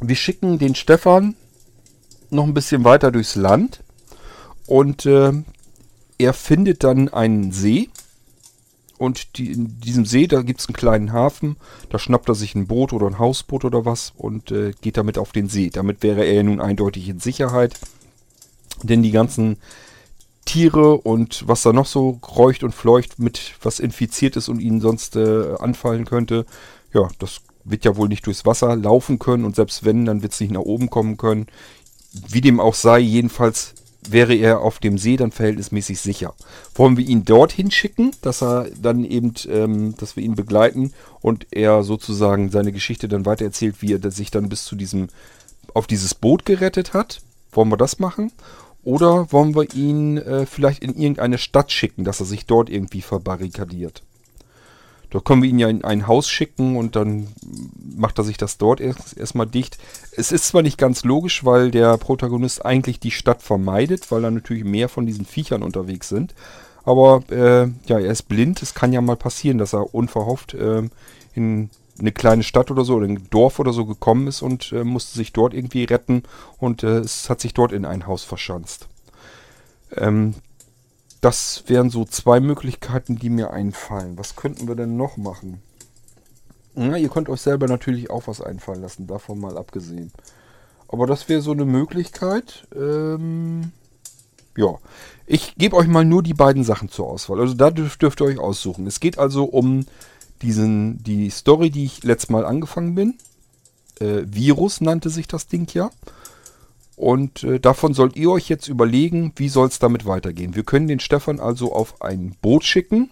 wir 0.00 0.16
schicken 0.16 0.58
den 0.58 0.74
Stefan 0.74 1.34
noch 2.30 2.44
ein 2.44 2.54
bisschen 2.54 2.84
weiter 2.84 3.10
durchs 3.10 3.34
Land 3.34 3.82
und 4.66 5.04
äh, 5.04 5.32
er 6.16 6.32
findet 6.32 6.84
dann 6.84 7.10
einen 7.10 7.52
See. 7.52 7.90
Und 9.00 9.38
die, 9.38 9.50
in 9.50 9.80
diesem 9.80 10.04
See, 10.04 10.26
da 10.26 10.42
gibt 10.42 10.60
es 10.60 10.68
einen 10.68 10.76
kleinen 10.76 11.12
Hafen. 11.14 11.56
Da 11.88 11.98
schnappt 11.98 12.28
er 12.28 12.34
sich 12.34 12.54
ein 12.54 12.66
Boot 12.66 12.92
oder 12.92 13.06
ein 13.06 13.18
Hausboot 13.18 13.64
oder 13.64 13.86
was 13.86 14.12
und 14.14 14.50
äh, 14.50 14.72
geht 14.82 14.98
damit 14.98 15.16
auf 15.16 15.32
den 15.32 15.48
See. 15.48 15.70
Damit 15.70 16.02
wäre 16.02 16.22
er 16.22 16.42
nun 16.42 16.60
eindeutig 16.60 17.08
in 17.08 17.18
Sicherheit. 17.18 17.80
Denn 18.82 19.02
die 19.02 19.10
ganzen 19.10 19.56
Tiere 20.44 20.98
und 20.98 21.48
was 21.48 21.62
da 21.62 21.72
noch 21.72 21.86
so 21.86 22.18
kreucht 22.20 22.62
und 22.62 22.74
fleucht 22.74 23.18
mit 23.18 23.54
was 23.62 23.80
infiziert 23.80 24.36
ist 24.36 24.50
und 24.50 24.60
ihnen 24.60 24.82
sonst 24.82 25.16
äh, 25.16 25.54
anfallen 25.58 26.04
könnte, 26.04 26.44
ja, 26.92 27.08
das 27.18 27.40
wird 27.64 27.86
ja 27.86 27.96
wohl 27.96 28.08
nicht 28.08 28.26
durchs 28.26 28.44
Wasser 28.44 28.76
laufen 28.76 29.18
können 29.18 29.46
und 29.46 29.56
selbst 29.56 29.82
wenn, 29.82 30.04
dann 30.04 30.20
wird 30.20 30.34
es 30.34 30.40
nicht 30.40 30.52
nach 30.52 30.60
oben 30.60 30.90
kommen 30.90 31.16
können. 31.16 31.46
Wie 32.12 32.42
dem 32.42 32.60
auch 32.60 32.74
sei, 32.74 32.98
jedenfalls 32.98 33.72
wäre 34.08 34.34
er 34.34 34.60
auf 34.60 34.78
dem 34.78 34.98
See 34.98 35.16
dann 35.16 35.32
verhältnismäßig 35.32 36.00
sicher. 36.00 36.34
Wollen 36.74 36.96
wir 36.96 37.06
ihn 37.06 37.24
dorthin 37.24 37.70
schicken, 37.70 38.12
dass 38.22 38.42
er 38.42 38.68
dann 38.80 39.04
eben, 39.04 39.34
ähm, 39.48 39.96
dass 39.96 40.16
wir 40.16 40.22
ihn 40.22 40.34
begleiten 40.34 40.92
und 41.20 41.46
er 41.50 41.82
sozusagen 41.82 42.50
seine 42.50 42.72
Geschichte 42.72 43.08
dann 43.08 43.26
weitererzählt, 43.26 43.82
wie 43.82 43.92
er 43.92 44.10
sich 44.10 44.30
dann 44.30 44.48
bis 44.48 44.64
zu 44.64 44.76
diesem, 44.76 45.08
auf 45.74 45.86
dieses 45.86 46.14
Boot 46.14 46.44
gerettet 46.44 46.94
hat? 46.94 47.20
Wollen 47.52 47.68
wir 47.68 47.76
das 47.76 47.98
machen? 47.98 48.32
Oder 48.82 49.30
wollen 49.32 49.54
wir 49.54 49.74
ihn 49.74 50.16
äh, 50.16 50.46
vielleicht 50.46 50.82
in 50.82 50.94
irgendeine 50.94 51.38
Stadt 51.38 51.70
schicken, 51.70 52.04
dass 52.04 52.20
er 52.20 52.26
sich 52.26 52.46
dort 52.46 52.70
irgendwie 52.70 53.02
verbarrikadiert? 53.02 54.02
Da 55.10 55.20
können 55.20 55.42
wir 55.42 55.50
ihn 55.50 55.58
ja 55.58 55.68
in 55.68 55.84
ein 55.84 56.06
Haus 56.06 56.28
schicken 56.28 56.76
und 56.76 56.96
dann 56.96 57.28
macht 57.96 58.18
er 58.18 58.24
sich 58.24 58.36
das 58.36 58.58
dort 58.58 58.80
erst, 58.80 59.16
erstmal 59.16 59.46
dicht. 59.46 59.78
Es 60.16 60.32
ist 60.32 60.46
zwar 60.46 60.62
nicht 60.62 60.78
ganz 60.78 61.04
logisch, 61.04 61.44
weil 61.44 61.70
der 61.70 61.98
Protagonist 61.98 62.64
eigentlich 62.64 63.00
die 63.00 63.10
Stadt 63.10 63.42
vermeidet, 63.42 64.10
weil 64.10 64.22
da 64.22 64.30
natürlich 64.30 64.64
mehr 64.64 64.88
von 64.88 65.06
diesen 65.06 65.26
Viechern 65.26 65.62
unterwegs 65.62 66.08
sind. 66.08 66.34
Aber 66.84 67.22
äh, 67.30 67.68
ja, 67.86 67.98
er 67.98 68.10
ist 68.10 68.28
blind. 68.28 68.62
Es 68.62 68.74
kann 68.74 68.92
ja 68.92 69.00
mal 69.00 69.16
passieren, 69.16 69.58
dass 69.58 69.74
er 69.74 69.94
unverhofft 69.94 70.54
äh, 70.54 70.88
in 71.34 71.70
eine 71.98 72.12
kleine 72.12 72.42
Stadt 72.42 72.70
oder 72.70 72.84
so 72.84 72.94
oder 72.94 73.06
ein 73.06 73.28
Dorf 73.30 73.58
oder 73.58 73.72
so 73.72 73.84
gekommen 73.84 74.26
ist 74.26 74.42
und 74.42 74.72
äh, 74.72 74.84
musste 74.84 75.16
sich 75.16 75.32
dort 75.32 75.54
irgendwie 75.54 75.84
retten 75.84 76.22
und 76.58 76.82
äh, 76.82 76.98
es 76.98 77.28
hat 77.28 77.40
sich 77.40 77.52
dort 77.52 77.72
in 77.72 77.84
ein 77.84 78.06
Haus 78.06 78.24
verschanzt. 78.24 78.88
Ähm, 79.96 80.34
das 81.20 81.64
wären 81.66 81.90
so 81.90 82.04
zwei 82.04 82.40
Möglichkeiten, 82.40 83.16
die 83.16 83.30
mir 83.30 83.50
einfallen. 83.50 84.18
Was 84.18 84.36
könnten 84.36 84.68
wir 84.68 84.74
denn 84.74 84.96
noch 84.96 85.16
machen? 85.16 85.62
Na, 86.74 86.96
ihr 86.96 87.08
könnt 87.08 87.28
euch 87.28 87.40
selber 87.40 87.66
natürlich 87.66 88.10
auch 88.10 88.26
was 88.26 88.40
einfallen 88.40 88.80
lassen, 88.80 89.06
davon 89.06 89.40
mal 89.40 89.58
abgesehen. 89.58 90.12
aber 90.88 91.06
das 91.06 91.28
wäre 91.28 91.40
so 91.42 91.52
eine 91.52 91.64
Möglichkeit. 91.64 92.66
Ähm, 92.74 93.72
ja, 94.56 94.78
ich 95.26 95.54
gebe 95.56 95.76
euch 95.76 95.86
mal 95.86 96.04
nur 96.04 96.22
die 96.22 96.34
beiden 96.34 96.64
Sachen 96.64 96.88
zur 96.88 97.06
Auswahl. 97.06 97.40
Also 97.40 97.54
da 97.54 97.70
dürft, 97.70 98.02
dürft 98.02 98.20
ihr 98.20 98.26
euch 98.26 98.38
aussuchen. 98.38 98.86
Es 98.86 98.98
geht 98.98 99.18
also 99.18 99.44
um 99.44 99.86
diesen, 100.42 101.02
die 101.02 101.30
Story, 101.30 101.70
die 101.70 101.84
ich 101.84 102.02
letztes 102.02 102.30
Mal 102.30 102.44
angefangen 102.44 102.94
bin. 102.94 103.18
Äh, 104.00 104.22
Virus 104.26 104.80
nannte 104.80 105.10
sich 105.10 105.28
das 105.28 105.46
Ding 105.46 105.68
ja. 105.74 105.90
Und 107.00 107.44
äh, 107.44 107.58
davon 107.58 107.94
sollt 107.94 108.14
ihr 108.16 108.30
euch 108.30 108.50
jetzt 108.50 108.68
überlegen, 108.68 109.32
wie 109.36 109.48
soll 109.48 109.68
es 109.68 109.78
damit 109.78 110.04
weitergehen. 110.04 110.54
Wir 110.54 110.64
können 110.64 110.86
den 110.86 111.00
Stefan 111.00 111.40
also 111.40 111.72
auf 111.72 112.02
ein 112.02 112.36
Boot 112.42 112.62
schicken, 112.62 113.08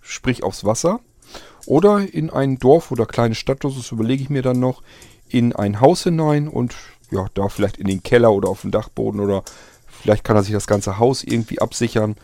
sprich 0.00 0.42
aufs 0.42 0.64
Wasser. 0.64 0.98
Oder 1.66 2.00
in 2.00 2.30
ein 2.30 2.58
Dorf 2.58 2.90
oder 2.90 3.06
kleine 3.06 3.36
Stadt, 3.36 3.62
das 3.62 3.92
überlege 3.92 4.24
ich 4.24 4.28
mir 4.28 4.42
dann 4.42 4.58
noch, 4.58 4.82
in 5.28 5.52
ein 5.52 5.80
Haus 5.80 6.02
hinein 6.02 6.48
und 6.48 6.74
ja, 7.12 7.28
da 7.34 7.48
vielleicht 7.48 7.76
in 7.76 7.86
den 7.86 8.02
Keller 8.02 8.32
oder 8.32 8.48
auf 8.48 8.62
den 8.62 8.72
Dachboden 8.72 9.20
oder 9.20 9.44
vielleicht 9.86 10.24
kann 10.24 10.34
er 10.34 10.42
sich 10.42 10.52
das 10.52 10.66
ganze 10.66 10.98
Haus 10.98 11.22
irgendwie 11.22 11.60
absichern. 11.60 12.16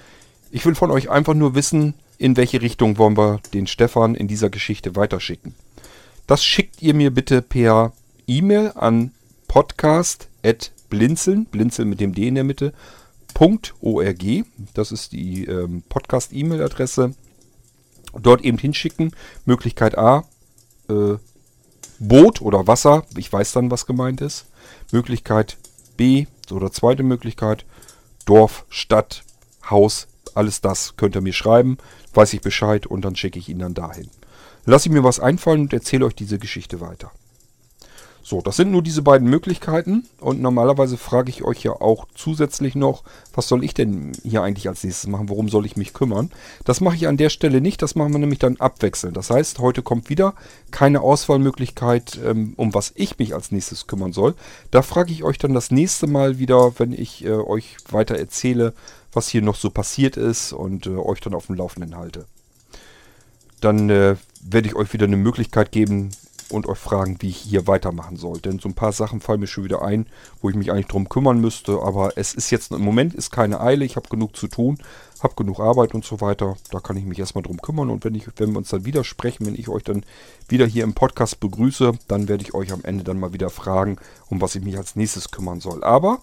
Ich 0.51 0.67
will 0.67 0.75
von 0.75 0.91
euch 0.91 1.11
einfach 1.11 1.35
nur 1.35 1.55
wissen, 1.55 1.95
in 2.19 2.37
welche 2.37 2.61
Richtung 2.61 2.99
wollen 2.99 3.17
wir 3.17 3.39
den 3.55 3.69
Stefan 3.69 4.17
in 4.17 4.27
dieser 4.27 4.51
Geschichte 4.51 4.97
weiterschicken. 4.97 5.55
Das 6.27 6.45
schickt 6.45 6.83
ihr 6.83 6.95
mir 6.95 7.15
bitte 7.15 7.41
per 7.41 7.93
E-Mail 8.27 8.73
an 8.75 9.13
podcast.blinzeln, 9.51 11.47
blinzeln 11.47 11.89
mit 11.89 11.99
dem 11.99 12.15
D 12.15 12.29
in 12.29 12.37
der 12.37 12.45
Mitte, 12.45 12.73
.org. 13.37 14.23
Das 14.75 14.93
ist 14.93 15.11
die 15.11 15.45
ähm, 15.45 15.83
Podcast-E-Mail-Adresse. 15.89 17.17
Dort 18.17 18.43
eben 18.43 18.59
hinschicken. 18.59 19.11
Möglichkeit 19.47 19.99
A, 19.99 20.23
äh, 20.89 21.17
Boot 21.99 22.41
oder 22.43 22.69
Wasser. 22.69 23.03
Ich 23.17 23.33
weiß 23.33 23.51
dann, 23.51 23.73
was 23.73 23.87
gemeint 23.87 24.21
ist. 24.21 24.47
Möglichkeit 24.93 25.57
B 25.97 26.27
oder 26.53 26.71
zweite 26.71 27.03
Möglichkeit, 27.03 27.65
Dorf, 28.27 28.67
Stadt, 28.69 29.25
Haus, 29.69 30.07
alles 30.33 30.61
das 30.61 30.95
könnt 30.97 31.17
ihr 31.17 31.23
mir 31.23 31.33
schreiben, 31.33 31.79
weiß 32.15 32.35
ich 32.35 32.41
Bescheid 32.41 32.87
und 32.87 33.05
dann 33.05 33.17
schicke 33.17 33.41
ich 33.41 33.49
ihn 33.49 33.59
dann 33.59 33.75
dahin. 33.75 34.11
Lass 34.65 34.87
ich 34.87 34.93
mir 34.93 35.03
was 35.03 35.19
einfallen 35.19 35.63
und 35.63 35.73
erzähle 35.73 36.07
euch 36.07 36.15
diese 36.15 36.39
Geschichte 36.39 36.81
weiter. 36.81 37.11
So, 38.31 38.41
das 38.41 38.55
sind 38.55 38.71
nur 38.71 38.81
diese 38.81 39.03
beiden 39.03 39.29
Möglichkeiten 39.29 40.07
und 40.21 40.41
normalerweise 40.41 40.97
frage 40.97 41.31
ich 41.31 41.43
euch 41.43 41.65
ja 41.65 41.73
auch 41.73 42.07
zusätzlich 42.15 42.77
noch, 42.77 43.03
was 43.35 43.49
soll 43.49 43.65
ich 43.65 43.75
denn 43.75 44.13
hier 44.23 44.45
eigentlich 44.45 44.69
als 44.69 44.85
nächstes 44.85 45.11
machen, 45.11 45.29
worum 45.29 45.49
soll 45.49 45.67
ich 45.67 45.77
mich 45.77 45.93
kümmern? 45.93 46.31
Das 46.65 46.81
mache 46.81 46.95
ich 46.95 47.09
an 47.09 47.17
der 47.17 47.29
Stelle 47.29 47.61
nicht, 47.61 47.83
das 47.83 47.97
machen 47.97 48.13
wir 48.13 48.21
nämlich 48.21 48.39
dann 48.39 48.55
abwechselnd. 48.59 49.17
Das 49.17 49.31
heißt, 49.31 49.59
heute 49.59 49.83
kommt 49.83 50.11
wieder 50.11 50.35
keine 50.71 51.01
Auswahlmöglichkeit, 51.01 52.21
ähm, 52.25 52.55
um 52.57 52.73
was 52.73 52.93
ich 52.95 53.19
mich 53.19 53.35
als 53.35 53.51
nächstes 53.51 53.89
kümmern 53.89 54.13
soll. 54.13 54.37
Da 54.71 54.83
frage 54.83 55.11
ich 55.13 55.25
euch 55.25 55.39
dann 55.39 55.53
das 55.53 55.73
nächste 55.73 56.07
Mal 56.07 56.39
wieder, 56.39 56.79
wenn 56.79 56.93
ich 56.93 57.25
äh, 57.25 57.33
euch 57.33 57.79
weiter 57.91 58.17
erzähle, 58.17 58.75
was 59.13 59.27
hier 59.27 59.43
noch 59.43 59.57
so 59.57 59.71
passiert 59.71 60.17
ist 60.17 60.53
und 60.53 60.87
äh, 60.87 60.91
euch 60.91 61.19
dann 61.19 61.35
auf 61.35 61.47
dem 61.47 61.57
Laufenden 61.57 61.97
halte. 61.97 62.27
Dann 63.61 63.91
äh, 63.91 64.15
werde 64.41 64.69
ich 64.69 64.77
euch 64.77 64.93
wieder 64.93 65.07
eine 65.07 65.17
Möglichkeit 65.17 65.73
geben, 65.73 66.11
und 66.51 66.67
euch 66.67 66.79
fragen, 66.79 67.17
wie 67.21 67.29
ich 67.29 67.37
hier 67.37 67.67
weitermachen 67.67 68.17
soll. 68.17 68.41
Denn 68.41 68.59
so 68.59 68.69
ein 68.69 68.75
paar 68.75 68.93
Sachen 68.93 69.21
fallen 69.21 69.41
mir 69.41 69.47
schon 69.47 69.65
wieder 69.65 69.83
ein, 69.83 70.07
wo 70.41 70.51
ich 70.51 70.57
mich 70.57 70.71
eigentlich 70.71 70.87
drum 70.87 71.09
kümmern 71.09 71.41
müsste. 71.41 71.81
Aber 71.83 72.17
es 72.17 72.35
ist 72.35 72.51
jetzt 72.51 72.73
im 72.73 72.83
Moment 72.83 73.15
ist 73.15 73.31
keine 73.31 73.61
Eile. 73.61 73.85
Ich 73.85 73.97
habe 73.97 74.09
genug 74.09 74.37
zu 74.37 74.49
tun, 74.49 74.79
habe 75.23 75.35
genug 75.35 75.61
Arbeit 75.61 75.95
und 75.95 76.05
so 76.05 76.21
weiter. 76.21 76.57
Da 76.71 76.81
kann 76.81 76.97
ich 76.97 77.05
mich 77.05 77.19
erstmal 77.19 77.43
drum 77.43 77.61
kümmern. 77.61 77.91
Und 77.91 78.05
wenn, 78.05 78.15
ich, 78.15 78.27
wenn 78.37 78.53
wir 78.53 78.59
uns 78.59 78.71
dann 78.71 78.85
wieder 78.85 79.05
sprechen, 79.05 79.47
wenn 79.47 79.55
ich 79.55 79.69
euch 79.69 79.85
dann 79.85 80.05
wieder 80.49 80.67
hier 80.67 80.85
im 80.85 80.95
Podcast 80.95 81.41
begrüße, 81.41 81.93
dann 82.09 82.29
werde 82.29 82.43
ich 82.43 82.55
euch 82.55 82.73
am 82.73 82.85
Ende 82.85 83.05
dann 83.05 83.21
mal 83.21 83.33
wieder 83.33 83.51
fragen, 83.51 83.97
um 84.29 84.41
was 84.41 84.55
ich 84.55 84.63
mich 84.63 84.77
als 84.77 84.97
nächstes 84.97 85.31
kümmern 85.31 85.61
soll. 85.61 85.85
Aber 85.85 86.21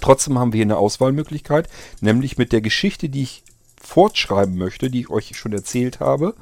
trotzdem 0.00 0.38
haben 0.38 0.52
wir 0.52 0.58
hier 0.58 0.66
eine 0.66 0.78
Auswahlmöglichkeit, 0.78 1.68
nämlich 2.00 2.38
mit 2.38 2.52
der 2.52 2.60
Geschichte, 2.60 3.08
die 3.08 3.22
ich 3.22 3.44
fortschreiben 3.80 4.56
möchte, 4.56 4.90
die 4.90 5.00
ich 5.00 5.10
euch 5.10 5.36
schon 5.36 5.52
erzählt 5.52 6.00
habe. 6.00 6.34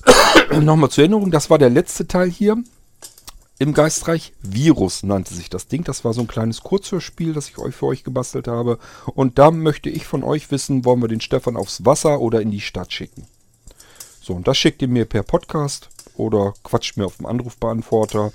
Nochmal 0.60 0.90
zur 0.90 1.02
Erinnerung, 1.02 1.30
das 1.30 1.50
war 1.50 1.58
der 1.58 1.70
letzte 1.70 2.06
Teil 2.06 2.30
hier 2.30 2.56
im 3.58 3.74
Geistreich. 3.74 4.32
Virus 4.42 5.02
nannte 5.02 5.34
sich 5.34 5.48
das 5.48 5.68
Ding. 5.68 5.84
Das 5.84 6.04
war 6.04 6.12
so 6.12 6.20
ein 6.20 6.26
kleines 6.26 6.62
Kurzhörspiel, 6.62 7.32
das 7.32 7.48
ich 7.48 7.58
euch 7.58 7.74
für 7.74 7.86
euch 7.86 8.02
gebastelt 8.02 8.48
habe. 8.48 8.78
Und 9.14 9.38
da 9.38 9.50
möchte 9.50 9.88
ich 9.88 10.04
von 10.04 10.24
euch 10.24 10.50
wissen, 10.50 10.84
wollen 10.84 11.00
wir 11.00 11.08
den 11.08 11.20
Stefan 11.20 11.56
aufs 11.56 11.84
Wasser 11.84 12.20
oder 12.20 12.40
in 12.40 12.50
die 12.50 12.60
Stadt 12.60 12.92
schicken. 12.92 13.26
So, 14.20 14.34
und 14.34 14.48
das 14.48 14.58
schickt 14.58 14.82
ihr 14.82 14.88
mir 14.88 15.04
per 15.04 15.22
Podcast 15.22 15.88
oder 16.16 16.54
quatscht 16.64 16.96
mir 16.96 17.06
auf 17.06 17.16
dem 17.16 17.26
Anrufbeantworter. 17.26 18.32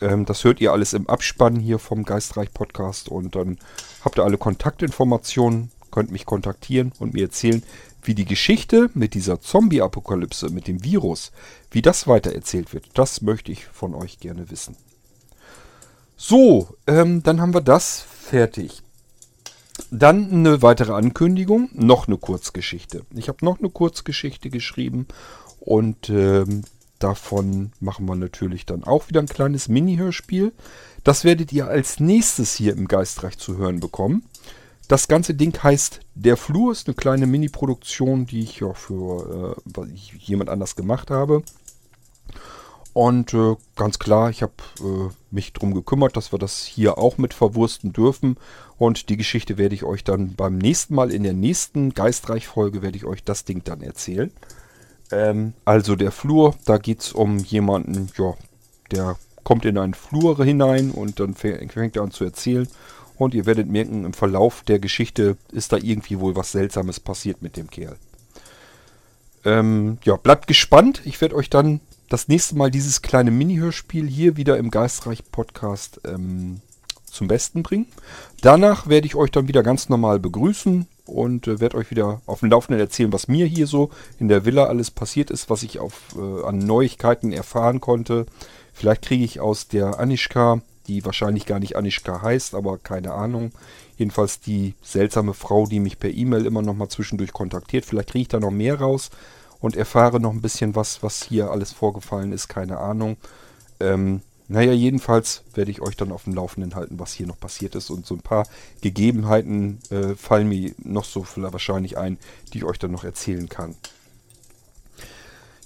Ähm, 0.00 0.24
das 0.24 0.44
hört 0.44 0.60
ihr 0.60 0.72
alles 0.72 0.92
im 0.92 1.08
Abspann 1.08 1.56
hier 1.56 1.78
vom 1.78 2.04
Geistreich 2.04 2.52
Podcast 2.52 3.08
und 3.08 3.34
dann 3.34 3.58
habt 4.04 4.18
ihr 4.18 4.24
alle 4.24 4.38
Kontaktinformationen, 4.38 5.70
könnt 5.90 6.10
mich 6.10 6.26
kontaktieren 6.26 6.92
und 6.98 7.14
mir 7.14 7.24
erzählen, 7.24 7.62
wie 8.08 8.14
die 8.14 8.24
Geschichte 8.24 8.90
mit 8.94 9.12
dieser 9.12 9.38
Zombie-Apokalypse, 9.40 10.48
mit 10.48 10.66
dem 10.66 10.82
Virus, 10.82 11.30
wie 11.70 11.82
das 11.82 12.08
weitererzählt 12.08 12.72
wird, 12.72 12.86
das 12.94 13.20
möchte 13.20 13.52
ich 13.52 13.66
von 13.66 13.94
euch 13.94 14.18
gerne 14.18 14.50
wissen. 14.50 14.76
So, 16.16 16.68
ähm, 16.86 17.22
dann 17.22 17.40
haben 17.40 17.54
wir 17.54 17.60
das 17.60 18.00
fertig. 18.00 18.82
Dann 19.90 20.30
eine 20.30 20.62
weitere 20.62 20.94
Ankündigung, 20.94 21.68
noch 21.74 22.08
eine 22.08 22.16
Kurzgeschichte. 22.16 23.02
Ich 23.14 23.28
habe 23.28 23.44
noch 23.44 23.58
eine 23.58 23.68
Kurzgeschichte 23.68 24.48
geschrieben 24.48 25.06
und 25.60 26.08
ähm, 26.08 26.64
davon 26.98 27.72
machen 27.78 28.06
wir 28.06 28.16
natürlich 28.16 28.64
dann 28.64 28.84
auch 28.84 29.08
wieder 29.10 29.20
ein 29.20 29.28
kleines 29.28 29.68
Mini-Hörspiel. 29.68 30.52
Das 31.04 31.24
werdet 31.24 31.52
ihr 31.52 31.68
als 31.68 32.00
nächstes 32.00 32.54
hier 32.54 32.72
im 32.72 32.88
Geistreich 32.88 33.36
zu 33.36 33.58
hören 33.58 33.80
bekommen. 33.80 34.24
Das 34.88 35.06
ganze 35.06 35.34
Ding 35.34 35.56
heißt 35.62 36.00
Der 36.14 36.38
Flur, 36.38 36.72
ist 36.72 36.88
eine 36.88 36.94
kleine 36.94 37.26
Mini-Produktion, 37.26 38.26
die 38.26 38.40
ich 38.40 38.60
ja 38.60 38.72
für 38.72 39.56
äh, 39.76 39.94
jemand 40.18 40.48
anders 40.48 40.76
gemacht 40.76 41.10
habe. 41.10 41.42
Und 42.94 43.34
äh, 43.34 43.54
ganz 43.76 43.98
klar, 43.98 44.30
ich 44.30 44.42
habe 44.42 44.54
äh, 44.80 45.12
mich 45.30 45.52
darum 45.52 45.74
gekümmert, 45.74 46.16
dass 46.16 46.32
wir 46.32 46.38
das 46.38 46.64
hier 46.64 46.96
auch 46.96 47.18
mit 47.18 47.34
verwursten 47.34 47.92
dürfen. 47.92 48.38
Und 48.78 49.10
die 49.10 49.18
Geschichte 49.18 49.58
werde 49.58 49.74
ich 49.74 49.84
euch 49.84 50.04
dann 50.04 50.34
beim 50.34 50.56
nächsten 50.56 50.94
Mal, 50.94 51.12
in 51.12 51.22
der 51.22 51.34
nächsten 51.34 51.92
Geistreich-Folge, 51.92 52.80
werde 52.80 52.96
ich 52.96 53.04
euch 53.04 53.22
das 53.22 53.44
Ding 53.44 53.62
dann 53.64 53.82
erzählen. 53.82 54.32
Ähm, 55.12 55.52
also 55.66 55.96
der 55.96 56.12
Flur, 56.12 56.54
da 56.64 56.78
geht 56.78 57.02
es 57.02 57.12
um 57.12 57.38
jemanden, 57.38 58.08
ja, 58.16 58.34
der 58.90 59.16
kommt 59.44 59.66
in 59.66 59.78
einen 59.78 59.94
Flur 59.94 60.42
hinein 60.42 60.90
und 60.90 61.20
dann 61.20 61.34
fängt 61.34 61.96
er 61.96 62.02
an 62.02 62.10
zu 62.10 62.24
erzählen. 62.24 62.68
Und 63.18 63.34
ihr 63.34 63.46
werdet 63.46 63.68
merken, 63.68 64.04
im 64.04 64.12
Verlauf 64.14 64.62
der 64.62 64.78
Geschichte 64.78 65.36
ist 65.52 65.72
da 65.72 65.76
irgendwie 65.76 66.20
wohl 66.20 66.36
was 66.36 66.52
Seltsames 66.52 67.00
passiert 67.00 67.42
mit 67.42 67.56
dem 67.56 67.68
Kerl. 67.68 67.96
Ähm, 69.44 69.98
ja, 70.04 70.16
bleibt 70.16 70.46
gespannt. 70.46 71.02
Ich 71.04 71.20
werde 71.20 71.34
euch 71.34 71.50
dann 71.50 71.80
das 72.08 72.28
nächste 72.28 72.56
Mal 72.56 72.70
dieses 72.70 73.02
kleine 73.02 73.30
Mini-Hörspiel 73.30 74.06
hier 74.06 74.36
wieder 74.36 74.56
im 74.56 74.70
Geistreich-Podcast 74.70 76.00
ähm, 76.04 76.60
zum 77.04 77.28
Besten 77.28 77.62
bringen. 77.62 77.86
Danach 78.40 78.88
werde 78.88 79.06
ich 79.06 79.14
euch 79.14 79.30
dann 79.30 79.48
wieder 79.48 79.62
ganz 79.62 79.88
normal 79.88 80.20
begrüßen 80.20 80.86
und 81.06 81.48
äh, 81.48 81.60
werde 81.60 81.76
euch 81.76 81.90
wieder 81.90 82.22
auf 82.26 82.40
dem 82.40 82.50
Laufenden 82.50 82.80
erzählen, 82.80 83.12
was 83.12 83.28
mir 83.28 83.46
hier 83.46 83.66
so 83.66 83.90
in 84.18 84.28
der 84.28 84.44
Villa 84.44 84.64
alles 84.64 84.90
passiert 84.90 85.30
ist, 85.30 85.50
was 85.50 85.62
ich 85.62 85.78
auf, 85.78 86.14
äh, 86.16 86.44
an 86.44 86.58
Neuigkeiten 86.58 87.32
erfahren 87.32 87.80
konnte. 87.80 88.26
Vielleicht 88.72 89.02
kriege 89.02 89.24
ich 89.24 89.40
aus 89.40 89.68
der 89.68 89.98
Anischka 89.98 90.60
die 90.88 91.04
wahrscheinlich 91.04 91.46
gar 91.46 91.60
nicht 91.60 91.76
Anischka 91.76 92.22
heißt, 92.22 92.54
aber 92.54 92.78
keine 92.78 93.12
Ahnung. 93.12 93.52
Jedenfalls 93.96 94.40
die 94.40 94.74
seltsame 94.82 95.34
Frau, 95.34 95.66
die 95.66 95.80
mich 95.80 95.98
per 95.98 96.10
E-Mail 96.10 96.46
immer 96.46 96.62
noch 96.62 96.74
mal 96.74 96.88
zwischendurch 96.88 97.32
kontaktiert. 97.32 97.84
Vielleicht 97.84 98.10
kriege 98.10 98.22
ich 98.22 98.28
da 98.28 98.40
noch 98.40 98.50
mehr 98.50 98.80
raus 98.80 99.10
und 99.60 99.76
erfahre 99.76 100.20
noch 100.20 100.32
ein 100.32 100.42
bisschen 100.42 100.74
was, 100.74 101.02
was 101.02 101.22
hier 101.22 101.50
alles 101.50 101.72
vorgefallen 101.72 102.32
ist, 102.32 102.48
keine 102.48 102.78
Ahnung. 102.78 103.16
Ähm, 103.80 104.22
naja, 104.50 104.72
jedenfalls 104.72 105.42
werde 105.54 105.70
ich 105.70 105.82
euch 105.82 105.94
dann 105.94 106.10
auf 106.10 106.24
dem 106.24 106.34
Laufenden 106.34 106.74
halten, 106.74 106.98
was 106.98 107.12
hier 107.12 107.26
noch 107.26 107.38
passiert 107.38 107.74
ist. 107.74 107.90
Und 107.90 108.06
so 108.06 108.14
ein 108.14 108.20
paar 108.20 108.46
Gegebenheiten 108.80 109.78
äh, 109.90 110.14
fallen 110.14 110.48
mir 110.48 110.74
noch 110.78 111.04
so 111.04 111.26
wahrscheinlich 111.36 111.98
ein, 111.98 112.18
die 112.52 112.58
ich 112.58 112.64
euch 112.64 112.78
dann 112.78 112.92
noch 112.92 113.04
erzählen 113.04 113.48
kann. 113.48 113.76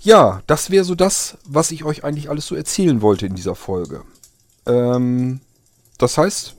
Ja, 0.01 0.43
das 0.49 0.71
wäre 0.71 0.85
so 0.85 0.97
das, 0.97 1.39
was 1.45 1.71
ich 1.71 1.85
euch 1.85 2.03
eigentlich 2.03 2.29
alles 2.29 2.47
so 2.47 2.57
erzählen 2.57 3.03
wollte 3.03 3.27
in 3.27 3.37
dieser 3.37 3.55
Folge. 3.55 4.03
Ähm, 4.67 5.41
das 5.99 6.19
heißt, 6.19 6.57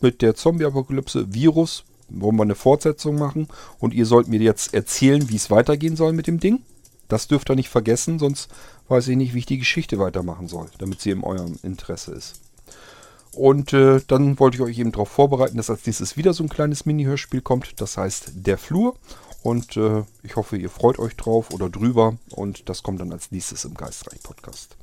mit 0.00 0.22
der 0.22 0.34
Zombie-Apokalypse 0.34 1.32
Virus 1.34 1.84
wollen 2.08 2.36
wir 2.36 2.42
eine 2.42 2.54
Fortsetzung 2.54 3.18
machen 3.18 3.48
und 3.78 3.92
ihr 3.92 4.06
sollt 4.06 4.28
mir 4.28 4.40
jetzt 4.40 4.72
erzählen, 4.74 5.28
wie 5.28 5.36
es 5.36 5.50
weitergehen 5.50 5.96
soll 5.96 6.12
mit 6.12 6.26
dem 6.26 6.40
Ding. 6.40 6.62
Das 7.08 7.26
dürft 7.26 7.50
ihr 7.50 7.56
nicht 7.56 7.68
vergessen, 7.68 8.18
sonst 8.18 8.48
weiß 8.88 9.08
ich 9.08 9.16
nicht, 9.16 9.34
wie 9.34 9.40
ich 9.40 9.46
die 9.46 9.58
Geschichte 9.58 9.98
weitermachen 9.98 10.48
soll, 10.48 10.68
damit 10.78 11.00
sie 11.00 11.10
in 11.10 11.24
eurem 11.24 11.58
Interesse 11.62 12.12
ist. 12.12 12.40
Und 13.32 13.72
äh, 13.72 14.00
dann 14.06 14.38
wollte 14.38 14.56
ich 14.56 14.62
euch 14.62 14.78
eben 14.78 14.92
darauf 14.92 15.08
vorbereiten, 15.08 15.56
dass 15.56 15.70
als 15.70 15.86
nächstes 15.86 16.16
wieder 16.16 16.32
so 16.32 16.42
ein 16.42 16.48
kleines 16.48 16.86
Mini-Hörspiel 16.86 17.40
kommt. 17.40 17.80
Das 17.80 17.96
heißt 17.96 18.32
Der 18.34 18.58
Flur. 18.58 18.96
Und 19.42 19.76
äh, 19.76 20.02
ich 20.22 20.36
hoffe, 20.36 20.56
ihr 20.56 20.70
freut 20.70 20.98
euch 20.98 21.14
drauf 21.14 21.52
oder 21.52 21.70
drüber. 21.70 22.16
Und 22.30 22.68
das 22.68 22.82
kommt 22.82 23.00
dann 23.00 23.12
als 23.12 23.30
nächstes 23.30 23.64
im 23.64 23.74
Geistreich-Podcast. 23.74 24.77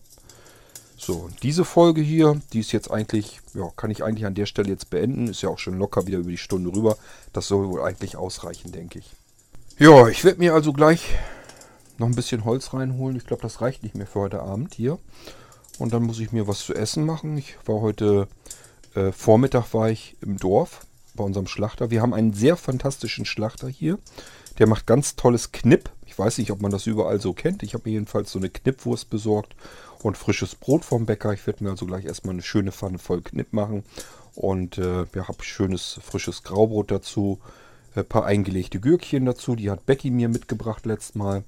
So, 1.05 1.29
diese 1.43 1.65
Folge 1.65 2.01
hier, 2.01 2.41
die 2.51 2.61
ist 2.61 2.71
jetzt 2.71 2.89
eigentlich, 2.89 3.39
ja, 3.53 3.69
kann 3.75 3.91
ich 3.91 4.03
eigentlich 4.03 4.25
an 4.25 4.33
der 4.33 4.47
Stelle 4.47 4.69
jetzt 4.69 4.89
beenden. 4.89 5.27
Ist 5.27 5.43
ja 5.43 5.49
auch 5.49 5.59
schon 5.59 5.77
locker 5.77 6.07
wieder 6.07 6.17
über 6.17 6.31
die 6.31 6.37
Stunde 6.39 6.75
rüber. 6.75 6.97
Das 7.31 7.47
soll 7.47 7.69
wohl 7.69 7.83
eigentlich 7.83 8.17
ausreichen, 8.17 8.71
denke 8.71 8.97
ich. 8.97 9.11
Ja, 9.77 10.07
ich 10.07 10.23
werde 10.23 10.39
mir 10.39 10.55
also 10.55 10.73
gleich 10.73 11.15
noch 11.99 12.07
ein 12.07 12.15
bisschen 12.15 12.43
Holz 12.43 12.73
reinholen. 12.73 13.17
Ich 13.17 13.27
glaube, 13.27 13.43
das 13.43 13.61
reicht 13.61 13.83
nicht 13.83 13.93
mehr 13.93 14.07
für 14.07 14.21
heute 14.21 14.41
Abend 14.41 14.73
hier. 14.73 14.97
Und 15.77 15.93
dann 15.93 16.01
muss 16.01 16.19
ich 16.19 16.31
mir 16.31 16.47
was 16.47 16.65
zu 16.65 16.73
essen 16.73 17.05
machen. 17.05 17.37
Ich 17.37 17.55
war 17.67 17.81
heute 17.81 18.27
äh, 18.95 19.11
Vormittag 19.11 19.75
war 19.75 19.91
ich 19.91 20.17
im 20.21 20.37
Dorf 20.37 20.87
bei 21.13 21.23
unserem 21.23 21.45
Schlachter. 21.45 21.91
Wir 21.91 22.01
haben 22.01 22.15
einen 22.15 22.33
sehr 22.33 22.57
fantastischen 22.57 23.25
Schlachter 23.25 23.67
hier. 23.67 23.99
Der 24.57 24.65
macht 24.65 24.87
ganz 24.87 25.15
tolles 25.15 25.51
Knipp. 25.51 25.91
Ich 26.07 26.17
weiß 26.17 26.39
nicht, 26.39 26.49
ob 26.49 26.63
man 26.63 26.71
das 26.71 26.87
überall 26.87 27.21
so 27.21 27.33
kennt. 27.33 27.61
Ich 27.61 27.75
habe 27.75 27.83
mir 27.85 27.93
jedenfalls 27.93 28.31
so 28.31 28.39
eine 28.39 28.49
Knippwurst 28.49 29.11
besorgt 29.11 29.55
und 30.05 30.17
frisches 30.17 30.53
Brot 30.53 30.85
vom 30.85 31.07
Bäcker. 31.07 31.33
Ich 31.33 31.47
werde 31.47 31.63
mir 31.63 31.71
also 31.71 31.87
gleich 31.87 32.05
erstmal 32.05 32.35
eine 32.35 32.43
schöne 32.43 32.71
Pfanne 32.71 32.99
voll 32.99 33.23
Knipp 33.23 33.53
machen. 33.53 33.83
Und 34.35 34.77
äh, 34.77 35.05
ja, 35.15 35.27
habe 35.27 35.43
schönes 35.43 35.99
frisches 36.03 36.43
Graubrot 36.43 36.91
dazu. 36.91 37.39
Ein 37.95 38.05
paar 38.05 38.25
eingelegte 38.25 38.79
Gürkchen 38.79 39.25
dazu. 39.25 39.55
Die 39.55 39.71
hat 39.71 39.87
Becky 39.87 40.11
mir 40.11 40.29
mitgebracht 40.29 40.85
letztes 40.85 41.15
Mal. 41.15 41.43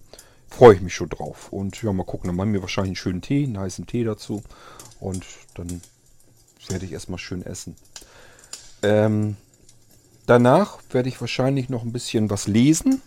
Freue 0.50 0.74
ich 0.74 0.82
mich 0.82 0.96
schon 0.96 1.10
drauf. 1.10 1.54
Und 1.54 1.84
ja, 1.84 1.94
mal 1.94 2.04
gucken. 2.04 2.30
Dann 2.30 2.36
machen 2.36 2.54
wir 2.54 2.62
wahrscheinlich 2.62 2.92
einen 2.92 2.96
schönen 2.96 3.22
Tee, 3.22 3.44
einen 3.44 3.60
heißen 3.60 3.86
Tee 3.86 4.04
dazu. 4.04 4.42
Und 5.00 5.24
dann 5.54 5.82
werde 6.68 6.86
ich 6.86 6.94
erstmal 6.94 7.20
schön 7.20 7.46
essen. 7.46 7.76
Ähm, 8.82 9.38
danach 10.26 10.80
werde 10.90 11.10
ich 11.10 11.22
wahrscheinlich 11.22 11.70
noch 11.70 11.84
ein 11.84 11.94
bisschen 11.94 12.32
was 12.32 12.48
lesen. 12.48 13.04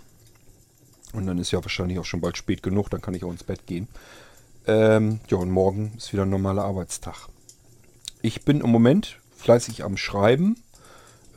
Und 1.12 1.26
dann 1.26 1.38
ist 1.38 1.50
ja 1.50 1.60
wahrscheinlich 1.60 1.98
auch 1.98 2.04
schon 2.04 2.20
bald 2.20 2.36
spät 2.36 2.62
genug. 2.62 2.88
Dann 2.90 3.00
kann 3.00 3.14
ich 3.14 3.24
auch 3.24 3.32
ins 3.32 3.42
Bett 3.42 3.66
gehen. 3.66 3.88
Ähm, 4.66 5.20
ja, 5.28 5.38
und 5.38 5.50
morgen 5.50 5.92
ist 5.96 6.12
wieder 6.12 6.22
ein 6.22 6.30
normaler 6.30 6.64
Arbeitstag. 6.64 7.28
Ich 8.22 8.44
bin 8.44 8.60
im 8.60 8.70
Moment 8.70 9.18
fleißig 9.36 9.84
am 9.84 9.96
Schreiben 9.96 10.62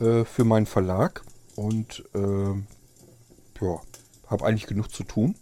äh, 0.00 0.24
für 0.24 0.44
meinen 0.44 0.66
Verlag. 0.66 1.22
Und 1.56 2.04
äh, 2.14 3.64
ja, 3.64 3.80
habe 4.26 4.44
eigentlich 4.44 4.66
genug 4.66 4.90
zu 4.90 5.04
tun. 5.04 5.36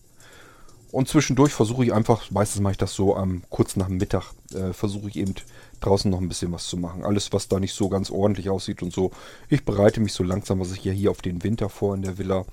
Und 0.90 1.09
zwischendurch 1.09 1.52
versuche 1.52 1.84
ich 1.86 1.94
einfach, 1.94 2.30
meistens 2.30 2.60
mache 2.60 2.72
ich 2.72 2.78
das 2.78 2.92
so 2.92 3.16
am 3.16 3.42
kurz 3.48 3.76
nach 3.76 3.86
dem 3.86 3.96
Mittag, 3.96 4.34
äh, 4.52 4.74
versuche 4.74 5.09
ich 5.09 5.16
eben 5.16 5.34
draußen 5.80 6.10
noch 6.10 6.20
ein 6.20 6.28
bisschen 6.28 6.52
was 6.52 6.66
zu 6.66 6.76
machen. 6.76 7.02
Alles, 7.02 7.32
was 7.32 7.48
da 7.48 7.59
nicht 7.59 7.72
so 7.72 7.88
ganz 7.88 8.10
ordentlich 8.10 8.50
aussieht 8.50 8.82
und 8.82 8.92
so. 8.92 9.10
Ich 9.48 9.64
bereite 9.64 10.00
mich 10.00 10.12
so 10.12 10.22
langsam, 10.22 10.60
was 10.60 10.72
ich 10.72 10.84
ja 10.84 10.92
hier 10.92 11.10
auf 11.10 11.22
den 11.22 11.42
Winter 11.42 11.70
vor 11.70 11.94
in 11.94 12.02
der 12.02 12.18
Villa. 12.18 12.44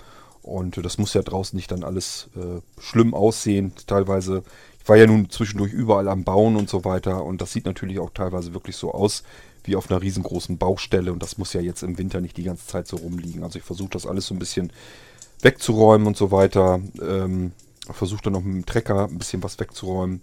Und 0.41 0.77
äh, 0.77 0.81
das 0.81 0.97
muss 0.97 1.13
ja 1.13 1.21
draußen 1.21 1.57
nicht 1.57 1.69
dann 1.71 1.83
alles 1.83 2.29
äh, 2.37 2.61
schlimm 2.79 3.13
aussehen. 3.13 3.73
Teilweise, 3.87 4.43
ich 4.81 4.89
war 4.89 4.97
ja 4.97 5.05
nun 5.05 5.29
zwischendurch 5.29 5.71
überall 5.71 6.07
am 6.07 6.23
Bauen 6.23 6.55
und 6.55 6.69
so 6.69 6.85
weiter. 6.85 7.23
Und 7.23 7.41
das 7.41 7.53
sieht 7.53 7.65
natürlich 7.65 7.99
auch 7.99 8.11
teilweise 8.11 8.53
wirklich 8.53 8.75
so 8.75 8.91
aus 8.91 9.23
wie 9.63 9.75
auf 9.75 9.91
einer 9.91 10.01
riesengroßen 10.01 10.57
Baustelle. 10.57 11.13
Und 11.13 11.21
das 11.21 11.37
muss 11.37 11.53
ja 11.53 11.61
jetzt 11.61 11.83
im 11.83 11.97
Winter 11.97 12.21
nicht 12.21 12.37
die 12.37 12.43
ganze 12.43 12.65
Zeit 12.65 12.87
so 12.87 12.97
rumliegen. 12.97 13.43
Also 13.43 13.59
ich 13.59 13.65
versuche 13.65 13.89
das 13.89 14.07
alles 14.07 14.27
so 14.27 14.33
ein 14.33 14.39
bisschen 14.39 14.71
wegzuräumen 15.41 16.07
und 16.07 16.17
so 16.17 16.31
weiter. 16.31 16.79
Ähm, 17.01 17.51
versuche 17.91 18.21
dann 18.23 18.33
noch 18.33 18.43
mit 18.43 18.55
dem 18.55 18.65
Trecker 18.65 19.07
ein 19.07 19.17
bisschen 19.17 19.43
was 19.43 19.59
wegzuräumen. 19.59 20.21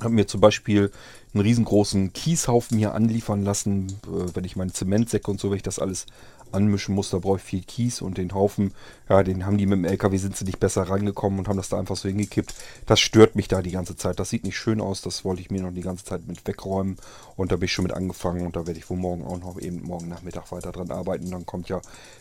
Habe 0.00 0.14
mir 0.14 0.26
zum 0.26 0.40
Beispiel 0.40 0.90
einen 1.34 1.42
riesengroßen 1.42 2.12
Kieshaufen 2.12 2.78
hier 2.78 2.94
anliefern 2.94 3.44
lassen. 3.44 3.88
Äh, 4.06 4.34
wenn 4.34 4.44
ich 4.44 4.56
meine 4.56 4.72
Zementsäcke 4.72 5.30
und 5.30 5.40
so, 5.40 5.50
wenn 5.50 5.56
ich 5.56 5.62
das 5.62 5.78
alles 5.78 6.06
anmischen 6.52 6.94
muss, 6.94 7.10
da 7.10 7.18
brauche 7.18 7.36
ich 7.36 7.42
viel 7.42 7.62
Kies 7.62 8.02
und 8.02 8.18
den 8.18 8.34
Haufen, 8.34 8.72
ja, 9.08 9.22
den 9.22 9.46
haben 9.46 9.58
die 9.58 9.66
mit 9.66 9.78
dem 9.78 9.84
LKW, 9.84 10.16
sind 10.16 10.36
sie 10.36 10.44
nicht 10.44 10.60
besser 10.60 10.82
rangekommen 10.82 11.38
und 11.38 11.48
haben 11.48 11.56
das 11.56 11.68
da 11.68 11.78
einfach 11.78 11.96
so 11.96 12.08
hingekippt. 12.08 12.54
Das 12.86 13.00
stört 13.00 13.36
mich 13.36 13.48
da 13.48 13.62
die 13.62 13.70
ganze 13.70 13.96
Zeit. 13.96 14.20
Das 14.20 14.30
sieht 14.30 14.44
nicht 14.44 14.58
schön 14.58 14.80
aus, 14.80 15.02
das 15.02 15.24
wollte 15.24 15.42
ich 15.42 15.50
mir 15.50 15.62
noch 15.62 15.72
die 15.72 15.80
ganze 15.80 16.04
Zeit 16.04 16.26
mit 16.26 16.46
wegräumen 16.46 16.96
und 17.36 17.52
da 17.52 17.56
bin 17.56 17.66
ich 17.66 17.72
schon 17.72 17.84
mit 17.84 17.92
angefangen 17.92 18.46
und 18.46 18.56
da 18.56 18.66
werde 18.66 18.78
ich 18.78 18.88
wohl 18.90 18.98
morgen 18.98 19.24
auch 19.24 19.38
noch 19.38 19.60
eben 19.60 19.82
morgen 19.82 20.08
Nachmittag 20.08 20.52
weiter 20.52 20.72
dran 20.72 20.90
arbeiten. 20.90 21.30
Dann 21.30 21.46
kommt 21.46 21.68
ja 21.68 21.80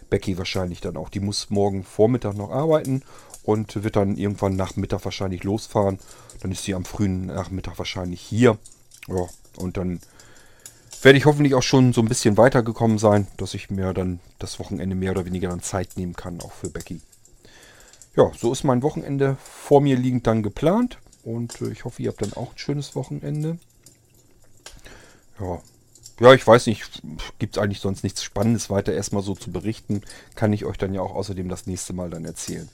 Becky 0.09 0.37
wahrscheinlich 0.37 0.81
dann 0.81 0.97
auch. 0.97 1.09
Die 1.09 1.19
muss 1.19 1.49
morgen 1.49 1.83
Vormittag 1.83 2.35
noch 2.35 2.51
arbeiten 2.51 3.03
und 3.43 3.83
wird 3.83 3.95
dann 3.95 4.17
irgendwann 4.17 4.55
Nachmittag 4.55 5.05
wahrscheinlich 5.05 5.43
losfahren. 5.43 5.99
Dann 6.41 6.51
ist 6.51 6.63
sie 6.63 6.75
am 6.75 6.85
frühen 6.85 7.27
Nachmittag 7.27 7.77
wahrscheinlich 7.77 8.21
hier. 8.21 8.57
Ja, 9.07 9.27
und 9.57 9.77
dann 9.77 9.99
werde 11.01 11.17
ich 11.17 11.25
hoffentlich 11.25 11.55
auch 11.55 11.63
schon 11.63 11.93
so 11.93 12.01
ein 12.01 12.07
bisschen 12.07 12.37
weitergekommen 12.37 12.97
sein, 12.97 13.27
dass 13.37 13.53
ich 13.53 13.69
mir 13.69 13.93
dann 13.93 14.19
das 14.37 14.59
Wochenende 14.59 14.95
mehr 14.95 15.11
oder 15.11 15.25
weniger 15.25 15.49
dann 15.49 15.61
Zeit 15.61 15.97
nehmen 15.97 16.15
kann, 16.15 16.41
auch 16.41 16.51
für 16.51 16.69
Becky. 16.69 17.01
Ja, 18.15 18.31
so 18.37 18.51
ist 18.51 18.63
mein 18.63 18.81
Wochenende 18.81 19.37
vor 19.43 19.81
mir 19.81 19.95
liegend 19.95 20.27
dann 20.27 20.43
geplant 20.43 20.97
und 21.23 21.61
äh, 21.61 21.69
ich 21.69 21.85
hoffe, 21.85 22.01
ihr 22.01 22.09
habt 22.09 22.21
dann 22.21 22.33
auch 22.33 22.51
ein 22.51 22.57
schönes 22.57 22.95
Wochenende. 22.95 23.57
Ja, 25.39 25.61
ja, 26.19 26.33
ich 26.33 26.45
weiß 26.45 26.67
nicht, 26.67 27.01
gibt 27.39 27.55
es 27.55 27.63
eigentlich 27.63 27.79
sonst 27.79 28.03
nichts 28.03 28.23
Spannendes 28.23 28.69
weiter 28.69 28.93
erstmal 28.93 29.23
so 29.23 29.35
zu 29.35 29.51
berichten. 29.51 30.01
Kann 30.35 30.51
ich 30.51 30.65
euch 30.65 30.77
dann 30.77 30.93
ja 30.93 31.01
auch 31.01 31.15
außerdem 31.15 31.47
das 31.47 31.65
nächste 31.65 31.93
Mal 31.93 32.09
dann 32.09 32.25
erzählen. 32.25 32.67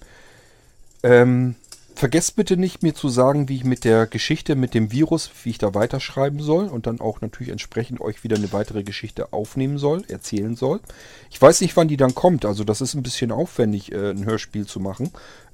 Ähm, 1.03 1.55
vergesst 1.95 2.35
bitte 2.35 2.57
nicht, 2.57 2.83
mir 2.83 2.93
zu 2.93 3.09
sagen, 3.09 3.49
wie 3.49 3.55
ich 3.55 3.63
mit 3.63 3.83
der 3.83 4.05
Geschichte, 4.07 4.55
mit 4.55 4.73
dem 4.73 4.91
Virus, 4.91 5.31
wie 5.43 5.51
ich 5.51 5.57
da 5.57 5.73
weiterschreiben 5.73 6.39
soll 6.39 6.67
und 6.67 6.87
dann 6.87 6.99
auch 6.99 7.21
natürlich 7.21 7.51
entsprechend 7.51 8.01
euch 8.01 8.23
wieder 8.23 8.35
eine 8.35 8.51
weitere 8.53 8.83
Geschichte 8.83 9.33
aufnehmen 9.33 9.77
soll, 9.77 10.03
erzählen 10.07 10.55
soll. 10.55 10.79
Ich 11.31 11.41
weiß 11.41 11.61
nicht, 11.61 11.75
wann 11.77 11.87
die 11.87 11.97
dann 11.97 12.15
kommt, 12.15 12.45
also 12.45 12.63
das 12.63 12.81
ist 12.81 12.93
ein 12.93 13.03
bisschen 13.03 13.31
aufwendig, 13.31 13.91
äh, 13.91 14.11
ein 14.11 14.25
Hörspiel 14.25 14.65
zu 14.65 14.79
machen. 14.79 15.11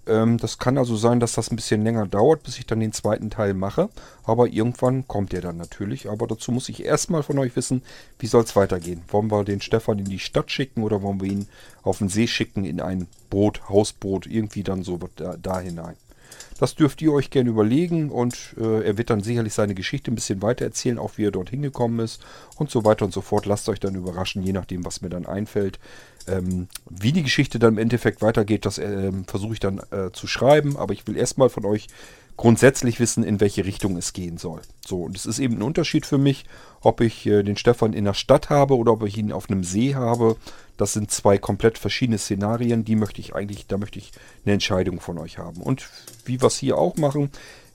Ähm, 0.07 0.37
das 0.37 0.57
kann 0.57 0.77
also 0.77 0.95
sein, 0.95 1.19
dass 1.19 1.33
das 1.33 1.51
ein 1.51 1.55
bisschen 1.55 1.83
länger 1.83 2.07
dauert, 2.07 2.43
bis 2.43 2.57
ich 2.57 2.65
dann 2.65 2.79
den 2.79 2.93
zweiten 2.93 3.29
Teil 3.29 3.53
mache, 3.53 3.89
aber 4.23 4.47
irgendwann 4.47 5.07
kommt 5.07 5.31
der 5.31 5.41
dann 5.41 5.57
natürlich. 5.57 6.09
Aber 6.09 6.27
dazu 6.27 6.51
muss 6.51 6.69
ich 6.69 6.83
erstmal 6.83 7.23
von 7.23 7.37
euch 7.37 7.55
wissen, 7.55 7.83
wie 8.17 8.27
soll 8.27 8.43
es 8.43 8.55
weitergehen. 8.55 9.03
Wollen 9.09 9.31
wir 9.31 9.43
den 9.43 9.61
Stefan 9.61 9.99
in 9.99 10.05
die 10.05 10.19
Stadt 10.19 10.49
schicken 10.49 10.83
oder 10.83 11.01
wollen 11.01 11.21
wir 11.21 11.31
ihn 11.31 11.47
auf 11.83 11.99
den 11.99 12.09
See 12.09 12.27
schicken 12.27 12.65
in 12.65 12.81
ein 12.81 13.07
Boot, 13.29 13.69
Hausboot, 13.69 14.25
irgendwie 14.25 14.63
dann 14.63 14.83
so 14.83 14.99
da, 15.15 15.35
da 15.37 15.59
hinein. 15.59 15.95
Das 16.61 16.75
dürft 16.75 17.01
ihr 17.01 17.11
euch 17.11 17.31
gerne 17.31 17.49
überlegen 17.49 18.11
und 18.11 18.53
äh, 18.55 18.85
er 18.85 18.95
wird 18.95 19.09
dann 19.09 19.23
sicherlich 19.23 19.51
seine 19.51 19.73
Geschichte 19.73 20.11
ein 20.11 20.15
bisschen 20.15 20.43
weiter 20.43 20.63
erzählen, 20.63 20.99
auch 20.99 21.17
wie 21.17 21.25
er 21.25 21.31
dort 21.31 21.49
hingekommen 21.49 21.99
ist 22.05 22.23
und 22.55 22.69
so 22.69 22.85
weiter 22.85 23.03
und 23.03 23.11
so 23.11 23.21
fort. 23.21 23.47
Lasst 23.47 23.67
euch 23.67 23.79
dann 23.79 23.95
überraschen, 23.95 24.43
je 24.43 24.53
nachdem, 24.53 24.85
was 24.85 25.01
mir 25.01 25.09
dann 25.09 25.25
einfällt. 25.25 25.79
Ähm, 26.27 26.67
wie 26.87 27.13
die 27.13 27.23
Geschichte 27.23 27.57
dann 27.57 27.73
im 27.73 27.79
Endeffekt 27.79 28.21
weitergeht, 28.21 28.67
das 28.67 28.77
äh, 28.77 29.11
versuche 29.25 29.53
ich 29.53 29.59
dann 29.59 29.81
äh, 29.89 30.11
zu 30.13 30.27
schreiben, 30.27 30.77
aber 30.77 30.93
ich 30.93 31.07
will 31.07 31.17
erstmal 31.17 31.49
von 31.49 31.65
euch 31.65 31.87
grundsätzlich 32.37 32.99
wissen, 32.99 33.23
in 33.23 33.39
welche 33.39 33.65
Richtung 33.65 33.97
es 33.97 34.13
gehen 34.13 34.37
soll. 34.37 34.61
So, 34.85 35.03
und 35.03 35.15
es 35.15 35.25
ist 35.25 35.39
eben 35.39 35.57
ein 35.57 35.61
Unterschied 35.61 36.05
für 36.05 36.17
mich, 36.17 36.45
ob 36.81 37.01
ich 37.01 37.25
äh, 37.25 37.43
den 37.43 37.57
Stefan 37.57 37.93
in 37.93 38.05
der 38.05 38.13
Stadt 38.13 38.49
habe 38.49 38.75
oder 38.77 38.93
ob 38.93 39.03
ich 39.03 39.17
ihn 39.17 39.31
auf 39.31 39.49
einem 39.49 39.63
See 39.63 39.95
habe. 39.95 40.35
Das 40.77 40.93
sind 40.93 41.11
zwei 41.11 41.37
komplett 41.37 41.77
verschiedene 41.77 42.17
Szenarien, 42.17 42.83
die 42.83 42.95
möchte 42.95 43.21
ich 43.21 43.35
eigentlich, 43.35 43.67
da 43.67 43.77
möchte 43.77 43.99
ich 43.99 44.11
eine 44.45 44.53
Entscheidung 44.53 44.99
von 44.99 45.17
euch 45.17 45.37
haben. 45.37 45.61
Und 45.61 45.87
wie 46.25 46.41
wir 46.41 46.47
es 46.47 46.57
hier 46.57 46.77
auch 46.77 46.97
machen, 46.97 47.29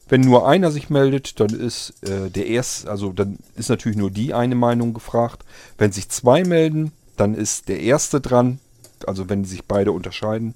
wenn 0.08 0.20
nur 0.20 0.48
einer 0.48 0.70
sich 0.70 0.88
meldet, 0.88 1.40
dann 1.40 1.50
ist 1.50 1.94
äh, 2.02 2.30
der 2.30 2.46
erste, 2.46 2.90
also 2.90 3.12
dann 3.12 3.38
ist 3.56 3.68
natürlich 3.68 3.98
nur 3.98 4.10
die 4.10 4.34
eine 4.34 4.54
Meinung 4.54 4.94
gefragt. 4.94 5.44
Wenn 5.78 5.92
sich 5.92 6.08
zwei 6.08 6.44
melden, 6.44 6.92
dann 7.16 7.34
ist 7.34 7.68
der 7.68 7.80
erste 7.80 8.20
dran, 8.20 8.60
also 9.06 9.28
wenn 9.28 9.44
sich 9.44 9.64
beide 9.64 9.92
unterscheiden. 9.92 10.54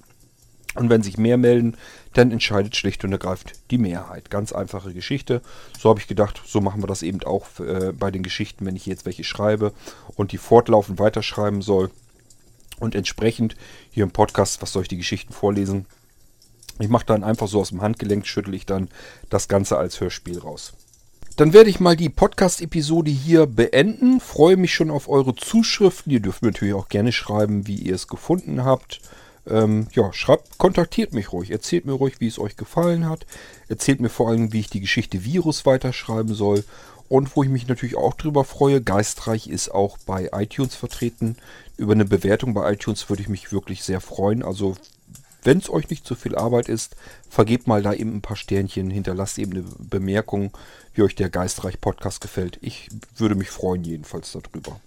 Und 0.75 0.89
wenn 0.89 1.03
sich 1.03 1.17
mehr 1.17 1.37
melden, 1.37 1.75
dann 2.13 2.31
entscheidet 2.31 2.75
schlicht 2.75 3.03
und 3.03 3.11
ergreifend 3.11 3.53
die 3.71 3.77
Mehrheit. 3.77 4.29
Ganz 4.29 4.53
einfache 4.53 4.93
Geschichte. 4.93 5.41
So 5.77 5.89
habe 5.89 5.99
ich 5.99 6.07
gedacht, 6.07 6.41
so 6.45 6.61
machen 6.61 6.81
wir 6.81 6.87
das 6.87 7.03
eben 7.03 7.21
auch 7.23 7.47
äh, 7.59 7.91
bei 7.91 8.09
den 8.09 8.23
Geschichten, 8.23 8.65
wenn 8.65 8.75
ich 8.75 8.85
jetzt 8.85 9.05
welche 9.05 9.23
schreibe 9.23 9.73
und 10.15 10.31
die 10.31 10.37
fortlaufend 10.37 10.99
weiterschreiben 10.99 11.61
soll. 11.61 11.91
Und 12.79 12.95
entsprechend 12.95 13.55
hier 13.91 14.03
im 14.03 14.11
Podcast, 14.11 14.61
was 14.61 14.71
soll 14.71 14.83
ich 14.83 14.87
die 14.87 14.97
Geschichten 14.97 15.33
vorlesen? 15.33 15.85
Ich 16.79 16.89
mache 16.89 17.05
dann 17.05 17.23
einfach 17.23 17.47
so 17.47 17.59
aus 17.59 17.69
dem 17.69 17.81
Handgelenk, 17.81 18.25
schüttel 18.25 18.55
ich 18.55 18.65
dann 18.65 18.89
das 19.29 19.47
Ganze 19.47 19.77
als 19.77 19.99
Hörspiel 19.99 20.39
raus. 20.39 20.73
Dann 21.35 21.53
werde 21.53 21.69
ich 21.69 21.79
mal 21.79 21.95
die 21.95 22.09
Podcast-Episode 22.09 23.11
hier 23.11 23.45
beenden. 23.45 24.19
Freue 24.19 24.57
mich 24.57 24.73
schon 24.73 24.89
auf 24.89 25.07
eure 25.09 25.35
Zuschriften. 25.35 26.11
Ihr 26.11 26.19
dürft 26.19 26.41
mir 26.41 26.49
natürlich 26.49 26.73
auch 26.73 26.89
gerne 26.89 27.11
schreiben, 27.11 27.67
wie 27.67 27.75
ihr 27.75 27.95
es 27.95 28.07
gefunden 28.07 28.65
habt. 28.65 29.01
Ähm, 29.47 29.87
ja, 29.93 30.13
schreibt, 30.13 30.57
kontaktiert 30.57 31.13
mich 31.13 31.31
ruhig. 31.31 31.51
Erzählt 31.51 31.85
mir 31.85 31.93
ruhig, 31.93 32.19
wie 32.19 32.27
es 32.27 32.39
euch 32.39 32.57
gefallen 32.57 33.09
hat. 33.09 33.25
Erzählt 33.67 33.99
mir 33.99 34.09
vor 34.09 34.29
allem, 34.29 34.53
wie 34.53 34.59
ich 34.59 34.69
die 34.69 34.81
Geschichte 34.81 35.23
Virus 35.23 35.65
weiterschreiben 35.65 36.33
soll. 36.33 36.63
Und 37.09 37.35
wo 37.35 37.43
ich 37.43 37.49
mich 37.49 37.67
natürlich 37.67 37.97
auch 37.97 38.13
drüber 38.13 38.45
freue, 38.45 38.81
Geistreich 38.81 39.47
ist 39.47 39.69
auch 39.69 39.97
bei 40.05 40.29
iTunes 40.31 40.75
vertreten. 40.75 41.35
Über 41.75 41.93
eine 41.93 42.05
Bewertung 42.05 42.53
bei 42.53 42.71
iTunes 42.71 43.09
würde 43.09 43.21
ich 43.21 43.27
mich 43.27 43.51
wirklich 43.51 43.83
sehr 43.83 43.99
freuen. 43.99 44.43
Also 44.43 44.75
wenn 45.43 45.57
es 45.57 45.69
euch 45.69 45.89
nicht 45.89 46.05
zu 46.05 46.15
viel 46.15 46.35
Arbeit 46.35 46.69
ist, 46.69 46.95
vergebt 47.29 47.67
mal 47.67 47.81
da 47.81 47.93
eben 47.93 48.15
ein 48.15 48.21
paar 48.21 48.37
Sternchen, 48.37 48.89
hinterlasst 48.89 49.39
eben 49.39 49.51
eine 49.53 49.65
Bemerkung, 49.79 50.51
wie 50.93 51.01
euch 51.01 51.15
der 51.15 51.29
Geistreich 51.29 51.81
Podcast 51.81 52.21
gefällt. 52.21 52.59
Ich 52.61 52.89
würde 53.17 53.35
mich 53.35 53.49
freuen 53.49 53.83
jedenfalls 53.83 54.31
darüber. 54.31 54.79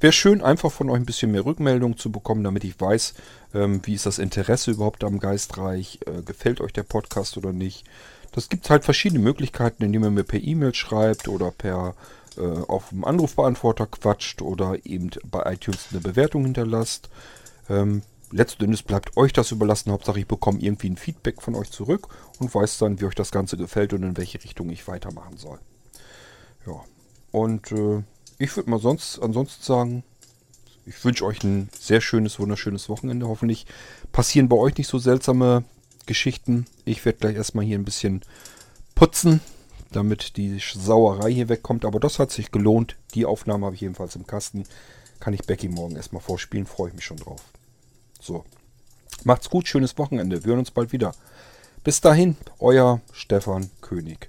Wäre 0.00 0.12
schön, 0.12 0.42
einfach 0.42 0.70
von 0.70 0.90
euch 0.90 0.96
ein 0.96 1.06
bisschen 1.06 1.32
mehr 1.32 1.44
Rückmeldung 1.44 1.96
zu 1.96 2.12
bekommen, 2.12 2.44
damit 2.44 2.64
ich 2.64 2.80
weiß, 2.80 3.14
ähm, 3.54 3.80
wie 3.84 3.94
ist 3.94 4.06
das 4.06 4.18
Interesse 4.18 4.72
überhaupt 4.72 5.04
am 5.04 5.18
Geistreich, 5.18 6.00
äh, 6.06 6.22
gefällt 6.22 6.60
euch 6.60 6.72
der 6.72 6.82
Podcast 6.82 7.36
oder 7.36 7.52
nicht. 7.52 7.84
Das 8.32 8.48
gibt 8.48 8.68
halt 8.68 8.84
verschiedene 8.84 9.22
Möglichkeiten, 9.22 9.82
indem 9.82 10.04
ihr 10.04 10.10
mir 10.10 10.24
per 10.24 10.42
E-Mail 10.42 10.74
schreibt 10.74 11.28
oder 11.28 11.50
per 11.50 11.94
äh, 12.36 12.42
auf 12.42 12.90
dem 12.90 13.04
Anrufbeantworter 13.04 13.86
quatscht 13.86 14.42
oder 14.42 14.76
eben 14.84 15.10
bei 15.30 15.52
iTunes 15.52 15.86
eine 15.90 16.00
Bewertung 16.00 16.44
hinterlasst. 16.44 17.08
Ähm, 17.70 18.02
letzten 18.30 18.70
bleibt 18.84 19.16
euch 19.16 19.32
das 19.32 19.52
überlassen. 19.52 19.92
Hauptsache 19.92 20.20
ich 20.20 20.26
bekomme 20.26 20.60
irgendwie 20.60 20.90
ein 20.90 20.96
Feedback 20.96 21.40
von 21.40 21.54
euch 21.54 21.70
zurück 21.70 22.08
und 22.38 22.54
weiß 22.54 22.78
dann, 22.78 23.00
wie 23.00 23.06
euch 23.06 23.14
das 23.14 23.30
Ganze 23.30 23.56
gefällt 23.56 23.92
und 23.92 24.02
in 24.02 24.16
welche 24.16 24.42
Richtung 24.42 24.68
ich 24.70 24.86
weitermachen 24.86 25.36
soll. 25.36 25.58
Ja, 26.66 26.84
und 27.32 27.72
äh, 27.72 28.02
ich 28.38 28.54
würde 28.56 28.70
mal 28.70 28.78
sonst 28.80 29.18
ansonsten 29.18 29.62
sagen, 29.62 30.04
ich 30.86 31.04
wünsche 31.04 31.24
euch 31.24 31.42
ein 31.42 31.68
sehr 31.78 32.00
schönes, 32.00 32.38
wunderschönes 32.38 32.88
Wochenende. 32.88 33.26
Hoffentlich 33.26 33.66
passieren 34.12 34.48
bei 34.48 34.56
euch 34.56 34.76
nicht 34.76 34.88
so 34.88 34.98
seltsame 34.98 35.64
Geschichten. 36.06 36.66
Ich 36.84 37.04
werde 37.04 37.18
gleich 37.18 37.34
erstmal 37.34 37.64
hier 37.64 37.76
ein 37.76 37.84
bisschen 37.84 38.22
putzen, 38.94 39.40
damit 39.90 40.36
die 40.36 40.60
Sauerei 40.60 41.32
hier 41.32 41.48
wegkommt. 41.48 41.84
Aber 41.84 41.98
das 41.98 42.20
hat 42.20 42.30
sich 42.30 42.52
gelohnt. 42.52 42.96
Die 43.14 43.26
Aufnahme 43.26 43.66
habe 43.66 43.74
ich 43.74 43.80
jedenfalls 43.80 44.14
im 44.14 44.26
Kasten. 44.26 44.64
Kann 45.18 45.34
ich 45.34 45.42
Becky 45.42 45.68
morgen 45.68 45.96
erstmal 45.96 46.22
vorspielen. 46.22 46.66
Freue 46.66 46.90
ich 46.90 46.94
mich 46.94 47.04
schon 47.04 47.16
drauf. 47.16 47.42
So. 48.20 48.44
Macht's 49.24 49.50
gut, 49.50 49.66
schönes 49.66 49.98
Wochenende. 49.98 50.44
Wir 50.44 50.50
hören 50.50 50.60
uns 50.60 50.70
bald 50.70 50.92
wieder. 50.92 51.12
Bis 51.82 52.00
dahin, 52.00 52.36
euer 52.60 53.00
Stefan 53.12 53.70
König. 53.80 54.28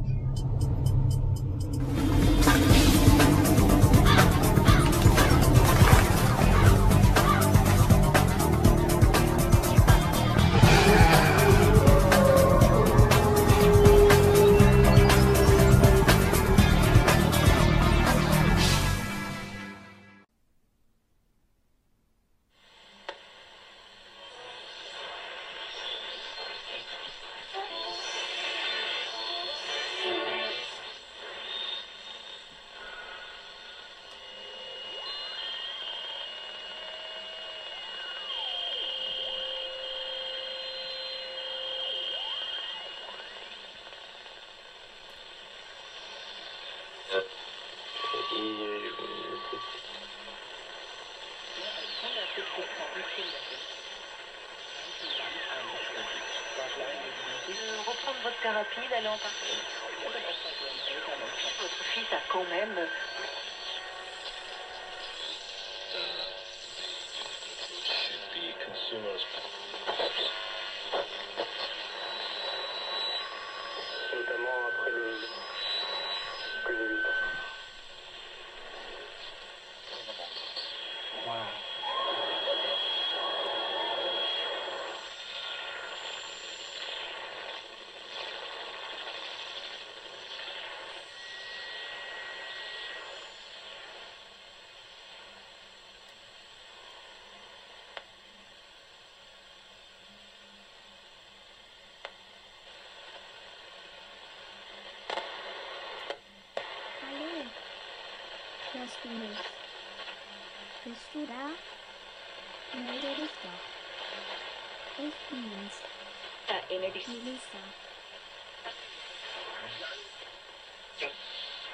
Erinnere 116.93 116.93
dich. 116.93 117.07
Melissa. 117.07 117.57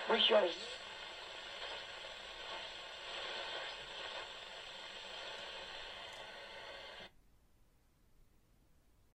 Rejoice. 0.09 0.66